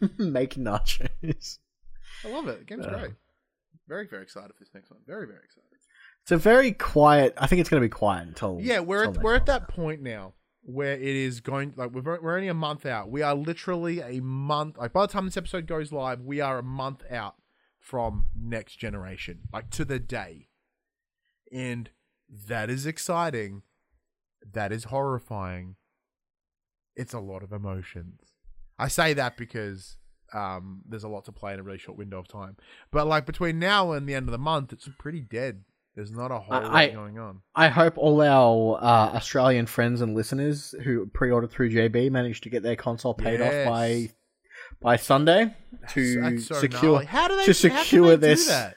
make 0.18 0.54
nachos. 0.54 1.58
I 2.24 2.28
love 2.28 2.46
it. 2.46 2.60
The 2.60 2.64
game's 2.64 2.86
Uh. 2.86 2.90
great. 2.90 3.12
Very 3.90 4.06
very 4.06 4.22
excited 4.22 4.52
for 4.56 4.60
this 4.60 4.70
next 4.72 4.88
one. 4.88 5.00
Very 5.04 5.26
very 5.26 5.40
excited. 5.44 5.66
It's 6.22 6.30
a 6.30 6.36
very 6.36 6.70
quiet. 6.70 7.34
I 7.36 7.48
think 7.48 7.60
it's 7.60 7.68
going 7.68 7.82
to 7.82 7.84
be 7.84 7.90
quiet 7.90 8.28
until. 8.28 8.60
Yeah, 8.60 8.78
we're 8.78 9.02
at, 9.02 9.16
we're 9.20 9.34
at 9.34 9.46
that 9.46 9.66
point 9.66 10.00
now 10.00 10.34
where 10.62 10.92
it 10.92 11.02
is 11.02 11.40
going 11.40 11.74
like 11.76 11.90
we're 11.90 12.20
we're 12.20 12.36
only 12.36 12.46
a 12.46 12.54
month 12.54 12.86
out. 12.86 13.10
We 13.10 13.22
are 13.22 13.34
literally 13.34 14.00
a 14.00 14.22
month. 14.22 14.78
Like 14.78 14.92
by 14.92 15.06
the 15.06 15.12
time 15.12 15.24
this 15.24 15.36
episode 15.36 15.66
goes 15.66 15.90
live, 15.90 16.20
we 16.20 16.40
are 16.40 16.58
a 16.58 16.62
month 16.62 17.02
out 17.10 17.34
from 17.80 18.26
next 18.40 18.76
generation, 18.76 19.40
like 19.52 19.70
to 19.70 19.84
the 19.84 19.98
day, 19.98 20.46
and 21.52 21.90
that 22.46 22.70
is 22.70 22.86
exciting. 22.86 23.62
That 24.52 24.70
is 24.70 24.84
horrifying. 24.84 25.74
It's 26.94 27.12
a 27.12 27.18
lot 27.18 27.42
of 27.42 27.52
emotions. 27.52 28.20
I 28.78 28.86
say 28.86 29.14
that 29.14 29.36
because 29.36 29.96
um, 30.34 30.82
there's 30.88 31.04
a 31.04 31.08
lot 31.08 31.24
to 31.26 31.32
play 31.32 31.52
in 31.54 31.60
a 31.60 31.62
really 31.62 31.78
short 31.78 31.98
window 31.98 32.18
of 32.18 32.28
time. 32.28 32.56
But 32.90 33.06
like 33.06 33.26
between 33.26 33.58
now 33.58 33.92
and 33.92 34.08
the 34.08 34.14
end 34.14 34.28
of 34.28 34.32
the 34.32 34.38
month, 34.38 34.72
it's 34.72 34.88
pretty 34.98 35.20
dead. 35.20 35.64
There's 35.96 36.12
not 36.12 36.30
a 36.30 36.38
whole 36.38 36.54
I- 36.54 36.86
lot 36.86 36.92
going 36.94 37.18
on. 37.18 37.42
I 37.54 37.68
hope 37.68 37.98
all 37.98 38.22
our 38.22 38.78
uh, 38.82 39.16
Australian 39.16 39.66
friends 39.66 40.00
and 40.00 40.14
listeners 40.14 40.74
who 40.84 41.06
pre-ordered 41.06 41.50
through 41.50 41.70
JB 41.70 42.10
managed 42.10 42.44
to 42.44 42.50
get 42.50 42.62
their 42.62 42.76
console 42.76 43.12
paid 43.14 43.40
Yes. 43.40 43.66
off 43.66 43.72
by 43.72 44.10
by 44.80 44.96
Sunday 44.96 45.54
to 45.90 46.20
That's 46.22 46.46
so 46.46 46.54
secure 46.60 46.92
gnarly. 46.92 47.06
How 47.06 47.28
do 47.28 47.36
they 47.36 47.44
to 47.46 47.54
secure 47.54 48.16
they 48.16 48.28
their 48.28 48.36
do 48.36 48.44
that? 48.46 48.76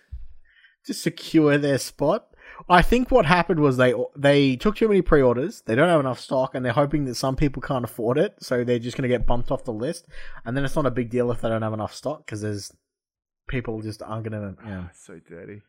to 0.86 0.94
secure 0.94 1.58
their 1.58 1.78
spot. 1.78 2.28
I 2.70 2.82
think 2.82 3.12
what 3.12 3.26
happened 3.26 3.60
was 3.60 3.78
they 3.78 3.94
they 4.16 4.56
took 4.56 4.76
too 4.76 4.88
many 4.88 5.02
pre-orders. 5.02 5.62
They 5.66 5.76
don't 5.76 5.90
have 5.90 6.00
enough 6.00 6.20
stock, 6.20 6.56
and 6.56 6.66
they're 6.66 6.74
hoping 6.74 7.06
that 7.06 7.16
some 7.16 7.36
people 7.36 7.62
can't 7.62 7.84
afford 7.84 8.18
it, 8.18 8.36
so 8.40 8.64
they're 8.64 8.80
just 8.80 8.98
going 8.98 9.10
to 9.10 9.16
get 9.16 9.26
bumped 9.26 9.52
off 9.52 9.64
the 9.64 9.74
list. 9.74 10.08
And 10.46 10.56
then 10.56 10.64
it's 10.64 10.76
not 10.76 10.86
a 10.86 10.92
big 10.92 11.10
deal 11.10 11.32
if 11.32 11.42
they 11.42 11.50
don't 11.50 11.62
have 11.62 11.74
enough 11.74 11.94
stock 11.94 12.26
because 12.26 12.42
there's 12.42 12.72
people 13.48 13.82
just 13.82 14.02
aren't 14.02 14.30
going 14.30 14.56
to. 14.56 14.64
Yeah. 14.66 14.84
Ah, 14.86 14.92
so 14.94 15.20
dirty. 15.28 15.62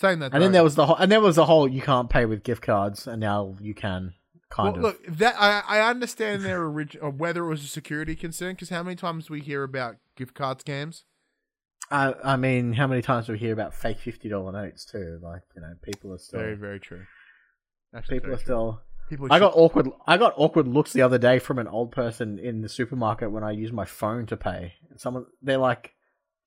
Saying 0.00 0.20
that, 0.20 0.32
And 0.32 0.42
then 0.42 0.52
there 0.52 0.64
was 0.64 0.76
the 0.76 0.86
whole, 0.86 0.96
and 0.96 1.12
there 1.12 1.20
was 1.20 1.36
the 1.36 1.44
whole 1.44 1.68
you 1.68 1.82
can't 1.82 2.08
pay 2.08 2.24
with 2.24 2.42
gift 2.42 2.62
cards, 2.62 3.06
and 3.06 3.20
now 3.20 3.56
you 3.60 3.74
can 3.74 4.14
kind 4.48 4.76
well, 4.76 4.92
of. 4.92 5.00
look 5.06 5.18
that 5.18 5.36
I, 5.38 5.62
I 5.66 5.88
understand 5.88 6.42
their 6.42 6.62
original 6.62 7.10
whether 7.10 7.44
it 7.44 7.48
was 7.48 7.62
a 7.62 7.68
security 7.68 8.16
concern 8.16 8.54
because 8.54 8.70
how 8.70 8.82
many 8.82 8.96
times 8.96 9.30
we 9.30 9.40
hear 9.40 9.62
about 9.62 9.96
gift 10.16 10.34
card 10.34 10.58
scams? 10.58 11.04
I, 11.90 12.14
I 12.22 12.36
mean, 12.36 12.72
how 12.72 12.86
many 12.86 13.02
times 13.02 13.26
do 13.26 13.32
we 13.32 13.38
hear 13.38 13.52
about 13.52 13.74
fake 13.74 13.98
fifty 13.98 14.28
dollar 14.28 14.52
notes 14.52 14.84
too? 14.84 15.18
Like 15.22 15.42
you 15.54 15.62
know, 15.62 15.72
people 15.82 16.12
are 16.12 16.18
still 16.18 16.40
Very 16.40 16.54
very 16.54 16.80
true. 16.80 17.04
Actually, 17.94 18.20
people 18.20 18.32
are 18.34 18.36
true. 18.36 18.44
still. 18.44 18.80
people. 19.08 19.28
I 19.30 19.38
got 19.38 19.52
awkward. 19.56 19.88
I 20.06 20.16
got 20.16 20.34
awkward 20.36 20.68
looks 20.68 20.92
the 20.92 21.02
other 21.02 21.18
day 21.18 21.38
from 21.38 21.58
an 21.58 21.66
old 21.66 21.90
person 21.92 22.38
in 22.38 22.60
the 22.60 22.68
supermarket 22.68 23.32
when 23.32 23.42
I 23.42 23.50
used 23.50 23.72
my 23.72 23.84
phone 23.84 24.26
to 24.26 24.36
pay. 24.36 24.74
And 24.88 25.00
someone, 25.00 25.26
they're 25.42 25.58
like, 25.58 25.94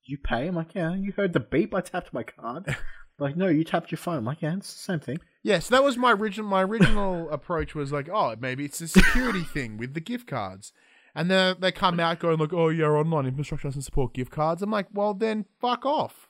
"You 0.05 0.17
pay?" 0.17 0.47
I'm 0.47 0.55
like, 0.55 0.73
"Yeah." 0.73 0.93
You 0.95 1.11
heard 1.11 1.33
the 1.33 1.41
beep? 1.41 1.75
I 1.75 1.81
tapped 1.81 2.13
my 2.13 2.23
card. 2.23 2.75
like, 3.19 3.35
no, 3.35 3.47
you 3.47 3.63
tapped 3.65 3.91
your 3.91 3.97
phone. 3.97 4.17
I'm 4.17 4.25
like, 4.25 4.41
"Yeah, 4.41 4.55
it's 4.55 4.73
the 4.73 4.79
same 4.79 4.99
thing." 5.01 5.19
Yeah, 5.43 5.59
so 5.59 5.75
that 5.75 5.83
was 5.83 5.97
my 5.97 6.13
original. 6.13 6.49
My 6.49 6.63
original 6.63 7.29
approach 7.31 7.75
was 7.75 7.91
like, 7.91 8.07
oh, 8.07 8.35
maybe 8.39 8.63
it's 8.63 8.79
a 8.79 8.87
security 8.87 9.43
thing 9.53 9.75
with 9.77 9.93
the 9.93 9.99
gift 9.99 10.25
cards, 10.25 10.71
and 11.15 11.29
then 11.29 11.57
they 11.59 11.71
come 11.71 11.99
out 11.99 12.19
going 12.19 12.37
like, 12.39 12.53
oh, 12.53 12.69
your 12.69 12.97
online 12.97 13.25
infrastructure 13.25 13.67
doesn't 13.67 13.83
support 13.83 14.13
gift 14.13 14.31
cards. 14.31 14.61
I'm 14.61 14.71
like, 14.71 14.87
well, 14.91 15.13
then 15.13 15.45
fuck 15.61 15.85
off. 15.85 16.29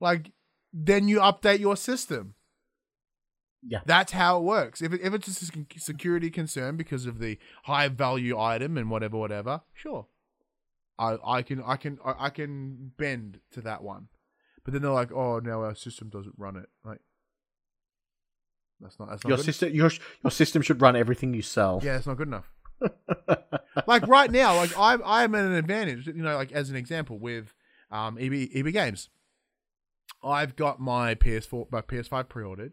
Like, 0.00 0.32
then 0.72 1.08
you 1.08 1.18
update 1.18 1.58
your 1.58 1.76
system. 1.76 2.34
Yeah. 3.64 3.80
That's 3.86 4.12
how 4.12 4.38
it 4.38 4.42
works. 4.42 4.82
If 4.82 4.92
it, 4.92 5.00
if 5.02 5.14
it's 5.14 5.42
a 5.50 5.78
security 5.78 6.30
concern 6.30 6.76
because 6.76 7.06
of 7.06 7.18
the 7.20 7.38
high 7.64 7.88
value 7.88 8.38
item 8.38 8.76
and 8.76 8.90
whatever, 8.90 9.16
whatever, 9.16 9.60
sure, 9.72 10.06
I 10.98 11.16
I 11.24 11.42
can 11.42 11.62
I 11.64 11.76
can 11.76 11.98
I 12.04 12.30
can 12.30 12.92
bend 12.96 13.38
to 13.52 13.60
that 13.60 13.82
one. 13.84 14.08
But 14.64 14.72
then 14.72 14.82
they're 14.82 14.90
like, 14.90 15.12
"Oh, 15.12 15.38
now 15.38 15.62
our 15.62 15.76
system 15.76 16.08
doesn't 16.08 16.34
run 16.36 16.56
it." 16.56 16.68
Like, 16.84 17.00
that's 18.80 18.98
not 18.98 19.10
that's 19.10 19.24
not 19.24 19.28
Your 19.28 19.36
good. 19.36 19.44
system, 19.44 19.72
your 19.72 19.90
your 20.24 20.30
system 20.32 20.62
should 20.62 20.80
run 20.80 20.96
everything 20.96 21.32
you 21.32 21.42
sell. 21.42 21.80
Yeah, 21.84 21.96
it's 21.96 22.06
not 22.06 22.16
good 22.16 22.28
enough. 22.28 22.50
like 23.86 24.06
right 24.06 24.30
now, 24.30 24.56
like 24.56 24.76
I'm 24.78 25.02
I'm 25.04 25.34
at 25.34 25.44
an 25.44 25.54
advantage. 25.54 26.06
You 26.06 26.14
know, 26.14 26.34
like 26.36 26.52
as 26.52 26.70
an 26.70 26.76
example 26.76 27.18
with 27.18 27.54
um 27.90 28.18
EB 28.18 28.48
EB 28.54 28.72
Games, 28.72 29.08
I've 30.22 30.56
got 30.56 30.80
my 30.80 31.14
PS4 31.14 31.70
my 31.70 31.80
PS5 31.82 32.28
pre-ordered. 32.28 32.72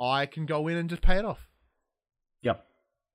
I 0.00 0.26
can 0.26 0.46
go 0.46 0.66
in 0.68 0.76
and 0.76 0.88
just 0.88 1.02
pay 1.02 1.18
it 1.18 1.24
off 1.26 1.46
Yep. 2.42 2.64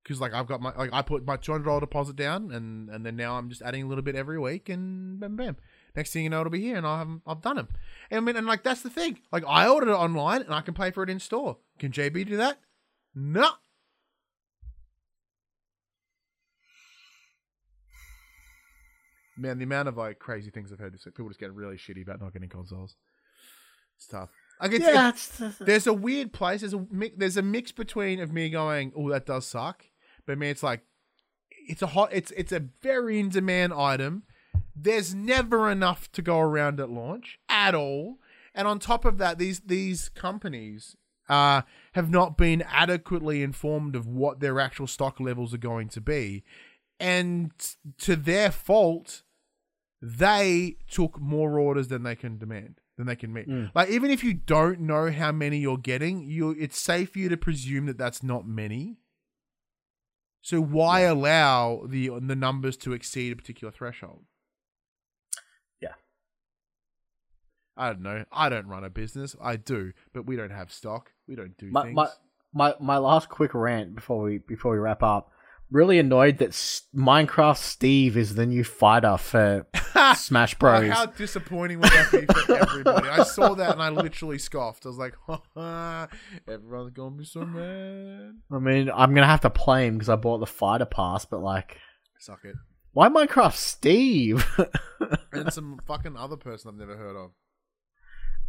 because 0.03 0.21
like 0.21 0.33
I've 0.33 0.45
got 0.47 0.61
my 0.61 0.71
like 0.75 0.91
I 0.93 1.01
put 1.01 1.25
my 1.25 1.35
two 1.37 1.51
hundred 1.51 1.65
dollar 1.65 1.79
deposit 1.79 2.15
down 2.15 2.51
and 2.51 2.89
and 2.89 3.03
then 3.05 3.15
now 3.15 3.37
I'm 3.37 3.49
just 3.49 3.63
adding 3.63 3.83
a 3.83 3.87
little 3.87 4.03
bit 4.03 4.15
every 4.15 4.37
week 4.39 4.69
and 4.69 5.19
bam 5.19 5.35
bam. 5.35 5.57
Next 5.95 6.11
thing 6.11 6.23
you 6.25 6.29
know, 6.29 6.41
it'll 6.41 6.51
be 6.51 6.61
here 6.61 6.77
and 6.77 6.85
I 6.85 6.99
have 6.99 7.09
I've 7.25 7.41
done 7.41 7.55
them. 7.55 7.69
And 8.11 8.17
I 8.17 8.21
mean, 8.21 8.35
and 8.35 8.45
like 8.45 8.61
that's 8.63 8.81
the 8.81 8.89
thing. 8.89 9.19
Like 9.31 9.43
I 9.47 9.67
ordered 9.67 9.89
it 9.89 9.93
online 9.93 10.41
and 10.43 10.53
I 10.53 10.61
can 10.61 10.73
pay 10.75 10.91
for 10.91 11.01
it 11.03 11.09
in 11.09 11.19
store. 11.19 11.57
Can 11.79 11.91
JB 11.91 12.27
do 12.27 12.37
that? 12.37 12.59
No. 13.15 13.49
Man, 19.37 19.57
the 19.57 19.63
amount 19.65 19.87
of 19.89 19.97
like 19.97 20.19
crazy 20.19 20.49
things 20.49 20.71
I've 20.71 20.79
heard 20.79 20.93
this 20.93 21.05
week, 21.05 21.15
people 21.15 21.29
just 21.29 21.39
get 21.39 21.53
really 21.53 21.75
shitty 21.75 22.01
about 22.03 22.21
not 22.21 22.33
getting 22.33 22.49
consoles. 22.49 22.95
It's 23.97 24.07
tough. 24.07 24.29
Like 24.61 24.71
it's, 24.73 24.85
yeah, 24.85 25.09
it's- 25.09 25.41
it's, 25.41 25.57
there's 25.59 25.87
a 25.87 25.93
weird 25.93 26.31
place. 26.33 26.61
There's 26.61 26.73
a 26.73 26.85
mi- 26.89 27.13
there's 27.17 27.37
a 27.37 27.41
mix 27.41 27.71
between 27.71 28.19
of 28.21 28.31
me 28.31 28.49
going, 28.49 28.93
oh, 28.95 29.09
that 29.09 29.25
does 29.25 29.45
suck, 29.45 29.85
but 30.25 30.37
me, 30.37 30.49
it's 30.49 30.63
like 30.63 30.81
it's 31.67 31.81
a 31.81 31.87
hot. 31.87 32.09
It's 32.13 32.31
it's 32.31 32.51
a 32.51 32.61
very 32.81 33.19
in 33.19 33.29
demand 33.29 33.73
item. 33.73 34.23
There's 34.75 35.13
never 35.15 35.69
enough 35.69 36.11
to 36.13 36.21
go 36.21 36.39
around 36.39 36.79
at 36.79 36.89
launch 36.89 37.39
at 37.49 37.75
all, 37.75 38.17
and 38.53 38.67
on 38.67 38.79
top 38.79 39.03
of 39.05 39.17
that, 39.17 39.37
these 39.37 39.59
these 39.61 40.09
companies 40.09 40.95
uh, 41.27 41.61
have 41.93 42.09
not 42.09 42.37
been 42.37 42.61
adequately 42.69 43.41
informed 43.43 43.95
of 43.95 44.05
what 44.07 44.39
their 44.39 44.59
actual 44.59 44.87
stock 44.87 45.19
levels 45.19 45.53
are 45.53 45.57
going 45.57 45.89
to 45.89 45.99
be, 46.01 46.43
and 46.99 47.51
to 47.99 48.15
their 48.15 48.51
fault, 48.51 49.23
they 50.01 50.77
took 50.89 51.19
more 51.19 51.59
orders 51.59 51.87
than 51.87 52.03
they 52.03 52.15
can 52.15 52.37
demand 52.37 52.81
than 52.97 53.07
they 53.07 53.15
can 53.15 53.33
meet. 53.33 53.49
Mm. 53.49 53.71
Like 53.75 53.89
even 53.89 54.09
if 54.09 54.23
you 54.23 54.33
don't 54.33 54.81
know 54.81 55.11
how 55.11 55.31
many 55.31 55.57
you're 55.57 55.77
getting, 55.77 56.23
you 56.23 56.51
it's 56.51 56.79
safe 56.79 57.11
for 57.11 57.19
you 57.19 57.29
to 57.29 57.37
presume 57.37 57.85
that 57.87 57.97
that's 57.97 58.23
not 58.23 58.47
many. 58.47 58.97
So 60.41 60.61
why 60.61 61.01
allow 61.01 61.85
the 61.87 62.11
the 62.21 62.35
numbers 62.35 62.77
to 62.77 62.93
exceed 62.93 63.33
a 63.33 63.35
particular 63.35 63.71
threshold? 63.71 64.23
Yeah. 65.81 65.93
I 67.75 67.87
don't 67.87 68.01
know. 68.01 68.25
I 68.31 68.49
don't 68.49 68.67
run 68.67 68.83
a 68.83 68.89
business. 68.89 69.35
I 69.41 69.55
do, 69.57 69.91
but 70.13 70.25
we 70.25 70.35
don't 70.35 70.51
have 70.51 70.71
stock. 70.71 71.11
We 71.27 71.35
don't 71.35 71.57
do 71.57 71.71
my, 71.71 71.83
things. 71.83 71.95
my 71.95 72.07
my 72.53 72.73
my 72.79 72.97
last 72.97 73.27
quick 73.29 73.53
rant 73.53 73.95
before 73.95 74.21
we 74.21 74.37
before 74.37 74.71
we 74.71 74.77
wrap 74.77 75.03
up. 75.03 75.31
Really 75.71 75.97
annoyed 75.99 76.37
that 76.37 76.49
S- 76.49 76.83
Minecraft 76.95 77.57
Steve 77.57 78.15
is 78.17 78.35
the 78.35 78.45
new 78.45 78.63
fighter 78.63 79.17
for 79.17 79.65
Smash 80.15 80.53
Bros. 80.59 80.91
how 80.91 81.07
disappointing 81.07 81.79
would 81.79 81.89
that 81.91 82.11
be 82.11 82.25
for 82.25 82.53
everybody? 82.55 83.09
I 83.09 83.23
saw 83.23 83.55
that 83.55 83.71
and 83.73 83.81
I 83.81 83.89
literally 83.89 84.37
scoffed. 84.37 84.85
I 84.85 84.89
was 84.89 84.97
like, 84.99 85.15
everyone's 86.47 86.91
gonna 86.93 87.15
be 87.15 87.25
so 87.25 87.41
mad. 87.45 88.33
I 88.51 88.59
mean, 88.59 88.91
I'm 88.93 89.13
gonna 89.15 89.25
have 89.25 89.41
to 89.41 89.49
play 89.49 89.87
him 89.87 89.95
because 89.95 90.09
I 90.09 90.15
bought 90.15 90.37
the 90.37 90.45
fighter 90.45 90.85
pass, 90.85 91.25
but 91.25 91.41
like, 91.41 91.77
Suck 92.19 92.45
it. 92.45 92.55
why 92.93 93.09
Minecraft 93.09 93.53
Steve? 93.55 94.45
And 95.33 95.51
some 95.51 95.79
fucking 95.85 96.15
other 96.15 96.37
person 96.37 96.69
I've 96.69 96.77
never 96.79 96.95
heard 96.95 97.15
of. 97.17 97.31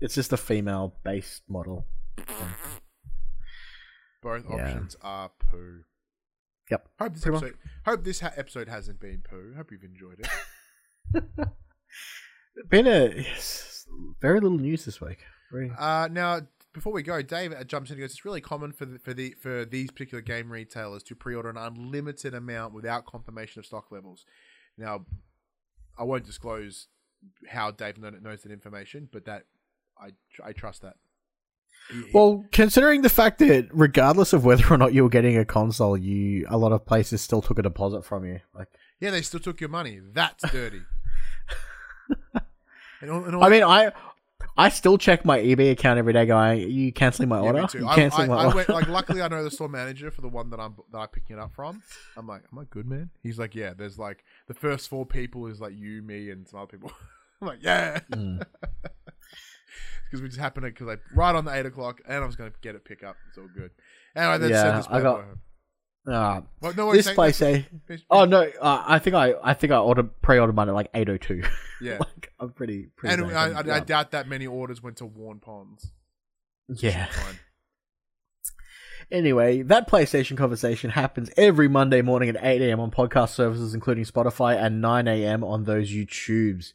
it's 0.01 0.15
just 0.15 0.33
a 0.33 0.37
female 0.37 0.95
based 1.03 1.43
model. 1.49 1.85
Both 4.23 4.45
Yeah. 4.49 4.57
options 4.65 4.97
are 5.03 5.31
poo. 5.51 5.83
Yep. 6.71 6.89
Hope 6.99 7.13
this 7.15 7.23
Pretty 7.23 7.35
much. 7.35 7.43
episode. 7.45 7.59
Hope 7.85 8.05
this 8.05 8.21
ha- 8.21 8.33
episode 8.37 8.69
hasn't 8.69 9.01
been 9.01 9.23
poo. 9.29 9.55
Hope 9.57 9.71
you've 9.71 9.85
enjoyed 9.85 10.19
it. 11.15 11.25
Been 12.71 12.87
a 12.87 13.27
very 14.21 14.41
little 14.41 14.59
news 14.59 14.85
this 14.87 15.01
week. 15.01 15.19
Very, 15.53 15.71
Uh, 15.79 16.09
now, 16.11 16.41
before 16.73 16.93
we 16.93 17.03
go, 17.03 17.21
Dave 17.23 17.55
jumps 17.67 17.91
in 17.91 17.95
and 17.95 18.01
goes. 18.03 18.11
It's 18.13 18.25
really 18.25 18.41
common 18.41 18.73
for 18.73 18.87
the, 18.87 18.99
for 18.99 19.15
the 19.15 19.35
for 19.41 19.65
these 19.65 19.91
particular 19.91 20.23
game 20.23 20.51
retailers 20.51 21.03
to 21.05 21.15
pre-order 21.15 21.49
an 21.51 21.57
unlimited 21.57 22.35
amount 22.35 22.75
without 22.75 23.07
confirmation 23.07 23.61
of 23.61 23.67
stock 23.67 23.91
levels. 23.93 24.25
Now, 24.77 25.05
I 25.99 26.03
won't 26.05 26.25
disclose 26.25 26.89
how 27.49 27.71
Dave 27.71 27.99
knows 27.99 28.43
that 28.43 28.51
information, 28.53 29.09
but 29.13 29.25
that 29.27 29.45
I 30.01 30.11
I 30.45 30.53
trust 30.53 30.83
that. 30.83 30.97
Well, 32.13 32.45
considering 32.53 33.03
the 33.03 33.09
fact 33.09 33.39
that 33.39 33.69
regardless 33.73 34.33
of 34.33 34.45
whether 34.45 34.67
or 34.73 34.77
not 34.77 34.93
you 34.93 35.03
were 35.05 35.09
getting 35.09 35.37
a 35.39 35.45
console, 35.45 35.97
you 35.97 36.47
a 36.49 36.57
lot 36.57 36.73
of 36.73 36.85
places 36.85 37.21
still 37.21 37.41
took 37.43 37.59
a 37.59 37.63
deposit 37.63 38.05
from 38.05 38.25
you. 38.25 38.41
Like, 38.55 38.69
yeah, 39.01 39.11
they 39.11 39.23
still 39.23 39.41
took 39.41 39.61
your 39.61 39.71
money. 39.71 40.01
That's 40.13 40.49
dirty. 40.51 40.83
and 43.01 43.11
all, 43.11 43.25
and 43.25 43.37
all, 43.37 43.45
I 43.45 43.49
mean, 43.49 43.63
I 43.63 43.93
I 44.57 44.71
still 44.71 44.97
check 44.97 45.25
my 45.25 45.39
eBay 45.39 45.71
account 45.73 45.99
every 45.99 46.13
day, 46.13 46.25
going, 46.27 46.51
"Are 46.51 46.55
you 46.55 46.93
canceling 46.93 47.29
my 47.29 47.37
Yeah, 47.41 47.47
order? 47.47 47.69
You 47.79 47.87
I, 47.87 47.95
canceling 47.95 48.31
I, 48.31 48.35
my 48.35 48.41
I 48.41 48.45
order?" 48.47 48.57
went, 48.57 48.69
like, 48.71 48.89
luckily, 48.89 49.23
I 49.23 49.29
know 49.29 49.45
the 49.45 49.51
store 49.51 49.69
manager 49.69 50.11
for 50.11 50.23
the 50.23 50.29
one 50.29 50.51
that 50.51 50.61
I'm 50.61 50.77
that 50.93 50.99
I'm 50.99 51.09
picking 51.09 51.37
it 51.37 51.39
up 51.41 51.55
from. 51.55 51.83
I'm 52.17 52.27
like, 52.27 52.43
am 52.53 52.59
I 52.59 52.65
good, 52.65 52.87
man? 52.87 53.11
He's 53.23 53.39
like, 53.39 53.55
yeah. 53.55 53.75
There's 53.75 53.99
like 53.99 54.25
the 54.47 54.55
first 54.55 54.89
four 54.89 55.05
people 55.05 55.47
is 55.47 55.61
like 55.61 55.75
you, 55.77 56.03
me, 56.03 56.31
and 56.31 56.49
some 56.49 56.61
other 56.61 56.69
people. 56.69 56.91
I'm 57.43 57.49
like, 57.49 57.59
yeah, 57.61 58.01
Mm. 58.13 58.43
Because 60.11 60.23
we 60.23 60.29
just 60.29 60.41
happened 60.41 60.65
to 60.65 60.71
because 60.71 60.87
like 60.87 61.01
right 61.15 61.35
on 61.35 61.45
the 61.45 61.53
eight 61.53 61.67
o'clock, 61.67 62.01
and 62.07 62.23
I 62.23 62.27
was 62.27 62.37
gonna 62.37 62.53
get 62.63 62.75
it 62.75 62.85
pick 62.85 63.03
up. 63.03 63.17
It's 63.29 63.39
all 63.39 63.49
good. 63.55 63.71
Anyway, 64.15 64.39
that's 64.39 64.51
Yeah, 64.51 64.77
this 64.79 64.87
I 64.89 65.01
got- 65.03 65.19
Well, 65.19 65.39
Ah, 66.09 66.43
no, 66.77 66.93
this 66.93 67.07
say- 67.07 67.15
place, 67.15 67.43
eh? 67.43 67.63
Oh 68.09 68.25
no, 68.25 68.43
uh, 68.61 68.85
I 68.87 69.01
think 69.01 69.17
I 69.17 69.35
I 69.43 69.55
think 69.55 69.73
I 69.73 69.79
ordered 69.79 70.23
pre-ordered 70.23 70.55
mine 70.55 70.69
at 70.69 70.75
like 70.75 70.89
eight 70.95 71.09
oh 71.09 71.17
two. 71.17 71.43
yeah. 71.81 71.99
like 71.99 72.33
I'm 72.39 72.51
pretty 72.53 72.91
pretty. 72.97 73.21
And 73.23 73.33
I. 73.37 73.51
I, 73.61 73.77
I 73.77 73.81
doubt 73.81 74.13
that 74.13 74.29
many 74.29 74.47
orders 74.47 74.81
went 74.81 74.99
to 74.99 75.05
Waurn 75.07 75.41
Ponds. 75.41 75.91
yeah. 76.69 77.09
Anyway, 79.11 79.63
that 79.63 79.89
PlayStation 79.89 80.37
conversation 80.37 80.91
happens 80.91 81.31
every 81.37 81.69
Monday 81.69 82.03
morning 82.03 82.29
at 82.29 82.37
8 82.41 82.61
a.m. 82.63 82.81
on 82.81 82.91
podcast 82.91 83.31
services, 83.31 83.73
including 83.73 84.05
Spotify, 84.05 84.57
and 84.61 84.81
9 84.81 85.07
a.m. 85.07 85.45
on 85.45 85.63
those 85.65 85.93
YouTubes. 85.93 86.71
If 86.71 86.73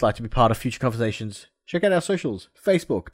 you'd 0.00 0.02
like 0.02 0.14
to 0.16 0.22
be 0.22 0.28
part 0.28 0.50
of 0.50 0.56
future 0.56 0.78
conversations, 0.78 1.46
check 1.66 1.82
out 1.82 1.92
our 1.92 2.00
socials 2.00 2.48
Facebook, 2.64 3.12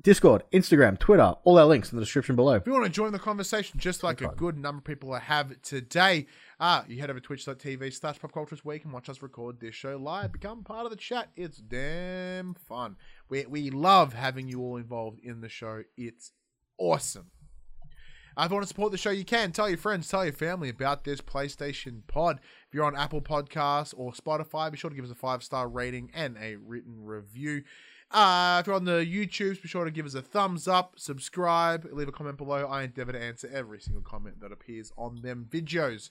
Discord, 0.00 0.44
Instagram, 0.52 0.98
Twitter, 0.98 1.34
all 1.42 1.58
our 1.58 1.64
links 1.64 1.90
in 1.90 1.98
the 1.98 2.04
description 2.04 2.36
below. 2.36 2.54
If 2.54 2.66
you 2.66 2.72
want 2.72 2.84
to 2.84 2.90
join 2.90 3.12
the 3.12 3.18
conversation, 3.18 3.80
just 3.80 4.02
like 4.02 4.20
a 4.20 4.28
good 4.28 4.58
number 4.58 4.78
of 4.78 4.84
people 4.84 5.12
have 5.14 5.60
today, 5.62 6.26
uh, 6.60 6.82
you 6.86 7.00
head 7.00 7.10
over 7.10 7.18
to 7.18 7.26
twitch.tv 7.26 7.92
slash 7.92 8.18
pop 8.18 8.32
cultures 8.32 8.64
week 8.64 8.84
and 8.84 8.92
watch 8.92 9.08
us 9.08 9.22
record 9.22 9.58
this 9.60 9.74
show 9.74 9.96
live. 9.96 10.32
Become 10.32 10.64
part 10.64 10.84
of 10.84 10.90
the 10.90 10.96
chat. 10.96 11.30
It's 11.34 11.58
damn 11.58 12.54
fun. 12.54 12.96
We, 13.28 13.46
we 13.46 13.70
love 13.70 14.12
having 14.12 14.48
you 14.48 14.60
all 14.60 14.76
involved 14.76 15.20
in 15.22 15.40
the 15.40 15.48
show. 15.48 15.82
It's 15.96 16.32
awesome. 16.78 17.30
If 18.36 18.50
you 18.50 18.54
want 18.56 18.64
to 18.64 18.68
support 18.68 18.90
the 18.90 18.98
show, 18.98 19.10
you 19.10 19.24
can. 19.24 19.52
Tell 19.52 19.68
your 19.68 19.78
friends, 19.78 20.08
tell 20.08 20.24
your 20.24 20.32
family 20.32 20.68
about 20.68 21.04
this 21.04 21.20
PlayStation 21.20 22.00
pod. 22.08 22.40
If 22.68 22.74
you're 22.74 22.84
on 22.84 22.96
Apple 22.96 23.20
Podcasts 23.20 23.94
or 23.96 24.12
Spotify, 24.12 24.72
be 24.72 24.76
sure 24.76 24.90
to 24.90 24.96
give 24.96 25.04
us 25.04 25.12
a 25.12 25.14
five 25.14 25.44
star 25.44 25.68
rating 25.68 26.10
and 26.12 26.36
a 26.40 26.56
written 26.56 27.04
review. 27.04 27.62
Uh, 28.14 28.58
if 28.60 28.66
you're 28.68 28.76
on 28.76 28.84
the 28.84 29.04
YouTubes, 29.04 29.60
be 29.60 29.66
sure 29.66 29.84
to 29.84 29.90
give 29.90 30.06
us 30.06 30.14
a 30.14 30.22
thumbs 30.22 30.68
up, 30.68 30.94
subscribe, 30.96 31.84
leave 31.92 32.06
a 32.06 32.12
comment 32.12 32.36
below. 32.38 32.64
I 32.64 32.84
endeavor 32.84 33.10
to 33.10 33.20
answer 33.20 33.50
every 33.52 33.80
single 33.80 34.02
comment 34.02 34.40
that 34.40 34.52
appears 34.52 34.92
on 34.96 35.22
them 35.22 35.48
videos. 35.50 36.10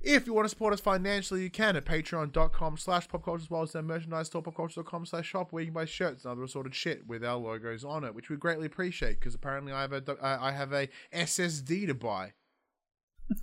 If 0.00 0.26
you 0.26 0.32
want 0.32 0.46
to 0.46 0.48
support 0.48 0.72
us 0.72 0.80
financially, 0.80 1.42
you 1.42 1.50
can 1.50 1.76
at 1.76 1.84
patreon.com 1.84 2.78
slash 2.78 3.06
popculture 3.08 3.42
as 3.42 3.50
well 3.50 3.60
as 3.60 3.72
their 3.72 3.82
merchandise 3.82 4.28
store, 4.28 4.42
popculture.com 4.42 5.04
slash 5.04 5.26
shop, 5.26 5.52
where 5.52 5.60
you 5.62 5.66
can 5.66 5.74
buy 5.74 5.84
shirts 5.84 6.24
and 6.24 6.32
other 6.32 6.42
assorted 6.42 6.74
shit 6.74 7.06
with 7.06 7.22
our 7.22 7.36
logos 7.36 7.84
on 7.84 8.04
it, 8.04 8.14
which 8.14 8.30
we 8.30 8.36
greatly 8.36 8.64
appreciate 8.66 9.20
because 9.20 9.34
apparently 9.34 9.74
I 9.74 9.82
have 9.82 9.92
a, 9.92 10.02
I 10.22 10.52
have 10.52 10.72
a 10.72 10.88
SSD 11.14 11.86
to 11.86 11.94
buy. 11.94 12.32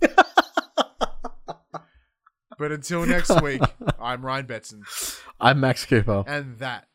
but 2.58 2.72
until 2.72 3.06
next 3.06 3.40
week, 3.40 3.62
I'm 4.00 4.26
Ryan 4.26 4.46
Betson, 4.46 4.82
I'm 5.40 5.60
Max 5.60 5.84
Cooper. 5.86 6.24
and 6.26 6.58
that 6.58 6.86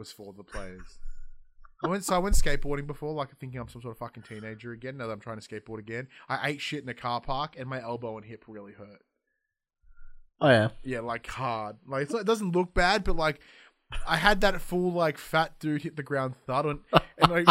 was 0.00 0.10
for 0.10 0.32
the 0.32 0.42
players. 0.42 0.98
I 1.84 1.88
went 1.88 2.04
so 2.04 2.16
I 2.16 2.18
went 2.18 2.34
skateboarding 2.34 2.86
before, 2.86 3.14
like 3.14 3.28
thinking 3.38 3.60
I'm 3.60 3.68
some 3.68 3.82
sort 3.82 3.92
of 3.92 3.98
fucking 3.98 4.24
teenager 4.24 4.72
again. 4.72 4.96
Now 4.96 5.06
that 5.06 5.12
I'm 5.12 5.20
trying 5.20 5.38
to 5.38 5.46
skateboard 5.46 5.78
again, 5.78 6.08
I 6.28 6.50
ate 6.50 6.60
shit 6.60 6.82
in 6.82 6.88
a 6.88 6.94
car 6.94 7.20
park, 7.20 7.54
and 7.58 7.68
my 7.68 7.80
elbow 7.80 8.16
and 8.16 8.26
hip 8.26 8.44
really 8.48 8.72
hurt. 8.72 9.02
Oh 10.40 10.48
yeah. 10.48 10.68
Yeah, 10.82 11.00
like 11.00 11.26
hard. 11.26 11.76
Like 11.86 12.02
it's, 12.04 12.14
it 12.14 12.26
doesn't 12.26 12.52
look 12.52 12.74
bad, 12.74 13.04
but 13.04 13.16
like 13.16 13.40
I 14.06 14.16
had 14.16 14.40
that 14.42 14.60
full 14.60 14.92
like 14.92 15.18
fat 15.18 15.58
dude 15.58 15.82
hit 15.82 15.96
the 15.96 16.02
ground 16.02 16.34
thud, 16.46 16.66
and, 16.66 16.80
and 17.18 17.30
like 17.30 17.46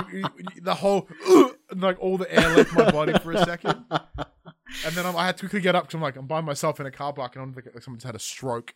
the 0.62 0.76
whole 0.76 1.08
and 1.70 1.82
like 1.82 2.00
all 2.00 2.18
the 2.18 2.32
air 2.34 2.56
left 2.56 2.74
my 2.76 2.92
body 2.92 3.18
for 3.20 3.32
a 3.32 3.46
second, 3.46 3.84
and 3.92 4.94
then 4.94 5.06
I'm, 5.06 5.16
I 5.16 5.26
had 5.26 5.38
to 5.38 5.42
quickly 5.42 5.62
get 5.62 5.76
up 5.76 5.84
because 5.84 5.96
I'm 5.96 6.02
like 6.02 6.18
I'm 6.18 6.28
by 6.28 6.42
myself 6.42 6.80
in 6.80 6.86
a 6.86 6.92
car 6.92 7.14
park, 7.14 7.36
and 7.36 7.44
I'm 7.44 7.54
like 7.54 7.82
someone's 7.82 8.04
had 8.04 8.16
a 8.16 8.20
stroke. 8.20 8.76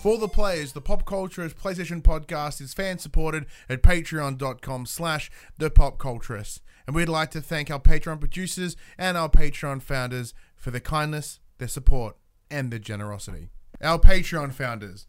For 0.00 0.16
the 0.16 0.28
players, 0.28 0.72
the 0.72 0.80
Pop 0.80 1.04
Culturist 1.04 1.56
PlayStation 1.56 2.00
podcast 2.00 2.62
is 2.62 2.72
fan 2.72 2.96
supported 2.96 3.44
at 3.68 3.82
patreon.com 3.82 4.86
slash 4.86 5.30
the 5.58 5.68
Pop 5.68 5.98
Culturist. 5.98 6.60
And 6.86 6.96
we'd 6.96 7.10
like 7.10 7.30
to 7.32 7.42
thank 7.42 7.70
our 7.70 7.78
Patreon 7.78 8.18
producers 8.18 8.76
and 8.96 9.18
our 9.18 9.28
Patreon 9.28 9.82
founders 9.82 10.32
for 10.56 10.70
their 10.70 10.80
kindness, 10.80 11.40
their 11.58 11.68
support, 11.68 12.16
and 12.50 12.70
their 12.70 12.78
generosity. 12.78 13.50
Our 13.82 13.98
Patreon 13.98 14.54
founders, 14.54 15.06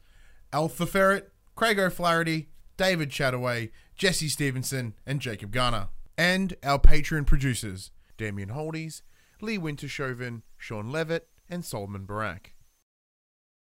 Alpha 0.52 0.86
Ferret, 0.86 1.32
Craig 1.56 1.80
O'Flaherty, 1.80 2.50
David 2.76 3.12
Chataway, 3.12 3.72
Jesse 3.96 4.28
Stevenson, 4.28 4.96
and 5.06 5.22
Jacob 5.22 5.52
Garner. 5.52 5.88
And 6.18 6.58
our 6.66 6.80
Patreon 6.80 7.26
producers, 7.26 7.92
Damien 8.18 8.50
Holdies, 8.50 9.04
Lee 9.40 9.58
Wintershoven, 9.58 10.42
Sean 10.58 10.92
Levitt, 10.92 11.30
and 11.50 11.64
Solomon 11.64 12.04
Barak. 12.04 12.56